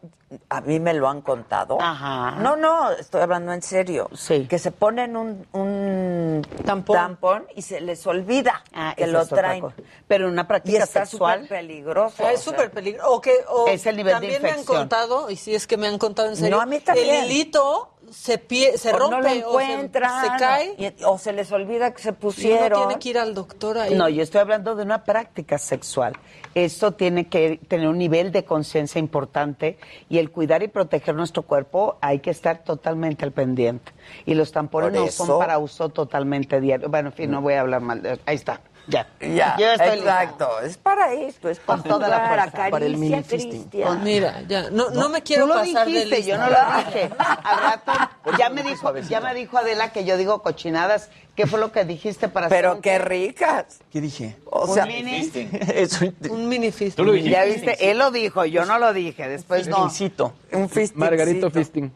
a 0.48 0.60
mí 0.62 0.80
me 0.80 0.94
lo 0.94 1.08
han 1.08 1.20
contado. 1.20 1.76
Ajá. 1.80 2.36
No, 2.40 2.56
no, 2.56 2.90
estoy 2.92 3.20
hablando 3.20 3.52
en 3.52 3.60
serio. 3.62 4.08
Sí. 4.14 4.46
Que 4.48 4.58
se 4.58 4.70
ponen 4.72 5.14
un, 5.16 5.46
un 5.52 6.42
Tampón. 6.64 7.46
y 7.54 7.60
se 7.62 7.80
les 7.82 8.06
olvida 8.06 8.64
Ah, 8.72 8.94
que 8.96 9.06
lo 9.06 9.26
traen. 9.26 9.64
Pero 10.08 10.26
en 10.26 10.32
una 10.32 10.42
Y 10.42 10.46
práctica 10.46 10.84
está 10.84 11.04
sexual. 11.04 11.42
súper 11.42 11.58
peligroso. 11.58 12.28
Es 12.28 12.40
súper 12.40 12.70
peligroso. 12.70 13.10
O 13.12 13.20
que, 13.20 13.34
o 13.48 13.66
Es 13.68 13.84
el 13.86 13.96
nivel 13.96 14.14
de 14.14 14.20
también 14.20 14.42
me 14.42 14.48
han 14.48 14.54
infección. 14.60 14.78
contado, 14.78 15.30
y 15.30 15.36
si 15.36 15.54
es 15.54 15.66
que 15.66 15.76
me 15.76 15.86
han 15.86 15.98
contado 15.98 16.28
en 16.30 16.36
serio, 16.36 16.56
No, 16.56 16.62
a 16.62 16.66
mí 16.66 16.80
también. 16.80 17.10
el 17.24 17.30
hilito 17.30 17.91
se, 18.12 18.38
pie, 18.38 18.76
se 18.78 18.92
O 18.92 18.98
rompe 18.98 19.16
no 19.40 19.48
o 19.48 19.58
se, 19.58 19.64
encuentran. 19.64 20.22
se 20.22 20.38
cae 20.38 20.74
y- 20.78 21.04
o 21.04 21.18
se 21.18 21.32
les 21.32 21.50
olvida 21.50 21.92
que 21.94 22.02
se 22.02 22.08
y 22.08 22.12
uno 22.12 22.18
pusieron. 22.20 22.78
tiene 22.88 23.00
que 23.00 23.08
ir 23.08 23.18
al 23.18 23.34
doctor 23.34 23.78
ahí. 23.78 23.94
No, 23.94 24.08
yo 24.08 24.22
estoy 24.22 24.40
hablando 24.40 24.74
de 24.76 24.82
una 24.82 25.04
práctica 25.04 25.58
sexual. 25.58 26.14
Esto 26.54 26.92
tiene 26.92 27.28
que 27.28 27.58
tener 27.66 27.88
un 27.88 27.96
nivel 27.98 28.30
de 28.30 28.44
conciencia 28.44 28.98
importante 28.98 29.78
y 30.10 30.18
el 30.18 30.30
cuidar 30.30 30.62
y 30.62 30.68
proteger 30.68 31.14
nuestro 31.14 31.42
cuerpo 31.42 31.96
hay 32.02 32.18
que 32.18 32.30
estar 32.30 32.62
totalmente 32.62 33.24
al 33.24 33.32
pendiente. 33.32 33.92
Y 34.26 34.34
los 34.34 34.52
tampones 34.52 34.92
no 34.92 35.06
son 35.08 35.38
para 35.38 35.58
uso 35.58 35.88
totalmente 35.88 36.60
diario. 36.60 36.88
Bueno, 36.90 37.08
en 37.08 37.14
fin, 37.14 37.30
no 37.30 37.40
voy 37.40 37.54
a 37.54 37.62
hablar 37.62 37.80
mal 37.80 38.02
de 38.02 38.18
Ahí 38.26 38.36
está, 38.36 38.60
ya. 38.86 39.06
Ya, 39.20 39.56
Yo 39.58 39.66
estoy 39.72 39.96
lista. 39.96 40.22
exacto. 40.22 40.60
Es 40.60 40.76
para 40.76 41.12
esto, 41.12 41.48
es 41.48 41.58
para 41.58 41.80
Con 41.82 41.88
toda 41.90 42.08
la 42.08 42.28
fuerza, 42.28 42.70
para 42.70 42.84
el 42.86 42.96
mini-fisting. 42.96 43.50
Cristian. 43.68 44.02
Mira, 44.02 44.42
ya, 44.48 44.70
no, 44.70 44.90
no, 44.90 45.08
me 45.08 45.22
quiero 45.22 45.42
Tú 45.44 45.48
lo 45.48 45.54
pasar 45.60 45.86
dijiste, 45.86 46.16
lista. 46.16 46.30
yo 46.30 46.38
no 46.38 46.46
lo 46.50 46.76
dije. 46.84 47.10
Al 47.18 47.58
rato, 47.60 47.92
ya 48.38 48.50
me 48.50 48.62
dijo, 48.62 48.94
ya 49.08 49.20
me 49.20 49.34
dijo 49.34 49.58
Adela 49.58 49.92
que 49.92 50.04
yo 50.04 50.16
digo 50.16 50.42
cochinadas. 50.42 51.10
¿Qué 51.34 51.46
fue 51.46 51.58
lo 51.58 51.72
que 51.72 51.86
dijiste 51.86 52.28
para 52.28 52.46
hacer 52.46 52.58
Pero 52.58 52.74
un 52.74 52.82
qué 52.82 52.98
ricas. 52.98 53.80
¿Qué 53.90 54.02
dije? 54.02 54.36
O 54.44 54.66
un 54.66 54.74
sea, 54.74 54.84
mini? 54.84 55.30
Eso. 55.74 56.04
Un 56.30 56.46
mini 56.48 56.70
fist. 56.72 56.96
Tú 56.96 57.04
lo. 57.04 57.14
Ya 57.14 57.44
viste, 57.44 57.90
él 57.90 57.98
lo 57.98 58.10
dijo, 58.10 58.44
yo 58.44 58.66
no 58.66 58.78
lo 58.78 58.92
dije. 58.92 59.28
Después 59.28 59.66
no. 59.66 59.84
Un 59.84 60.68
fisting. 60.68 60.98
Margarito 60.98 61.50
Fisting. 61.50 61.90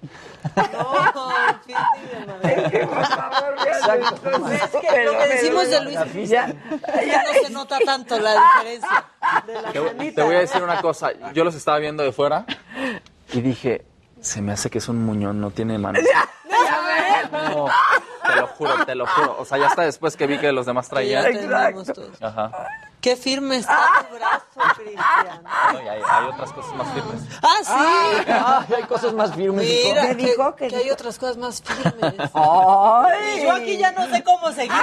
No, 0.56 1.30
el 1.48 1.54
fisting 1.66 2.26
de 2.42 2.48
vean 2.48 4.02
esto. 4.02 4.30
Es 4.54 4.70
que 4.70 5.04
lo 5.04 5.12
que 5.18 5.28
decimos 5.28 5.70
de 5.70 5.80
Luis 5.84 6.28
Ya, 6.30 6.46
ya 7.06 7.22
no 7.22 7.32
se 7.42 7.50
nota 7.50 7.78
tanto 7.84 8.18
la 8.18 8.34
diferencia 8.34 9.04
de 9.46 9.62
la 9.62 9.72
Te, 9.72 10.12
te 10.12 10.22
voy 10.22 10.36
a 10.36 10.40
decir 10.40 10.62
una 10.62 10.80
cosa. 10.80 11.10
Yo 11.34 11.44
los 11.44 11.54
estaba 11.54 11.78
viendo 11.78 12.02
de 12.02 12.12
fuera 12.12 12.46
y 13.32 13.40
dije, 13.42 13.84
se 14.26 14.42
me 14.42 14.52
hace 14.52 14.68
que 14.70 14.78
es 14.78 14.88
un 14.88 15.04
muñón, 15.04 15.40
no 15.40 15.50
tiene 15.52 15.78
manos. 15.78 16.02
No, 17.32 17.66
te 18.26 18.36
lo 18.36 18.46
juro, 18.48 18.84
te 18.84 18.94
lo 18.94 19.06
juro. 19.06 19.36
O 19.38 19.44
sea, 19.44 19.56
ya 19.58 19.66
hasta 19.68 19.82
después 19.82 20.16
que 20.16 20.26
vi 20.26 20.38
que 20.38 20.50
los 20.50 20.66
demás 20.66 20.88
traían. 20.88 21.24
todos. 21.94 22.20
Ajá. 22.20 22.50
Qué 23.00 23.14
firme 23.14 23.56
está 23.58 24.04
tu 24.10 24.16
brazo, 24.16 24.74
Cristian. 24.76 25.42
No, 25.44 25.78
hay, 25.78 25.86
hay 25.88 26.24
otras 26.28 26.52
cosas 26.52 26.74
más 26.74 26.92
firmes. 26.92 27.22
Ah, 27.40 27.56
sí. 27.62 27.72
Ay, 28.26 28.74
hay 28.78 28.82
cosas 28.84 29.12
más 29.12 29.34
firmes. 29.34 29.64
Mira, 29.64 30.02
¿Qué 30.02 30.08
que, 30.08 30.26
dijo? 30.26 30.56
¿Qué 30.56 30.68
que 30.68 30.76
hay 30.76 30.90
otras 30.90 31.16
cosas 31.18 31.36
más 31.36 31.62
firmes. 31.62 32.14
¡Ay! 32.34 33.38
Y 33.38 33.42
yo 33.42 33.52
aquí 33.52 33.76
ya 33.78 33.92
no 33.92 34.08
sé 34.08 34.24
cómo 34.24 34.50
seguir. 34.52 34.72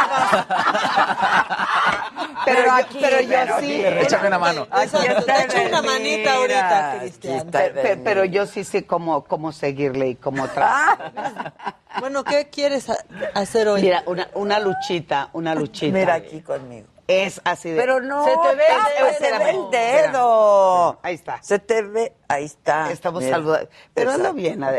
Pero, 2.45 2.65
yo, 2.65 2.72
aquí, 2.73 2.98
pero 2.99 3.22
yo 3.22 3.30
pero 3.30 3.60
sí. 3.60 3.85
aquí. 3.85 4.03
Échame 4.06 4.27
una 4.27 4.38
mano. 4.40 4.64
Exacto, 4.64 4.98
está 5.19 5.48
te 5.48 5.60
echo 5.60 5.69
una 5.69 5.81
manita 5.81 6.34
ahorita, 6.34 6.91
aquí 6.91 6.99
Cristian. 7.11 8.02
pero 8.03 8.26
yo 8.26 8.45
sí 8.45 8.65
sé 8.65 8.85
cómo, 8.85 9.23
cómo 9.23 9.53
seguirle 9.53 10.10
y 10.10 10.15
cómo 10.15 10.48
tratar. 10.49 11.53
Bueno, 12.02 12.23
¿qué 12.26 12.49
quieres 12.49 12.90
ha- 12.90 12.98
hacer 13.34 13.69
hoy? 13.69 13.81
Mira, 13.81 14.03
una, 14.07 14.27
una 14.34 14.60
luchita, 14.60 15.30
una 15.31 15.56
luchita. 15.56 15.98
Mira 15.98 16.15
aquí 16.15 16.41
conmigo. 16.41 16.88
Es 17.07 17.41
así 17.43 17.69
de... 17.71 17.75
Pero 17.75 17.99
no, 17.99 18.23
Se 18.23 18.31
te 18.38 18.55
ve 18.55 18.63
el 18.67 18.84
dedo. 18.97 19.13
se 19.13 19.17
te 19.19 19.38
ve 19.38 19.49
el 19.49 19.55
Espérame, 19.57 19.71
dedo. 20.11 20.99
Ahí 21.03 21.15
está. 21.15 21.43
Se 21.43 21.59
te 21.59 21.81
ve, 21.81 22.13
ahí 22.34 22.45
está. 22.45 22.91
Estamos 22.91 23.23
saludando. 23.23 23.68
Pero 23.93 24.11
Exacto. 24.11 24.34
bien, 24.34 24.64
ah, 24.64 24.72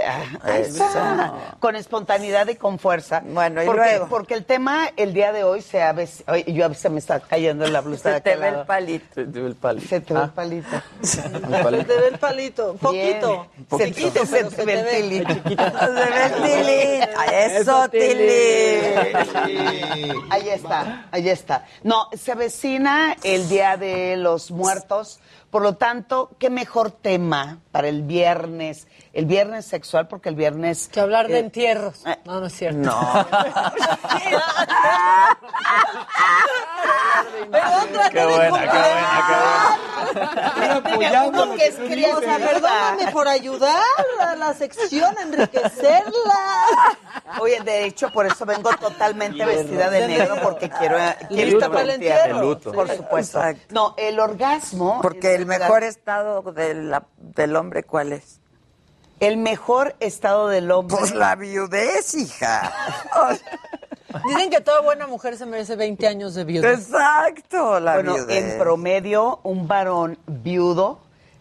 ahí 0.43 0.63
está. 0.63 1.35
con 1.61 1.77
espontaneidad 1.77 2.47
y 2.49 2.57
con 2.57 2.79
fuerza. 2.79 3.23
Bueno, 3.25 3.63
y 3.63 3.67
porque, 3.67 3.81
luego. 3.81 4.09
Porque 4.09 4.35
el 4.35 4.45
tema 4.45 4.91
el 4.97 5.15
día 5.15 5.33
de 5.33 5.45
hoy 5.45 5.63
se 5.63 5.83
ha... 5.83 5.93
ves- 5.93 6.25
Ay, 6.27 6.45
yo 6.53 6.65
a 6.65 6.69
veces 6.69 6.91
me 6.91 6.99
está 6.99 7.21
cayendo 7.21 7.65
en 7.65 7.73
la 7.73 7.81
blusa 7.81 8.09
de 8.11 8.15
Se 8.17 8.21
te 8.21 8.31
aquel 8.33 8.43
ve 8.43 8.49
el 8.61 8.67
palito. 8.67 9.07
Se 9.15 9.25
te 9.25 9.41
ve 9.41 9.47
el 9.49 9.55
palo. 9.57 9.81
Se 9.89 10.01
te 10.01 10.15
ve 10.15 10.21
el 10.23 10.31
palito. 10.31 10.69
Se 11.03 11.23
te 11.23 11.39
ve 12.01 12.09
el 12.09 12.19
palito. 12.19 12.75
Poquito. 12.77 13.47
Bien. 13.57 13.67
Poquito, 13.69 14.25
Se, 14.27 14.31
pero 14.31 14.37
se 14.51 14.51
se 14.51 14.57
te 14.57 14.65
ve 14.65 14.83
te 14.83 14.99
el 15.01 15.03
tilín. 15.03 15.27
Se 15.27 15.35
ve 15.91 16.27
el 16.27 16.35
tilín. 16.43 17.03
Eso, 17.33 17.89
tilín. 17.89 18.95
Ahí 20.31 20.49
está, 20.49 21.07
ahí 21.11 21.29
está. 21.29 21.67
No, 21.83 22.09
se 22.13 22.33
avecina 22.33 23.17
el 23.23 23.49
Día 23.49 23.77
de 23.77 24.17
los 24.17 24.51
Muertos, 24.51 25.21
por 25.55 25.63
lo 25.63 25.77
tanto, 25.77 26.31
qué 26.41 26.51
mejor 26.51 26.91
tema 26.91 27.61
para 27.75 27.89
el 27.89 28.03
viernes, 28.03 28.87
el 29.13 29.27
viernes 29.27 29.67
sexual, 29.67 30.07
porque 30.07 30.29
el 30.29 30.37
viernes... 30.37 30.89
Que 30.93 31.01
hablar 31.01 31.27
de 31.27 31.39
eh, 31.39 31.41
entierros. 31.41 32.05
No, 32.25 32.39
no 32.39 32.47
es 32.47 32.53
cierto. 32.53 32.79
No. 32.79 33.01
Pero 37.51 37.67
otra 37.83 38.11
Qué 38.11 38.25
buena, 38.25 38.61
qué 38.61 38.67
buena, 38.67 39.79
qué 40.85 40.95
buena. 40.97 41.25
Uno 41.25 41.55
que 41.57 41.67
es 41.67 41.79
O 42.15 42.21
sea, 42.21 42.37
perdóname 42.39 43.11
por 43.13 43.27
ayudar 43.29 43.83
a 44.21 44.37
la 44.37 44.55
sección, 44.55 45.15
enriquecerla. 45.21 46.39
Oye, 47.41 47.61
de 47.61 47.85
hecho, 47.87 48.11
por 48.11 48.27
eso 48.27 48.45
vengo 48.47 48.71
totalmente 48.81 49.45
vestida 49.45 49.91
de 49.91 50.07
negro, 50.07 50.37
porque 50.43 50.71
quiero, 50.71 50.97
quiero 51.29 51.45
Listo 51.45 51.57
estar 51.57 51.71
para 51.71 51.83
el 51.83 51.91
entierro. 51.91 52.41
luto. 52.41 52.73
Por 52.73 52.89
supuesto. 52.89 53.39
Exacto. 53.39 53.75
No, 53.75 53.95
el 53.97 54.21
orgasmo... 54.21 55.01
Porque 55.03 55.35
el 55.35 55.47
mejor 55.47 55.83
estado 55.83 56.43
de 56.43 56.75
la- 56.75 57.07
del 57.17 57.57
hombre, 57.57 57.64
¿cuál 57.87 58.13
es? 58.13 58.41
El 59.21 59.37
mejor 59.37 59.95
estado 60.01 60.49
del 60.49 60.71
hombre... 60.71 60.97
Pues 60.99 61.15
la 61.15 61.35
viudez, 61.37 62.15
hija. 62.15 62.73
Dicen 64.27 64.51
que 64.51 64.61
toda 64.61 64.81
buena 64.81 65.07
mujer 65.07 65.37
se 65.37 65.47
merece 65.47 65.77
20 65.77 66.07
años 66.07 66.35
de 66.35 66.45
viuda. 66.45 66.71
Exacto, 66.73 67.81
la 67.81 67.95
bueno, 67.95 68.15
viudez. 68.15 68.53
en 68.53 68.59
promedio, 68.59 69.41
un 69.43 69.67
varón 69.67 70.19
viudo 70.27 71.01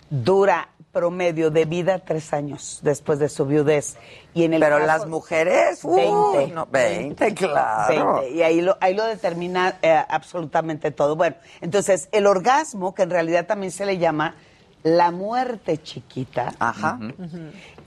dura 0.10 0.70
promedio 0.92 1.50
de 1.50 1.66
vida 1.66 2.00
tres 2.00 2.34
años 2.34 2.80
después 2.84 3.18
de 3.20 3.28
su 3.28 3.46
viudez. 3.46 3.98
Y 4.34 4.44
en 4.44 4.54
el 4.54 4.62
Pero 4.62 4.78
caso- 4.78 4.88
las 4.88 5.08
mujeres, 5.08 5.80
uy, 5.84 6.02
20. 6.02 6.54
no, 6.54 6.68
20, 6.68 7.34
claro. 7.34 8.14
20, 8.22 8.30
y 8.36 8.44
ahí 8.44 8.62
lo, 8.62 8.78
ahí 8.80 8.94
lo 8.94 9.04
determina 9.06 9.78
eh, 9.82 10.04
absolutamente 10.08 10.92
todo. 10.92 11.16
Bueno, 11.16 11.36
entonces 11.62 12.10
el 12.12 12.28
orgasmo, 12.28 12.94
que 12.94 13.04
en 13.04 13.10
realidad 13.10 13.46
también 13.48 13.72
se 13.72 13.86
le 13.86 13.98
llama 13.98 14.36
la 14.84 15.12
muerte 15.12 15.82
chiquita, 15.82 16.54
Ajá. 16.60 17.00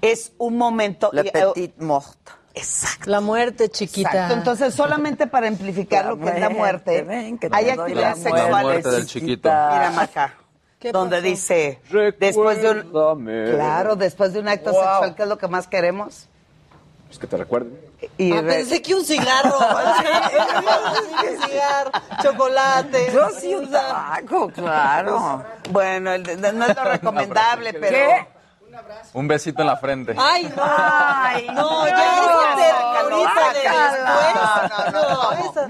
es 0.01 0.32
un 0.39 0.56
momento... 0.56 1.10
Le 1.12 1.23
y- 1.23 1.31
petit 1.31 1.78
mort. 1.78 2.16
Exacto. 2.55 3.10
La 3.10 3.20
muerte 3.20 3.68
chiquita. 3.68 4.09
Exacto. 4.10 4.35
Entonces, 4.35 4.74
solamente 4.74 5.27
para 5.27 5.47
amplificar 5.48 6.05
La 6.06 6.10
lo 6.12 6.18
que 6.18 6.28
es 6.31 6.40
la 6.40 6.48
muerte, 6.48 7.02
ven 7.02 7.36
que 7.39 7.51
hay 7.52 7.68
actividades 7.68 8.18
la 8.18 8.31
sexuales. 8.31 8.51
La 8.51 8.62
muerte 8.62 8.90
del 8.90 9.06
chiquito. 9.06 9.48
Mira, 9.51 9.93
Maca, 9.94 10.35
¿Qué 10.78 10.90
donde 10.93 11.16
pasó? 11.16 11.28
dice, 11.28 11.81
después 12.18 12.62
de 12.62 12.70
un... 12.70 13.51
Claro, 13.55 13.97
después 13.97 14.32
de 14.32 14.40
un 14.40 14.48
acto 14.48 14.70
Wow. 14.73 14.81
sexual, 14.82 15.14
¿qué 15.16 15.23
es 15.24 15.28
lo 15.28 15.36
que 15.36 15.48
más 15.48 15.66
queremos? 15.68 16.28
Pues 17.09 17.18
que 17.18 17.27
te 17.27 17.36
recuerden. 17.36 17.78
Y 18.19 18.33
Ah, 18.33 18.41
re- 18.41 18.49
pensé 18.49 18.81
que 18.83 18.95
un 18.95 19.05
cigarro. 19.05 19.59
un 19.59 21.43
cigarro, 21.49 21.91
chocolate. 22.23 23.11
Yo 23.12 23.28
sí 23.31 23.55
un 23.55 23.70
tabaco, 23.70 24.49
claro. 24.51 25.45
Bueno, 25.70 26.12
el 26.12 26.23
de- 26.23 26.37
no 26.53 26.66
es 26.66 26.77
lo 26.77 26.85
recomendable, 26.85 27.73
pero... 27.74 27.97
¿Qué? 27.97 28.28
Un 29.15 29.27
besito 29.27 29.62
en 29.62 29.69
la 29.69 29.77
frente. 29.78 30.15
Ay, 30.19 30.53
no. 30.55 30.62
Ay, 30.62 31.49
no, 31.55 31.89
ya 31.89 31.97
después. 31.97 32.27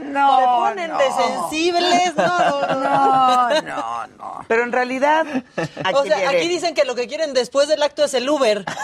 No, 0.00 0.38
Se 0.38 0.44
ponen 0.44 0.90
no. 0.90 0.98
de 0.98 1.12
sensibles. 1.12 2.16
No, 2.16 2.66
no, 2.66 2.74
no. 2.74 2.80
No, 2.80 3.48
no, 3.62 4.06
no. 4.08 4.44
Pero 4.48 4.64
en 4.64 4.72
realidad, 4.72 5.24
aquí 5.56 5.94
O 5.94 6.02
sea, 6.04 6.16
viene. 6.16 6.36
aquí 6.36 6.48
dicen 6.48 6.74
que 6.74 6.84
lo 6.84 6.96
que 6.96 7.06
quieren 7.06 7.32
después 7.32 7.68
del 7.68 7.80
acto 7.84 8.02
es 8.02 8.12
el 8.14 8.28
Uber. 8.28 8.64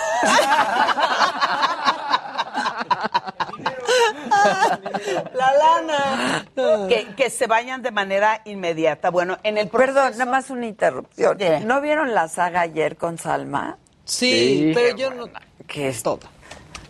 La 5.34 5.52
lana. 5.54 6.88
que, 6.88 7.14
que 7.16 7.30
se 7.30 7.46
vayan 7.46 7.82
de 7.82 7.90
manera 7.90 8.40
inmediata. 8.44 9.10
Bueno, 9.10 9.38
en 9.42 9.58
el 9.58 9.68
proceso- 9.68 9.94
Perdón, 9.94 10.12
nada 10.18 10.30
más 10.30 10.50
una 10.50 10.66
interrupción. 10.66 11.36
¿Qué? 11.38 11.60
¿No 11.60 11.80
vieron 11.80 12.14
la 12.14 12.28
saga 12.28 12.60
ayer 12.62 12.96
con 12.96 13.18
Salma? 13.18 13.78
Sí, 14.04 14.30
Sí, 14.30 14.70
pero 14.74 14.96
yo 14.96 15.10
no. 15.12 15.24
Que 15.66 15.88
es 15.88 16.02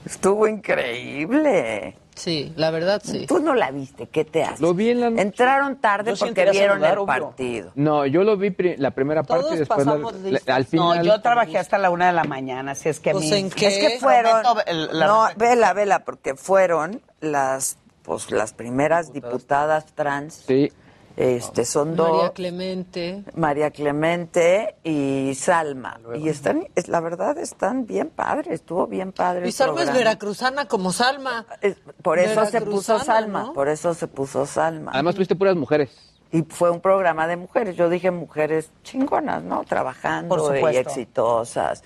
Estuvo 0.05 0.49
increíble. 0.49 1.97
Sí, 2.15 2.53
la 2.57 2.71
verdad 2.71 3.01
sí. 3.03 3.27
Tú 3.27 3.39
no 3.39 3.55
la 3.55 3.71
viste, 3.71 4.07
¿qué 4.07 4.25
te 4.27 4.43
haces? 4.45 4.61
Lo 4.61 4.75
vi 4.75 4.91
en 4.91 5.01
la- 5.01 5.07
Entraron 5.23 5.77
tarde 5.77 6.15
Yo 6.15 6.27
porque 6.27 6.43
a 6.43 6.51
vieron 6.51 6.75
saludar, 6.81 6.93
el 6.93 6.99
obvio. 6.99 7.07
partido. 7.07 7.73
No, 7.75 8.05
yo 8.05 8.23
lo 8.23 8.37
vi 8.37 8.51
pri- 8.51 8.77
la 8.77 8.91
primera 8.91 9.23
parte 9.23 9.55
y 9.55 9.59
después 9.59 9.87
la- 9.87 9.97
la- 9.97 10.55
al 10.55 10.65
final. 10.67 10.99
No, 10.99 11.03
yo 11.05 11.21
trabajé 11.23 11.57
hasta 11.59 11.79
la 11.79 11.89
una 11.91 12.09
de 12.09 12.13
la 12.13 12.25
mañana, 12.25 12.73
así 12.73 12.91
es 12.91 13.01
que 13.01 13.11
a 13.11 13.13
Pues, 13.15 13.31
mí... 13.31 13.35
¿en 13.39 13.51
qué? 13.51 13.67
Es 13.69 13.79
que 13.79 13.99
fueron. 13.99 14.43
Prometo 14.43 14.67
el- 14.67 14.99
la- 14.99 15.07
No, 15.07 15.29
vela, 15.37 15.73
vela, 15.73 16.01
porque 16.05 16.35
fueron 16.35 17.01
las 17.23 17.79
pues 18.03 18.31
las 18.31 18.53
primeras 18.53 19.13
diputadas 19.13 19.87
trans. 19.95 20.43
Sí. 20.47 20.71
Este, 21.17 21.65
son 21.67 21.95
dos. 21.95 22.11
María 22.11 22.31
Clemente. 22.33 23.25
María 23.35 23.71
Clemente 23.71 24.77
y 24.83 25.35
Salma. 25.37 26.01
Y 26.19 26.29
están, 26.31 26.67
es- 26.75 26.89
la 26.89 27.01
verdad, 27.01 27.37
están 27.39 27.87
bien 27.87 28.09
padres, 28.09 28.49
estuvo 28.55 28.87
bien 28.87 29.13
padre. 29.13 29.43
Y 29.45 29.49
el 29.49 29.53
Salma 29.53 29.83
es 29.83 29.93
veracruzana 29.93 30.67
como 30.67 30.91
Salma. 30.91 31.47
Es- 31.61 31.77
por 32.03 32.19
eso 32.19 32.45
se 32.47 32.61
puso 32.63 32.99
Salma, 32.99 33.43
¿no? 33.45 33.53
por 33.53 33.69
eso 33.69 33.93
se 33.95 34.09
puso 34.09 34.47
Salma. 34.47 34.91
Además 34.95 35.15
tuviste 35.15 35.37
puras 35.37 35.55
mujeres. 35.55 35.91
Y 36.33 36.43
fue 36.43 36.71
un 36.71 36.81
programa 36.81 37.27
de 37.27 37.37
mujeres. 37.37 37.77
Yo 37.77 37.91
dije 37.91 38.11
mujeres 38.11 38.71
chingonas, 38.83 39.43
¿no? 39.43 39.65
Trabajando 39.65 40.35
Por 40.35 40.57
y 40.57 40.77
exitosas. 40.79 41.85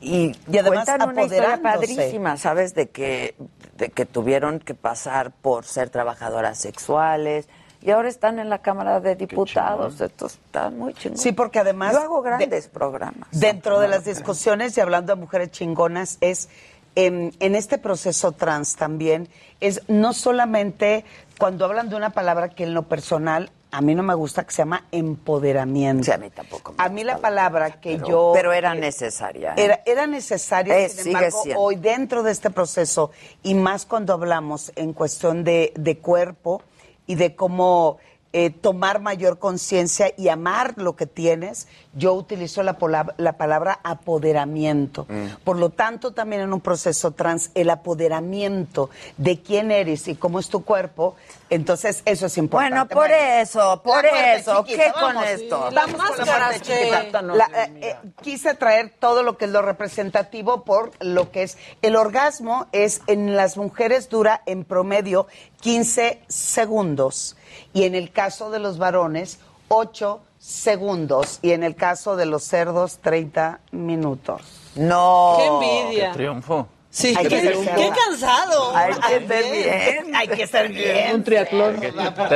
Y, 0.00 0.36
Y 0.50 0.58
además 0.58 0.84
cuentan 0.86 1.08
una 1.08 1.22
historia 1.22 1.60
padrísima, 1.62 2.36
¿sabes? 2.36 2.74
De 2.74 2.88
que, 2.88 3.34
de 3.76 3.88
que 3.90 4.06
tuvieron 4.06 4.60
que 4.60 4.74
pasar 4.74 5.32
por 5.32 5.64
ser 5.64 5.90
trabajadoras 5.90 6.58
sexuales 6.58 7.48
y 7.80 7.90
ahora 7.90 8.08
están 8.08 8.38
en 8.38 8.48
la 8.48 8.58
Cámara 8.58 9.00
de 9.00 9.14
Diputados. 9.16 10.00
Esto 10.00 10.26
está 10.26 10.70
muy 10.70 10.94
chingón. 10.94 11.18
Sí, 11.18 11.32
porque 11.32 11.60
además... 11.60 11.92
Yo 11.92 12.00
hago 12.00 12.22
de- 12.22 12.30
grandes 12.30 12.68
programas. 12.68 13.28
Dentro 13.32 13.78
de 13.80 13.88
las 13.88 14.04
discusiones 14.04 14.76
y 14.76 14.80
hablando 14.80 15.14
de 15.14 15.20
mujeres 15.20 15.50
chingonas 15.52 16.18
es 16.20 16.48
em, 16.96 17.30
en 17.38 17.54
este 17.54 17.78
proceso 17.78 18.32
trans 18.32 18.76
también 18.76 19.28
es 19.60 19.82
no 19.88 20.12
solamente 20.12 21.04
cuando 21.38 21.64
hablan 21.64 21.88
de 21.88 21.96
una 21.96 22.10
palabra 22.10 22.48
que 22.48 22.64
en 22.64 22.74
lo 22.74 22.82
personal 22.84 23.50
a 23.70 23.80
mí 23.80 23.94
no 23.94 24.02
me 24.02 24.14
gusta 24.14 24.44
que 24.44 24.50
se 24.52 24.58
llama 24.62 24.84
empoderamiento. 24.92 26.04
Sí, 26.04 26.10
a 26.12 26.18
mí 26.18 26.30
tampoco 26.30 26.72
me 26.72 26.82
A 26.84 26.88
mí 26.88 27.04
la 27.04 27.18
palabra 27.18 27.80
que 27.80 27.96
pero, 27.96 28.06
yo 28.08 28.30
Pero 28.34 28.52
era 28.52 28.74
eh, 28.74 28.80
necesaria. 28.80 29.52
¿eh? 29.56 29.64
Era, 29.64 29.82
era 29.84 30.06
necesaria, 30.06 30.78
Eh, 30.78 30.88
sin 30.88 31.08
embargo, 31.08 31.42
siendo. 31.42 31.60
hoy 31.62 31.76
dentro 31.76 32.22
de 32.22 32.32
este 32.32 32.50
proceso, 32.50 33.10
y 33.42 33.54
más 33.54 33.84
cuando 33.84 34.12
hablamos 34.14 34.72
en 34.76 34.92
cuestión 34.92 35.44
de, 35.44 35.72
de 35.76 35.98
cuerpo 35.98 36.62
y 37.06 37.14
de 37.16 37.34
cómo 37.36 37.98
eh, 38.34 38.50
tomar 38.50 39.00
mayor 39.00 39.38
conciencia 39.38 40.12
y 40.16 40.28
amar 40.28 40.74
lo 40.76 40.96
que 40.96 41.06
tienes, 41.06 41.66
yo 41.94 42.12
utilizo 42.12 42.62
la, 42.62 42.76
pola- 42.78 43.14
la 43.16 43.38
palabra 43.38 43.80
apoderamiento. 43.82 45.06
Mm. 45.08 45.26
Por 45.44 45.56
lo 45.58 45.70
tanto, 45.70 46.12
también 46.12 46.42
en 46.42 46.52
un 46.52 46.60
proceso 46.60 47.12
trans, 47.12 47.50
el 47.54 47.70
apoderamiento 47.70 48.90
de 49.16 49.40
quién 49.40 49.70
eres 49.70 50.08
y 50.08 50.14
cómo 50.14 50.38
es 50.40 50.48
tu 50.48 50.62
cuerpo, 50.64 51.16
entonces 51.48 52.02
eso 52.04 52.26
es 52.26 52.36
importante. 52.36 52.94
Bueno, 52.94 53.08
por 53.08 53.10
eso, 53.10 53.80
por 53.82 54.04
La 54.04 54.34
eso. 54.34 54.62
chiquita, 54.64 54.84
¿Qué 54.84 54.92
con 54.92 55.16
esto? 55.24 55.68
sí, 55.70 55.74
Vamos 55.74 55.74
Las 55.74 55.84
con 55.86 55.92
la 55.98 56.04
máscaras 56.04 56.48
parte 56.58 56.60
que- 56.60 56.90
chiquita. 57.00 57.22
La- 57.22 57.50
eh, 57.54 57.72
eh, 57.80 57.96
quise 58.20 58.54
traer 58.54 58.92
todo 58.98 59.22
lo 59.22 59.38
que 59.38 59.46
es 59.46 59.50
lo 59.50 59.62
representativo 59.62 60.64
por 60.64 60.90
lo 61.00 61.30
que 61.30 61.44
es 61.44 61.56
el 61.80 61.96
orgasmo 61.96 62.66
es 62.72 63.00
en 63.06 63.36
las 63.36 63.56
mujeres 63.56 64.10
dura 64.10 64.42
en 64.44 64.64
promedio 64.64 65.26
15 65.62 66.20
segundos 66.28 67.36
y 67.72 67.84
en 67.84 67.94
el 67.94 68.10
caso 68.12 68.50
de 68.50 68.58
los 68.58 68.78
varones 68.78 69.38
8 69.68 70.20
segundos 70.38 71.38
y 71.42 71.52
en 71.52 71.62
el 71.62 71.74
caso 71.74 72.16
de 72.16 72.26
los 72.26 72.44
cerdos 72.44 72.98
30 72.98 73.60
minutos. 73.72 74.42
No. 74.76 75.34
¡Qué 75.38 75.46
envidia! 75.46 76.12
Triunfo. 76.12 76.68
Sí, 76.90 77.14
Hay 77.16 77.28
que 77.28 77.28
qué, 77.28 77.40
ser 77.42 77.74
qué 77.76 77.90
cansado. 78.06 78.74
Hay 78.74 78.94
que 78.94 79.28
ser 79.28 79.52
bien, 79.52 80.16
hay 80.16 80.26
que 80.28 80.46
ser 80.46 80.68
bien. 80.72 81.16
Un 81.16 81.22
triatlón. 81.22 81.78
Te 81.80 81.90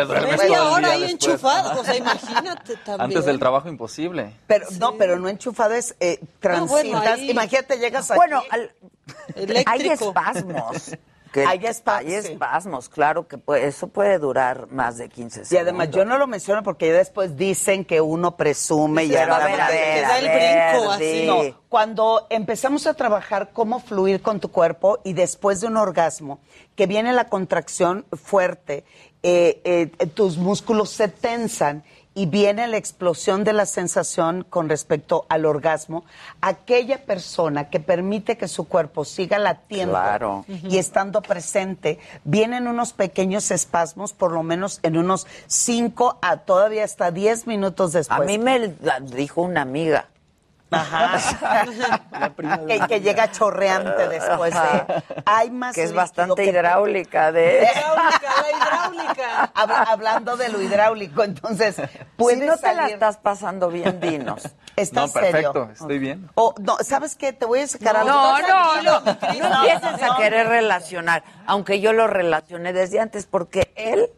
duermes 0.05 0.39
Media 0.43 0.65
hora 0.65 0.90
ahí 0.90 1.01
después. 1.01 1.11
enchufado. 1.31 1.81
O 1.81 1.85
sea, 1.85 1.97
imagínate 1.97 2.77
también. 2.77 3.01
Antes 3.01 3.24
del 3.24 3.39
trabajo 3.39 3.69
imposible. 3.70 4.36
Pero 4.47 4.66
no, 4.78 4.94
pero 4.97 5.19
no 5.19 5.28
enchufado 5.31 5.73
es 5.73 5.97
eh, 6.01 6.20
transitas. 6.39 6.70
bueno, 6.70 7.01
ahí- 7.01 7.31
Imagínate, 7.31 7.78
llegas 7.78 8.11
aquí. 8.11 8.19
Bueno, 8.19 8.43
al- 8.51 8.74
hay 9.66 9.89
espasmos. 9.89 10.90
Que- 11.33 11.45
Hay 11.47 11.59
espa- 11.61 11.99
hay 11.99 12.15
espasmos, 12.15 12.89
claro 12.89 13.27
que 13.27 13.39
puede- 13.39 13.67
eso 13.67 13.89
puede 13.89 14.19
durar 14.19 14.69
más 14.71 14.99
de 14.99 15.09
15 15.09 15.45
segundos. 15.45 15.53
Y 15.53 15.57
además, 15.57 15.91
yo 15.91 16.05
no 16.05 16.19
lo 16.19 16.27
menciono 16.27 16.63
porque 16.63 16.89
ya 16.89 16.95
después 16.95 17.37
dicen 17.37 17.85
que 17.85 18.01
uno 18.01 18.37
presume 18.37 19.05
y 19.05 19.09
Pero 19.11 19.33
a 19.33 19.37
anda 19.37 19.47
ver, 19.47 19.55
a 19.61 19.65
mal. 19.65 19.73
ver, 19.73 19.95
Que 19.95 20.01
da 20.03 20.09
a 20.15 20.19
el 20.19 20.29
ver, 20.29 20.75
brinco 20.77 20.93
así. 20.93 21.05
di. 21.05 21.27
No, 21.27 21.41
cuando 21.69 22.27
empezamos 22.31 22.87
a 22.87 22.95
trabajar 22.95 23.51
cómo 23.53 23.81
fluir 23.81 24.21
con 24.23 24.39
tu 24.41 24.51
cuerpo 24.51 25.01
y 25.05 25.15
después 25.15 25.61
de 25.61 25.69
un 25.69 25.77
orgasmo, 25.79 26.39
que 26.77 26.87
viene 26.87 27.13
la 27.13 27.29
contracción 27.29 28.05
fuerte, 28.13 28.85
eh, 29.23 29.61
eh, 29.65 30.07
tus 30.09 30.37
músculos 30.37 30.91
se 30.91 31.09
tensan 31.09 31.85
y 32.14 32.26
viene 32.26 32.66
la 32.68 32.76
explosión 32.76 33.43
de 33.44 33.52
la 33.52 33.66
sensación 33.66 34.44
con 34.48 34.68
respecto 34.68 35.24
al 35.28 35.47
orgasmo, 35.47 36.05
aquella 36.40 37.05
persona 37.05 37.70
que 37.70 37.80
permite 37.80 38.36
que 38.36 38.48
su 38.48 38.68
cuerpo 38.68 39.05
siga 39.05 39.39
latiendo 39.39 39.93
Claro. 39.94 40.44
y 40.48 40.78
estando 40.78 41.22
presente, 41.22 41.98
vienen 42.24 42.68
unos 42.68 42.93
pequeños 42.93 43.51
espasmos, 43.51 44.12
por 44.12 44.32
lo 44.32 44.43
menos 44.43 44.80
en 44.82 44.98
unos 44.98 45.26
5 45.47 46.18
a 46.20 46.39
todavía 46.39 46.84
hasta 46.84 47.10
10 47.10 47.47
minutos 47.47 47.93
después. 47.93 48.20
A 48.20 48.24
mí 48.24 48.39
me 48.39 48.74
dijo 49.14 49.43
una 49.43 49.62
amiga. 49.62 50.09
Ajá. 50.73 51.19
que, 52.66 52.81
que 52.89 53.01
llega 53.01 53.31
chorreante 53.31 54.09
después 54.09 54.53
de. 54.55 55.03
Hay 55.27 55.51
más 55.51 55.74
Que 55.74 55.85
es 55.85 55.93
bastante 55.93 56.43
que- 56.44 56.51
hidráulica 56.51 57.32
de 57.32 57.59
Hidráulica, 57.73 58.20
la 58.43 58.57
hidráulica. 58.57 59.51
Habla- 59.55 59.82
hablando 59.82 60.36
de 60.36 60.49
lo 60.49 60.61
hidráulico, 60.62 61.23
entonces 61.23 61.77
Si 62.19 62.36
no 62.36 62.57
te 62.57 62.74
la 62.74 62.82
salir- 62.86 62.94
estás 62.94 63.16
pasando 63.19 63.69
bien, 63.69 64.01
dinos. 64.01 64.43
¿Estás 64.77 65.09
No, 65.09 65.12
perfecto, 65.20 65.53
serio? 65.53 65.70
estoy 65.73 65.99
bien. 65.99 66.31
O, 66.35 66.55
no, 66.59 66.77
¿sabes 66.78 67.15
qué? 67.16 67.32
Te 67.32 67.44
voy 67.44 67.61
a 67.61 67.66
sacar 67.66 67.97
algo. 67.97 68.11
No, 68.11 68.39
no, 68.40 68.82
no. 68.82 69.01
No 69.01 69.15
No, 69.51 69.65
empieces 69.65 70.03
a 70.03 70.16
querer 70.16 70.49
relacionar, 70.49 71.24
aunque 71.47 71.81
yo 71.81 71.93
lo 71.93 72.07
relacioné 72.07 72.73
desde 72.73 72.99
antes, 73.01 73.27
porque 73.27 73.73
él 73.77 74.11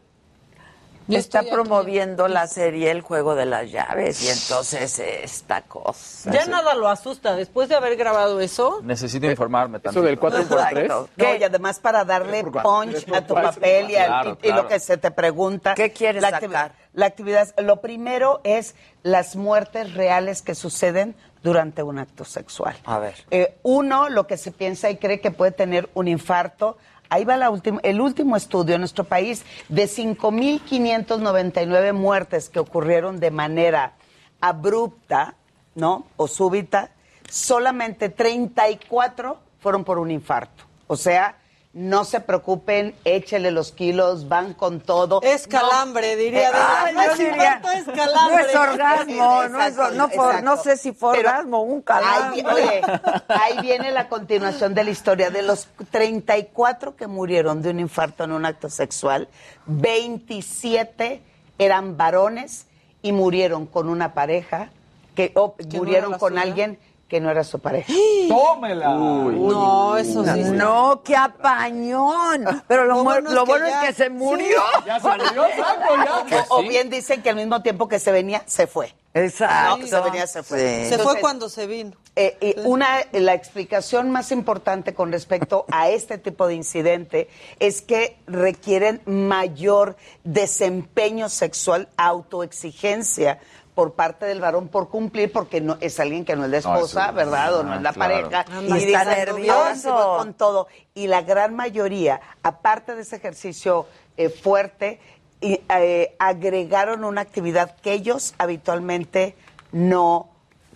Yo 1.07 1.19
está 1.19 1.41
aquí. 1.41 1.51
promoviendo 1.51 2.29
la 2.29 2.47
serie 2.47 2.91
El 2.91 3.03
Juego 3.03 3.35
de 3.35 3.45
las 3.47 3.71
Llaves 3.71 4.23
y 4.23 4.29
entonces 4.29 4.99
esta 4.99 5.63
cosa. 5.63 6.31
Ya 6.31 6.47
nada 6.47 6.75
lo 6.75 6.89
asusta. 6.89 7.37
Después 7.37 7.69
de 7.69 7.75
haber 7.75 7.97
grabado 7.97 8.41
eso, 8.41 8.81
Necesito 8.83 9.27
informarme 9.27 9.77
Eso 9.79 9.85
también. 9.93 10.05
del 10.07 10.19
4x3. 10.21 10.43
Exacto. 10.43 11.09
No, 11.17 11.25
¿Qué? 11.25 11.39
y 11.39 11.45
además 11.45 11.79
para 11.79 12.05
darle 12.05 12.43
punch 12.45 13.07
a 13.13 13.21
tu 13.27 13.35
papel 13.35 13.91
y, 13.91 13.97
al- 13.97 14.07
Claro, 14.07 14.39
y- 14.43 14.53
lo 14.53 14.67
que 14.67 14.81
se 14.81 14.97
te 14.97 15.11
pregunta. 15.11 15.75
¿Qué 15.75 15.93
quieres 15.93 16.23
la 16.23 16.31
sacar? 16.31 16.73
La 16.95 17.07
actividad, 17.07 17.53
lo 17.59 17.81
primero 17.81 18.41
es 18.45 18.75
las 19.03 19.37
muertes 19.37 19.95
reales 19.95 20.43
que 20.43 20.55
suceden 20.55 21.15
durante 21.43 21.83
un 21.83 21.99
acto 21.99 22.25
sexual. 22.25 22.75
A 22.87 22.99
ver. 22.99 23.15
Eh, 23.31 23.59
uno, 23.63 24.09
lo 24.09 24.27
que 24.27 24.37
se 24.39 24.53
piensa 24.53 24.89
y 24.91 24.97
cree 24.97 25.21
que 25.21 25.31
puede 25.31 25.53
tener 25.53 25.91
un 25.95 26.09
infarto. 26.09 26.79
Ahí 27.15 27.25
va 27.25 27.37
la 27.37 27.53
el 27.85 28.01
último 28.01 28.35
estudio 28.35 28.75
en 28.75 28.81
nuestro 28.81 29.05
país 29.05 29.45
de 29.69 29.85
5.599 29.85 31.93
muertes 31.93 32.49
que 32.49 32.59
ocurrieron 32.59 33.21
de 33.21 33.31
manera 33.31 33.93
abrupta, 34.41 35.37
¿no? 35.77 36.09
O 36.17 36.27
súbita. 36.27 36.91
Solamente 37.31 38.09
34 38.09 39.39
fueron 39.61 39.85
por 39.85 40.01
un 40.01 40.11
infarto. 40.11 40.65
O 40.89 40.97
sea, 40.97 41.39
no 41.75 42.05
se 42.05 42.21
preocupen, 42.21 42.95
échele 43.05 43.51
los 43.51 43.73
kilos, 43.73 44.29
van 44.29 44.55
con 44.55 44.79
todo. 44.81 45.21
es 45.23 45.49
calambre, 45.49 46.15
diría. 46.15 46.49
Eh, 46.49 46.53
ah, 46.55 46.87
no 46.95 47.05
yo 47.05 47.11
es 47.13 47.19
diría, 47.19 47.57
infarto, 47.57 47.71
es 47.73 47.85
calambre. 47.85 48.43
No 48.45 48.49
es 48.49 48.55
orgasmo, 48.57 49.15
no, 49.49 49.61
es, 49.63 49.77
no, 49.97 50.09
fue- 50.09 50.43
no 50.43 50.53
exacto. 50.53 50.63
sé 50.63 50.77
si 50.77 50.93
fue 50.93 51.17
Pero 51.17 51.31
orgasmo, 51.31 51.63
un 51.63 51.79
Ahí, 51.79 51.83
calambre. 51.85 52.43
vi- 52.43 52.49
oye, 52.49 52.83
ahí 53.29 53.61
viene 53.63 53.91
la 53.91 54.09
continuación 54.09 54.73
de 54.73 54.85
la 54.85 54.91
historia. 54.91 55.31
De 55.31 55.43
los 55.43 55.67
34 55.91 56.95
que 56.95 57.09
murieron 57.09 57.61
de 57.61 57.71
un 57.71 57.81
infarto 57.81 58.23
en 58.23 58.31
un 58.31 58.47
acto 58.47 58.71
sexual, 58.71 59.29
27 59.67 61.23
eran 61.59 61.97
varones 61.97 62.67
y 63.03 63.13
murieron 63.13 63.67
con 63.67 63.89
una 63.89 64.15
pareja, 64.15 64.71
que 65.15 65.33
o 65.35 65.55
murieron 65.73 66.19
con 66.19 66.31
suya? 66.33 66.43
alguien 66.43 66.79
que 67.15 67.21
no 67.21 67.31
era 67.31 67.45
su 67.45 67.61
pareja. 67.61 67.93
¡Tómela! 68.29 68.89
No, 68.89 69.97
eso 69.97 70.25
sí. 70.25 70.41
No, 70.51 71.01
qué 71.05 71.15
apañón. 71.15 72.45
Pero 72.67 72.87
lo, 72.87 73.05
bueno 73.05 73.29
es 73.29 73.35
lo 73.37 73.45
que 73.45 73.51
bueno 73.53 73.69
ya- 73.69 73.83
es 73.83 73.89
que 73.97 74.03
se 74.03 74.11
murió. 74.11 74.61
Ya 74.85 74.99
se 74.99 75.09
murió, 75.09 75.47
exacto, 75.47 75.95
ya. 76.29 76.45
O, 76.51 76.59
o 76.59 76.63
bien 76.65 76.91
dicen 76.91 77.23
que 77.23 77.31
al 77.31 77.37
mismo 77.37 77.63
tiempo 77.63 77.87
que 77.87 78.01
se 78.01 78.11
venía, 78.11 78.43
se 78.47 78.67
fue. 78.67 78.93
Exacto. 79.15 79.77
No, 79.77 79.87
se 79.87 80.01
venía, 80.01 80.27
se 80.27 80.43
fue. 80.43 80.59
Sí. 80.59 80.65
Se 80.65 80.83
Entonces, 80.95 81.05
fue 81.05 81.21
cuando 81.21 81.49
se 81.49 81.69
vino. 81.69 81.93
Eh, 82.17 82.37
eh, 82.41 82.57
una, 82.65 82.89
la 83.13 83.33
explicación 83.35 84.11
más 84.11 84.33
importante 84.33 84.93
con 84.93 85.13
respecto 85.13 85.67
a 85.71 85.89
este 85.89 86.19
tipo 86.19 86.49
de 86.49 86.55
incidente 86.57 87.29
es 87.61 87.81
que 87.81 88.17
requieren 88.27 89.03
mayor 89.07 89.97
desempeño 90.25 91.29
sexual, 91.29 91.89
autoexigencia 91.97 93.39
por 93.75 93.95
parte 93.95 94.27
del 94.27 94.41
varón 94.41 94.69
por 94.69 94.89
cumplir, 94.89 95.33
porque 95.33 95.61
no 95.61 95.77
es 95.81 95.99
alguien 95.99 96.25
que 96.25 96.37
no 96.37 96.45
es 96.45 96.51
la 96.51 96.57
Ah, 96.59 96.61
esposa, 96.61 97.09
sí. 97.09 97.15
¿verdad? 97.17 97.55
O 97.59 97.63
no 97.65 97.73
Ah, 97.73 97.77
es 97.77 97.83
la 97.83 97.93
claro. 97.93 98.31
pareja. 98.31 98.45
Y 98.61 98.73
dice, 98.73 98.87
está 98.87 99.01
"Ahora 99.01 99.17
nervioso". 99.17 100.15
con 100.19 100.35
todo. 100.35 100.69
Y 100.95 101.09
la 101.09 101.23
gran 101.23 101.57
mayoría, 101.57 102.21
aparte 102.43 102.95
de 102.95 103.03
ese 103.03 103.17
ejercicio 103.17 103.87
eh, 104.17 104.29
fuerte, 104.29 105.01
y, 105.41 105.61
eh, 105.69 106.15
agregaron 106.21 107.03
una 107.05 107.21
actividad 107.23 107.75
que 107.83 107.93
ellos 107.93 108.35
habitualmente 108.39 109.35
no 109.73 110.29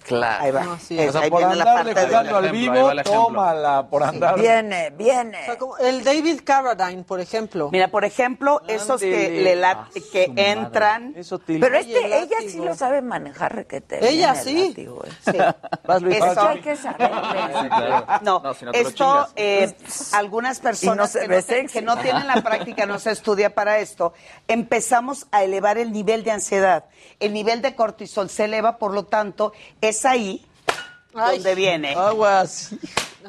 Claro. 0.08 0.44
Ahí 0.44 0.50
va. 0.50 0.64
No, 0.64 0.78
sí. 0.78 0.98
Es- 0.98 1.08
O 1.10 1.12
sea, 1.12 1.20
ahí 1.22 1.30
por 1.30 1.38
viene 1.40 1.56
la 1.56 1.64
andarle 1.70 1.94
parte 1.94 2.00
de- 2.00 2.06
jugando 2.08 2.36
al 2.38 2.50
vivo, 2.50 2.90
tómala 3.04 3.86
por 3.88 4.02
andar. 4.02 4.40
Viene, 4.40 4.88
O 4.92 4.96
viene. 4.96 5.44
sea, 5.44 5.56
como 5.58 5.76
el 5.78 6.02
David 6.02 6.40
Carradine, 6.44 7.04
por 7.04 7.20
ejemplo. 7.20 7.68
Mira, 7.70 7.88
por 7.88 8.04
ejemplo, 8.04 8.62
esos 8.66 9.00
que 9.00 9.30
le 9.42 9.64
Ah, 9.64 9.88
que 10.12 10.32
entran. 10.36 11.12
Eso. 11.16 11.40
Pero 11.46 11.66
el 11.66 11.74
este, 11.74 12.18
ella 12.22 12.36
sí 12.48 12.58
lo 12.58 12.74
sabe 12.74 13.02
manejar 13.02 13.54
requete. 13.54 13.98
Ella 13.98 14.32
bien, 14.32 14.36
el 14.36 14.44
sí. 14.44 14.68
látigo, 14.68 15.04
eh. 15.04 15.10
Sí. 15.32 15.38
Vas, 15.86 16.02
Luis. 16.02 16.16
Eso- 16.16 16.32
Eso 16.32 16.48
hay 16.48 16.60
que 16.60 16.76
saber. 16.76 17.10
No, 18.22 18.40
No, 18.40 18.54
si 18.54 18.64
no 18.64 18.72
te 18.72 18.82
lo 18.82 18.88
esto, 18.88 19.28
eh, 19.36 19.74
algunas 20.12 20.60
personas 20.60 21.14
no 21.14 21.20
que, 21.20 21.66
que 21.66 21.82
no 21.82 21.96
tienen 21.98 22.26
la 22.26 22.42
práctica, 22.42 22.86
no 22.86 22.98
se 22.98 23.10
estudia 23.10 23.54
para 23.54 23.78
esto, 23.78 24.12
empezamos 24.46 25.26
a 25.32 25.42
elevar 25.44 25.78
el 25.78 25.92
nivel 25.92 26.24
de 26.24 26.30
ansiedad. 26.30 26.84
El 27.20 27.32
nivel 27.32 27.62
de 27.62 27.74
cortisol 27.74 28.30
se 28.30 28.44
eleva, 28.44 28.78
por 28.78 28.94
lo 28.94 29.04
tanto, 29.04 29.52
es 29.80 29.97
ahí 30.04 30.44
Ay. 31.14 31.36
donde 31.36 31.54
viene. 31.54 31.94
Aguas. 31.94 32.70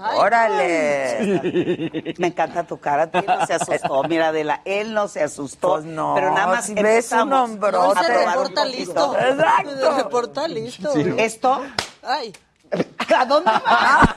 Ay, 0.01 0.17
Órale. 0.17 2.15
Me 2.17 2.27
encanta 2.27 2.63
tu 2.63 2.79
cara, 2.79 3.11
Ti 3.11 3.19
no 3.27 3.45
se 3.45 3.53
asustó. 3.53 4.03
Mira, 4.03 4.29
Adela, 4.29 4.61
él 4.63 4.93
no 4.93 5.07
se 5.09 5.21
asustó. 5.21 5.71
Pues 5.73 5.83
no, 5.85 6.13
pero 6.15 6.33
nada 6.33 6.47
más 6.47 6.65
si 6.67 6.73
ves 6.73 7.11
un 7.11 7.29
No, 7.29 7.43
hombrote. 7.43 7.99
él 8.01 8.05
se 8.05 8.25
reporta 8.25 8.65
listo. 8.65 9.17
Exacto. 9.19 9.77
Se 9.77 9.91
reporta 10.03 10.47
listo. 10.47 10.93
Esto 11.17 11.61
Ay. 12.03 12.33
¿A 13.17 13.25
dónde 13.25 13.51
vas? 13.51 14.15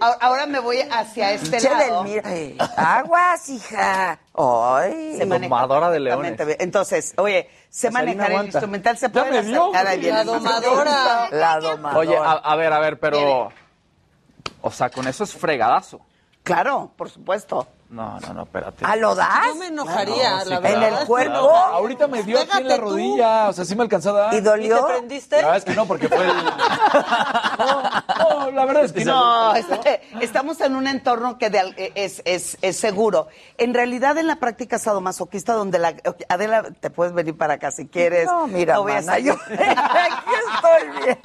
ahora, 0.20 0.46
me 0.46 0.58
voy 0.60 0.80
hacia 0.80 1.32
este 1.32 1.58
Che 1.58 1.70
lado. 1.70 2.04
del 2.04 2.22
mira. 2.24 2.60
Aguas, 2.76 3.48
hija. 3.48 4.18
Ay. 4.34 5.16
Se 5.16 5.26
maneja 5.26 5.48
Domadora 5.48 5.90
de 5.90 6.00
leones. 6.00 6.38
Entonces, 6.58 7.14
oye, 7.16 7.48
sé 7.70 7.90
Salina 7.90 8.24
manejar 8.24 8.40
el 8.40 8.46
instrumental, 8.46 8.98
se 8.98 9.08
puede 9.08 9.38
ahí 9.88 10.00
viene 10.00 10.18
La 10.18 10.24
domadora. 10.24 11.28
La 11.30 11.60
domadora. 11.60 11.98
Oye, 11.98 12.16
a, 12.16 12.32
a 12.32 12.56
ver, 12.56 12.72
a 12.72 12.78
ver, 12.80 13.00
pero. 13.00 13.50
O 14.60 14.70
sea, 14.70 14.90
con 14.90 15.06
eso 15.06 15.24
es 15.24 15.32
fregadazo. 15.32 16.00
Claro, 16.42 16.92
por 16.96 17.08
supuesto. 17.10 17.66
No, 17.88 18.18
no, 18.18 18.34
no, 18.34 18.42
espérate. 18.42 18.84
¿Ah, 18.84 18.96
lo 18.96 19.14
das? 19.14 19.46
Yo 19.46 19.54
me 19.54 19.66
enojaría, 19.68 20.30
No, 20.38 20.40
sí, 20.44 20.50
la 20.50 20.58
claro. 20.60 20.62
verdad. 20.80 20.88
¿En 20.88 20.94
el 20.98 21.06
cuerpo? 21.06 21.32
No, 21.34 21.50
Ahorita 21.54 22.08
me 22.08 22.22
dio 22.24 22.40
aquí 22.40 22.58
en 22.58 22.66
la 22.68 22.74
tú. 22.76 22.80
rodilla. 22.82 23.48
O 23.48 23.52
sea, 23.52 23.64
sí 23.64 23.76
me 23.76 23.82
alcanzó 23.84 24.10
a 24.10 24.12
dar. 24.22 24.34
¿Y 24.34 24.38
¿Y 24.38 24.40
te 24.40 24.48
dolió? 24.48 24.86
prendiste? 24.86 25.36
La 25.36 25.42
verdad 25.42 25.56
es 25.58 25.64
que 25.64 25.74
no, 25.74 25.86
porque 25.86 26.08
fue 26.08 26.24
el. 26.24 26.32
No, 27.58 27.82
no, 28.40 28.50
la 28.50 28.64
verdad 28.66 28.84
es 28.84 28.92
que 28.92 29.04
No, 29.04 29.54
este, 29.54 30.02
estamos 30.20 30.60
en 30.60 30.76
un 30.76 30.86
entorno 30.86 31.38
que 31.38 31.48
de 31.50 31.58
al- 31.60 31.74
es, 31.94 32.22
es, 32.24 32.58
es 32.60 32.76
seguro. 32.76 33.28
En 33.56 33.72
realidad, 33.72 34.18
en 34.18 34.26
la 34.26 34.36
práctica 34.36 34.78
sadomasoquista, 34.78 35.52
donde 35.54 35.78
la. 35.78 35.94
Adela, 36.28 36.64
te 36.80 36.90
puedes 36.90 37.14
venir 37.14 37.36
para 37.36 37.54
acá 37.54 37.70
si 37.70 37.86
quieres. 37.86 38.26
No, 38.26 38.46
mira, 38.46 38.76
a 38.76 38.82
mana, 38.82 39.18
yo 39.18 39.34
aquí 39.44 39.52
estoy 39.54 41.04
bien. 41.04 41.18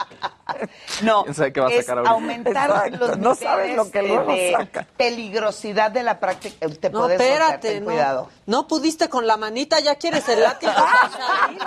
No, 1.03 1.23
¿Quién 1.23 1.35
sabe 1.35 1.53
qué 1.53 1.59
va 1.61 1.67
a 1.67 1.71
es 1.71 1.85
sacar 1.85 1.97
ahorita? 1.99 2.13
aumentar 2.13 2.69
Exacto, 2.69 3.07
los 3.07 3.17
no 3.17 3.35
sabes 3.35 3.75
lo 3.75 3.89
que 3.89 4.01
luego 4.03 4.31
de 4.31 4.53
saca. 4.57 4.87
peligrosidad 4.97 5.91
de 5.91 6.03
la 6.03 6.19
práctica 6.19 6.50
te 6.59 6.89
No, 6.89 6.99
puedes 6.99 7.19
espérate, 7.19 7.69
ten 7.73 7.83
no. 7.83 7.89
cuidado. 7.91 8.29
No 8.45 8.67
pudiste 8.67 9.09
con 9.09 9.27
la 9.27 9.37
manita, 9.37 9.79
ya 9.79 9.95
quieres 9.95 10.27
el 10.29 10.41
látigo. 10.41 10.71
Chacharín, 10.73 11.59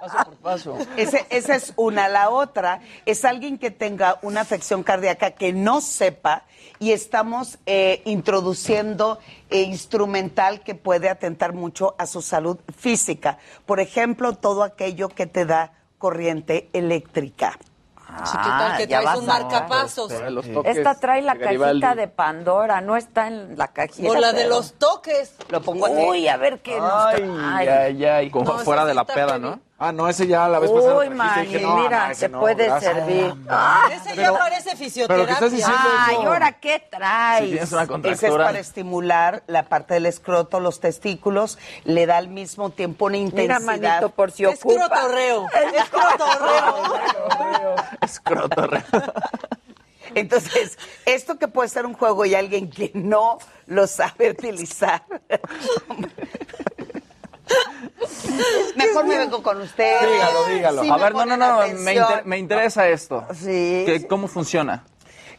Paso 0.00 0.16
por 0.24 0.34
paso. 0.36 0.78
Ese- 0.96 1.26
esa 1.30 1.54
es 1.54 1.72
una. 1.76 2.08
La 2.08 2.30
otra 2.30 2.80
es 3.06 3.24
alguien 3.24 3.58
que 3.58 3.70
tenga 3.70 4.18
una 4.22 4.42
afección 4.42 4.82
cardíaca 4.82 5.32
que 5.32 5.52
no 5.52 5.80
sepa 5.80 6.44
y 6.78 6.92
estamos 6.92 7.58
eh, 7.66 8.02
introduciendo 8.04 9.18
eh, 9.50 9.62
instrumental 9.62 10.60
que 10.62 10.74
puede 10.74 11.08
atentar 11.08 11.52
mucho 11.52 11.94
a 11.98 12.06
su 12.06 12.20
salud 12.22 12.58
física. 12.76 13.38
Por 13.66 13.80
ejemplo, 13.80 14.34
todo 14.34 14.62
aquello 14.62 15.08
que 15.08 15.26
te 15.26 15.44
da 15.46 15.72
corriente 15.98 16.68
eléctrica. 16.72 17.58
Sí, 18.24 18.36
¿qué 18.42 18.48
tal 18.48 18.76
que 18.76 18.86
ya 18.86 19.00
traes 19.02 19.18
un 19.18 19.26
marcapasos? 19.26 20.12
Esta 20.64 20.94
trae 20.94 21.22
la 21.22 21.34
Garibaldi. 21.34 21.80
cajita 21.80 22.00
de 22.00 22.08
Pandora, 22.08 22.80
no 22.80 22.96
está 22.96 23.26
en 23.26 23.56
la 23.58 23.68
cajita. 23.68 24.08
O 24.08 24.14
la 24.14 24.32
de 24.32 24.42
pero- 24.44 24.50
los 24.56 24.74
toques. 24.74 25.34
Lo 25.48 25.60
pongo 25.60 25.86
aquí. 25.86 25.96
Uy, 25.96 26.28
a 26.28 26.36
ver 26.36 26.60
qué 26.60 26.78
nos 26.78 26.92
Ay, 27.06 27.16
trae. 27.66 27.68
ay, 27.86 28.04
ay. 28.04 28.30
Como 28.30 28.52
No, 28.52 28.58
fuera 28.60 28.84
de 28.84 28.94
la 28.94 29.02
está 29.02 29.14
peda. 29.14 29.38
¿no? 29.38 29.60
Ah, 29.76 29.90
no, 29.90 30.08
ese 30.08 30.26
ya 30.28 30.48
la 30.48 30.60
vez 30.60 30.70
pasada. 30.70 30.98
Uy, 30.98 31.08
lo 31.08 31.16
trajiste 31.16 31.40
y 31.40 31.46
dije, 31.52 31.66
Manny, 31.66 31.76
no, 31.76 31.82
mira, 31.82 32.14
se 32.14 32.28
no, 32.28 32.40
puede 32.40 32.66
gracias. 32.66 32.94
servir. 32.94 33.34
Ese 33.92 34.16
ya 34.16 34.32
parece 34.32 34.76
fisioterapia. 34.76 35.16
pero 35.16 35.26
¿qué 35.26 35.32
estás 35.32 35.50
diciendo 35.52 35.88
Ay, 35.98 36.14
eso? 36.14 36.26
¿ahora 36.28 36.52
qué 36.52 36.86
traes? 36.90 37.44
Si 37.44 37.50
tienes 37.50 37.72
una 37.72 37.82
Ese 38.12 38.26
es 38.28 38.34
para 38.34 38.58
estimular 38.60 39.42
la 39.48 39.64
parte 39.64 39.94
del 39.94 40.06
escroto, 40.06 40.60
los 40.60 40.78
testículos, 40.78 41.58
le 41.82 42.06
da 42.06 42.18
al 42.18 42.28
mismo 42.28 42.70
tiempo 42.70 43.06
una 43.06 43.18
Mira, 43.18 43.24
intensidad. 43.30 43.60
manito, 43.60 44.10
por 44.10 44.30
si 44.30 44.44
Es 44.44 44.60
ocupa. 44.60 44.88
crotorreo. 44.88 45.46
Es 45.74 45.90
crotorreo. 45.90 47.74
Escroto. 48.00 48.68
Entonces, 50.14 50.78
esto 51.04 51.36
que 51.38 51.48
puede 51.48 51.68
ser 51.68 51.84
un 51.84 51.94
juego 51.94 52.24
y 52.24 52.36
alguien 52.36 52.70
que 52.70 52.92
no 52.94 53.38
lo 53.66 53.88
sabe 53.88 54.30
utilizar. 54.30 55.02
Mejor 58.76 59.04
me 59.06 59.18
vengo 59.18 59.42
con 59.42 59.60
ustedes. 59.60 60.10
Dígalo, 60.12 60.44
dígalo. 60.46 60.82
Sí, 60.82 60.90
a 60.90 60.96
ver, 60.96 61.14
no, 61.14 61.26
no, 61.26 61.36
no, 61.36 61.58
me, 61.58 61.64
atención. 61.64 61.96
inter- 62.10 62.26
me 62.26 62.38
interesa 62.38 62.88
esto. 62.88 63.26
Sí. 63.34 63.82
Que- 63.86 64.06
¿Cómo 64.08 64.28
funciona? 64.28 64.84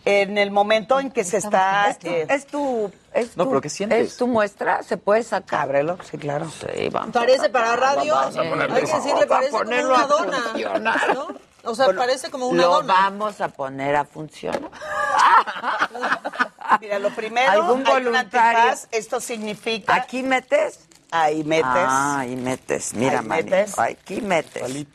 En 0.05 0.37
el 0.37 0.51
momento 0.51 0.99
en 0.99 1.09
que 1.09 1.23
se 1.23 1.37
está... 1.37 1.89
Es 1.89 1.97
tu, 1.99 2.07
eh, 2.09 2.27
es 2.29 2.45
tu, 2.45 2.91
es 3.11 3.35
No, 3.37 3.45
tu- 3.45 3.49
pero 3.49 3.61
¿qué 3.61 3.69
sientes? 3.69 4.07
Es 4.11 4.17
tu 4.17 4.27
muestra, 4.27 4.83
se 4.83 4.97
puede 4.97 5.23
sacar. 5.23 5.61
Ábrelo, 5.61 5.97
sí, 6.09 6.17
claro. 6.19 6.45
Sí, 6.51 6.89
vamos. 6.89 7.11
Parece 7.11 7.49
para 7.49 7.75
radio. 7.75 8.13
Vamos 8.13 8.37
a. 8.37 8.41
Hay 8.41 8.83
que 8.83 8.93
decirle, 8.93 9.11
Vamos 9.11 9.23
a 9.23 9.27
parece 9.27 9.51
como 9.51 9.63
ponerlo 9.63 9.95
una 9.95 10.05
dona. 10.05 11.03
¿no? 11.13 11.27
O 11.63 11.73
sea, 11.73 11.85
Bueno, 11.85 12.01
parece 12.01 12.29
como 12.29 12.47
una 12.47 12.61
Lo 12.61 12.69
dona. 12.73 12.93
vamos 12.93 13.41
a 13.41 13.47
poner 13.47 13.95
a 13.95 14.05
funcionar. 14.05 14.69
Mira, 16.81 16.99
lo 16.99 17.09
primero, 17.09 17.51
¿Algún 17.51 17.87
hay 17.87 17.97
un 17.97 18.03
voluntario? 18.05 18.59
antifaz, 18.61 18.87
esto 18.91 19.19
significa... 19.19 19.95
¿Aquí 19.95 20.21
metes? 20.21 20.81
Ahí 21.11 21.43
metes. 21.43 21.65
Ah, 21.67 22.19
ahí 22.19 22.35
metes. 22.35 22.93
Mira, 22.93 23.19
Ahí 23.19 23.25
metes. 23.25 23.79
Aquí 23.79 24.21
metes. 24.21 24.85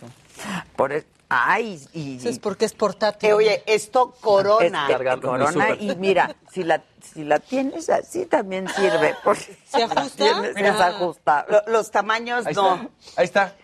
Por 0.77 0.93
el- 0.93 1.07
Ay, 1.33 1.81
y, 1.93 2.17
Eso 2.17 2.29
es 2.29 2.41
porque 2.41 2.65
es 2.65 2.73
portátil. 2.73 3.29
Eh, 3.31 3.33
oye, 3.35 3.63
esto 3.67 4.13
corona. 4.21 4.89
Es 4.91 4.97
que 4.99 5.21
corona 5.21 5.71
y 5.79 5.95
mira, 5.95 6.35
si 6.53 6.65
la 6.65 6.83
si 7.15 7.23
la 7.25 7.39
tienes 7.39 7.89
así 7.89 8.27
también 8.27 8.69
sirve 8.69 9.15
porque 9.23 9.57
¿Se 9.65 9.83
ajusta? 9.85 10.17
tienes 10.17 10.55
Mira. 10.57 10.87
ajustar. 10.89 11.47
Lo- 11.49 11.63
los 11.73 11.91
tamaños 11.93 12.47
Ahí 12.47 12.55
no. 12.55 12.75
está. 12.75 12.89
Ahí 13.17 13.25
está. 13.25 13.57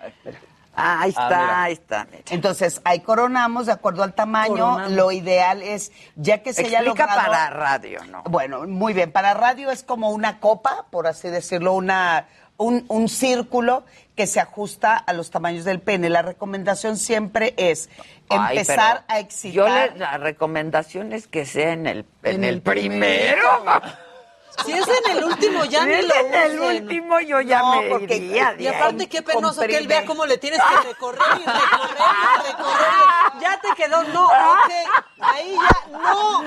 Ah, 0.76 1.00
ahí 1.00 1.14
Ah, 1.16 1.22
está, 1.24 1.40
mira. 1.40 1.62
ahí 1.62 1.72
está. 1.72 2.04
mira. 2.10 2.22
Entonces, 2.30 2.80
ahí 2.84 3.00
coronamos 3.00 3.66
de 3.66 3.72
acuerdo 3.72 4.02
al 4.02 4.14
tamaño. 4.14 4.54
Coronamos. 4.54 4.92
Lo 4.92 5.10
ideal 5.10 5.62
es, 5.62 5.90
ya 6.16 6.42
que 6.42 6.52
se 6.52 6.66
haya 6.66 6.80
Explica 6.80 7.06
logrado... 7.06 7.32
para 7.32 7.50
radio, 7.50 8.04
¿no? 8.04 8.22
Bueno, 8.24 8.66
muy 8.66 8.92
bien. 8.92 9.10
Para 9.10 9.34
radio 9.34 9.70
es 9.70 9.82
como 9.82 10.10
una 10.10 10.38
copa, 10.38 10.86
por 10.90 11.06
así 11.06 11.28
decirlo, 11.28 11.72
una, 11.72 12.26
un, 12.58 12.84
un 12.88 13.08
círculo 13.08 13.84
que 14.14 14.26
se 14.26 14.40
ajusta 14.40 14.96
a 14.96 15.12
los 15.12 15.30
tamaños 15.30 15.64
del 15.64 15.80
pene. 15.80 16.08
La 16.10 16.22
recomendación 16.22 16.96
siempre 16.96 17.54
es 17.56 17.88
Ay, 18.28 18.58
empezar 18.58 19.04
a 19.08 19.18
excitar. 19.18 19.54
Yo 19.54 19.68
le, 19.68 19.98
la 19.98 20.16
recomendación 20.18 21.12
es 21.12 21.26
que 21.26 21.44
sea 21.46 21.72
en 21.72 21.86
el 21.86 22.06
en, 22.22 22.44
el, 22.44 22.62
primero. 22.62 23.46
Si 24.64 24.72
es 24.72 24.86
en 24.88 25.16
el 25.16 25.24
último, 25.24 25.64
ya 25.64 25.80
Si 25.80 25.86
ni 25.86 25.92
es 25.94 26.06
lo 26.08 26.14
en 26.14 26.34
el 26.34 26.60
usen. 26.60 26.82
último 26.84 27.20
yo 27.20 27.40
ya 27.40 27.58
No, 27.60 27.82
me 27.82 27.88
porque- 27.90 28.16
iría 28.16 28.54
de 28.54 28.62
Y 28.64 28.66
aparte, 28.68 29.02
ahí. 29.02 29.06
qué 29.08 29.22
penoso 29.22 29.60
que 29.60 29.66
él 29.66 29.72
comprime. 29.72 29.86
vea 29.88 30.04
cómo 30.06 30.26
le 30.26 30.38
tienes 30.38 30.60
que 30.60 30.88
recorrer 30.88 31.20
y 31.40 31.44
recorrer 31.44 31.60
y 32.38 32.46
recorrer. 32.50 33.40
Ya 33.40 33.60
te 33.60 33.68
quedó, 33.76 34.02
no, 34.04 34.24
ok. 34.26 34.70
Ahí 35.20 35.54
ya, 35.54 35.98
no. 35.98 36.44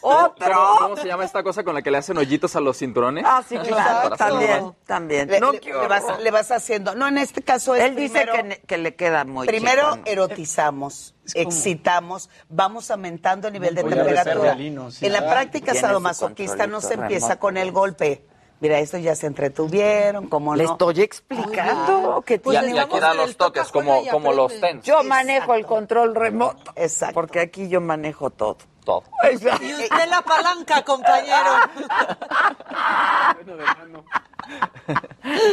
Otro. 0.00 0.54
¿Cómo, 0.54 0.78
cómo 0.78 0.96
se 0.96 1.06
llama 1.06 1.24
esta 1.24 1.42
cosa 1.42 1.62
con 1.64 1.74
la 1.74 1.82
que 1.82 1.90
le 1.90 1.98
hacen 1.98 2.16
hoyitos 2.18 2.56
a 2.56 2.60
los 2.60 2.76
cinturones? 2.78 3.24
Ah, 3.26 3.42
sí, 3.48 3.56
claro, 3.58 4.10
Para 4.10 4.16
también, 4.16 4.74
también. 4.86 5.28
Le, 5.28 5.40
No, 5.40 5.52
le- 5.52 5.60
le 5.60 5.86
vas, 5.88 6.04
le 6.20 6.30
vas 6.30 6.50
haciendo. 6.50 6.94
No, 6.94 7.06
en 7.08 7.18
este 7.18 7.42
caso 7.42 7.74
es 7.74 7.84
Él 7.84 7.96
dice 7.96 8.12
primero- 8.14 8.32
que, 8.34 8.42
ne- 8.42 8.60
que 8.66 8.78
le 8.78 8.94
queda 8.94 9.24
muy 9.24 9.46
Primero 9.46 9.92
chico. 9.94 10.02
erotizamos, 10.06 11.14
excitamos, 11.34 12.30
vamos 12.48 12.90
aumentando 12.90 13.48
el 13.48 13.52
nivel 13.54 13.74
de 13.74 13.82
Voy 13.82 13.92
temperatura. 13.92 14.56
sí. 14.90 15.06
En 15.06 15.12
la 15.12 15.18
Ah, 15.20 15.30
práctica 15.30 15.74
sadomasoquista 15.74 16.66
no 16.66 16.80
se 16.80 16.94
empieza 16.94 17.38
con 17.38 17.56
el 17.56 17.72
golpe. 17.72 18.24
Mira, 18.60 18.78
esto 18.78 18.98
ya 18.98 19.14
se 19.14 19.26
entretuvieron, 19.26 20.28
como 20.28 20.54
Le 20.54 20.64
no. 20.64 20.72
estoy 20.72 21.00
explicando 21.00 22.22
que 22.26 22.38
Pues 22.38 22.58
Y, 22.58 22.60
tiene 22.60 22.76
y 22.76 22.78
aquí 22.78 22.94
estamos 22.94 23.00
dan 23.00 23.12
en 23.12 23.16
los 23.26 23.36
toques, 23.38 23.68
como, 23.72 24.06
como 24.10 24.32
los 24.34 24.60
tens. 24.60 24.84
Yo 24.84 25.02
manejo 25.02 25.54
el 25.54 25.64
control 25.64 26.14
remoto. 26.14 26.72
Exacto. 26.76 27.14
Porque 27.14 27.40
aquí 27.40 27.68
yo 27.70 27.80
manejo 27.80 28.28
todo. 28.28 28.58
Todo. 28.84 29.02
Y 29.30 29.36
usted 29.36 30.08
la 30.08 30.20
palanca, 30.22 30.82
compañero. 30.84 31.50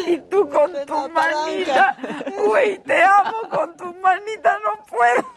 Y 0.08 0.18
tú 0.30 0.50
con 0.50 0.74
tu 0.86 1.10
manita. 1.10 1.98
Güey, 2.46 2.80
te 2.80 3.04
amo 3.04 3.38
con 3.50 3.76
tu 3.78 3.86
manita, 3.96 4.58
no 4.64 4.86
puedo. 4.86 5.37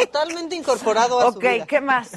Totalmente 0.00 0.54
incorporado 0.56 1.20
a 1.20 1.32
su 1.32 1.38
Ok, 1.38 1.42
vida. 1.44 1.66
¿qué 1.66 1.80
más? 1.80 2.10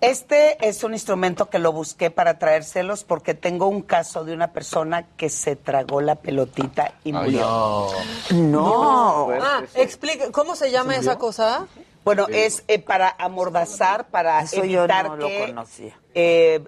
Este 0.00 0.56
es 0.66 0.84
un 0.84 0.92
instrumento 0.94 1.50
que 1.50 1.58
lo 1.58 1.72
busqué 1.72 2.10
para 2.12 2.38
traérselos 2.38 3.02
porque 3.02 3.34
tengo 3.34 3.66
un 3.66 3.82
caso 3.82 4.24
de 4.24 4.32
una 4.32 4.52
persona 4.52 5.04
que 5.16 5.28
se 5.28 5.56
tragó 5.56 6.00
la 6.00 6.14
pelotita 6.14 6.92
y 7.02 7.12
murió. 7.12 7.88
No. 8.32 9.28
Ah, 9.40 9.62
explique, 9.74 10.30
¿cómo 10.30 10.54
se 10.54 10.70
llama 10.70 10.94
esa 10.94 11.18
cosa? 11.18 11.66
Bueno, 12.08 12.26
es 12.28 12.64
eh, 12.68 12.78
para 12.78 13.14
amordazar, 13.18 14.08
para 14.08 14.40
Eso 14.40 14.64
yo 14.64 14.84
evitar 14.84 15.08
no 15.10 15.16
lo 15.16 15.26
que 15.26 15.46
conocía. 15.48 15.98
eh, 16.14 16.64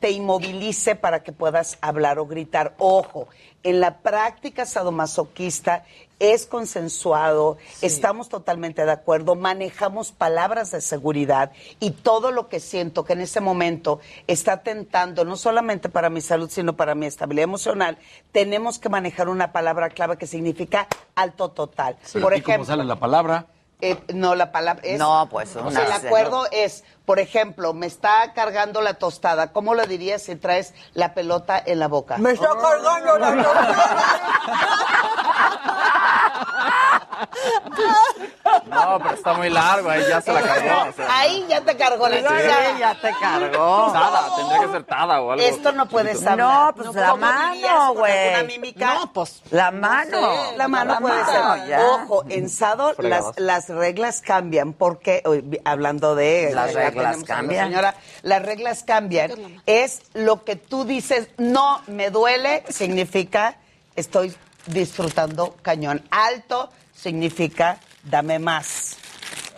te 0.00 0.10
inmovilice 0.10 0.96
para 0.96 1.22
que 1.22 1.32
puedas 1.32 1.76
hablar 1.82 2.18
o 2.18 2.26
gritar. 2.26 2.74
Ojo, 2.78 3.28
en 3.62 3.80
la 3.80 3.98
práctica 3.98 4.64
sadomasoquista 4.64 5.84
es 6.18 6.46
consensuado, 6.46 7.58
estamos 7.82 8.30
totalmente 8.30 8.84
de 8.84 8.92
acuerdo, 8.92 9.34
manejamos 9.34 10.12
palabras 10.12 10.70
de 10.70 10.80
seguridad 10.80 11.52
y 11.78 11.90
todo 11.90 12.30
lo 12.30 12.48
que 12.48 12.58
siento 12.58 13.04
que 13.04 13.12
en 13.12 13.20
ese 13.20 13.40
momento 13.40 14.00
está 14.26 14.62
tentando, 14.62 15.26
no 15.26 15.36
solamente 15.36 15.90
para 15.90 16.08
mi 16.08 16.22
salud, 16.22 16.48
sino 16.50 16.74
para 16.74 16.94
mi 16.94 17.04
estabilidad 17.04 17.44
emocional, 17.44 17.98
tenemos 18.32 18.78
que 18.78 18.88
manejar 18.88 19.28
una 19.28 19.52
palabra 19.52 19.90
clave 19.90 20.16
que 20.16 20.26
significa 20.26 20.88
alto 21.14 21.50
total. 21.50 21.96
Por 22.14 22.34
¿Y 22.34 22.40
cómo 22.40 22.54
ejemplo, 22.54 22.64
sale 22.64 22.84
la 22.84 22.96
palabra? 22.96 23.46
Eh, 23.80 24.02
no, 24.14 24.34
la 24.34 24.52
palabra 24.52 24.82
es. 24.84 24.98
No, 24.98 25.28
pues, 25.30 25.54
O 25.56 25.62
una 25.62 25.70
sea, 25.72 25.84
el 25.84 25.92
acuerdo 25.92 26.46
es, 26.52 26.84
por 27.04 27.18
ejemplo, 27.18 27.72
me 27.72 27.86
está 27.86 28.32
cargando 28.34 28.80
la 28.80 28.94
tostada. 28.94 29.52
¿Cómo 29.52 29.74
lo 29.74 29.86
dirías 29.86 30.22
si 30.22 30.36
traes 30.36 30.74
la 30.94 31.14
pelota 31.14 31.62
en 31.64 31.78
la 31.78 31.88
boca? 31.88 32.18
Me 32.18 32.32
está 32.32 32.48
cargando 32.48 33.18
la 33.18 33.30
No, 38.68 38.98
pero 39.02 39.14
está 39.14 39.32
muy 39.34 39.50
largo, 39.50 39.90
ahí 39.90 40.02
ya 40.08 40.20
se 40.20 40.32
la 40.32 40.42
cargó. 40.42 40.88
o 40.90 40.92
sea. 40.92 41.18
Ahí 41.20 41.44
ya 41.48 41.60
te 41.60 41.76
cargó 41.76 42.08
la 42.08 42.16
Sí, 42.18 42.24
ya 42.78 42.94
te 43.00 43.10
cargó. 43.20 43.90
Tada, 43.92 44.36
tendría 44.36 44.60
que 44.60 44.72
ser 44.72 44.84
tada 44.84 45.20
o 45.20 45.32
algo. 45.32 45.44
Esto 45.44 45.72
no 45.72 45.86
puedes 45.86 46.26
hablar. 46.26 46.38
No, 46.38 46.74
pues 46.74 46.94
la 46.94 47.10
¿Cómo 47.10 47.26
dirías 47.26 47.72
mano, 47.72 47.94
con 47.94 48.04
alguna 48.10 48.30
güey. 48.42 48.46
mímica? 48.46 48.94
No, 48.94 49.12
pues. 49.12 49.42
La 49.50 49.70
mano. 49.70 50.32
La 50.56 50.68
mano 50.68 50.94
La 50.94 51.00
puede 51.00 51.22
mano, 51.22 51.54
ser. 51.56 51.68
ya. 51.68 51.80
Ojo, 51.86 52.24
en 52.28 52.48
Sado 52.48 52.94
Fregados. 52.94 53.34
las, 53.38 53.68
las 53.68 53.76
reglas 53.76 54.20
cambian 54.20 54.72
porque, 54.72 55.22
hablando 55.64 56.14
de... 56.14 56.50
Las 56.54 56.72
ya 56.72 56.78
reglas 56.90 56.94
tenemos 56.94 57.16
a 57.16 57.20
la 57.32 57.36
cambian. 57.36 57.66
Señora, 57.68 57.94
las 58.22 58.42
reglas 58.42 58.82
cambian. 58.84 59.62
Es 59.66 60.02
lo 60.14 60.44
que 60.44 60.56
tú 60.56 60.84
dices, 60.84 61.28
no 61.38 61.80
me 61.86 62.10
duele, 62.10 62.64
significa 62.68 63.56
estoy 63.96 64.36
disfrutando 64.66 65.56
cañón. 65.62 66.02
Alto 66.10 66.70
significa 67.00 67.78
dame 68.04 68.38
más. 68.38 68.96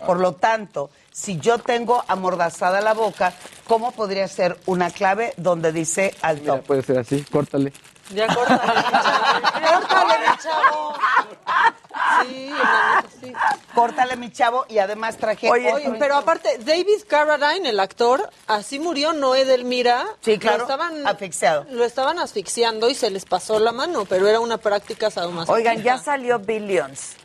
Por 0.05 0.19
lo 0.19 0.33
tanto, 0.33 0.89
si 1.11 1.39
yo 1.39 1.59
tengo 1.59 2.03
amordazada 2.07 2.81
la 2.81 2.93
boca, 2.93 3.33
¿cómo 3.67 3.91
podría 3.91 4.27
ser 4.27 4.59
una 4.65 4.89
clave 4.91 5.33
donde 5.37 5.71
dice 5.71 6.13
alto? 6.21 6.61
Puede 6.61 6.83
ser 6.83 6.99
así, 6.99 7.23
córtale. 7.23 7.71
Ya 8.13 8.27
córtale, 8.27 8.73
mi 8.73 8.91
chavo. 8.91 9.87
Córtale, 9.87 10.19
mi 10.19 10.37
chavo. 10.43 10.93
Sí, 12.21 12.49
hermanitos. 12.49 13.59
Córtale, 13.73 14.15
mi 14.17 14.31
chavo, 14.31 14.65
y 14.67 14.79
además 14.79 15.17
traje. 15.17 15.49
Oye, 15.49 15.73
pero 15.97 16.15
aparte, 16.17 16.57
David 16.59 17.03
Carradine, 17.07 17.69
el 17.69 17.79
actor, 17.79 18.29
así 18.47 18.79
murió 18.79 19.13
Noé 19.13 19.45
Delmira. 19.45 20.05
Sí, 20.21 20.37
claro, 20.37 20.57
Lo 20.57 20.63
estaban, 20.63 21.07
asfixiado. 21.07 21.65
Lo 21.69 21.85
estaban 21.85 22.19
asfixiando 22.19 22.89
y 22.89 22.95
se 22.95 23.09
les 23.09 23.23
pasó 23.23 23.59
la 23.59 23.71
mano, 23.71 24.03
pero 24.05 24.27
era 24.27 24.41
una 24.41 24.57
práctica 24.57 25.09
sadomasoquista. 25.09 25.53
Oigan, 25.53 25.81
ya 25.81 25.97
salió 25.97 26.39
Billions. 26.39 27.15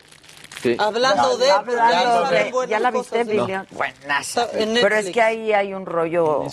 Hablando 0.77 1.37
de, 1.37 1.51
Hablando 1.51 2.65
¿Ya 2.67 2.79
la 2.79 2.91
viste, 2.91 3.19
cosas, 3.25 3.35
¿no? 3.35 3.65
Buenaza. 3.71 4.47
Pero 4.51 4.63
es 4.63 4.67
Netflix. 4.69 5.09
que 5.13 5.21
ahí 5.21 5.53
hay 5.53 5.73
un 5.73 5.85
rollo 5.85 6.45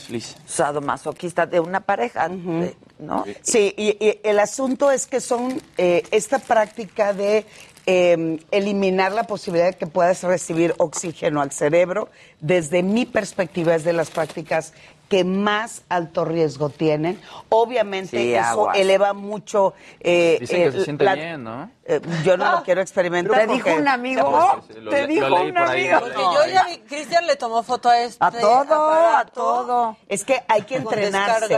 sadomasoquista 0.47 1.47
de 1.47 1.61
una 1.61 1.81
pareja, 1.81 2.29
de- 2.29 2.77
¿no? 2.99 3.25
Sí, 3.43 3.75
y, 3.77 3.91
y 4.05 4.21
el 4.25 4.39
asunto 4.39 4.91
es 4.91 5.07
que 5.07 5.21
son 5.21 5.61
eh, 5.77 6.03
esta 6.11 6.39
práctica 6.39 7.13
de 7.13 7.45
eh, 7.87 8.39
eliminar 8.51 9.13
la 9.13 9.25
posibilidad 9.25 9.67
de 9.67 9.75
que 9.75 9.87
puedas 9.87 10.23
recibir 10.23 10.75
oxígeno 10.79 11.41
al 11.41 11.53
cerebro, 11.53 12.09
desde 12.41 12.83
mi 12.83 13.07
perspectiva 13.07 13.75
es 13.75 13.85
de 13.85 13.93
las 13.93 14.11
prácticas 14.11 14.73
que 15.09 15.23
más 15.23 15.83
alto 15.89 16.25
riesgo 16.25 16.69
tienen. 16.69 17.21
Obviamente 17.49 18.19
Sí, 18.19 18.35
eso 18.35 18.73
eleva 18.73 19.13
mucho... 19.13 19.75
eh, 20.01 20.39
Dicen 20.41 20.57
que 20.63 20.67
eh, 20.69 20.73
se 20.73 20.85
siente 20.85 21.05
la- 21.05 21.15
bien, 21.15 21.45
¿no? 21.45 21.71
Eh, 21.89 22.01
yo 22.25 22.37
no 22.37 22.51
lo 22.51 22.63
quiero 22.63 22.81
experimentar. 22.81 23.47
¿Te 23.47 23.53
dijo 23.53 23.71
un 23.75 23.89
amigo? 23.89 24.63
Sí, 24.67 24.75
sí, 24.75 24.81
lo 24.81 24.91
¿Te 24.91 25.07
dijo 25.07 25.29
lo 25.29 25.39
leí 25.39 25.51
un 25.51 25.59
amigo? 25.59 26.01
Porque 26.01 26.17
yo 26.23 26.47
ya 26.53 26.65
vi, 26.65 26.79
Cristian 26.79 27.27
le 27.27 27.37
tomó 27.37 27.63
foto 27.63 27.89
a 27.89 27.99
este. 28.01 28.19
A 28.25 28.31
todo, 28.31 28.93
a 28.93 29.25
todo. 29.27 29.97
Es 30.09 30.25
que 30.25 30.43
hay 30.49 30.63
que 30.63 30.77
entrenarse. 30.77 31.57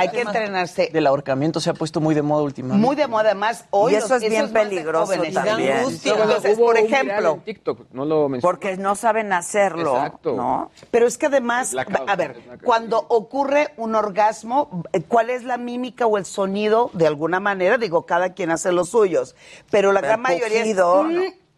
Hay 0.00 0.08
que 0.10 0.20
entrenarse. 0.20 0.90
Del 0.92 1.06
ahorcamiento 1.06 1.60
se 1.60 1.70
ha 1.70 1.74
puesto 1.74 2.00
muy 2.00 2.14
de 2.14 2.22
moda 2.22 2.42
últimamente. 2.42 2.84
Muy 2.86 2.96
de 2.96 3.06
moda, 3.06 3.24
además. 3.30 3.64
Hoy 3.70 3.92
Y 3.92 3.96
eso 3.96 4.14
los- 4.14 4.22
es 4.22 4.30
bien 4.30 4.52
peligroso 4.52 5.06
jóvenes. 5.06 5.34
también. 5.34 5.76
Entonces, 5.78 6.56
hubo 6.58 6.66
por 6.66 6.78
ejemplo, 6.78 7.32
en 7.34 7.40
TikTok, 7.40 7.80
no 7.92 8.04
lo 8.04 8.28
mencioné. 8.28 8.40
Porque 8.42 8.76
no 8.76 8.94
saben 8.94 9.32
hacerlo, 9.32 9.96
Exacto. 9.96 10.34
¿no? 10.34 10.70
Pero 10.90 11.06
es 11.06 11.18
que 11.18 11.26
además, 11.26 11.74
a 12.06 12.16
ver, 12.16 12.40
cuando 12.64 13.04
ocurre 13.08 13.72
un 13.76 13.94
orgasmo, 13.94 14.82
eh, 14.92 15.02
¿cuál 15.02 15.30
es 15.30 15.44
la 15.44 15.56
mímica 15.58 16.06
o 16.06 16.16
el 16.18 16.24
sonido? 16.24 16.90
De 16.92 17.06
alguna 17.06 17.40
manera, 17.40 17.78
digo, 17.78 18.06
cada 18.06 18.32
quien 18.34 18.50
hace 18.50 18.72
los 18.72 18.90
suyos, 18.90 19.34
pero 19.70 19.92
la 19.92 20.00
gran 20.00 20.20
mayoría 20.20 20.64
es... 20.64 20.76
mm, 20.76 20.80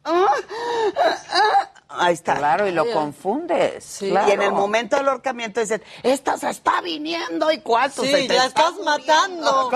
ah, 0.05 0.27
ah, 0.97 1.17
ah. 1.33 1.71
Ahí 1.93 2.15
está. 2.15 2.37
Claro, 2.37 2.69
y 2.69 2.71
lo 2.71 2.91
confundes. 2.93 4.01
Y 4.03 4.11
claro. 4.11 4.33
en 4.33 4.43
el 4.43 4.53
momento 4.53 4.97
del 4.97 5.09
ahorcamiento 5.09 5.61
dicen, 5.61 5.83
esta 6.05 6.37
se 6.37 6.49
está 6.49 6.81
viniendo 6.83 7.51
y 7.51 7.61
cuánto 7.61 8.03
Sí, 8.03 8.11
se 8.13 8.29
te 8.29 8.35
la 8.35 8.47
está 8.47 8.69
estás 8.69 8.85
matando. 8.85 9.71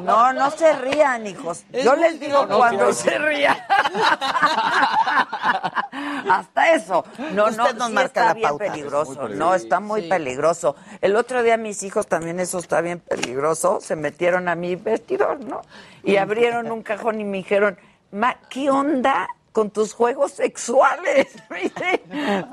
No, 0.00 0.32
no 0.32 0.50
se 0.50 0.72
rían, 0.74 1.26
hijos. 1.26 1.62
Es 1.72 1.84
Yo 1.84 1.94
les 1.94 2.18
digo 2.18 2.46
cuando 2.48 2.92
se 2.92 3.16
rían. 3.18 3.56
Hasta 6.30 6.74
eso. 6.74 7.04
No, 7.32 7.50
no, 7.50 7.64
Usted 7.64 7.76
nos 7.76 7.88
sí 7.88 7.94
marca 7.94 8.06
está 8.06 8.24
la 8.26 8.34
bien 8.34 8.48
pauta. 8.48 8.64
peligroso. 8.64 9.28
No, 9.28 9.54
está 9.54 9.80
muy 9.80 10.08
peligroso. 10.08 10.76
El 11.00 11.16
otro 11.16 11.42
día 11.42 11.56
mis 11.56 11.82
hijos 11.82 12.06
también 12.06 12.40
eso 12.40 12.58
está 12.58 12.80
bien 12.80 13.00
peligroso. 13.00 13.80
Se 13.80 13.96
metieron 13.96 14.48
a 14.48 14.54
mi 14.54 14.76
vestidor, 14.76 15.40
¿no? 15.44 15.62
Y 16.02 16.16
abrieron 16.16 16.70
un 16.70 16.82
cajón 16.82 17.20
y 17.20 17.24
me 17.24 17.38
dijeron, 17.38 17.78
Ma, 18.12 18.36
¿qué 18.48 18.70
onda? 18.70 19.28
Con 19.52 19.70
tus 19.70 19.94
juegos 19.94 20.32
sexuales, 20.32 21.26
¿viste? 21.50 22.02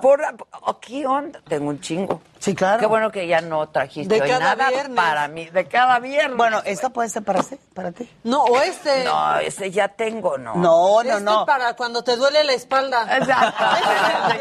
Por, 0.02 0.22
oh, 0.62 0.80
¿Qué 0.80 1.06
onda? 1.06 1.42
Tengo 1.48 1.70
un 1.70 1.80
chingo. 1.80 2.22
Sí, 2.40 2.56
claro. 2.56 2.80
Qué 2.80 2.86
bueno 2.86 3.12
que 3.12 3.28
ya 3.28 3.42
no 3.42 3.68
trajiste 3.70 4.14
De 4.16 4.22
hoy 4.22 4.30
cada 4.30 4.56
nada 4.56 4.70
viernes. 4.70 4.96
para 4.96 5.28
mí. 5.28 5.46
De 5.50 5.68
cada 5.68 6.00
viernes. 6.00 6.38
Bueno, 6.38 6.62
¿esta 6.66 6.90
puede 6.90 7.10
ser 7.10 7.24
para, 7.24 7.42
ti- 7.44 7.58
para 7.74 7.92
ti? 7.92 8.10
No, 8.24 8.44
o 8.44 8.60
este. 8.62 9.04
No, 9.04 9.38
ese 9.40 9.72
ya 9.72 9.88
tengo, 9.90 10.38
¿no. 10.38 10.56
No, 10.56 11.02
no, 11.04 11.10
Este 11.10 11.22
no. 11.22 11.46
para 11.46 11.76
cuando 11.76 12.04
te 12.04 12.16
duele 12.16 12.44
la 12.44 12.54
espalda. 12.54 13.08
Exacto, 13.18 13.64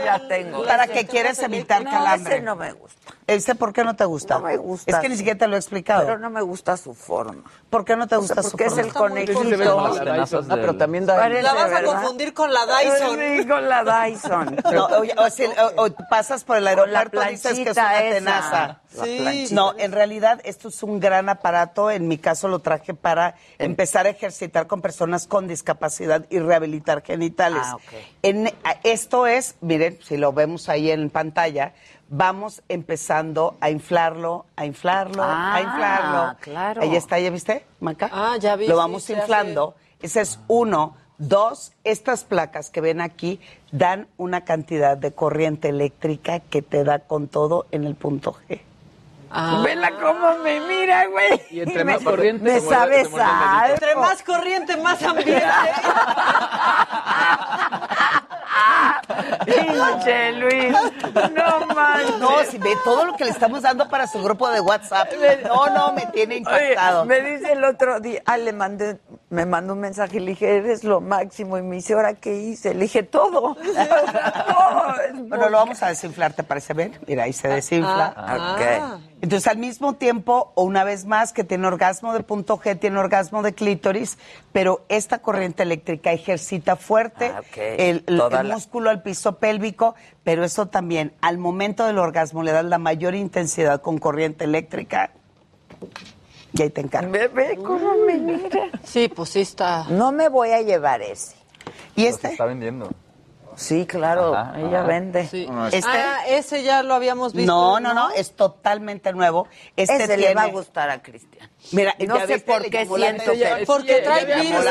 ya 0.04 0.20
tengo. 0.28 0.64
¿Para 0.64 0.86
qué 0.86 1.06
quieres 1.06 1.38
evitar 1.40 1.82
No, 1.84 1.90
calambre? 1.90 2.34
ese 2.36 2.42
no 2.42 2.56
me 2.56 2.72
gusta. 2.72 2.96
¿Ese 3.26 3.56
por 3.56 3.72
qué 3.72 3.82
no 3.82 3.96
te 3.96 4.04
gusta? 4.04 4.34
No 4.36 4.42
me 4.42 4.56
gusta. 4.56 4.88
Es 4.90 4.96
que 4.98 5.08
ni 5.08 5.16
siquiera 5.16 5.36
te 5.36 5.48
lo 5.48 5.56
he 5.56 5.58
explicado. 5.58 6.02
Pero 6.06 6.18
no 6.18 6.30
me 6.30 6.42
gusta 6.42 6.76
su 6.76 6.94
forma. 6.94 7.42
¿Por 7.70 7.84
qué 7.84 7.96
no 7.96 8.06
te 8.06 8.16
gusta 8.16 8.40
su 8.42 8.52
Porque 8.52 8.66
es 8.66 8.70
forma? 8.74 8.82
el 8.82 8.86
Está 8.88 9.00
muy 9.00 9.56
conejito. 9.56 10.04
tenazas 10.04 10.44
Ah, 10.48 10.54
pero 10.54 10.76
también 10.76 11.06
da... 11.06 11.16
Parece, 11.16 11.42
La 11.42 11.54
vas 11.54 11.72
a 11.72 11.82
confundir 11.82 12.32
con 12.34 12.52
la 12.52 12.60
Dyson. 12.66 13.18
Sí, 13.18 13.48
con 13.48 13.68
la 13.68 13.82
Dyson. 14.06 14.56
No, 14.72 14.86
o, 14.86 15.30
si- 15.30 15.44
o- 15.44 15.84
o 15.84 15.90
pasas 16.08 16.44
por 16.44 16.56
el 16.58 16.68
aeropuerto 16.68 17.20
dices 17.22 17.58
que 17.58 17.74
tenaza. 17.90 18.80
Sí. 19.02 19.48
No, 19.52 19.74
en 19.78 19.92
realidad 19.92 20.40
esto 20.44 20.68
es 20.68 20.82
un 20.82 21.00
gran 21.00 21.28
aparato. 21.28 21.90
En 21.90 22.08
mi 22.08 22.18
caso 22.18 22.48
lo 22.48 22.60
traje 22.60 22.94
para 22.94 23.34
empezar 23.58 24.06
a 24.06 24.10
ejercitar 24.10 24.66
con 24.66 24.80
personas 24.82 25.26
con 25.26 25.48
discapacidad 25.48 26.24
y 26.30 26.38
rehabilitar 26.38 27.02
genitales. 27.02 27.62
Ah, 27.64 27.74
ok. 27.76 27.82
En, 28.22 28.46
a- 28.64 28.76
esto 28.84 29.26
es, 29.26 29.56
miren, 29.60 29.98
si 30.02 30.16
lo 30.16 30.32
vemos 30.32 30.68
ahí 30.68 30.90
en 30.90 31.10
pantalla, 31.10 31.72
vamos 32.08 32.62
empezando 32.68 33.56
a 33.60 33.70
inflarlo, 33.70 34.46
a 34.56 34.64
inflarlo, 34.64 35.22
Ah, 35.24 35.54
a 35.56 35.60
inflarlo. 35.60 36.36
claro. 36.40 36.82
Ahí 36.82 36.94
está, 36.96 37.18
¿ya 37.18 37.30
viste, 37.30 37.66
Maca? 37.80 38.08
Ah, 38.12 38.36
ya 38.38 38.56
vi, 38.56 38.66
Lo 38.68 38.76
vamos 38.76 39.08
inflando. 39.10 39.74
Ese 40.00 40.20
es 40.20 40.38
uno. 40.48 40.96
Dos, 41.18 41.72
estas 41.82 42.24
placas 42.24 42.68
que 42.68 42.82
ven 42.82 43.00
aquí 43.00 43.40
dan 43.78 44.06
una 44.16 44.42
cantidad 44.44 44.96
de 44.96 45.12
corriente 45.12 45.68
eléctrica 45.68 46.40
que 46.40 46.62
te 46.62 46.82
da 46.84 47.00
con 47.00 47.28
todo 47.28 47.66
en 47.70 47.84
el 47.84 47.94
punto 47.94 48.34
G. 48.48 48.60
Ah. 49.30 49.60
Vela 49.64 49.90
cómo 50.00 50.38
me 50.44 50.60
mira, 50.60 51.06
güey. 51.08 51.40
Y 51.50 51.60
entre 51.60 51.84
me, 51.84 51.94
más 51.94 52.02
corriente, 52.04 52.44
Me 52.44 52.60
muerde- 52.60 52.68
sabe 52.68 53.04
se 53.04 53.10
muerde 53.10 53.26
el 53.26 53.32
dedito. 53.32 53.50
algo. 53.60 53.74
Entre 53.74 53.94
más 53.96 54.22
corriente, 54.22 54.76
más 54.78 55.02
ambiente. 55.02 55.42
Pinche 59.44 60.32
Luis. 60.32 60.74
No 61.34 61.66
manches. 61.74 62.18
No, 62.18 62.44
si 62.50 62.58
ve 62.58 62.76
todo 62.84 63.04
lo 63.06 63.16
que 63.16 63.24
le 63.24 63.30
estamos 63.30 63.62
dando 63.62 63.88
para 63.88 64.06
su 64.06 64.22
grupo 64.22 64.48
de 64.50 64.60
WhatsApp. 64.60 65.08
No, 65.44 65.66
no, 65.70 65.92
me 65.92 66.06
tiene 66.06 66.36
impactado. 66.36 67.02
Oye, 67.02 67.08
me 67.08 67.30
dice 67.30 67.52
el 67.52 67.64
otro 67.64 68.00
día, 68.00 68.22
ah, 68.26 68.36
le 68.36 68.52
mandé, 68.52 68.98
me 69.30 69.46
mandó 69.46 69.74
un 69.74 69.80
mensaje 69.80 70.16
y 70.16 70.20
le 70.20 70.30
dije, 70.30 70.56
eres 70.56 70.84
lo 70.84 71.00
máximo. 71.00 71.58
Y 71.58 71.62
me 71.62 71.76
dice, 71.76 71.94
¿ahora 71.94 72.14
qué 72.14 72.34
hice? 72.34 72.74
Le 72.74 72.82
dije, 72.82 73.02
todo. 73.02 73.54
todo. 73.54 74.94
Bueno, 75.14 75.48
lo 75.48 75.58
vamos 75.58 75.82
a 75.82 75.88
desinflar, 75.88 76.32
¿te 76.32 76.42
parece 76.42 76.74
bien? 76.74 76.98
Mira, 77.06 77.24
ahí 77.24 77.32
se 77.32 77.48
desinfla. 77.48 78.14
Ok. 78.54 79.00
Entonces, 79.22 79.46
al 79.48 79.56
mismo 79.56 79.94
tiempo, 79.94 80.52
o 80.54 80.62
una 80.64 80.84
vez 80.84 81.06
más, 81.06 81.32
que 81.32 81.42
tiene 81.42 81.66
orgasmo 81.66 82.12
de 82.12 82.22
punto 82.22 82.58
G, 82.58 82.78
tiene 82.78 82.98
orgasmo 82.98 83.42
de 83.42 83.54
clítoris, 83.54 84.18
pero 84.52 84.84
esta 84.90 85.20
corriente 85.20 85.62
eléctrica 85.62 86.12
ejercita 86.12 86.76
fuerte 86.76 87.32
Ah, 87.34 87.40
el, 87.56 88.04
el- 88.06 88.20
el 88.30 88.44
músculo 88.52 88.90
al 88.90 89.02
piso 89.02 89.38
pélvico, 89.38 89.94
pero 90.22 90.44
eso 90.44 90.66
también, 90.66 91.14
al 91.22 91.38
momento 91.38 91.86
del 91.86 91.98
orgasmo, 91.98 92.42
le 92.42 92.52
das 92.52 92.66
la 92.66 92.76
mayor 92.78 93.14
intensidad 93.14 93.80
con 93.80 93.96
corriente 93.98 94.44
eléctrica. 94.44 95.12
Y 96.52 96.62
ahí 96.62 96.70
te 96.70 96.82
encargo. 96.82 97.10
Bebé, 97.10 97.56
¿cómo 97.56 97.94
me 98.06 98.14
mira? 98.18 98.68
Sí, 98.84 99.08
pues 99.08 99.30
sí 99.30 99.40
está. 99.40 99.84
No 99.88 100.12
me 100.12 100.28
voy 100.28 100.50
a 100.50 100.60
llevar 100.62 101.00
ese. 101.02 101.34
¿Y 101.96 102.02
Se 102.02 102.08
este? 102.08 102.28
está 102.28 102.44
vendiendo. 102.44 102.90
Sí, 103.56 103.86
claro, 103.86 104.34
Ajá, 104.34 104.58
ella 104.60 104.80
ajá. 104.80 104.86
vende. 104.86 105.26
Sí. 105.26 105.48
¿Este? 105.72 105.88
Ah, 105.88 106.20
ese 106.28 106.62
ya 106.62 106.82
lo 106.82 106.94
habíamos 106.94 107.32
visto. 107.32 107.50
No, 107.50 107.80
no, 107.80 107.94
no, 107.94 108.10
es 108.10 108.32
totalmente 108.36 109.12
nuevo. 109.12 109.48
Este 109.76 109.94
Ese 109.96 110.06
tiene... 110.08 110.22
le 110.28 110.34
va 110.34 110.42
a 110.42 110.48
gustar 110.48 110.90
a 110.90 111.02
Cristian. 111.02 111.50
Mira, 111.72 111.94
No 112.06 112.18
¿ya 112.18 112.26
sé 112.26 112.38
por 112.40 112.62
qué 112.68 112.84
siento 112.86 113.32
que- 113.32 113.64
Porque 113.66 113.94
trae 114.02 114.24
virus. 114.26 114.64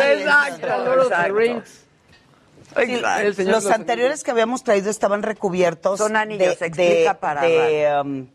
Exacto. 0.53 1.63
Sí, 3.35 3.43
los 3.45 3.65
anteriores 3.67 4.23
que 4.23 4.31
habíamos 4.31 4.63
traído 4.63 4.89
estaban 4.89 5.23
recubiertos 5.23 5.97
Son 5.99 6.15
anillos, 6.15 6.61
explica 6.61 7.13
para 7.19 7.41
de, 7.41 8.01
um, 8.03 8.27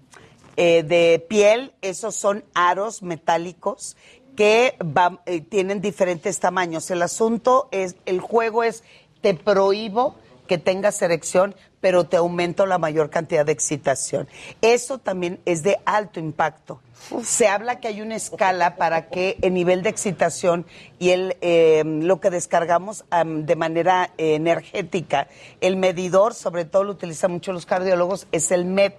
eh, 0.56 0.82
de 0.82 1.24
piel, 1.28 1.72
esos 1.82 2.14
son 2.16 2.44
aros 2.55 3.02
metálicos 3.02 3.97
que 4.36 4.77
va- 4.82 5.20
eh, 5.27 5.40
tienen 5.43 5.81
diferentes 5.81 6.39
tamaños. 6.40 6.90
El 6.90 7.02
asunto 7.02 7.68
es, 7.72 7.97
el 8.06 8.20
juego 8.20 8.62
es, 8.62 8.82
te 9.20 9.35
prohíbo 9.35 10.14
que 10.51 10.59
tengas 10.59 11.01
erección, 11.01 11.55
pero 11.81 12.06
te 12.06 12.16
aumento 12.16 12.66
la 12.66 12.77
mayor 12.77 13.09
cantidad 13.09 13.47
de 13.47 13.52
excitación. 13.52 14.27
Eso 14.62 14.98
también 14.98 15.39
es 15.44 15.62
de 15.62 15.78
alto 15.85 16.18
impacto. 16.18 16.81
Se 17.22 17.47
habla 17.47 17.78
que 17.78 17.86
hay 17.86 18.01
una 18.01 18.16
escala 18.16 18.74
para 18.74 19.10
que 19.10 19.39
el 19.43 19.55
nivel 19.55 19.85
de 19.85 19.90
excitación 19.90 20.66
y 20.98 21.10
el, 21.10 21.36
eh, 21.40 21.85
lo 21.86 22.20
que 22.20 22.31
descargamos 22.31 23.05
am, 23.10 23.47
de 23.47 23.55
manera 23.55 24.10
eh, 24.18 24.35
energética, 24.35 25.28
el 25.60 25.77
medidor, 25.77 26.35
sobre 26.35 26.64
todo 26.64 26.82
lo 26.82 26.90
utilizan 26.90 27.31
mucho 27.31 27.52
los 27.52 27.64
cardiólogos, 27.64 28.27
es 28.32 28.51
el 28.51 28.64
MET. 28.64 28.97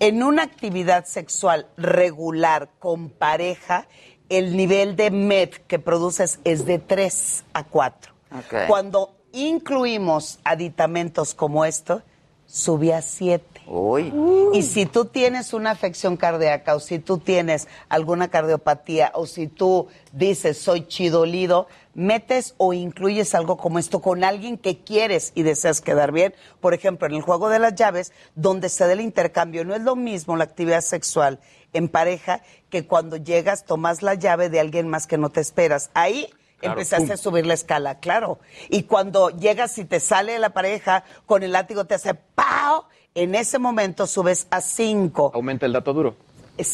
En 0.00 0.22
una 0.22 0.44
actividad 0.44 1.04
sexual 1.04 1.66
regular 1.76 2.70
con 2.78 3.10
pareja, 3.10 3.86
el 4.30 4.56
nivel 4.56 4.96
de 4.96 5.10
MET 5.10 5.66
que 5.66 5.78
produces 5.78 6.40
es 6.44 6.64
de 6.64 6.78
3 6.78 7.44
a 7.52 7.64
4. 7.64 8.14
Ok. 8.38 8.66
Cuando 8.66 9.14
incluimos 9.34 10.38
aditamentos 10.44 11.34
como 11.34 11.64
esto, 11.64 12.02
subía 12.46 12.98
a 12.98 13.02
7. 13.02 13.62
Uy. 13.66 14.12
Y 14.52 14.62
si 14.62 14.86
tú 14.86 15.06
tienes 15.06 15.54
una 15.54 15.70
afección 15.70 16.16
cardíaca 16.16 16.74
o 16.74 16.80
si 16.80 16.98
tú 16.98 17.18
tienes 17.18 17.66
alguna 17.88 18.28
cardiopatía 18.28 19.10
o 19.14 19.26
si 19.26 19.48
tú 19.48 19.88
dices 20.12 20.58
soy 20.58 20.86
chidolido, 20.86 21.66
metes 21.94 22.54
o 22.58 22.72
incluyes 22.72 23.34
algo 23.34 23.56
como 23.56 23.78
esto 23.78 24.00
con 24.00 24.22
alguien 24.22 24.58
que 24.58 24.78
quieres 24.78 25.32
y 25.34 25.42
deseas 25.42 25.80
quedar 25.80 26.12
bien. 26.12 26.34
Por 26.60 26.74
ejemplo, 26.74 27.06
en 27.06 27.14
el 27.14 27.22
juego 27.22 27.48
de 27.48 27.58
las 27.58 27.74
llaves, 27.74 28.12
donde 28.34 28.68
se 28.68 28.86
da 28.86 28.92
el 28.92 29.00
intercambio, 29.00 29.64
no 29.64 29.74
es 29.74 29.82
lo 29.82 29.96
mismo 29.96 30.36
la 30.36 30.44
actividad 30.44 30.82
sexual 30.82 31.40
en 31.72 31.88
pareja 31.88 32.42
que 32.70 32.86
cuando 32.86 33.16
llegas, 33.16 33.64
tomas 33.64 34.02
la 34.02 34.14
llave 34.14 34.48
de 34.48 34.60
alguien 34.60 34.88
más 34.88 35.06
que 35.06 35.18
no 35.18 35.30
te 35.30 35.40
esperas. 35.40 35.90
Ahí 35.94 36.28
Claro, 36.58 36.74
empezaste 36.74 37.06
pum. 37.06 37.14
a 37.14 37.16
subir 37.16 37.46
la 37.46 37.54
escala, 37.54 37.98
claro. 38.00 38.38
Y 38.68 38.84
cuando 38.84 39.30
llegas 39.30 39.76
y 39.78 39.84
te 39.84 40.00
sale 40.00 40.38
la 40.38 40.50
pareja 40.50 41.04
con 41.26 41.42
el 41.42 41.52
látigo, 41.52 41.84
te 41.84 41.94
hace 41.94 42.14
¡pau! 42.14 42.84
En 43.14 43.34
ese 43.34 43.58
momento 43.58 44.06
subes 44.06 44.46
a 44.50 44.60
5. 44.60 45.32
Aumenta 45.34 45.66
el 45.66 45.72
dato 45.72 45.92
duro. 45.92 46.16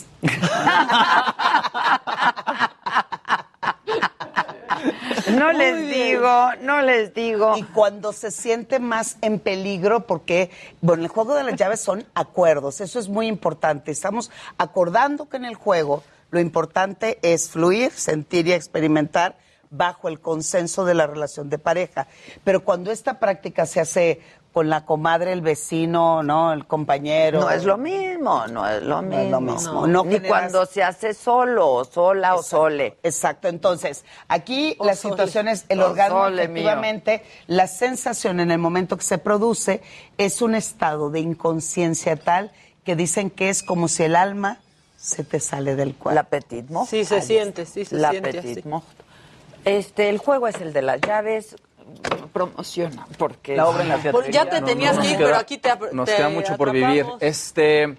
No 5.36 5.52
les 5.52 5.88
digo, 5.88 6.48
no 6.62 6.82
les 6.82 7.14
digo. 7.14 7.56
Y 7.56 7.62
cuando 7.62 8.12
se 8.12 8.30
siente 8.30 8.78
más 8.78 9.16
en 9.20 9.38
peligro, 9.38 10.06
porque, 10.06 10.50
bueno, 10.80 11.02
el 11.02 11.08
juego 11.08 11.34
de 11.34 11.44
las 11.44 11.56
llaves 11.56 11.80
son 11.80 12.04
acuerdos, 12.14 12.80
eso 12.80 12.98
es 12.98 13.08
muy 13.08 13.26
importante. 13.26 13.90
Estamos 13.90 14.30
acordando 14.58 15.28
que 15.28 15.36
en 15.36 15.44
el 15.44 15.54
juego 15.54 16.02
lo 16.30 16.40
importante 16.40 17.18
es 17.22 17.50
fluir, 17.50 17.92
sentir 17.92 18.46
y 18.46 18.52
experimentar 18.52 19.36
bajo 19.70 20.08
el 20.08 20.20
consenso 20.20 20.84
de 20.84 20.94
la 20.94 21.06
relación 21.06 21.48
de 21.48 21.58
pareja. 21.58 22.06
Pero 22.44 22.64
cuando 22.64 22.90
esta 22.90 23.18
práctica 23.18 23.66
se 23.66 23.80
hace 23.80 24.20
con 24.52 24.68
la 24.68 24.84
comadre, 24.84 25.32
el 25.32 25.42
vecino, 25.42 26.24
¿no? 26.24 26.52
El 26.52 26.66
compañero. 26.66 27.38
No 27.40 27.50
es 27.52 27.64
lo 27.64 27.78
mismo, 27.78 28.48
no 28.48 28.66
es 28.68 28.82
lo 28.82 28.96
No 29.00 29.02
mismo. 29.02 29.22
es 29.22 29.30
lo 29.30 29.40
mismo. 29.40 29.86
No 29.86 30.04
Ni 30.04 30.14
generas- 30.14 30.28
cuando 30.28 30.66
se 30.66 30.82
hace 30.82 31.14
solo, 31.14 31.68
o 31.70 31.84
sola 31.84 32.34
o 32.34 32.42
sole. 32.42 32.98
Exacto, 33.04 33.46
entonces, 33.46 34.04
aquí 34.26 34.74
O 34.80 34.86
la 34.86 34.96
sole. 34.96 35.12
situación 35.14 35.46
es 35.46 35.66
el 35.68 35.80
O 35.80 35.90
orgasmo, 35.90 36.28
mío. 36.30 36.40
efectivamente, 36.40 37.22
la 37.46 37.68
sensación 37.68 38.40
en 38.40 38.50
el 38.50 38.58
momento 38.58 38.96
que 38.96 39.04
se 39.04 39.18
produce 39.18 39.82
es 40.18 40.42
un 40.42 40.56
estado 40.56 41.10
de 41.10 41.20
inconsciencia 41.20 42.16
tal 42.16 42.50
que 42.84 42.96
dicen 42.96 43.30
que 43.30 43.50
es 43.50 43.62
como 43.62 43.86
si 43.86 44.02
el 44.02 44.16
alma 44.16 44.58
se 44.96 45.22
te 45.22 45.38
sale 45.38 45.76
del 45.76 45.94
cuerpo. 45.94 46.16
La 46.16 46.24
petit 46.24 46.68
mort. 46.70 46.88
Sí, 46.90 47.04
se 47.04 47.14
Ahí 47.16 47.22
siente, 47.22 47.62
está. 47.62 47.74
sí, 47.74 47.84
se 47.84 47.94
La 47.96 48.10
siente 48.10 48.32
petit 48.42 48.64
mort. 48.64 48.84
Este, 49.64 50.08
el 50.08 50.18
juego 50.18 50.48
es 50.48 50.60
el 50.60 50.72
de 50.72 50.82
las 50.82 51.00
llaves. 51.00 51.56
Promociona, 52.32 53.06
porque 53.18 53.56
La 53.56 53.66
obra 53.66 53.82
en 53.82 53.88
la 53.88 53.98
teatrería. 53.98 54.30
ya 54.30 54.48
te 54.48 54.60
tenías 54.62 54.96
no, 54.96 55.02
que 55.02 55.08
ir, 55.08 55.16
queda- 55.16 55.26
pero 55.26 55.38
aquí 55.38 55.58
te 55.58 55.70
Nos 55.92 56.08
te 56.08 56.16
queda 56.16 56.28
mucho 56.28 56.56
por 56.56 56.70
vivir. 56.70 57.04
Este, 57.18 57.96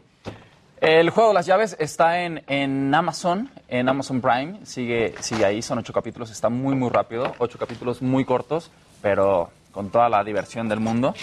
el 0.79 1.09
juego 1.09 1.29
de 1.29 1.33
las 1.33 1.45
llaves 1.45 1.75
está 1.77 2.21
en, 2.21 2.41
en 2.47 2.93
Amazon, 2.95 3.51
en 3.67 3.89
Amazon 3.89 4.21
Prime. 4.21 4.59
Sigue, 4.65 5.13
sigue 5.19 5.43
ahí, 5.45 5.61
son 5.61 5.77
ocho 5.79 5.91
capítulos, 5.91 6.31
está 6.31 6.47
muy, 6.49 6.75
muy 6.75 6.89
rápido. 6.89 7.33
Ocho 7.39 7.57
capítulos 7.59 8.01
muy 8.01 8.23
cortos, 8.23 8.71
pero 9.01 9.49
con 9.73 9.89
toda 9.89 10.07
la 10.07 10.23
diversión 10.23 10.69
del 10.69 10.79
mundo. 10.79 11.13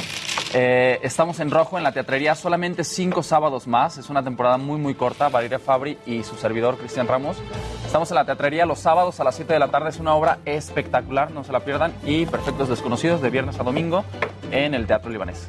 Eh, 0.54 0.98
estamos 1.02 1.40
en 1.40 1.50
rojo 1.50 1.76
en 1.76 1.84
la 1.84 1.92
teatrería, 1.92 2.34
solamente 2.34 2.82
cinco 2.82 3.22
sábados 3.22 3.66
más. 3.66 3.98
Es 3.98 4.08
una 4.08 4.24
temporada 4.24 4.56
muy, 4.56 4.78
muy 4.78 4.94
corta. 4.94 5.28
Valeria 5.28 5.58
Fabri 5.58 5.98
y 6.06 6.22
su 6.22 6.36
servidor, 6.36 6.78
Cristian 6.78 7.06
Ramos. 7.06 7.36
Estamos 7.84 8.10
en 8.10 8.14
la 8.14 8.24
teatrería 8.24 8.64
los 8.64 8.78
sábados 8.78 9.20
a 9.20 9.24
las 9.24 9.34
7 9.36 9.52
de 9.52 9.58
la 9.58 9.68
tarde. 9.68 9.90
Es 9.90 9.98
una 9.98 10.14
obra 10.14 10.38
espectacular, 10.46 11.30
no 11.30 11.44
se 11.44 11.52
la 11.52 11.60
pierdan. 11.60 11.92
Y 12.04 12.24
Perfectos 12.26 12.68
Desconocidos 12.68 13.20
de 13.20 13.30
viernes 13.30 13.60
a 13.60 13.62
domingo 13.62 14.04
en 14.50 14.74
el 14.74 14.86
Teatro 14.86 15.10
Libanés. 15.10 15.46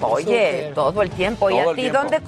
Oye, 0.00 0.70
todo 0.74 1.02
el 1.02 1.10
tiempo. 1.10 1.50
¿Y 1.50 1.54
Todo 1.54 1.68
a 1.68 1.72
el 1.72 1.76
ti 1.76 1.88
dónde 1.90 2.20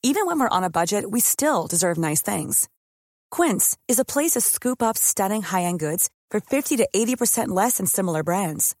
Even 0.00 0.26
when 0.26 0.38
we're 0.38 0.48
on 0.48 0.64
a 0.64 0.70
budget, 0.70 1.04
we 1.10 1.20
still 1.20 1.66
deserve 1.68 1.98
nice 1.98 2.22
things. 2.22 2.68
Quince 3.30 3.76
is 3.88 3.98
a 3.98 4.04
place 4.04 4.30
to 4.32 4.40
scoop 4.40 4.80
up 4.80 4.96
stunning 4.96 5.42
high-end 5.42 5.80
goods 5.80 6.08
for 6.30 6.40
50 6.40 6.76
to 6.76 6.88
80% 6.94 7.48
less 7.48 7.78
than 7.78 7.86
similar 7.86 8.22
brands. 8.22 8.74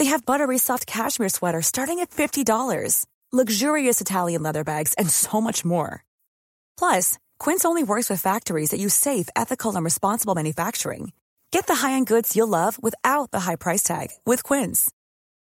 They 0.00 0.06
have 0.06 0.24
buttery 0.24 0.56
soft 0.56 0.86
cashmere 0.86 1.28
sweaters 1.28 1.66
starting 1.66 2.00
at 2.00 2.08
$50, 2.08 3.04
luxurious 3.32 4.00
Italian 4.00 4.42
leather 4.42 4.64
bags, 4.64 4.94
and 4.94 5.10
so 5.10 5.42
much 5.42 5.62
more. 5.62 6.04
Plus, 6.78 7.18
Quince 7.38 7.66
only 7.66 7.82
works 7.82 8.08
with 8.08 8.22
factories 8.22 8.70
that 8.70 8.80
use 8.80 8.94
safe, 8.94 9.28
ethical, 9.36 9.76
and 9.76 9.84
responsible 9.84 10.34
manufacturing. 10.34 11.12
Get 11.50 11.66
the 11.66 11.74
high-end 11.74 12.06
goods 12.06 12.34
you'll 12.34 12.48
love 12.48 12.82
without 12.82 13.30
the 13.30 13.40
high 13.40 13.56
price 13.56 13.82
tag 13.82 14.08
with 14.24 14.42
Quince. 14.42 14.90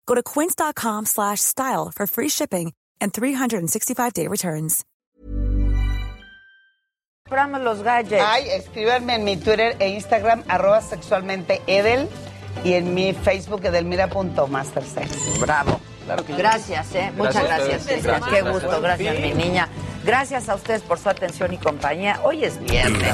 Go 0.08 0.16
to 0.16 0.24
quince.com 0.24 1.06
slash 1.06 1.40
style 1.40 1.92
for 1.96 2.08
free 2.08 2.30
shipping 2.30 2.74
and 3.00 3.14
365-day 3.14 4.26
returns. 4.26 4.84
los 7.30 7.84
gadgets? 7.84 8.24
Ay, 8.26 8.50
escríbanme 8.50 9.14
en 9.14 9.24
mi 9.24 9.36
Twitter 9.36 9.76
e 9.80 9.90
Instagram, 9.90 10.44
arroba 10.48 10.82
sexualmente 10.82 11.62
Edel, 11.68 12.10
y 12.64 12.74
en 12.74 12.94
mi 12.94 13.14
Facebook, 13.14 13.62
edelmira.mastersex. 13.66 15.40
Bravo. 15.40 15.80
Gracias, 16.38 16.96
¿eh? 16.96 17.12
Muchas 17.18 17.44
Gracias 17.44 17.52
a 17.52 17.58
gracias. 17.58 17.86
Cristian. 17.86 18.22
Gracias. 18.22 18.44
Qué 18.44 18.50
gusto, 18.50 18.82
gracias, 18.82 19.20
mi 19.20 19.34
niña. 19.34 19.68
Gracias 20.06 20.48
a 20.48 20.56
ustedes 20.56 20.82
por 20.82 21.00
su 21.00 21.10
atención 21.10 21.54
y 21.54 21.58
compañía. 21.58 22.20
Hoy 22.24 22.46
es 22.46 22.60
viernes. 22.64 23.14